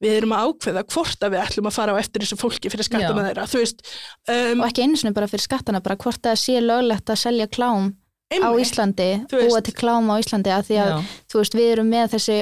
við 0.04 0.18
erum 0.20 0.36
að 0.36 0.50
ákveða 0.50 0.84
hvort 0.94 1.26
að 1.26 1.34
við 1.34 1.44
ætlum 1.46 1.70
að 1.70 1.76
fara 1.78 1.96
á 1.96 2.02
eftir 2.02 2.26
þessu 2.26 2.38
fólki 2.40 2.72
fyrir 2.74 2.88
skattana 2.88 3.24
Já. 3.24 3.28
þeirra, 3.30 3.48
veist 3.54 3.84
um, 4.28 4.62
og 4.62 4.66
ekki 4.68 4.86
einu 4.86 5.00
sinni 5.00 5.16
bara 5.16 5.30
fyrir 5.32 5.46
skattana 5.46 5.84
bara 5.84 6.00
hvort 6.04 6.22
það 6.24 6.40
sé 6.44 6.60
löglegt 6.64 7.14
að 7.14 7.22
selja 7.24 7.50
klám 7.52 7.92
á 8.34 8.36
einmitt. 8.36 8.64
Íslandi, 8.66 9.10
Þú 9.30 9.40
veist. 9.40 9.50
búa 9.52 9.62
til 9.64 9.76
klám 9.78 10.10
á 10.10 10.16
Íslandi 10.20 10.54
að 10.54 10.70
því 10.70 10.80
að 10.84 10.92
já, 10.94 10.98
þú 11.32 11.42
veist, 11.42 11.58
við 11.60 11.72
erum 11.76 11.92
með 11.94 12.16
þessi 12.16 12.38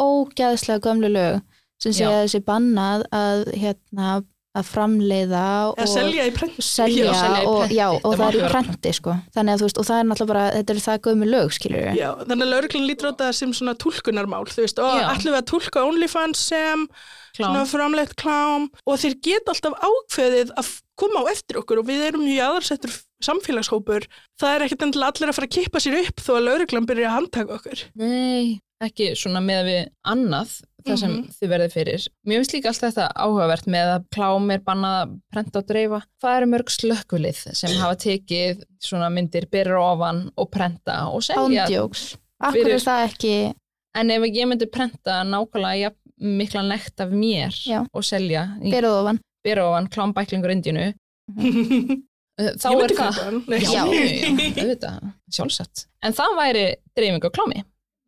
ógæðslega 0.00 0.84
gömlu 0.88 1.10
lög 1.14 1.42
sem 1.82 1.92
segja 1.94 2.22
þessi 2.24 2.40
bannað 2.46 3.04
að 3.14 3.42
hérna 3.60 4.14
að 4.54 4.68
framleiða 4.70 5.44
og 5.72 5.88
selja 5.90 6.26
selja, 6.62 7.10
Já, 7.10 7.40
og, 7.50 7.72
já, 7.74 7.88
Það 7.90 8.04
og 8.06 8.14
má 8.14 8.20
það 8.20 8.28
er 8.28 8.38
í 8.38 8.52
prenti 8.52 8.92
sko. 8.94 9.16
þannig 9.34 9.54
að 9.56 9.62
þú 9.62 9.68
veist, 9.68 9.80
og 9.82 9.88
það 9.88 9.98
er 9.98 10.06
náttúrulega 10.10 10.32
bara 10.34 10.44
þetta 10.54 10.74
er 10.74 10.82
það 10.84 11.00
gömu 11.08 11.28
lög, 11.30 11.52
skilur 11.56 11.88
Já, 11.98 12.08
þannig 12.22 12.46
að 12.46 12.52
lauruglan 12.54 12.88
lítur 12.88 13.10
á 13.10 13.12
þetta 13.12 13.32
sem 13.40 13.56
svona 13.58 13.74
túlkunarmál, 13.82 14.44
þú 14.50 14.64
veist, 14.64 14.78
og 14.78 15.02
ætlum 15.10 15.34
við 15.34 15.40
að 15.40 15.50
túlka 15.50 15.84
OnlyFans 15.88 16.46
sem 16.52 16.86
svona 17.34 17.64
framleitt 17.66 18.14
klám. 18.20 18.68
Og 18.86 19.00
þeir 19.02 19.16
geta 19.26 19.54
alltaf 19.54 19.74
ákveðið 19.82 20.52
að 20.60 20.68
koma 20.94 21.24
á 21.26 21.32
eftir 21.32 21.58
okkur 21.58 21.82
og 21.82 21.88
við 21.88 22.04
erum 22.12 22.22
mjög 22.22 22.44
aðarsettur 22.52 22.94
samfélagshópur, 23.28 24.06
það 24.40 24.54
er 24.58 24.64
ekkert 24.66 24.84
endilega 24.86 25.12
allir 25.14 25.32
að 25.32 25.38
fara 25.38 25.48
að 25.48 25.56
kippa 25.56 25.80
sér 25.84 25.96
upp 26.02 26.22
þó 26.24 26.30
að 26.38 26.44
lauruglan 26.48 26.86
byrja 26.90 27.08
að 27.10 27.16
handtaka 27.18 27.56
okkur. 27.58 27.82
Nei, 28.00 28.60
ekki 28.84 29.10
svona 29.16 29.40
með 29.44 29.62
við 29.70 29.82
annað 30.12 30.54
það 30.84 30.98
sem 31.00 31.10
Mhm. 31.14 31.28
þið 31.40 31.48
verðið 31.54 31.72
fyrir. 31.72 32.06
Mér 32.28 32.40
finnst 32.42 32.52
líka 32.54 32.68
allt 32.68 32.82
þetta 32.84 33.06
áhugavert 33.16 33.66
með 33.72 33.92
að 33.94 34.02
klám 34.12 34.50
er 34.52 34.58
bannað 34.66 34.96
að 35.00 35.14
prenta 35.32 35.58
og 35.62 35.66
dreifa. 35.70 36.00
Það 36.20 36.36
eru 36.36 36.46
mörg 36.52 36.68
slökkulið 36.74 37.38
sem 37.56 37.70
hafa 37.80 37.96
tekið 38.04 38.62
svona 38.84 39.08
myndir, 39.10 39.46
byrja 39.48 39.80
ofan 39.80 40.30
og 40.36 40.50
prenta 40.52 40.98
og 41.08 41.22
selja. 41.24 41.64
ándjóks, 41.64 42.16
akkur 42.42 42.68
er 42.74 42.82
það 42.84 43.08
ekki 43.08 43.54
En 43.96 44.10
ef 44.10 44.22
ég 44.26 44.48
myndi 44.50 44.66
prenta 44.66 45.22
nákvæmlega 45.22 45.78
jafn 45.84 46.36
mikla 46.36 46.62
nekt 46.66 46.98
af 47.00 47.10
mér 47.14 47.54
Já. 47.64 47.86
og 47.94 48.02
selja 48.02 48.58
í 48.60 48.72
berið 48.72 48.90
ofan, 48.90 49.20
bera 49.44 49.62
ofan 49.70 49.86
klámbæklingur 49.88 50.50
indínu 50.50 50.88
uh, 50.90 51.96
þá 52.38 52.66
Ég 52.74 52.82
er 52.84 52.94
það 52.98 53.18
já, 53.62 53.82
já, 53.94 54.92
sjálfsagt. 55.36 55.84
En 56.02 56.12
það 56.16 56.36
væri 56.40 56.64
dreifing 56.96 57.24
á 57.26 57.30
klámi. 57.34 57.60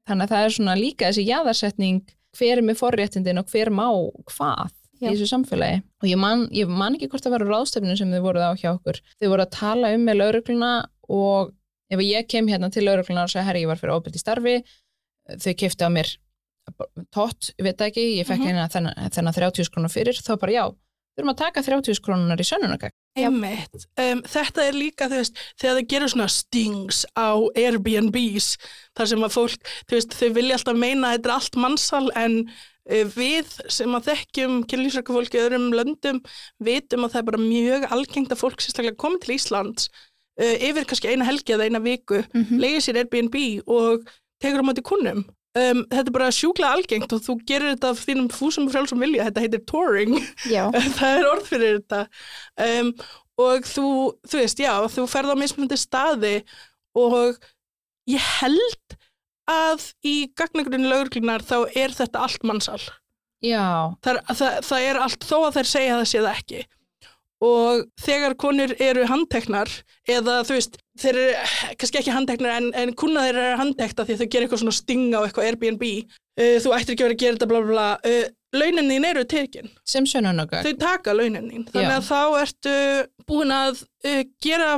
Þannig 0.08 0.24
að 0.26 0.32
það 0.34 0.44
er 0.48 0.54
svona 0.56 0.74
líka 0.78 1.08
þessi 1.10 1.26
jaðarsetning 1.28 2.00
hver 2.36 2.58
er 2.60 2.64
með 2.66 2.80
forréttindin 2.82 3.38
og 3.40 3.46
hver 3.52 3.70
má 3.74 3.86
hvað 4.32 4.72
Já. 5.00 5.10
í 5.10 5.14
þessu 5.14 5.26
samfélagi. 5.30 5.82
Og 6.02 6.08
ég 6.08 6.18
man, 6.20 6.46
ég 6.56 6.68
man 6.68 6.94
ekki 6.96 7.08
hvort 7.12 7.24
það 7.26 7.34
var 7.36 7.44
ráðstefninu 7.50 7.96
sem 7.98 8.10
þau 8.12 8.22
voruð 8.24 8.44
á 8.48 8.52
hjá 8.56 8.70
okkur. 8.74 9.00
Þau 9.20 9.28
voru 9.32 9.44
að 9.46 9.54
tala 9.56 9.90
um 9.96 10.04
með 10.08 10.18
laurugluna 10.22 10.70
og 11.12 11.52
ef 11.92 12.00
ég 12.02 12.26
kem 12.28 12.46
hérna 12.50 12.70
til 12.72 12.84
lauruglunar 12.86 13.28
og 13.28 13.32
segja 13.32 13.44
herri 13.46 13.62
ég 13.64 13.70
var 13.70 13.78
fyrir 13.78 13.94
óbyrti 13.98 14.18
starfi 14.22 14.56
þau 15.42 15.52
kefti 15.58 15.86
á 15.86 15.90
mér 15.92 16.08
tótt, 17.14 17.52
ég 17.58 17.62
veit 17.68 17.82
ekki, 17.86 18.04
ég 18.18 18.26
fekk 18.26 18.40
Mhm. 18.42 18.46
hérna 18.50 18.64
þennan, 18.72 19.10
þennan 19.14 19.34
30 19.36 19.68
krónur 19.70 19.92
fyrir, 19.92 20.16
þá 20.18 20.34
bara 20.40 20.52
já 20.52 20.64
erum 21.18 21.30
að 21.30 21.36
taka 21.38 21.62
30 21.62 22.00
krónunar 22.02 22.40
í 22.42 22.46
sönnunagag 22.46 22.90
Einmitt. 23.16 23.86
Um, 23.96 24.20
þetta 24.28 24.64
er 24.66 24.76
líka, 24.76 25.08
þú 25.08 25.20
veist, 25.22 25.42
þegar 25.60 25.78
þau 25.78 25.88
gerir 25.92 26.12
svona 26.12 26.28
stings 26.32 27.02
á 27.16 27.28
Airbnbs, 27.56 28.48
þar 28.96 29.10
sem 29.12 29.26
að 29.26 29.36
fólk, 29.36 29.70
þú 29.88 29.96
veist, 29.96 30.16
þau 30.18 30.32
vilja 30.36 30.58
alltaf 30.58 30.80
meina 30.80 31.10
að 31.10 31.16
þetta 31.16 31.30
er 31.30 31.36
allt 31.36 31.58
mannsal, 31.64 32.02
en 32.18 32.36
uh, 32.50 33.06
við 33.16 33.54
sem 33.72 33.96
að 33.96 34.10
þekkjum 34.10 34.58
kynlýsraka 34.68 35.16
fólki 35.16 35.40
öðrum 35.40 35.70
löndum, 35.76 36.20
vitum 36.60 37.06
að 37.06 37.16
það 37.16 37.22
er 37.22 37.30
bara 37.30 37.46
mjög 37.46 37.88
algengt 37.96 38.36
að 38.36 38.42
fólk 38.42 38.60
sérstaklega 38.60 39.00
komi 39.00 39.22
til 39.22 39.36
Íslands 39.38 39.88
uh, 39.88 40.54
yfir 40.68 40.88
kannski 40.88 41.14
eina 41.14 41.28
helgi 41.28 41.56
eða 41.56 41.70
eina 41.70 41.82
viku, 41.84 42.20
mm 42.20 42.44
-hmm. 42.44 42.60
leiði 42.60 42.84
sér 42.84 43.00
Airbnb 43.02 43.40
og 43.64 44.04
tekur 44.42 44.60
á 44.60 44.68
móti 44.68 44.84
kunnum. 44.84 45.24
Um, 45.56 45.78
þetta 45.88 46.10
er 46.10 46.14
bara 46.18 46.26
sjúklega 46.36 46.74
algengt 46.76 47.12
og 47.16 47.22
þú 47.24 47.34
gerir 47.48 47.70
þetta 47.72 47.92
af 47.94 48.00
þínum 48.04 48.26
fúsum 48.34 48.66
og 48.66 48.74
frjálsum 48.74 49.00
vilja, 49.00 49.24
þetta 49.30 49.44
heitir 49.46 49.62
touring. 49.70 50.16
Það 50.98 51.14
er 51.20 51.28
orð 51.30 51.46
fyrir 51.48 51.78
þetta 51.78 52.00
um, 52.66 52.90
og 53.46 53.68
þú, 53.68 53.86
þú 54.28 54.40
veist, 54.42 54.60
já, 54.60 54.72
þú 54.92 55.06
ferð 55.12 55.32
á 55.32 55.36
mismunandi 55.40 55.78
staði 55.80 56.34
og 56.96 57.40
ég 58.08 58.28
held 58.40 58.96
að 59.48 59.88
í 60.04 60.14
gagnagrunni 60.36 60.88
lauruglunar 60.90 61.44
þá 61.46 61.56
er 61.78 61.92
þetta 61.94 62.24
allt 62.26 62.44
mannsal. 62.48 62.80
já, 63.44 63.62
Það, 64.04 64.20
það, 64.34 64.56
það 64.68 64.86
er 64.90 65.00
allt 65.06 65.26
þó 65.28 65.36
að 65.46 65.58
þær 65.60 65.68
segja 65.72 65.92
að 65.94 66.00
það 66.02 66.10
sé 66.12 66.22
það 66.24 66.32
ekki. 66.40 66.62
Og 67.44 67.82
þegar 68.00 68.32
konur 68.40 68.70
eru 68.80 69.02
handteknar 69.10 69.68
eða 70.08 70.38
þú 70.48 70.54
veist, 70.56 70.78
þeir 70.96 71.18
eru 71.20 71.34
kannski 71.76 71.98
ekki 72.00 72.14
handteknar 72.14 72.54
en, 72.56 72.70
en 72.74 72.94
kuna 72.96 73.26
þeir 73.26 73.36
eru 73.42 73.58
handtekta 73.60 74.06
því 74.08 74.16
þau 74.22 74.26
gerir 74.32 74.46
eitthvað 74.46 74.62
svona 74.62 74.72
stinga 74.78 75.20
á 75.20 75.24
eitthvað 75.26 75.48
Airbnb, 75.50 75.84
uh, 76.40 76.56
þú 76.64 76.72
ættir 76.78 76.94
ekki 76.96 77.04
að 77.04 77.08
vera 77.10 77.16
að 77.18 77.22
gera 77.26 77.36
þetta 77.36 77.48
bla 77.50 77.60
bla 77.60 77.74
bla, 77.74 77.88
uh, 78.08 78.24
launin 78.56 78.88
þín 78.88 79.04
eru 79.10 79.24
tekin 79.28 79.68
sem 79.84 80.06
sönnunagag 80.08 80.64
þau 80.64 80.78
taka 80.80 81.12
launin 81.12 81.50
þín 81.50 81.66
þannig 81.74 81.90
Já. 81.92 81.98
að 81.98 82.06
þá 82.08 82.20
ertu 82.40 82.74
búin 83.28 83.52
að 83.52 83.82
uh, 83.84 84.22
gera 84.46 84.70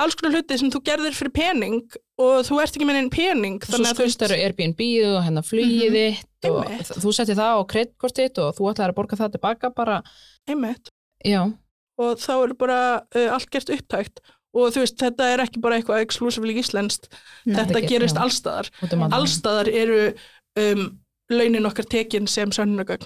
alls 0.00 0.16
konar 0.16 0.38
hluti 0.38 0.56
sem 0.60 0.72
þú 0.72 0.80
gerðir 0.88 1.14
fyrir 1.16 1.34
pening 1.36 1.82
og 2.20 2.40
þú 2.48 2.62
ert 2.62 2.76
ekki 2.78 2.88
með 2.88 2.98
einn 3.02 3.12
pening 3.12 3.60
svo 3.60 3.76
þannig 3.76 3.92
að 3.92 4.00
þú 4.00 4.08
skuldar 4.14 4.34
Airbnb 4.40 4.82
og 5.10 5.20
hérna 5.26 5.44
flugið 5.44 5.92
Mhm. 5.92 6.16
þitt 6.16 6.48
og 6.48 6.64
Einmitt. 6.64 6.90
þú 7.04 7.12
setti 7.16 7.36
það 7.36 7.52
á 7.52 7.60
kreditkortið 7.74 8.40
og 8.46 8.56
þú 8.56 8.72
ætlaðir 8.72 8.92
að 8.94 8.98
borga 9.02 9.20
það 9.20 9.36
tilbaka 9.36 9.70
bara, 9.76 10.00
einmitt 10.48 10.88
já, 11.24 11.44
og 11.98 12.18
þá 12.20 12.32
er 12.36 12.54
bara 12.58 12.80
uh, 13.16 13.28
allt 13.34 13.50
gert 13.52 13.70
upptækt. 13.72 14.20
Og 14.56 14.70
þú 14.72 14.82
veist 14.86 14.96
þetta 15.00 15.26
er 15.34 15.42
ekki 15.44 15.60
bara 15.60 15.76
eitthvað 15.76 16.00
exclusively 16.06 16.54
íslenskt. 16.62 17.10
Nei, 17.44 17.56
þetta 17.58 17.80
ekki- 17.80 17.90
gerist 17.92 18.16
já. 18.16 18.22
allstaðar 18.24 18.70
um 18.96 19.02
allstaðar 19.12 19.68
eru 19.68 19.98
um, 20.62 20.84
launin 21.28 21.68
okkar 21.68 21.88
tekin 21.92 22.28
sem 22.30 22.52
sönnugögn 22.54 23.04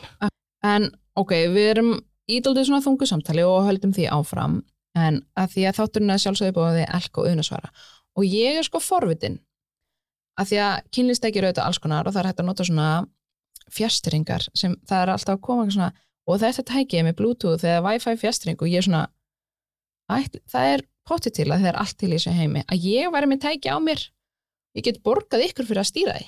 En 0.62 0.90
ok, 1.16 1.32
við 1.50 1.70
erum 1.72 1.94
ídaldið 2.30 2.68
svona 2.68 2.84
þungu 2.84 3.06
samtali 3.08 3.42
og 3.42 3.64
höldum 3.66 3.94
því 3.96 4.10
áfram. 4.12 4.60
En 4.94 5.22
að 5.38 5.54
því 5.54 5.64
að 5.70 5.78
þátturinn 5.80 6.12
að 6.14 6.20
sjálfsögði 6.24 6.54
búið 6.58 6.80
elk 6.84 7.18
og 7.18 7.30
unasvara 7.30 7.70
og 8.18 8.26
ég 8.26 8.58
er 8.60 8.66
sko 8.66 8.78
forvitin. 8.82 9.38
Að 10.38 10.50
því 10.50 10.58
að 10.66 10.76
kynlistækir 10.94 11.46
auðvitað 11.46 11.66
alls 11.66 11.78
konar 11.82 12.06
og 12.06 12.14
það 12.14 12.22
er 12.22 12.28
hægt 12.30 12.42
að 12.42 12.48
nota 12.50 12.66
svona 12.66 12.88
fjastringar 13.70 14.46
sem 14.54 14.74
það 14.88 15.02
er 15.02 15.12
alltaf 15.14 15.36
að 15.38 15.44
koma 15.46 15.66
svona 15.70 15.90
og 16.30 16.40
þetta 16.42 16.66
tækið 16.70 17.06
með 17.06 17.18
bluetooth 17.18 17.66
eða 17.66 17.82
wifi 17.86 18.16
fjastring 18.20 18.60
og 18.60 18.70
ég 18.70 18.82
er 18.82 18.86
svona 18.86 19.04
ætl, 20.10 20.40
það 20.50 20.72
er 20.74 20.86
pottið 21.08 21.36
til 21.40 21.48
að 21.48 21.58
það 21.58 21.70
er 21.72 21.78
allt 21.82 21.98
til 21.98 22.10
í 22.10 22.16
þessu 22.16 22.34
heimi 22.36 22.64
að 22.66 22.88
ég 22.90 23.12
væri 23.14 23.30
með 23.30 23.42
tæki 23.46 23.70
á 23.72 23.78
mér. 23.82 24.06
Ég 24.78 24.86
get 24.86 25.02
borgað 25.06 25.48
ykkur 25.48 25.66
fyrir 25.66 25.82
að 25.82 25.90
stýra 25.90 26.16
því. 26.18 26.26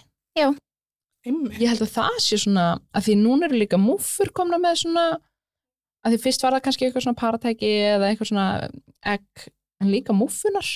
Einmitt. 1.22 1.58
Ég 1.62 1.70
held 1.70 1.84
að 1.84 1.92
það 1.94 2.16
sé 2.24 2.38
svona 2.42 2.64
að 2.90 3.04
því 3.06 3.18
núna 3.20 3.46
eru 3.46 3.60
líka 3.60 3.78
múffur 3.78 4.32
komna 4.34 4.58
með 4.58 4.80
svona 4.82 5.04
að 6.02 6.14
því 6.14 6.22
fyrst 6.24 6.42
var 6.42 6.56
það 6.56 6.64
kannski 6.64 6.86
eitthvað 6.86 7.04
svona 7.04 7.20
paratæki 7.20 7.70
eða 7.92 8.08
eitthvað 8.08 8.30
svona 8.32 8.46
egg 9.12 9.44
en 9.82 9.92
líka 9.92 10.16
múffunar. 10.16 10.72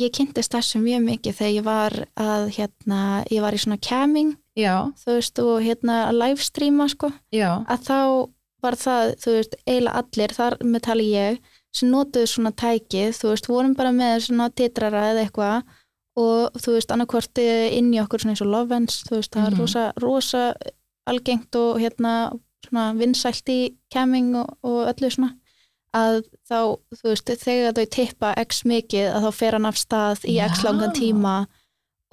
Ég 0.00 0.14
kynntist 0.14 0.54
þessu 0.54 0.80
mjög 0.80 1.02
mikið 1.08 1.36
þegar 1.40 1.54
ég 1.56 1.66
var 1.66 1.96
að 2.16 2.46
hérna, 2.56 3.00
ég 3.28 3.42
var 3.44 3.56
í 3.56 3.60
svona 3.60 3.80
camming 3.82 4.32
já, 4.56 4.86
þú 5.02 5.16
veist 5.18 5.42
og 5.42 5.58
hérna 5.66 5.98
að 6.06 6.20
livestreama 6.22 6.86
sko. 6.94 7.10
Já, 7.34 7.50
að 7.66 7.84
þá 7.90 7.98
var 8.64 8.76
það, 8.80 9.12
þú 9.22 9.34
veist, 9.36 9.54
eiginlega 9.66 10.00
allir 10.02 10.34
þar 10.38 10.56
með 10.64 10.84
tali 10.88 11.06
ég 11.12 11.38
sem 11.74 11.90
notuðu 11.90 12.28
svona 12.30 12.52
tækið, 12.54 13.12
þú 13.18 13.30
veist, 13.32 13.48
vorum 13.50 13.74
bara 13.78 13.90
með 13.94 14.16
svona 14.28 14.48
titrara 14.54 15.04
eða 15.12 15.24
eitthvað 15.26 15.62
og 16.16 16.58
þú 16.62 16.74
veist, 16.76 16.92
annarkvort 16.94 17.40
inn 17.42 17.88
í 17.94 17.98
okkur 18.02 18.22
svona 18.22 18.34
eins 18.36 18.42
og 18.44 18.50
Lovens, 18.52 19.00
þú 19.08 19.16
veist, 19.18 19.32
það 19.34 19.46
er 19.48 19.54
Mhm. 19.54 19.60
rosa, 19.60 19.84
rosa 20.04 20.42
algengt 21.10 21.56
og 21.58 21.80
hérna 21.82 22.12
svona 22.64 22.84
vinsælt 22.96 23.48
í 23.52 23.74
camming 23.92 24.34
og, 24.40 24.54
og 24.64 24.86
öllu 24.94 25.10
svona 25.10 25.34
að 25.94 26.22
þá, 26.48 26.58
þú 26.96 27.10
veist, 27.10 27.26
þegar 27.44 27.74
þau 27.76 27.86
tippa 27.90 28.34
x 28.46 28.62
mikið 28.64 29.10
að 29.14 29.26
þá 29.26 29.30
fer 29.34 29.52
hann 29.58 29.66
af 29.66 29.76
stað 29.78 30.24
í 30.24 30.38
x 30.42 30.62
langan 30.64 30.94
tíma 30.94 31.34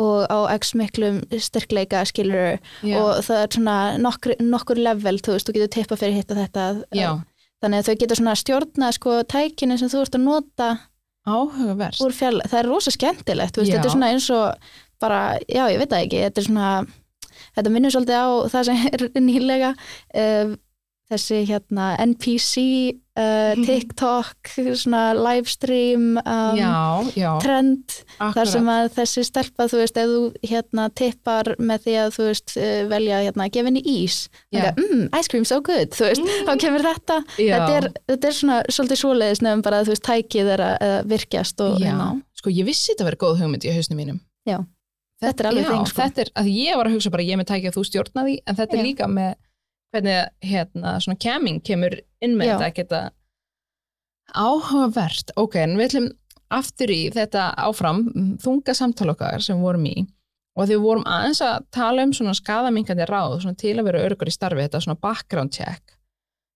og 0.02 0.28
á 0.32 0.38
x 0.58 0.74
miklum 0.78 1.22
styrkleika 1.32 2.04
skilur 2.10 2.58
já, 2.82 2.96
og 3.00 3.22
það 3.28 3.42
er 3.44 3.52
svona 3.58 3.76
nokkur, 4.02 4.36
nokkur 4.42 4.82
level, 4.82 5.18
þú 5.22 5.36
veist, 5.36 5.50
þú 5.50 5.58
getur 5.58 5.74
tippa 5.78 6.00
fyrir 6.00 6.18
hitt 6.20 6.32
og 6.34 6.40
þetta. 6.42 6.70
Já. 6.98 7.10
þannig 7.62 7.82
að 7.84 7.90
þau 7.90 8.00
getur 8.04 8.22
svona 8.22 8.38
stjórna 8.40 8.92
sko 8.98 9.20
tækinu 9.30 9.78
sem 9.78 9.92
þú 9.92 10.06
ert 10.06 10.18
að 10.18 10.26
nota 10.26 10.70
fjall, 12.18 12.40
það 12.50 12.60
er 12.64 12.72
rosa 12.72 12.94
skemmtilegt 12.96 13.58
veist, 13.60 13.70
þetta 13.76 13.86
er 13.92 13.94
svona 13.94 14.10
eins 14.16 14.30
og 14.34 14.72
bara, 15.02 15.22
já, 15.46 15.68
ég 15.70 15.78
veit 15.82 15.92
það 15.92 16.08
ekki, 16.08 16.24
þetta 16.26 16.42
er 16.42 16.48
svona 16.48 16.72
þetta 17.58 17.74
minnur 17.74 17.94
svolítið 17.94 18.18
á 18.18 18.30
það 18.54 18.68
sem 18.70 18.82
er 18.90 19.06
nýlega 19.22 19.72
uh, 19.76 20.56
þessi 21.12 21.42
hérna 21.50 21.92
NPC 22.00 22.62
uh, 23.20 23.60
TikTok, 23.60 24.52
svona 24.80 25.02
livestream 25.18 26.16
um, 26.22 26.58
já, 26.58 26.72
já, 27.18 27.30
trend 27.44 27.96
þar 28.16 28.30
akkurat. 28.30 28.52
sem 28.54 28.72
að 28.72 28.88
þessi 28.96 29.26
stelpa, 29.28 29.68
þú 29.72 29.82
veist, 29.82 30.00
ef 30.00 30.12
þú 30.14 30.50
hérna 30.52 30.88
tippar 31.02 31.52
með 31.60 31.86
því 31.86 31.98
að 32.06 32.18
þú 32.18 32.28
veist 32.30 32.56
eh, 32.58 32.82
velja 32.92 33.22
hérna 33.28 33.48
að 33.48 33.54
gefa 33.58 33.72
henni 33.72 33.84
ís 33.84 34.20
Já. 34.52 34.62
Þannig 34.62 34.70
að, 34.72 34.84
mm, 34.86 35.06
ice 35.20 35.34
cream 35.34 35.48
so 35.48 35.62
good, 35.66 35.96
þú 35.96 36.08
veist, 36.08 36.34
þá 36.48 36.54
kemur 36.66 36.88
þetta. 36.88 37.22
Þetta 37.38 37.72
er, 37.78 37.90
þetta 38.12 38.32
er 38.32 38.38
svona 38.40 38.60
svolítið 38.70 39.02
svoleiðis 39.04 39.44
nefnum 39.46 39.66
bara 39.68 39.82
að 39.82 39.90
þú 39.90 39.96
veist, 39.96 40.08
tækið 40.08 40.54
er 40.56 40.66
að, 40.68 40.76
að 40.88 41.00
virkjast 41.16 41.66
og 41.66 41.80
já, 41.80 41.90
hérna, 41.90 42.12
sko 42.40 42.54
ég 42.54 42.68
vissi 42.68 42.94
þetta 42.94 43.10
verið 43.12 43.24
góð 43.26 43.44
hugmynd 43.44 43.68
í 43.68 43.76
hausnum 43.76 44.02
mínum. 44.02 44.22
Já. 44.48 44.62
Þetta 45.22 45.44
er 45.44 45.48
alveg 45.52 45.68
þing, 45.70 45.86
sko. 45.86 46.02
þetta 46.02 46.24
er, 46.24 46.30
að 46.42 46.48
ég 46.50 46.78
var 46.80 46.88
að 46.90 46.96
hugsa 46.96 47.12
bara 47.14 47.26
ég 47.28 47.38
með 47.38 47.52
tækja 47.52 47.70
að 47.70 47.76
þú 47.76 47.84
stjórna 47.92 48.24
því 48.26 48.36
en 48.42 48.58
þetta 48.58 48.74
Já. 48.74 48.80
er 48.80 48.88
líka 48.88 49.10
með 49.12 49.36
hvernig 49.92 50.18
hérna 50.46 50.96
svona 51.04 51.20
camming 51.22 51.62
kemur 51.66 51.98
inn 52.24 52.38
með 52.40 52.52
Já. 52.52 52.54
þetta 52.54 52.70
að 52.70 52.78
geta 52.80 53.02
áhugavert, 54.32 55.34
ok, 55.36 55.60
en 55.66 55.78
við 55.80 55.90
ætlum 55.90 56.10
aftur 56.52 56.92
í 56.92 57.02
þetta 57.12 57.50
áfram 57.60 58.04
þunga 58.44 58.76
samtal 58.76 59.12
okkar 59.14 59.44
sem 59.44 59.60
vorum 59.64 59.88
í 59.88 59.96
og 60.60 60.68
því 60.68 60.76
við 60.76 60.84
vorum 60.84 61.08
aðeins 61.08 61.40
að 61.46 61.66
tala 61.72 62.04
um 62.04 62.12
svona 62.16 62.36
skadamingandi 62.36 63.08
ráð, 63.08 63.38
svona 63.44 63.60
til 63.60 63.78
að 63.78 63.88
vera 63.88 64.04
örgur 64.08 64.32
í 64.32 64.36
starfi, 64.36 64.64
þetta 64.66 64.82
svona 64.84 65.00
background 65.04 65.56
check 65.56 65.96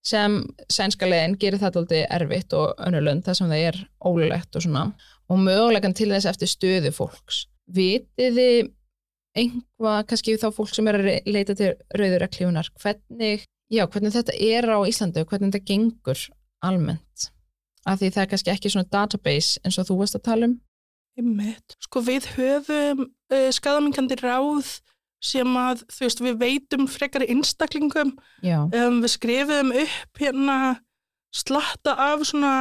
sem 0.06 0.38
sænska 0.70 1.07
leiðin 1.10 1.38
gerir 1.41 1.62
þetta 1.62 1.82
aldrei 1.82 2.02
erfitt 2.14 2.53
og 2.53 2.76
önnulönd 2.86 3.26
þar 3.26 3.40
sem 3.40 3.52
það 3.52 3.64
er 3.72 3.80
ólulegt 4.06 4.57
og 4.57 4.66
svona 4.66 4.84
og 5.32 5.41
mögulegan 5.41 5.95
til 5.98 6.12
þess 6.12 6.30
eftir 6.30 6.52
stöðu 6.52 6.91
fólks. 6.94 7.45
Vitið 7.74 8.36
þið 8.38 8.68
einhvað, 9.36 10.02
kannski 10.10 10.38
þá 10.41 10.48
fólk 10.56 10.74
sem 10.76 10.90
er 10.90 10.99
að 10.99 11.10
leita 11.28 11.56
til 11.57 11.74
rauðureklífunar, 11.98 12.72
hvernig, 12.82 13.45
já, 13.72 13.84
hvernig 13.86 14.16
þetta 14.16 14.36
er 14.48 14.70
á 14.72 14.80
Íslandi 14.88 15.24
og 15.24 15.32
hvernig 15.32 15.53
þetta 15.53 15.72
gengur 15.72 16.26
almennt? 16.66 17.30
Af 17.86 17.99
því 18.02 18.12
það 18.16 18.24
er 18.24 18.32
kannski 18.32 18.53
ekki 18.56 18.72
svona 18.74 18.91
database 18.95 19.62
eins 19.62 19.78
og 19.82 19.90
þú 19.90 19.99
varst 20.02 20.18
að 20.18 20.26
tala 20.30 20.49
um. 20.49 20.56
Einmitt. 21.16 21.78
Sko 21.86 22.02
við 22.03 22.28
höfum 22.36 23.06
uh, 23.06 23.52
skadamingandi 23.56 24.18
ráð 24.20 24.80
sem 25.24 25.57
að 25.57 25.86
þú 25.94 26.03
veist 26.06 26.24
við 26.24 26.41
veitum 26.41 26.90
frekari 26.91 27.30
einstaklingum 27.34 28.12
um, 28.16 28.99
við 29.03 29.12
skrifum 29.14 29.72
upp 29.72 30.20
hérna 30.22 30.57
slatta 31.36 31.95
af 32.12 32.26
svona 32.28 32.53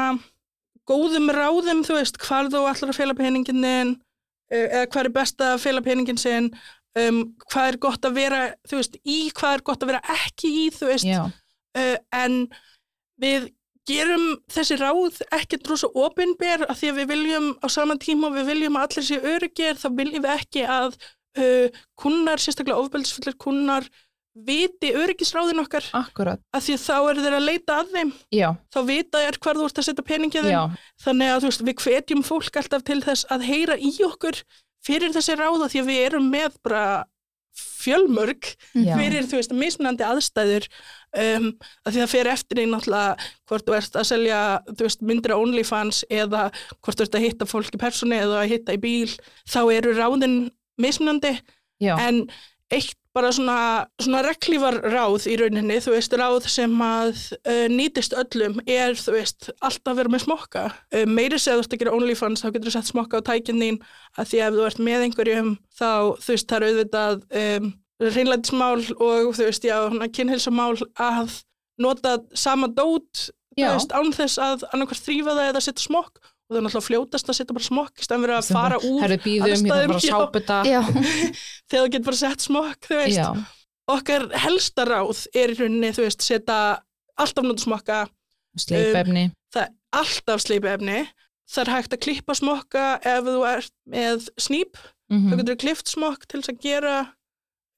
góðum 0.88 1.30
ráðum 1.34 1.82
þú 1.86 1.98
veist 1.98 2.20
hvar 2.22 2.48
þú 2.52 2.64
ætlar 2.70 2.92
að 2.92 3.00
fela 3.00 3.16
peningin 3.18 3.64
þinn 3.64 3.94
uh, 3.96 4.03
eða 4.52 4.86
hvað 4.92 5.04
er 5.04 5.14
best 5.14 5.44
að 5.44 5.58
fela 5.62 5.84
peningin 5.84 6.20
sinn? 6.20 6.50
Um, 6.94 7.24
hvað 7.50 7.72
er 7.72 7.80
gott 7.82 8.06
að 8.06 8.20
vera 8.20 8.40
þú 8.68 8.78
veist 8.78 8.96
í 9.02 9.18
hvað 9.34 9.56
er 9.56 9.66
gott 9.66 9.82
að 9.82 9.92
vera 9.92 10.14
ekki 10.14 10.50
í 10.62 10.64
þú 10.74 10.90
veist? 10.92 11.08
Uh, 11.74 11.96
en 12.14 12.44
við 13.18 13.48
gerum 13.88 14.38
þessi 14.52 14.78
ráð 14.80 15.18
ekkert 15.34 15.68
rosa 15.68 15.90
opinber 15.90 16.64
að 16.68 16.78
því 16.80 16.92
að 16.92 17.00
við 17.00 17.10
viljum 17.10 17.50
á 17.60 17.66
sama 17.72 17.98
tíma 18.00 18.30
og 18.30 18.38
við 18.38 18.48
viljum 18.52 18.78
að 18.78 18.86
allir 18.86 19.06
séu 19.08 19.34
öryggir 19.34 19.80
þá 19.80 19.88
viljum 19.98 20.24
við 20.24 20.32
ekki 20.38 20.64
að 20.70 20.94
uh, 20.94 21.82
kunnar, 22.00 22.40
sérstaklega 22.40 22.80
ofbeldisfullir 22.80 23.36
kunnar 23.42 23.88
viti 24.34 24.90
öryggisráðin 24.98 25.62
okkar. 25.62 25.86
Akkurat, 25.94 26.42
að 26.54 26.66
því 26.66 26.76
að 26.76 26.84
þá 26.84 26.96
eru 26.98 27.24
þeir 27.24 27.36
að 27.38 27.46
leita 27.48 27.78
að 27.78 27.94
þeim. 27.94 28.12
Já, 28.34 28.48
þá 28.74 28.78
vita 28.88 29.22
er 29.22 29.38
hvar 29.38 29.60
þú 29.60 29.68
ert 29.68 29.80
að 29.80 29.88
setja 29.88 30.06
peningið 30.10 30.50
þannig 31.04 31.32
að 31.34 31.48
veist, 31.48 31.64
við 31.68 31.80
hvetjum 31.84 32.22
fólk 32.26 32.60
alltaf 32.60 32.86
til 32.86 33.00
þess 33.04 33.28
að 33.30 33.48
heyra 33.48 33.78
í 33.78 33.92
okkur 34.08 34.40
fyrir 34.84 35.14
þessi 35.14 35.36
ráða 35.38 35.70
því 35.72 35.82
að 35.82 35.90
við 35.90 36.06
erum 36.08 36.30
með 36.32 36.56
bara 36.66 36.84
fjölmörg 37.54 38.48
já, 38.74 38.96
fyrir 38.98 39.26
þú 39.30 39.38
veist 39.38 39.52
mismunandi 39.54 40.02
aðstæður. 40.06 40.66
Um, 41.14 41.52
að 41.86 41.94
því 41.94 42.00
það 42.02 42.10
fer 42.10 42.30
eftir 42.32 42.60
í 42.64 42.66
náttúrulega 42.66 43.28
hvort 43.46 43.68
þú 43.68 43.76
ert 43.78 43.98
að 44.00 44.08
selja 44.08 44.38
veist 44.80 45.04
myndra 45.06 45.38
OnlyFans 45.38 46.00
eða 46.10 46.48
hvort 46.82 46.98
þú 46.98 47.06
ert 47.06 47.18
að 47.20 47.26
hitta 47.28 47.46
fólk 47.46 47.76
í 47.76 47.82
persóni 47.84 48.18
eða 48.18 48.40
að 48.42 48.50
hitta 48.56 48.74
í 48.74 48.82
bíl. 48.82 49.12
Þá 49.46 49.60
eru 49.76 49.94
ráðin 49.94 50.40
mismunandi. 50.82 51.36
Já, 51.82 51.94
en 51.98 52.24
eitt 52.74 52.98
bara 53.14 53.30
svona, 53.30 53.56
svona 54.02 54.24
reglívar 54.26 54.80
ráð 54.90 55.28
í 55.30 55.36
rauninni, 55.38 55.76
þú 55.82 55.92
veist, 55.94 56.16
ráð 56.18 56.48
sem 56.50 56.72
að 56.82 57.12
uh, 57.36 57.66
nýtist 57.70 58.16
öllum 58.18 58.58
er, 58.66 58.96
þú 58.98 59.14
veist, 59.14 59.52
alltaf 59.62 60.00
vera 60.00 60.10
með 60.10 60.24
smokka. 60.24 60.64
Uh, 60.90 61.04
meiri 61.06 61.38
segðu 61.38 61.62
þú 61.62 61.66
ert 61.66 61.76
að 61.76 61.84
gera 61.84 61.94
OnlyFans, 61.94 62.42
þá 62.42 62.48
getur 62.50 62.72
þú 62.72 62.74
sett 62.74 62.90
smokka 62.90 63.22
á 63.22 63.26
tækinn 63.30 63.62
þín, 63.62 63.80
að 64.18 64.30
því 64.32 64.42
ef 64.48 64.58
þú 64.58 64.66
ert 64.66 64.82
með 64.90 65.06
einhverjum, 65.06 65.54
þá, 65.78 65.90
þú 66.24 66.34
veist, 66.34 66.50
það 66.50 66.58
er 66.58 66.68
auðvitað 66.68 67.24
um, 67.44 67.72
reynlætismál 68.18 68.82
og, 68.98 69.30
þú 69.38 69.48
veist, 69.48 69.70
já, 69.70 69.78
kynheilsamál 70.18 70.74
að 70.98 71.40
nota 71.86 72.18
sama 72.34 72.70
dót, 72.70 73.28
þú 73.54 73.62
Já. 73.62 73.72
veist, 73.76 73.94
án 73.94 74.14
þess 74.14 74.42
að 74.42 74.66
annarkvært 74.72 75.06
þrýfa 75.06 75.38
það 75.38 75.52
eða 75.52 75.62
setja 75.62 75.86
smokk 75.86 76.33
og 76.44 76.52
það 76.54 76.58
er 76.60 76.64
náttúrulega 76.66 76.86
fljótast 76.88 77.30
að 77.32 77.36
setja 77.38 77.54
bara 77.56 77.64
smokk 77.64 78.00
í 78.00 78.04
stæðan 78.04 78.24
verið 78.26 78.36
að 78.36 78.48
fara 78.52 78.78
úr 78.84 79.00
herru 79.04 79.16
býðum, 79.24 79.52
hérna 79.64 79.78
bara 79.88 80.02
sáputa 80.04 80.58
þegar 81.70 81.84
þú 81.84 81.84
getur 81.94 82.06
bara 82.10 82.20
sett 82.20 82.44
smokk, 82.44 82.88
þú 82.88 82.98
veist. 83.00 83.16
Já, 83.16 83.28
okkar 83.94 84.26
helsta 84.44 84.84
ráð 84.88 85.22
er 85.32 85.54
í 85.54 85.58
rauninni, 85.62 85.92
þú 85.96 86.04
veist, 86.04 86.24
setja 86.26 86.58
alltaf 87.20 87.46
nota 87.46 87.64
smokka, 87.64 87.98
sleipefni. 88.60 89.28
það 89.54 89.62
er 89.66 89.72
alltaf 90.02 90.44
sleipefni, 90.44 90.98
það 91.54 91.62
er 91.64 91.72
hægt 91.78 91.96
að 91.96 92.02
klippa 92.08 92.36
smokka 92.36 92.84
ef 93.00 93.28
þú 93.28 93.36
ert 93.54 93.74
með 93.96 94.28
snýp, 94.40 94.80
mm 95.12 95.30
getur 95.34 95.52
þú 95.54 95.58
klift 95.64 95.90
smokk 95.92 96.24
til 96.28 96.40
þess 96.42 96.52
að 96.52 96.60
gera 96.64 96.94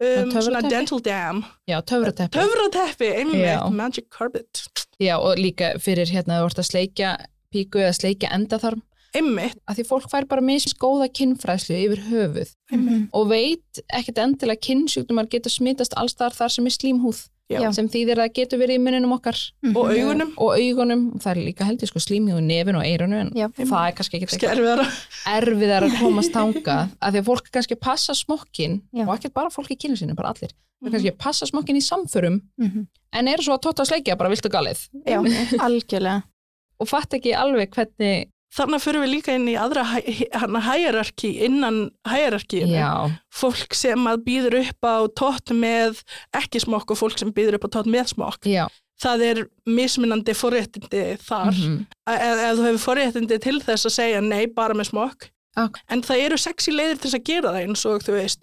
um, 0.02 0.30
svona 0.32 0.60
dental 0.66 1.00
dam, 1.04 1.44
já, 1.68 1.78
töfrateppi 1.86 2.38
töfrateppi, 2.38 3.08
einmitt, 3.22 3.42
Já. 3.46 3.58
magic 3.70 4.06
carpet, 4.14 4.62
já, 5.02 5.16
og 5.18 5.38
líka 5.38 5.74
fyrir 5.82 6.10
hérna 6.10 6.42
þú 6.42 6.50
ert 6.50 6.62
að 6.62 6.68
sleikja 6.70 7.14
píku 7.52 7.78
eða 7.82 7.94
sleikja 7.94 8.32
endaþarm 8.36 8.82
einmitt, 9.16 9.56
að 9.70 9.78
því 9.78 9.84
fólk 9.88 10.10
fær 10.12 10.26
bara 10.28 10.42
misst 10.44 10.74
góða 10.82 11.06
kinnfræðslu 11.08 11.76
yfir 11.86 12.00
höfuð 12.10 12.50
Mhm. 12.72 13.08
og 13.14 13.28
veit 13.30 13.80
ekkert 13.94 14.18
endilega 14.18 14.60
kynnsjúkdumar 14.60 15.28
getur 15.30 15.50
smitast 15.50 15.94
allstar 15.96 16.34
þar 16.36 16.50
sem 16.52 16.66
er 16.66 16.70
slímhúð 16.74 17.28
Já. 17.48 17.70
sem 17.72 17.88
þýðir 17.88 18.18
að 18.18 18.32
getur 18.34 18.58
verið 18.58 18.74
í 18.76 18.82
muninum 18.82 19.12
okkar 19.14 19.38
og 19.72 19.86
augunum, 19.94 20.32
og 20.36 20.58
augunum, 20.58 21.04
það 21.22 21.30
er 21.36 21.40
líka 21.46 21.64
heldur 21.64 21.86
sko 21.88 21.98
slímhúð 22.02 22.42
í 22.42 22.46
nefinu 22.50 22.78
og 22.82 22.84
eirunu 22.84 23.20
en 23.20 23.30
Já. 23.38 23.46
það 23.54 23.88
er 23.88 23.92
kannski 23.94 24.18
ekki 24.20 24.34
skerfiðara, 24.36 24.86
erfiðar 25.38 25.86
að 25.86 25.96
komast 26.02 26.32
tangað 26.34 26.90
að 27.00 27.12
því 27.14 27.18
að 27.22 27.28
fólk 27.30 27.50
kannski 27.54 27.76
passa 27.80 28.12
smokkin 28.18 28.80
Já. 28.92 29.06
og 29.06 29.14
ekkert 29.16 29.32
bara 29.32 29.48
fólk 29.54 29.70
í 29.70 29.78
kynnu 29.78 29.96
sinni, 29.96 30.14
bara 30.18 30.34
allir 30.34 30.50
það 30.82 30.90
kannski 30.92 31.16
passa 31.16 31.46
smokkin 31.46 31.76
í 31.78 31.84
samförum 31.86 32.42
Mhm. 32.58 32.86
en 33.14 33.28
eru 33.28 33.42
svo 33.42 33.54
að 33.56 33.62
tóta 33.62 33.80
að 33.86 33.92
sleikja 33.94 34.18
bara 34.18 34.28
viltu 34.34 34.50
galið 34.50 34.88
Já, 35.06 35.22
algjörlega. 35.66 36.24
Og 36.80 36.88
fatt 36.88 37.14
ekki 37.18 37.34
alveg 37.36 37.70
hvernig 37.76 38.26
þannig 38.56 38.80
fyrir 38.80 39.02
við 39.02 39.10
líka 39.12 39.34
inn 39.36 39.48
í 39.52 39.56
aðra 39.60 39.82
hæjararki, 40.64 41.30
innan 41.44 41.90
hæjararkíinu, 42.08 42.72
já, 42.78 43.10
fólk 43.34 43.74
sem 43.76 44.06
að 44.08 44.22
býður 44.26 44.58
upp 44.62 44.86
á 44.88 44.96
tótt 45.18 45.52
með 45.52 46.00
ekki 46.36 46.62
smokk 46.64 46.94
og 46.94 47.00
fólk 47.02 47.18
sem 47.20 47.32
býður 47.36 47.58
upp 47.58 47.66
á 47.68 47.74
tótt 47.78 47.90
með 47.92 48.12
smokk. 48.14 48.46
já, 48.48 48.66
Það 48.96 49.22
er 49.26 49.38
mismunandi 49.68 50.32
forréttindi 50.32 51.00
þar. 51.20 51.50
mhm, 51.52 51.82
Ef, 52.08 52.38
ef 52.46 52.54
þú 52.56 52.62
hefur 52.64 52.78
forréttindi 52.86 53.36
til 53.44 53.58
þess 53.60 53.84
að 53.90 53.92
segja 53.92 54.22
nei 54.24 54.46
bara 54.46 54.72
með 54.72 54.88
smokk. 54.88 55.26
Ok. 55.60 55.76
En 55.92 56.00
það 56.00 56.22
eru 56.24 56.38
sexy 56.40 56.72
leiðir 56.72 56.96
til 57.02 57.10
þess 57.10 57.18
að 57.18 57.26
gera 57.28 57.50
það 57.52 57.66
eins 57.66 57.84
og 57.90 58.00
þú 58.06 58.14
veist, 58.16 58.40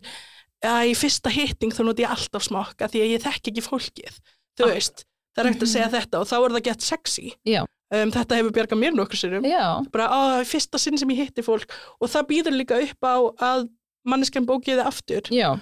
að 0.61 0.91
í 0.91 0.93
fyrsta 0.99 1.33
hitting 1.33 1.73
þá 1.73 1.81
noti 1.87 2.05
ég 2.05 2.13
alltaf 2.13 2.45
smokk 2.45 2.85
að 2.85 2.93
því 2.93 3.01
að 3.01 3.11
ég 3.15 3.23
þekk 3.25 3.49
ekki 3.49 3.65
fólkið. 3.65 4.19
Þú 4.53 4.63
Ah. 4.67 4.73
veist, 4.75 5.05
það 5.33 5.41
er 5.43 5.49
ekkert 5.49 5.65
að 5.65 5.73
segja 5.73 5.89
þetta 5.97 6.19
og 6.21 6.27
þá 6.29 6.35
er 6.37 6.53
það 6.53 6.63
gett 6.69 6.81
sexy. 6.81 7.33
Já. 7.49 7.65
Um, 7.93 8.09
þetta 8.13 8.39
hefur 8.39 8.55
bjargað 8.55 8.81
mér 8.81 8.95
nokkur 8.97 9.19
sinnum. 9.19 9.45
já, 9.45 9.65
Bara 9.93 10.09
á 10.09 10.19
fyrsta 10.49 10.81
sinn 10.81 10.97
sem 10.97 11.11
ég 11.13 11.27
hitti 11.27 11.45
fólk. 11.45 11.69
Og 12.01 12.09
það 12.09 12.27
býður 12.31 12.57
líka 12.57 12.79
upp 12.81 13.05
á 13.05 13.15
að 13.51 13.67
manneskjan 14.09 14.47
bókiði 14.49 14.83
aftur. 14.83 15.29
Já. 15.29 15.53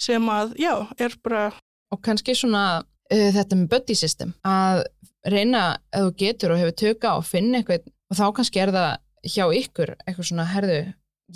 Sem 0.00 0.30
að, 0.30 0.54
já, 0.60 0.74
er 0.98 1.16
bara 1.24 1.50
og 1.90 1.98
kannski 2.06 2.36
svona 2.38 2.64
uh, 2.80 3.30
þetta 3.34 3.58
með 3.58 3.70
buddy 3.72 3.96
system. 3.98 4.34
Að 4.46 4.84
reyna 5.26 5.64
ef 5.90 6.06
þú 6.06 6.12
getur 6.22 6.54
og 6.54 6.62
hefur 6.62 6.76
tökka 6.84 7.16
og 7.18 7.26
finna 7.28 7.60
eitthvað 7.60 7.90
og 8.10 8.18
þá 8.18 8.26
kannski 8.38 8.62
er 8.62 8.72
það 8.74 8.92
hjá 9.26 9.44
ykkur 9.58 9.96
eitthvað 10.06 10.30
svona, 10.30 10.46
herðu, 10.48 10.78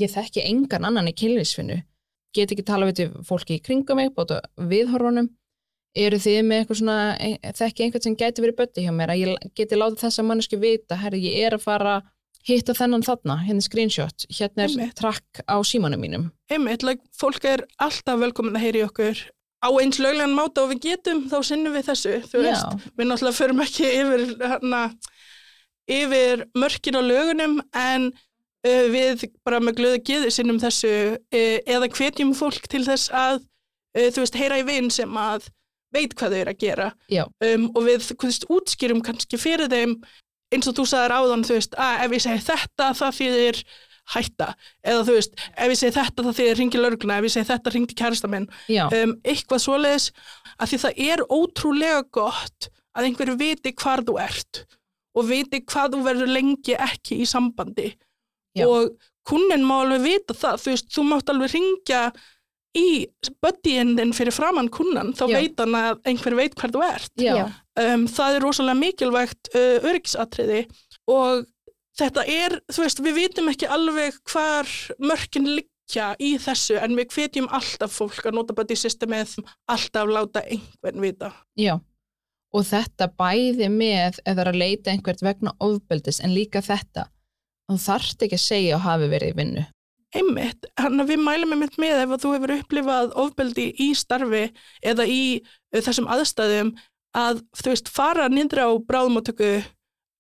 ég 0.00 0.14
þekki 0.14 0.46
engan 0.46 0.86
annan 0.88 1.10
í 1.10 1.16
kynlífsfinnu 1.18 1.82
get 2.34 2.52
ekki 2.52 2.66
tala 2.66 2.88
við 2.88 2.98
til 2.98 3.08
fólki 3.26 3.58
í 3.58 3.62
kringum 3.62 4.00
mig 4.00 4.12
bóta 4.14 4.40
viðhorfunum 4.58 5.28
eru 5.94 6.18
þið 6.18 6.40
með 6.48 6.60
eitthvað 6.62 6.80
svona, 6.80 6.96
e- 7.22 7.52
þekki 7.58 7.84
einhvern 7.86 8.02
sem 8.06 8.16
gæti 8.18 8.42
verið 8.44 8.58
buddy 8.58 8.84
hjá 8.86 8.92
mér? 8.94 9.12
Að 9.14 9.22
ég 9.22 9.54
geti 9.54 9.78
látið 9.78 10.02
þessa 10.02 10.26
manneski 10.26 10.58
vita, 10.60 10.98
herðu, 10.98 11.22
ég 11.22 11.46
er 11.46 11.56
að 11.58 11.64
fara 11.64 11.94
hitta 12.44 12.74
þennan 12.76 13.04
þarna, 13.06 13.38
hérna 13.46 13.62
er 13.62 13.68
screenshot. 13.68 14.26
Hérna 14.28 14.66
er 14.66 14.74
Einmitt. 14.74 14.98
trakk 14.98 15.40
á 15.48 15.56
símanum 15.64 16.02
mínum. 16.02 16.26
Einmitt, 16.52 16.84
like, 16.84 17.00
fólk 17.16 17.44
er 17.48 17.64
alltaf 17.80 18.20
velkomin 18.20 18.58
að 18.58 18.66
heyri 18.66 18.84
okkur. 18.84 19.22
Á 19.64 19.68
eins 19.80 19.96
löglegan 20.02 20.36
máta 20.36 20.60
og 20.60 20.74
við 20.74 20.82
getum 20.90 21.24
þá 21.30 21.38
sinnum 21.48 21.72
við 21.72 21.88
þessu, 21.88 22.18
þú 22.28 22.42
Já. 22.42 22.50
veist. 22.50 22.90
Við 22.98 23.08
náttúrulega 23.08 23.38
förum 23.38 23.64
ekki 23.64 23.86
yfir 23.88 24.24
hana, 24.44 24.82
yfir 25.88 26.44
mörkin 26.52 27.00
á 27.00 27.02
lögunum 27.04 27.56
en 27.72 28.10
uh, 28.12 28.86
við 28.92 29.24
bara 29.44 29.62
með 29.64 29.78
glöðu 29.80 30.02
geði 30.04 30.34
sinnum 30.36 30.60
þessu 30.60 30.92
uh, 31.16 31.58
eða 31.64 31.88
hvetjum 31.88 32.34
fólk 32.36 32.68
til 32.68 32.84
þess 32.84 33.08
að 33.08 33.40
uh, 33.40 34.08
þú 34.12 34.20
veist, 34.20 34.36
heyra 34.36 34.60
í 34.60 34.66
vinn 34.68 34.92
sem 34.92 35.16
að 35.16 35.48
veit 35.94 36.14
hvað 36.18 36.34
þau 36.34 36.40
eru 36.42 36.54
að 36.54 36.60
gera. 36.64 36.90
Um, 37.44 37.66
og 37.72 37.88
við 37.88 38.12
veist, 38.22 38.46
útskýrum 38.52 39.02
kannski 39.04 39.40
fyrir 39.40 39.70
þeim 39.72 39.96
eins 40.54 40.70
og 40.70 40.76
þú 40.78 40.86
sagðir 40.90 41.16
áðan 41.16 41.44
þú 41.46 41.58
veist, 41.58 41.74
að 41.80 42.04
ef 42.04 42.14
ég 42.16 42.24
segi 42.24 42.44
þetta 42.48 42.90
það 43.00 43.18
þýðir 43.18 43.60
hætta. 44.14 44.48
Eða 44.84 45.04
þú 45.08 45.16
veist, 45.16 45.42
ef 45.56 45.72
ég 45.72 45.80
segi 45.80 45.96
þetta 45.96 46.26
það 46.26 46.38
þýðir 46.38 46.60
ringi 46.60 46.82
lörguna, 46.82 47.18
ef 47.18 47.28
ég 47.28 47.34
segi 47.34 47.50
þetta 47.50 47.74
ringi 47.74 47.98
kærasta 47.98 48.30
minn. 48.30 48.46
Já, 48.70 48.84
um, 49.00 49.16
eitthvað 49.24 49.64
svoleiðis 49.64 50.10
að 50.54 50.70
því 50.70 50.80
það 50.84 51.02
er 51.08 51.24
ótrúlega 51.32 52.02
gott 52.14 52.70
að 52.94 53.08
einhverju 53.08 53.38
viti 53.40 53.74
hvar 53.80 54.04
þú 54.06 54.18
ert 54.22 54.64
og 55.14 55.26
viti 55.30 55.62
hvað 55.62 55.94
þú 55.94 56.04
verður 56.04 56.30
lengi 56.34 56.76
ekki 56.78 57.22
í 57.22 57.28
sambandi. 57.28 57.94
Já. 58.54 58.68
og 58.70 58.92
kunnin 59.26 59.64
má 59.66 59.80
alveg 59.80 60.04
vita 60.04 60.36
það 60.36 60.60
þú 60.62 60.72
veist, 60.74 60.90
þú 60.94 61.04
mátt 61.08 61.30
alveg 61.32 61.54
ringja 61.54 62.02
í 62.74 63.06
buddyinn 63.44 63.94
þinn 63.98 64.14
fyrir 64.16 64.34
framann 64.34 64.70
kunnan, 64.72 65.12
þá 65.14 65.24
Já. 65.28 65.34
veit 65.38 65.60
hann 65.62 65.76
að 65.78 66.00
einhver 66.10 66.38
veit 66.38 66.56
hvar 66.58 66.74
þú 66.74 66.82
ert 66.86 67.24
um, 67.24 68.06
það 68.10 68.38
er 68.38 68.44
rosalega 68.44 68.80
mikilvægt 68.80 69.52
uh, 69.54 69.86
öryggisatriði 69.90 70.64
og 71.10 71.44
þetta 71.98 72.26
er, 72.30 72.58
þú 72.72 72.84
veist, 72.84 73.02
við 73.04 73.18
vitum 73.20 73.50
ekki 73.52 73.70
alveg 73.70 74.18
hvar 74.32 74.70
mörkin 74.98 75.48
liggja 75.52 76.12
í 76.18 76.34
þessu 76.42 76.78
en 76.82 76.96
við 76.98 77.14
hvetjum 77.14 77.50
alltaf 77.54 77.94
fólk 77.94 78.26
að 78.26 78.38
nota 78.40 78.56
buddy 78.56 78.76
systemið, 78.78 79.36
alltaf 79.70 80.10
láta 80.10 80.42
einhvern 80.42 81.04
vita. 81.04 81.30
Já, 81.60 81.76
og 82.54 82.66
þetta 82.66 83.10
bæði 83.18 83.70
með 83.70 84.20
er 84.26 84.48
að 84.48 84.60
leita 84.60 84.92
einhvert 84.92 85.22
vegna 85.24 85.54
ofbeldis 85.62 86.20
en 86.24 86.34
líka 86.34 86.64
þetta, 86.64 87.08
þú 87.70 87.78
þarft 87.86 88.26
ekki 88.26 88.40
að 88.40 88.46
segja 88.48 88.78
og 88.78 88.86
hafi 88.88 89.10
verið 89.12 89.34
í 89.34 89.38
vinnu. 89.42 89.64
Einmitt, 90.14 90.68
hann 90.78 91.02
að 91.02 91.14
við 91.14 91.22
mælum 91.26 91.54
einmitt 91.56 91.78
með 91.80 92.04
ef 92.04 92.16
þú 92.22 92.34
hefur 92.36 92.54
upplifað 92.58 93.14
ofbeldi 93.18 93.68
í 93.82 93.90
starfi 93.98 94.44
eða 94.86 95.06
í 95.10 95.22
uh, 95.42 95.80
þessum 95.80 96.06
aðstæðum 96.14 96.74
að 97.18 97.42
þú 97.58 97.72
veist 97.72 97.90
fara 97.94 98.28
nýndra 98.30 98.68
á 98.70 98.72
bráðumáttöku 98.78 99.50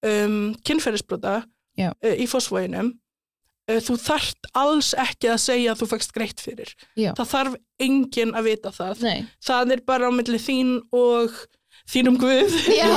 um, 0.06 0.52
kynferðisbrota 0.66 1.40
uh, 1.44 2.14
í 2.14 2.26
fósfóinum 2.30 2.92
uh, 3.70 3.80
þú 3.82 3.96
þarft 4.02 4.50
alls 4.54 4.92
ekki 4.98 5.32
að 5.32 5.42
segja 5.46 5.74
að 5.74 5.82
þú 5.82 5.90
fækst 5.94 6.14
greitt 6.16 6.42
fyrir. 6.42 6.74
Já. 6.98 7.12
Það 7.18 7.30
þarf 7.34 7.58
enginn 7.86 8.34
að 8.34 8.50
vita 8.50 8.74
það. 8.74 9.04
Nei, 9.06 9.26
Það 9.46 9.76
er 9.76 9.84
bara 9.86 10.10
á 10.10 10.12
milli 10.14 10.40
þín 10.42 10.76
og 10.94 11.38
þínum 11.92 12.16
guð. 12.20 12.54
Já, 12.72 12.88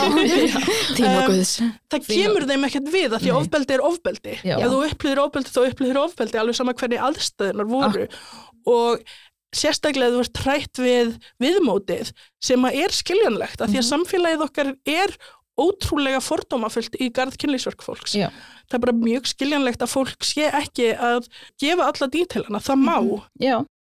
tíma 0.97 1.23
Um, 1.25 1.31
guðs. 1.31 1.53
það 1.91 2.05
kemur 2.07 2.45
þeim 2.49 2.67
ekkert 2.69 2.91
við 2.93 3.15
að 3.17 3.23
því 3.25 3.31
Nei. 3.33 3.37
ofbeldi 3.41 3.75
er 3.77 3.83
ofbeldi 3.87 4.35
Já. 4.47 4.55
ef 4.61 4.67
þú 4.71 4.81
upplýðir 4.87 5.23
ofbeldi 5.25 5.53
þá 5.55 5.61
upplýðir 5.71 5.99
ofbeldi 6.05 6.39
alveg 6.41 6.55
sama 6.59 6.75
hvernig 6.79 7.03
aðstæðunar 7.09 7.67
voru 7.71 8.05
og 8.67 9.03
sérstaklega 9.57 10.11
ef 10.11 10.15
þú 10.17 10.23
ert 10.25 10.35
trætt 10.39 10.81
við 10.83 11.13
viðmótið 11.43 12.13
sem 12.43 12.65
að 12.67 12.79
er 12.85 12.95
skiljanlegt 12.95 13.61
að 13.63 13.73
því 13.73 13.81
að 13.81 13.87
samfélagið 13.91 14.45
okkar 14.47 14.71
er 14.91 15.15
ótrúlega 15.57 16.19
fordómafullt 16.21 16.99
í 17.01 17.07
garð 17.09 17.33
kynlýsverk 17.41 17.81
fólks. 17.81 18.13
Já. 18.13 18.27
Það 18.69 18.75
er 18.77 18.81
bara 18.83 18.93
mjög 18.99 19.29
skiljanlegt 19.31 19.81
að 19.81 19.89
fólk 19.89 20.27
sé 20.27 20.45
ekki 20.53 20.91
að 20.93 21.25
gefa 21.57 21.87
alla 21.89 22.07
dítilana, 22.13 22.59
það 22.61 22.83
má. 22.83 22.97
Já, 23.41 23.55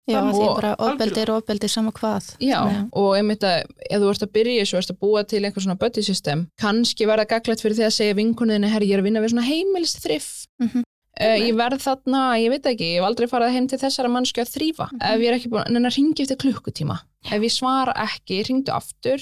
Já, 0.09 0.18
Það 0.22 0.32
því 0.39 0.47
bara 0.56 0.70
ofbeldi 0.86 1.20
er 1.20 1.30
ofbeldi 1.35 1.68
sama 1.68 1.93
hvað. 1.93 2.28
Já, 2.40 2.59
að- 2.64 2.89
og 2.93 3.10
einmitt 3.18 3.43
að 3.44 3.64
ef 3.90 4.01
þú 4.01 4.10
ert 4.10 4.22
að 4.26 4.32
byrja 4.32 4.62
þessu, 4.64 4.76
ert 4.80 4.93
að 4.94 4.98
búa 5.05 5.22
til 5.28 5.43
einhver 5.44 5.62
svona 5.66 5.78
buddy 5.78 6.02
system, 6.02 6.47
kannski 6.59 7.06
verða 7.06 7.26
gaglegt 7.28 7.60
fyrir 7.60 7.76
því 7.76 7.85
að 7.89 7.97
segja 7.98 8.14
vinkunniðinni, 8.16 8.70
herri, 8.72 8.89
ég 8.89 8.94
er 8.97 9.02
að 9.02 9.09
vinna 9.09 9.20
við 9.20 9.32
svona 9.35 9.48
heimilsþriff 9.48 10.47
Mhm. 10.60 10.82
uh, 11.20 11.39
ég 11.44 11.55
verð 11.55 11.80
þarna, 11.82 12.22
ég 12.40 12.51
veit 12.51 12.62
ekki, 12.72 12.89
ég 12.94 13.01
hef 13.02 13.05
aldrei 13.10 13.26
farið 13.28 13.52
heim 13.52 13.66
til 13.68 13.78
þessara 13.78 14.09
mannskja 14.09 14.44
að 14.44 14.52
þrýfa 14.56 14.86
Mhm. 14.93 15.02
ef 15.02 15.20
ég 15.20 15.28
er 15.28 15.35
ekki 15.39 15.51
búin 15.51 15.86
að 15.86 15.97
ringi 15.97 16.22
eftir 16.24 16.36
klukkutíma. 16.36 17.01
Ef 17.26 17.40
ég 17.43 17.52
svara 17.52 17.93
ekki, 17.94 18.44
ringdu 18.48 18.72
aftur 18.72 19.18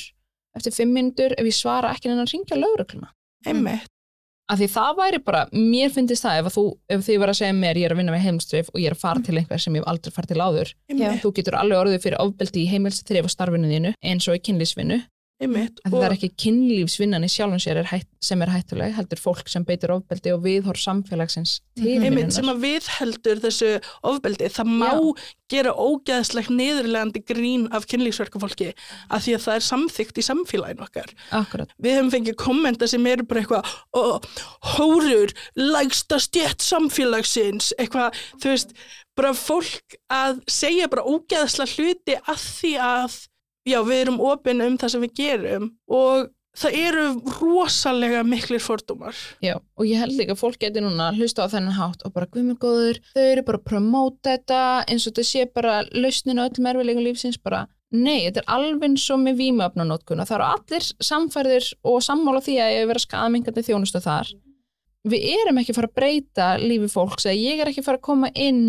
eftir 0.56 0.72
fimm 0.72 0.92
myndur, 0.94 1.32
ef 1.36 1.44
ég 1.44 1.52
svara 1.54 1.90
ekki 1.94 2.06
en 2.10 2.18
að 2.24 2.32
ringja 2.32 2.56
lögregluna. 2.56 3.08
Einmitt. 3.44 3.86
Af 4.46 4.60
því 4.60 4.68
það 4.70 4.92
væri 5.00 5.20
bara, 5.26 5.42
mér 5.52 5.92
finnst 5.94 6.22
það 6.22 6.40
ef, 6.40 6.48
að 6.50 6.56
þú, 6.56 6.64
ef 6.94 7.04
þið 7.06 7.18
var 7.22 7.32
að 7.32 7.38
segja 7.40 7.56
mér, 7.56 7.80
ég 7.80 7.88
er 7.88 7.94
að 7.94 8.00
vinna 8.00 8.14
við 8.14 8.24
heimilsþriff 8.26 8.72
og 8.72 8.80
ég 8.80 8.90
er 8.90 8.96
að 8.96 9.02
fara 9.02 9.24
til 9.26 9.36
einhver 9.40 9.62
sem 9.62 9.76
ég 9.76 9.82
hef 9.82 9.90
aldrei 9.90 10.14
farið 10.14 10.32
til 10.32 10.44
áður. 10.46 10.72
Einmitt. 10.92 11.20
þú 11.24 11.32
getur 11.38 11.58
alveg 11.58 11.82
orðið 11.82 12.06
fyrir 12.06 12.22
ofbeldi 12.22 12.62
í 12.62 12.70
heimilsþrif 12.70 13.26
og 13.26 13.34
starfinu 13.34 13.70
þínu 13.72 13.94
eins 14.06 14.28
og 14.30 14.38
í 14.38 14.42
kynlífsvinnu 14.46 15.00
Einmitt. 15.38 15.80
en 15.84 15.92
það 15.92 16.04
er 16.06 16.12
ekki 16.16 16.28
kynlífsvinnan 16.40 17.24
í 17.26 17.28
sjálfum 17.28 17.60
sér 17.60 17.76
er 17.82 17.88
hætt, 17.90 18.08
sem 18.24 18.40
er 18.40 18.48
hættuleg, 18.54 18.94
heldur 18.96 19.20
fólk 19.20 19.48
sem 19.52 19.64
beitir 19.68 19.92
ofbeldi 19.92 20.32
og 20.32 20.40
viðhor 20.46 20.78
samfélagsins 20.80 21.58
Mhm. 21.76 22.04
Einmitt 22.08 22.32
sem 22.32 22.46
að 22.48 22.62
við 22.64 22.86
heldur 22.96 23.36
þessu 23.42 23.68
ofbeldi, 24.02 24.48
það 24.48 24.70
má 24.80 25.12
gera 25.52 25.74
ógeðslegt 25.76 26.48
niðurlegandi 26.48 27.20
grín 27.28 27.68
af 27.70 27.84
kynlífsverkafólki 27.86 28.70
af 29.10 29.22
því 29.26 29.34
að 29.36 29.44
það 29.44 29.54
er 29.58 29.66
samþygt 29.68 30.16
í 30.18 30.24
samfélaginu 30.24 30.80
okkar. 30.88 31.12
Akkurat, 31.32 31.68
Við 31.78 31.98
höfum 31.98 32.10
fengið 32.16 32.36
kommenta 32.40 32.88
sem 32.88 33.06
eru 33.06 33.22
bara 33.24 33.42
eitthvað 33.42 33.66
"Ó, 33.94 34.20
hórur, 34.74 35.32
lægsta 35.56 36.16
stjætt 36.18 36.64
samfélagsins, 36.64 37.72
eitthvað, 37.78 38.14
þú 38.40 38.48
veist, 38.54 38.72
bara 39.16 39.32
fólk 39.34 39.96
að 40.10 40.40
segja 40.48 40.88
bara 40.88 41.04
ógeðslega 41.04 41.76
hluti 41.76 42.16
að 42.26 42.36
því 42.40 42.72
að, 42.80 43.26
já, 43.66 43.78
við 43.84 44.02
erum 44.04 44.22
opin 44.22 44.64
um 44.64 44.80
það 44.80 44.94
sem 44.94 45.06
við 45.06 45.14
gerum 45.20 45.70
og 45.90 46.32
það 46.56 46.76
eru 46.80 47.04
rosalega 47.36 48.22
miklir 48.24 48.62
fordómar. 48.64 49.16
já, 49.44 49.56
og 49.58 49.84
ég 49.84 50.00
held 50.00 50.16
líka 50.16 50.36
að 50.36 50.42
fólk 50.42 50.60
geti 50.62 50.80
núna 50.80 51.10
að 51.10 51.20
hlusta 51.20 51.44
á 51.44 51.52
þennan 51.52 51.76
hátt 51.76 52.04
og 52.06 52.14
bara 52.16 52.30
guðmur 52.32 52.60
góður, 52.62 53.00
þau 53.12 53.24
eru 53.24 53.46
bara 53.46 53.60
að 53.60 53.68
promóta 53.70 54.36
þetta 54.36 54.60
eins 54.86 55.04
og 55.04 55.12
þetta 55.12 55.30
sé 55.30 55.48
bara 55.52 55.80
lausnin 55.92 56.40
á 56.40 56.46
öllum 56.48 56.70
erfiðleikum 56.72 57.08
lífsins 57.10 57.40
bara 57.42 57.66
Nei, 57.94 58.26
þetta 58.26 58.42
er 58.42 58.48
alveg 58.50 58.88
eins 58.88 59.04
og 59.14 59.20
með 59.22 59.38
vímöfnunótkun 59.40 60.18
og 60.18 60.26
það 60.26 60.36
eru 60.36 60.46
allir 60.56 60.86
samfærðir 61.06 61.68
og 61.86 62.00
sammála 62.02 62.42
því 62.42 62.56
að 62.58 62.72
ég 62.72 62.80
hef 62.82 62.90
verið 62.90 63.04
skadmingandi 63.04 63.62
þjónustu 63.62 64.00
þar. 64.02 64.32
Við 65.06 65.26
erum 65.36 65.60
ekki 65.60 65.70
að 65.70 65.78
fara 65.78 65.90
að 65.92 66.00
breyta 66.00 66.48
lífi 66.58 66.90
fólks 66.90 67.28
eða 67.28 67.38
ég 67.38 67.62
er 67.62 67.70
ekki 67.70 67.84
að 67.84 67.86
fara 67.86 68.00
að 68.00 68.08
koma 68.08 68.32
inn 68.34 68.64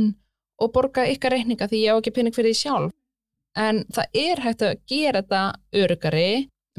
og 0.61 0.71
borga 0.75 1.07
ykkar 1.09 1.33
reikninga 1.33 1.65
því 1.69 1.81
ég 1.81 1.97
á 1.97 1.99
ekki 1.99 2.13
pening 2.13 2.37
fyrir 2.37 2.53
því 2.53 2.61
sjálf. 2.61 2.93
En 3.57 3.81
það 3.93 4.21
er 4.21 4.43
hægt 4.45 4.63
að 4.65 4.77
gera 4.89 5.23
þetta 5.23 5.41
örugari, 5.81 6.29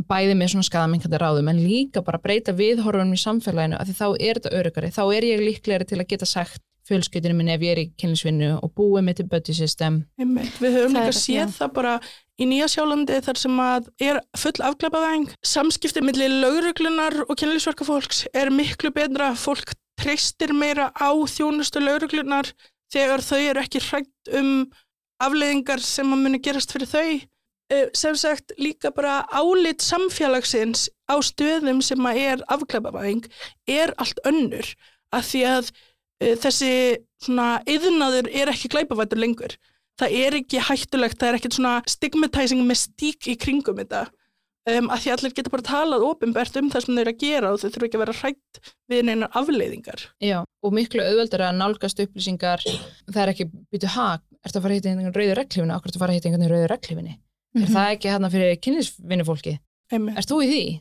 bæði 0.09 0.39
með 0.39 0.53
svona 0.53 0.69
skadmingandi 0.69 1.19
ráðum 1.19 1.51
en 1.51 1.61
líka 1.65 2.05
bara 2.07 2.21
breyta 2.23 2.55
viðhorfunum 2.55 3.17
í 3.17 3.19
samfélaginu 3.19 3.79
af 3.81 3.89
því 3.89 3.97
þá 3.99 4.07
er 4.15 4.39
þetta 4.39 4.57
örugari. 4.61 4.95
Þá 4.95 5.05
er 5.17 5.27
ég 5.27 5.43
líklegri 5.43 5.89
til 5.91 5.99
að 5.99 6.11
geta 6.13 6.29
sagt 6.29 6.63
fjölskyldinu 6.89 7.37
minni 7.37 7.53
ef 7.53 7.65
ég 7.65 7.75
er 7.75 7.81
í 7.83 7.89
kynlisvinnu 8.01 8.55
og 8.63 8.73
búið 8.79 9.05
með 9.09 9.19
til 9.19 9.27
buddy 9.33 9.57
system. 9.57 9.99
Einmitt. 10.21 10.55
Við 10.63 10.79
höfum 10.79 10.97
líka 10.97 11.17
séð 11.17 11.43
já. 11.43 11.55
það 11.59 11.75
bara 11.77 11.95
í 12.39 12.49
Nýja 12.49 12.71
Sjálandi 12.73 13.19
þar 13.27 13.41
sem 13.43 13.61
að 13.65 13.91
er 14.09 14.21
full 14.39 14.57
afglapaðæng. 14.71 15.29
Samskipti 15.45 16.05
milli 16.05 16.31
lauruglunar 16.33 17.21
og 17.27 17.35
kynlífsverkafólks 17.41 18.25
er 18.33 18.53
miklu 18.55 18.93
betra. 18.95 19.35
Fólk 19.37 19.75
treystir 20.01 20.55
meira 20.57 20.89
á 20.95 21.11
þjónustu 21.11 21.83
lauruglunar 21.83 22.53
þegar 22.93 23.25
þau 23.25 23.41
eru 23.43 23.65
ekki 23.67 23.83
hrætt 23.85 24.37
um 24.39 24.53
afleiðingar 25.23 25.83
sem 25.85 26.15
að 26.15 26.23
muni 26.25 26.41
gerast 26.43 26.73
fyrir 26.75 26.91
þau. 26.91 27.11
Eh, 27.69 27.89
Sem 27.93 28.17
sagt 28.17 28.55
líka 28.57 28.91
bara 28.95 29.27
álit 29.29 29.85
samfélagsins 29.85 30.87
á 31.05 31.21
stöðum 31.21 31.83
sem 31.85 32.01
að 32.09 32.21
er 32.23 32.45
afglapaðæng 32.49 33.27
er 33.69 33.93
allt 34.01 34.23
önnur 34.25 34.71
af 35.13 35.27
því 35.29 35.43
að 35.49 35.69
uh, 35.73 36.35
þessi 36.41 36.71
svona 37.25 37.49
yðnaður 37.69 38.31
er 38.33 38.53
ekki 38.53 38.71
glæpavættur 38.73 39.21
lengur. 39.21 39.57
Það 39.99 40.15
er 40.15 40.37
ekki 40.39 40.63
hættulegt, 40.63 41.19
það 41.19 41.29
er 41.29 41.39
ekkert 41.39 41.59
svona 41.59 41.75
stigmatizing 41.91 42.65
mystík 42.69 43.29
í 43.33 43.37
kringum 43.41 43.81
þetta. 43.81 44.07
Um, 44.69 44.91
að 44.93 45.01
því 45.05 45.13
allir 45.15 45.33
geta 45.37 45.53
bara 45.53 45.65
talað 45.65 46.05
ofinbært 46.05 46.57
um 46.61 46.69
það 46.69 46.85
sem 46.85 46.97
þau 46.97 47.01
eru 47.03 47.13
að 47.15 47.23
gera 47.23 47.53
og 47.55 47.61
þau 47.61 47.69
þurfu 47.73 47.87
ekki 47.89 47.97
að 47.97 48.03
vera 48.03 48.17
hrætt 48.19 48.59
við 48.93 49.05
neinar 49.09 49.37
afleiðingar. 49.41 50.03
Já, 50.21 50.39
og 50.45 50.75
miklu 50.77 51.05
auðveldur 51.05 51.45
að 51.47 51.57
nálgast 51.57 52.03
upplýsingar 52.05 52.65
það 52.67 53.23
er 53.23 53.33
ekki 53.33 53.47
býtu 53.73 53.93
hag, 53.95 54.21
ertu 54.47 54.59
að 54.59 54.63
fara 54.63 54.75
að 54.75 54.79
hitta 54.79 54.91
einhvern 54.93 55.15
rauður 55.17 55.41
reglífinni, 55.43 55.75
okkur 55.77 55.89
ertu 55.91 55.99
að 55.99 56.05
fara 56.05 56.13
að 56.13 56.19
hitta 56.19 56.29
einhvern 56.29 56.53
rauður 56.53 56.73
reglífinni 56.75 57.15
er 57.15 57.65
Mhm. 57.65 57.73
það 57.75 57.93
ekki 57.97 58.11
hérna 58.13 58.31
fyrir 58.31 58.59
kynlisvinnufólki. 58.61 59.59
Erst 59.91 60.29
þú 60.31 60.39
í 60.45 60.49
því? 60.53 60.81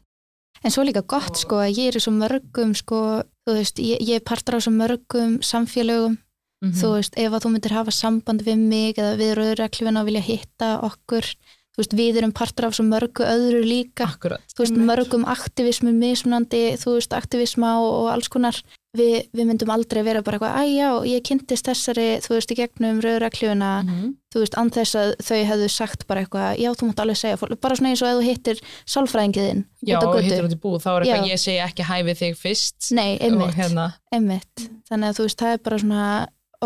En 0.65 0.71
svo 0.71 0.83
líka 0.83 1.01
gott 1.07 1.37
sko 1.37 1.55
að 1.61 1.75
ég 1.77 1.87
er 1.87 1.97
í 1.97 2.01
svo 2.03 2.11
mörgum 2.11 2.73
sko, 2.75 3.23
þú 3.47 3.53
veist, 3.55 3.77
ég, 3.79 4.01
ég 4.01 4.15
er 4.17 4.25
partur 4.25 4.57
á 4.57 4.59
svo 4.59 4.71
mörgum 4.73 5.39
samfélögum, 5.41 6.17
Mm 6.63 6.71
þú 6.73 6.87
veist, 6.97 7.13
ef 7.15 7.31
að 7.31 7.41
þú 7.45 7.49
myndir 7.53 7.71
hafa 7.71 7.91
samband 7.93 8.41
við 8.41 8.57
mig 8.57 8.95
eða 8.97 9.15
við 9.15 9.35
rauðreglifin 9.37 9.99
og 10.01 10.05
vilja 10.07 10.21
hitta 10.25 10.69
okkur, 10.81 11.21
þú 11.21 11.77
veist, 11.77 11.93
við 11.93 12.17
erum 12.17 12.31
partur 12.33 12.65
af 12.65 12.73
svo 12.73 12.83
mörgu 12.83 13.21
öðru 13.23 13.61
líka, 13.63 14.07
Akkurat. 14.09 14.41
Þú 14.57 14.63
veist, 14.65 14.73
mörgum 14.89 15.23
aktivismu 15.29 15.93
mismunandi, 15.93 16.73
þú 16.81 16.95
veist, 16.97 17.13
aktivisma 17.13 17.77
og, 17.77 17.93
og 17.93 18.07
alls 18.15 18.27
konar, 18.27 18.57
við, 18.97 19.17
við 19.37 19.49
myndum 19.49 19.73
aldrei 19.73 20.01
vera 20.05 20.21
bara 20.25 20.39
eitthvað, 20.39 20.57
æ 20.57 20.63
já, 20.73 20.89
ég 21.13 21.25
kynntist 21.27 21.69
þessari, 21.69 22.07
þú 22.25 22.33
veist, 22.35 22.53
í 22.53 22.59
gegnum 22.61 23.03
rauðreglifina, 23.05 23.73
mm 23.85 24.15
þú 24.37 24.43
veist, 24.43 24.57
án 24.59 24.69
þess 24.75 24.97
að 24.99 25.11
þau 25.23 25.37
hefðu 25.49 25.67
sagt 25.71 26.03
bara 26.09 26.21
eitthvað, 26.23 26.59
já, 26.61 26.69
þú 26.77 26.89
mátt 26.89 27.01
alveg 27.03 27.17
segja 27.17 27.37
fólk, 27.39 27.57
bara 27.63 27.77
svona 27.79 27.91
eins 27.93 28.03
og 28.03 28.09
ef 28.11 28.17
þú 28.19 28.25
hittir 28.27 28.59
sálfræðingiðinn 28.93 29.61
Já, 29.87 29.97
út 29.97 30.03
á 30.03 30.09
götu. 30.11 30.23
hittir 30.27 30.47
út 30.47 30.55
í 30.55 30.59
búð, 30.61 30.77
þá 30.83 30.89
er 30.91 31.05
eitthvað 31.05 31.23
Já. 31.23 31.31
ég 31.31 31.41
segi 31.41 31.61
ekki 31.63 31.85
hæfið 31.87 32.19
þig 32.21 32.35
fyrst 32.41 32.89
Nei, 32.97 33.11
og 33.15 33.23
einmitt, 33.27 33.55
hérna, 33.57 33.85
einmitt. 34.13 34.65
Þannig 34.91 35.09
að 35.13 35.17
þú 35.19 35.27
veist, 35.27 35.39
það 35.41 35.55
er 35.55 35.63
bara 35.69 35.79
svona 35.83 36.07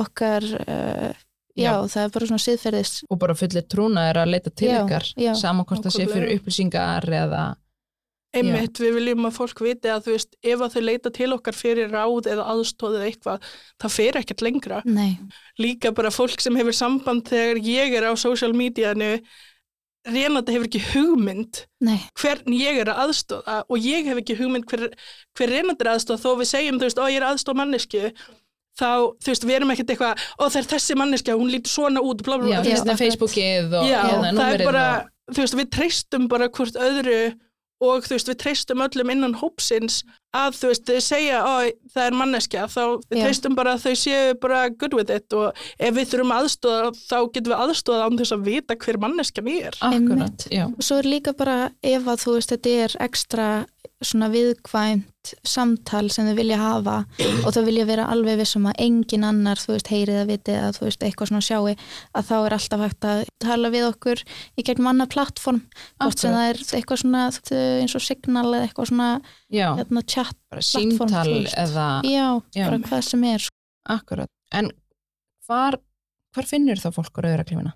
okkar, 0.02 0.48
uh, 0.66 1.22
já, 1.53 1.70
Já. 1.70 1.74
það 1.94 2.03
er 2.03 2.14
bara 2.18 2.30
svona 2.32 2.45
siðferðis. 2.48 2.94
og 3.08 3.22
bara 3.22 3.38
fullir 3.38 3.68
trúna 3.72 4.08
er 4.10 4.22
að 4.26 4.34
leita 4.34 4.52
til 4.56 4.72
Já, 4.72 4.78
ykkar 4.82 5.10
já. 5.16 5.32
saman 5.38 5.68
hvort 5.70 5.86
það 5.86 5.98
sé 5.99 6.10
fyrir 6.12 6.36
upplýsingar 6.40 7.08
eða 7.22 7.45
Einmitt, 8.32 8.80
við 8.80 8.94
viljum 8.95 9.28
að 9.28 9.36
fólk 9.36 9.62
viti 9.66 9.90
að 9.91 10.06
þú 10.06 10.16
veist, 10.16 10.36
ef 10.40 10.62
að 10.64 10.76
þau 10.76 10.82
leita 10.86 11.12
til 11.12 11.30
okkar 11.36 11.58
fyrir 11.58 11.91
ráð 11.91 12.30
eða 12.32 12.45
aðstóð 12.53 12.98
eða 12.99 13.08
eitthvað, 13.10 13.48
það 13.84 13.95
fer 13.98 14.20
ekkert 14.22 14.44
lengra. 14.45 14.82
Nei, 14.88 15.18
Líka 15.60 15.91
bara 15.95 16.14
fólk 16.16 16.40
sem 16.40 16.56
hefur 16.56 16.78
samband 16.78 17.28
þegar 17.28 17.60
ég 17.68 17.95
er 17.99 18.08
á 18.08 18.14
social 18.16 18.53
medianu, 18.56 19.18
reynandi 20.08 20.56
hefur 20.56 20.70
ekki 20.70 20.82
hugmynd 20.94 21.66
nei, 21.86 21.99
hvern 22.18 22.56
ég 22.58 22.80
er 22.82 22.90
að 22.90 23.03
aðstóða 23.03 23.58
og 23.70 23.84
ég 23.86 24.08
hef 24.10 24.22
ekki 24.22 24.38
hugmynd 24.40 24.66
hver, 24.72 24.88
hver 25.38 25.52
reynandi 25.52 25.86
er 25.86 25.91
aðstóða 25.91 26.24
þó 26.24 26.40
við 26.40 26.49
segjum, 26.49 26.80
þú 26.82 26.88
veist, 26.88 27.02
ó 27.02 27.06
ég 27.06 27.20
er 27.20 27.28
aðstóð 27.28 27.60
mannesku 27.60 28.02
þá, 28.80 28.90
þú 29.22 29.30
veist, 29.30 29.45
við 29.45 29.58
erum 29.60 29.74
ekkert 29.76 29.94
eitthvað 29.94 30.26
ó 30.40 30.44
það 30.48 30.60
er 30.64 30.70
þessi 30.74 30.98
manneska, 30.98 31.38
hún 31.38 31.53
lítur 31.53 31.74
svona 31.76 32.02
út 32.02 32.24
bla, 32.26 32.40
bla, 32.41 32.49
já, 32.49 32.58
bla. 32.58 32.66
finnst 32.66 32.88
það 32.88 32.95
akkurat. 32.95 33.03
Facebookið 33.03 33.78
og 33.78 33.88
Já, 33.91 33.99
hérna, 34.08 34.34
það 34.40 34.56
er 34.56 34.66
bara, 34.72 34.86
þú 35.30 35.44
veist, 35.44 35.58
við 35.62 35.72
treystum 35.78 36.28
bara 36.32 36.49
hvort 36.58 36.82
öðru 36.90 37.20
og 37.82 38.06
þú 38.06 38.16
veist, 38.16 38.30
við 38.30 38.40
treystum 38.44 38.84
öllum 38.86 39.14
innan 39.14 39.40
hópsins 39.41 40.02
að 40.36 40.58
þú 40.58 40.72
veist, 40.72 40.86
þau 40.88 41.03
segja, 41.03 41.41
ó, 41.44 41.53
það 41.91 42.06
er 42.08 42.18
manneskja, 42.22 42.68
þá 42.72 42.82
Já. 42.82 43.18
treystum 43.18 43.58
bara 43.58 43.76
að 43.76 43.86
þau 43.86 43.95
séu 43.99 44.38
bara 44.41 44.62
good 44.72 44.95
with 44.95 45.12
it 45.12 45.36
og 45.36 45.52
ef 45.76 45.98
við 45.98 46.14
þurfum 46.14 46.36
aðstóða, 46.38 46.94
þá 46.95 47.18
getum 47.36 47.52
við 47.52 47.60
aðstóða 47.66 48.08
án 48.08 48.22
þess 48.22 48.36
að 48.38 48.48
vita 48.48 48.80
hver 48.86 49.02
manneskjan 49.03 49.52
er. 49.52 49.78
akkurat, 49.91 50.48
já, 50.48 50.66
og 50.70 50.88
svo 50.88 51.02
er 51.02 51.12
líka 51.12 51.36
bara 51.38 51.60
ef 51.84 52.08
að 52.08 52.26
þú 52.26 52.38
veist, 52.38 52.56
þetta 52.56 52.76
er 52.86 52.98
ekstra 53.08 53.48
svona 54.02 54.32
viðkvæmt 54.34 55.32
samtal 55.45 56.08
sem 56.10 56.26
þau 56.26 56.34
vilja 56.40 56.58
hafa 56.58 56.95
og 57.45 57.52
þau 57.53 57.62
vilja 57.68 57.86
vera 57.86 58.08
alveg 58.10 58.40
vissum 58.40 58.66
að 58.72 58.80
engin 58.82 59.26
annar, 59.28 59.60
þú 59.62 59.76
veist, 59.76 59.91
heyrið 59.94 60.22
að 60.24 60.32
viti 60.32 60.56
að 60.58 60.80
þú 60.80 60.88
veist, 60.88 61.03
eitthvað 61.06 61.30
svona 61.30 61.45
sjáu, 61.45 61.76
að 62.18 62.32
þá 62.32 62.34
er 62.40 62.56
alltaf 62.58 62.84
hægt 62.86 63.08
að 63.12 63.22
tala 63.44 63.72
við 63.74 63.86
okkur 63.91 64.24
í 64.58 64.66
gegnum 64.66 64.90
annað 64.94 65.12
plattform, 65.14 65.62
hvort 66.02 66.24
sem 66.24 66.34
það 66.34 66.48
er 66.48 66.64
eitthvað 66.80 67.03
svona 67.03 67.28
eins 67.28 67.98
og 67.99 68.06
signal 68.08 68.48
eða 68.49 68.64
eitthvað 68.66 68.90
svona 68.90 69.12
hérna, 69.52 70.02
chat, 70.07 70.36
bara 70.49 70.61
plattform, 70.61 71.45
eða, 71.65 71.88
já, 72.07 72.28
Já. 72.56 72.65
bara 72.69 72.80
hvað 72.88 73.03
sem 73.03 73.23
er 73.23 73.40
sko. 73.40 73.56
akkurat 73.90 74.30
en 74.53 74.72
hvar, 75.48 75.78
hvar 76.36 76.45
finnur 76.48 76.80
þá 76.80 76.91
fólk 76.95 77.18
á 77.18 77.22
rauðraklifina? 77.26 77.73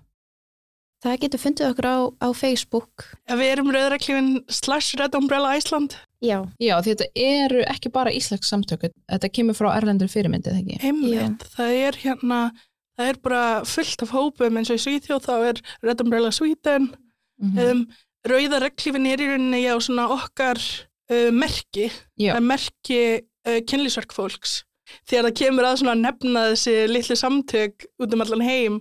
það 1.04 1.18
getur 1.20 1.38
fundið 1.42 1.68
okkur 1.70 1.86
á, 1.86 1.96
á 2.24 2.28
Facebook 2.34 3.04
Ef 3.28 3.36
við 3.38 3.50
erum 3.52 3.68
rauðraklifin 3.74 4.30
slash 4.48 4.96
Red 4.98 5.14
Umbrella 5.14 5.52
Iceland, 5.58 5.94
já, 6.24 6.40
Já, 6.58 6.80
því 6.82 6.94
þetta 6.94 7.08
eru 7.14 7.60
ekki 7.68 7.92
bara 7.92 8.10
íslensk 8.16 8.44
samtök 8.48 8.88
þetta 8.88 9.28
kemur 9.30 9.54
frá 9.58 9.68
erlendur 9.76 10.08
fyrirmyndið, 10.10 10.56
ekki? 10.62 10.78
heimleitt, 10.82 11.44
það 11.54 11.76
er 11.84 12.00
hérna, 12.00 12.40
það 12.98 13.12
er 13.12 13.20
bara 13.22 13.42
fullt 13.68 14.02
af 14.02 14.10
hópum 14.16 14.56
eins 14.58 14.70
og 14.72 14.80
í 14.80 14.84
Svíþjóð, 14.86 15.28
þá 15.28 15.34
er 15.52 15.62
Red 15.84 16.00
Umbrella 16.00 16.32
Sweden, 16.32 16.88
Mhm. 17.38 17.58
um, 17.60 17.86
rauða 18.26 18.58
reglífin 18.64 19.06
er 19.06 19.20
í 19.20 19.26
rauninni 19.28 19.60
já 19.68 19.76
svona 19.76 20.08
okkar 20.08 20.56
uh, 21.12 21.30
merki, 21.34 21.90
er 22.20 22.42
merki 22.44 23.00
uh, 23.46 23.60
kynlísverk 23.68 24.14
fólks. 24.16 24.62
Þegar 25.08 25.28
það 25.28 25.38
kemur 25.40 25.66
að 25.66 25.86
nefna 25.98 26.44
þessi 26.52 26.74
litlu 26.90 27.16
samtök 27.18 27.88
út 28.02 28.12
um 28.14 28.22
allan 28.22 28.44
heim 28.46 28.76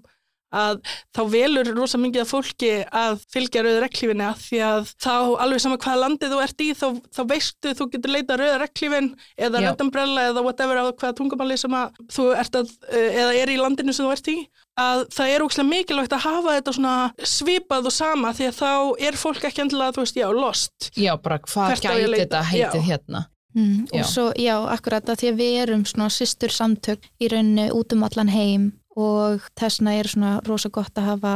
að 0.56 0.82
þá 1.16 1.22
velur 1.34 1.72
rosa 1.76 2.00
mikið 2.02 2.24
af 2.24 2.34
fólki 2.34 2.72
að 2.90 3.22
fylgja 3.34 3.64
rauða 3.66 3.84
reglífinni 3.86 4.28
að 4.28 4.44
því 4.46 4.62
að 4.70 4.92
þá 5.06 5.16
alveg 5.46 5.64
sama 5.64 5.80
hvaða 5.82 6.02
landið 6.04 6.36
þú 6.36 6.42
ert 6.46 6.66
í 6.66 6.70
þá, 6.76 6.88
þá 7.16 7.22
veistu 7.32 7.74
þú 7.80 7.90
getur 7.96 8.16
leita 8.16 8.40
rauða 8.42 8.62
reglífin 8.64 9.12
eða 9.38 9.64
Umbrella 9.86 10.30
eða 10.32 10.46
whatever 10.46 10.82
á 10.82 10.86
hvaða 10.90 11.18
tungumáli 11.20 11.58
sem 11.60 11.76
að 11.78 12.00
þú 12.16 12.30
ert 12.40 12.62
að 12.62 12.72
uh, 12.90 13.10
eða 13.24 13.34
er 13.42 13.54
í 13.54 13.60
landinu 13.60 13.96
sem 13.96 14.08
þú 14.08 14.16
ert 14.16 14.32
í 14.32 14.40
að 14.76 15.06
það 15.16 15.32
er 15.32 15.46
ókslega 15.46 15.70
mikilvægt 15.70 16.16
að 16.16 16.26
hafa 16.26 16.56
þetta 16.58 16.74
svona 16.76 16.96
svipað 17.36 17.88
og 17.90 17.96
sama 17.96 18.34
því 18.36 18.50
að 18.50 18.58
þá 18.58 18.72
er 19.08 19.20
fólk 19.20 19.46
ekki 19.48 19.64
endilega, 19.64 19.96
þú 19.96 20.04
veist, 20.04 20.20
já, 20.20 20.28
lost 20.36 20.90
Já, 21.00 21.14
bara 21.22 21.40
hvað 21.46 21.78
gæti 21.80 22.20
þetta 22.20 22.44
heitið 22.50 22.82
Já. 22.82 22.88
hérna? 22.90 23.26
Mm, 23.56 23.86
Já. 23.88 24.02
og 24.02 24.10
svo, 24.12 24.26
já, 24.36 24.56
akkurat 24.68 25.08
að 25.08 25.22
því 25.22 25.30
að 25.32 25.38
við 25.40 25.54
erum 25.62 25.86
svona 25.88 26.10
systur 26.12 26.52
samtök 26.52 27.06
í 27.24 27.30
rauninni 27.32 27.70
út 27.72 27.96
um 27.96 28.04
allan 28.04 28.32
heim 28.34 28.74
og 28.96 29.42
þessna 29.60 29.94
er 30.00 30.08
svona 30.08 30.34
rosa 30.48 30.70
gott 30.70 30.94
að 30.98 31.10
hafa 31.12 31.34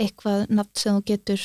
eitthvað 0.00 0.46
nafn 0.50 0.74
sem 0.76 0.96
þú 0.96 1.04
getur 1.12 1.42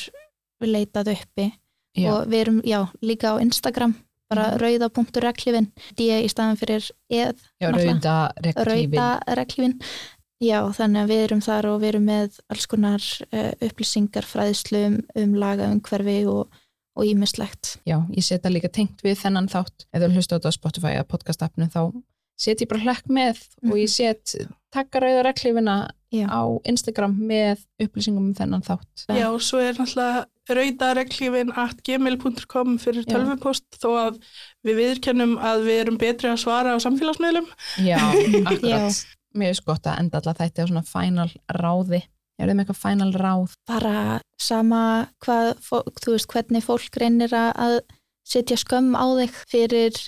leitað 0.64 1.12
uppi 1.16 1.50
Já. 1.98 2.12
og 2.14 2.28
við 2.32 2.40
erum, 2.46 2.62
já, 2.64 2.80
líka 3.02 3.34
á 3.36 3.42
Instagram 3.42 3.96
bara 4.30 4.52
Mhm. 4.56 4.60
rauða.reglifin 4.62 5.68
D 5.98 6.06
í 6.24 6.30
staðan 6.30 6.58
fyrir 6.58 6.86
eð 7.10 7.36
Já, 7.62 7.72
náttúrulega. 7.72 8.00
rauða 8.00 8.32
reglífin. 8.44 9.00
rauðareglifin 9.00 9.80
já, 10.42 10.60
þannig 10.72 11.02
að 11.04 11.10
við 11.10 11.24
erum 11.26 11.42
þar 11.42 11.66
og 11.66 11.82
við 11.82 11.88
erum 11.90 12.06
með 12.06 12.40
alls 12.50 12.66
konar 12.68 13.02
uh, 13.34 13.52
upplýsingar 13.62 14.24
fræðslu 14.24 14.86
um, 14.86 15.00
um 15.16 15.34
laga 15.36 15.68
umhverfi 15.74 16.26
og, 16.30 16.48
og 16.96 17.04
ímislegt 17.06 17.78
Já, 17.88 17.98
ég 18.16 18.24
setja 18.24 18.50
líka 18.54 18.70
tengt 18.72 19.02
við 19.04 19.18
þennan 19.18 19.50
þátt 19.50 19.88
þú 19.94 20.14
hlusta 20.14 20.36
á 20.36 20.40
þetta 20.40 20.50
á 20.54 20.58
Spotify 20.60 20.94
eða 20.96 21.08
podcast-appinu 21.10 21.70
þá 21.74 21.82
set 22.40 22.64
ég 22.64 22.70
bara 22.72 22.84
hlekk 22.86 23.10
með 23.12 23.42
og 23.68 23.78
ég 23.80 23.92
set 23.92 24.36
takka 24.74 25.02
rauða 25.04 25.26
reglífina 25.28 25.78
Já. 26.14 26.26
á 26.30 26.42
Instagram 26.70 27.14
með 27.30 27.64
upplýsingum 27.84 28.32
um 28.32 28.36
þennan 28.38 28.64
þátt. 28.66 29.06
Já, 29.14 29.28
og 29.30 29.42
svo 29.46 29.62
er 29.62 29.78
náttúrulega 29.78 30.26
raudareglífin 30.50 31.52
at 31.62 31.82
gmail.com 31.86 32.78
fyrir 32.82 33.06
tölvupost 33.10 33.78
þó 33.78 33.90
að 34.08 34.22
við 34.66 34.80
viðurkennum 34.82 35.36
að 35.38 35.66
við 35.68 35.82
erum 35.84 36.00
betri 36.02 36.32
að 36.32 36.42
svara 36.46 36.74
á 36.74 36.78
samfélagsmiðlum. 36.82 37.50
Já, 37.86 38.00
akkurat. 38.50 39.04
Mér 39.38 39.54
finnst 39.54 39.68
gott 39.68 39.86
að 39.86 40.00
enda 40.02 40.18
alltaf 40.18 40.40
þetta 40.42 40.66
á 40.66 40.70
svona 40.72 40.86
final 40.90 41.30
ráði. 41.54 42.02
Er 42.40 42.48
það 42.48 42.56
með 42.56 42.64
eitthvað 42.64 42.82
final 42.82 43.12
ráð? 43.20 43.56
bara 43.68 43.96
sama 44.40 44.82
hvað, 45.22 45.50
þú 45.68 46.14
veist, 46.16 46.30
hvernig 46.32 46.66
fólk 46.66 46.98
reynir 47.02 47.34
að 47.36 47.82
setja 48.26 48.58
skömm 48.58 48.96
á 48.96 49.06
þig 49.20 49.36
fyrir 49.52 50.00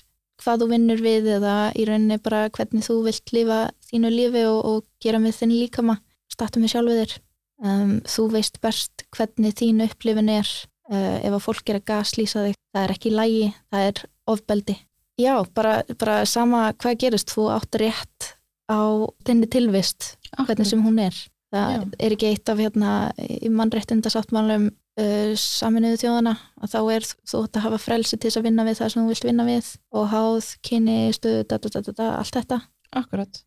hvað 0.41 0.63
þú 0.63 0.69
vinnur 0.73 1.03
við 1.03 1.29
eða 1.37 1.55
í 1.77 1.85
rauninni 1.87 2.17
bara 2.23 2.47
hvernig 2.53 2.85
þú 2.87 2.97
vilt 3.07 3.33
lifa 3.35 3.59
þínu 3.89 4.11
lífi 4.13 4.45
og, 4.49 4.59
og 4.65 4.85
gera 5.03 5.21
með 5.21 5.37
þinn 5.41 5.55
líkama. 5.57 5.97
Startu 6.31 6.61
með 6.61 6.73
sjálfið 6.75 7.01
þér. 7.01 7.15
Um, 7.61 7.95
þú 8.09 8.27
veist 8.33 8.61
best 8.63 9.05
hvernig 9.13 9.57
þín 9.59 9.83
upplifin 9.85 10.31
er 10.33 10.47
uh, 10.91 11.17
ef 11.21 11.35
að 11.35 11.43
fólk 11.45 11.69
er 11.69 11.81
að 11.81 11.89
gaslýsa 11.91 12.45
þig. 12.47 12.57
Það 12.71 12.85
er 12.85 12.93
ekki 12.95 13.13
lægi, 13.13 13.49
það 13.69 13.89
er 13.89 14.03
ofbeldi. 14.31 14.77
Já, 15.21 15.35
bara, 15.53 15.81
bara 15.99 16.21
sama 16.25 16.69
hvað 16.81 17.01
gerist, 17.03 17.33
þú 17.35 17.49
átt 17.53 17.77
rétt 17.77 18.31
á 18.71 18.81
þinni 19.27 19.49
tilvist 19.51 20.15
hvernig 20.39 20.69
sem 20.69 20.81
hún 20.81 21.01
er. 21.03 21.17
Það 21.51 21.73
Já. 21.75 21.81
er 21.99 22.15
ekki 22.15 22.29
eitt 22.31 22.49
af 22.49 22.61
hérna 22.63 22.91
í 23.19 23.49
mannréttindasáttmálum 23.51 24.69
uh, 24.99 25.31
saminuðu 25.39 26.01
þjóðana 26.03 26.35
að 26.61 26.73
þá 26.73 26.79
er 26.95 27.07
þú 27.07 27.43
átt 27.45 27.59
að 27.59 27.65
hafa 27.67 27.81
frelsi 27.85 28.17
til 28.17 28.29
þess 28.29 28.41
að 28.41 28.47
vinna 28.49 28.67
við 28.67 28.79
það 28.81 28.93
sem 28.93 29.01
þú 29.01 29.13
vilt 29.13 29.27
vinna 29.29 29.47
við 29.47 29.71
og 29.91 30.07
háð, 30.11 30.51
kynni, 30.67 30.97
stöðu, 31.15 31.43
da, 31.47 31.57
da, 31.57 31.73
da, 31.75 31.83
da, 31.87 31.95
da, 32.01 32.09
allt 32.21 32.39
þetta 32.39 32.61
Akkurat. 32.91 33.43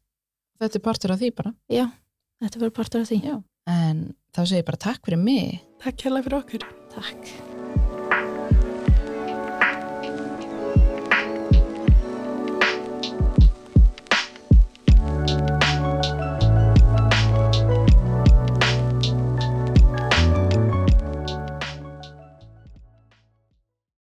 Þetta 0.63 0.79
er 0.79 0.85
partur 0.85 1.13
af 1.13 1.21
því 1.21 1.35
bara. 1.37 1.55
já, 1.69 1.85
þetta 2.41 2.63
verður 2.63 2.77
partur 2.79 3.05
af 3.05 3.11
því 3.11 3.21
Já. 3.25 3.35
En 3.69 4.05
þá 4.37 4.41
segir 4.45 4.63
ég 4.63 4.69
bara 4.69 4.85
takk 4.89 5.05
fyrir 5.09 5.21
mig. 5.21 5.61
Takk 5.85 6.07
hérlega 6.07 6.29
fyrir 6.29 6.41
okkur. 6.43 6.71
takk 6.95 7.54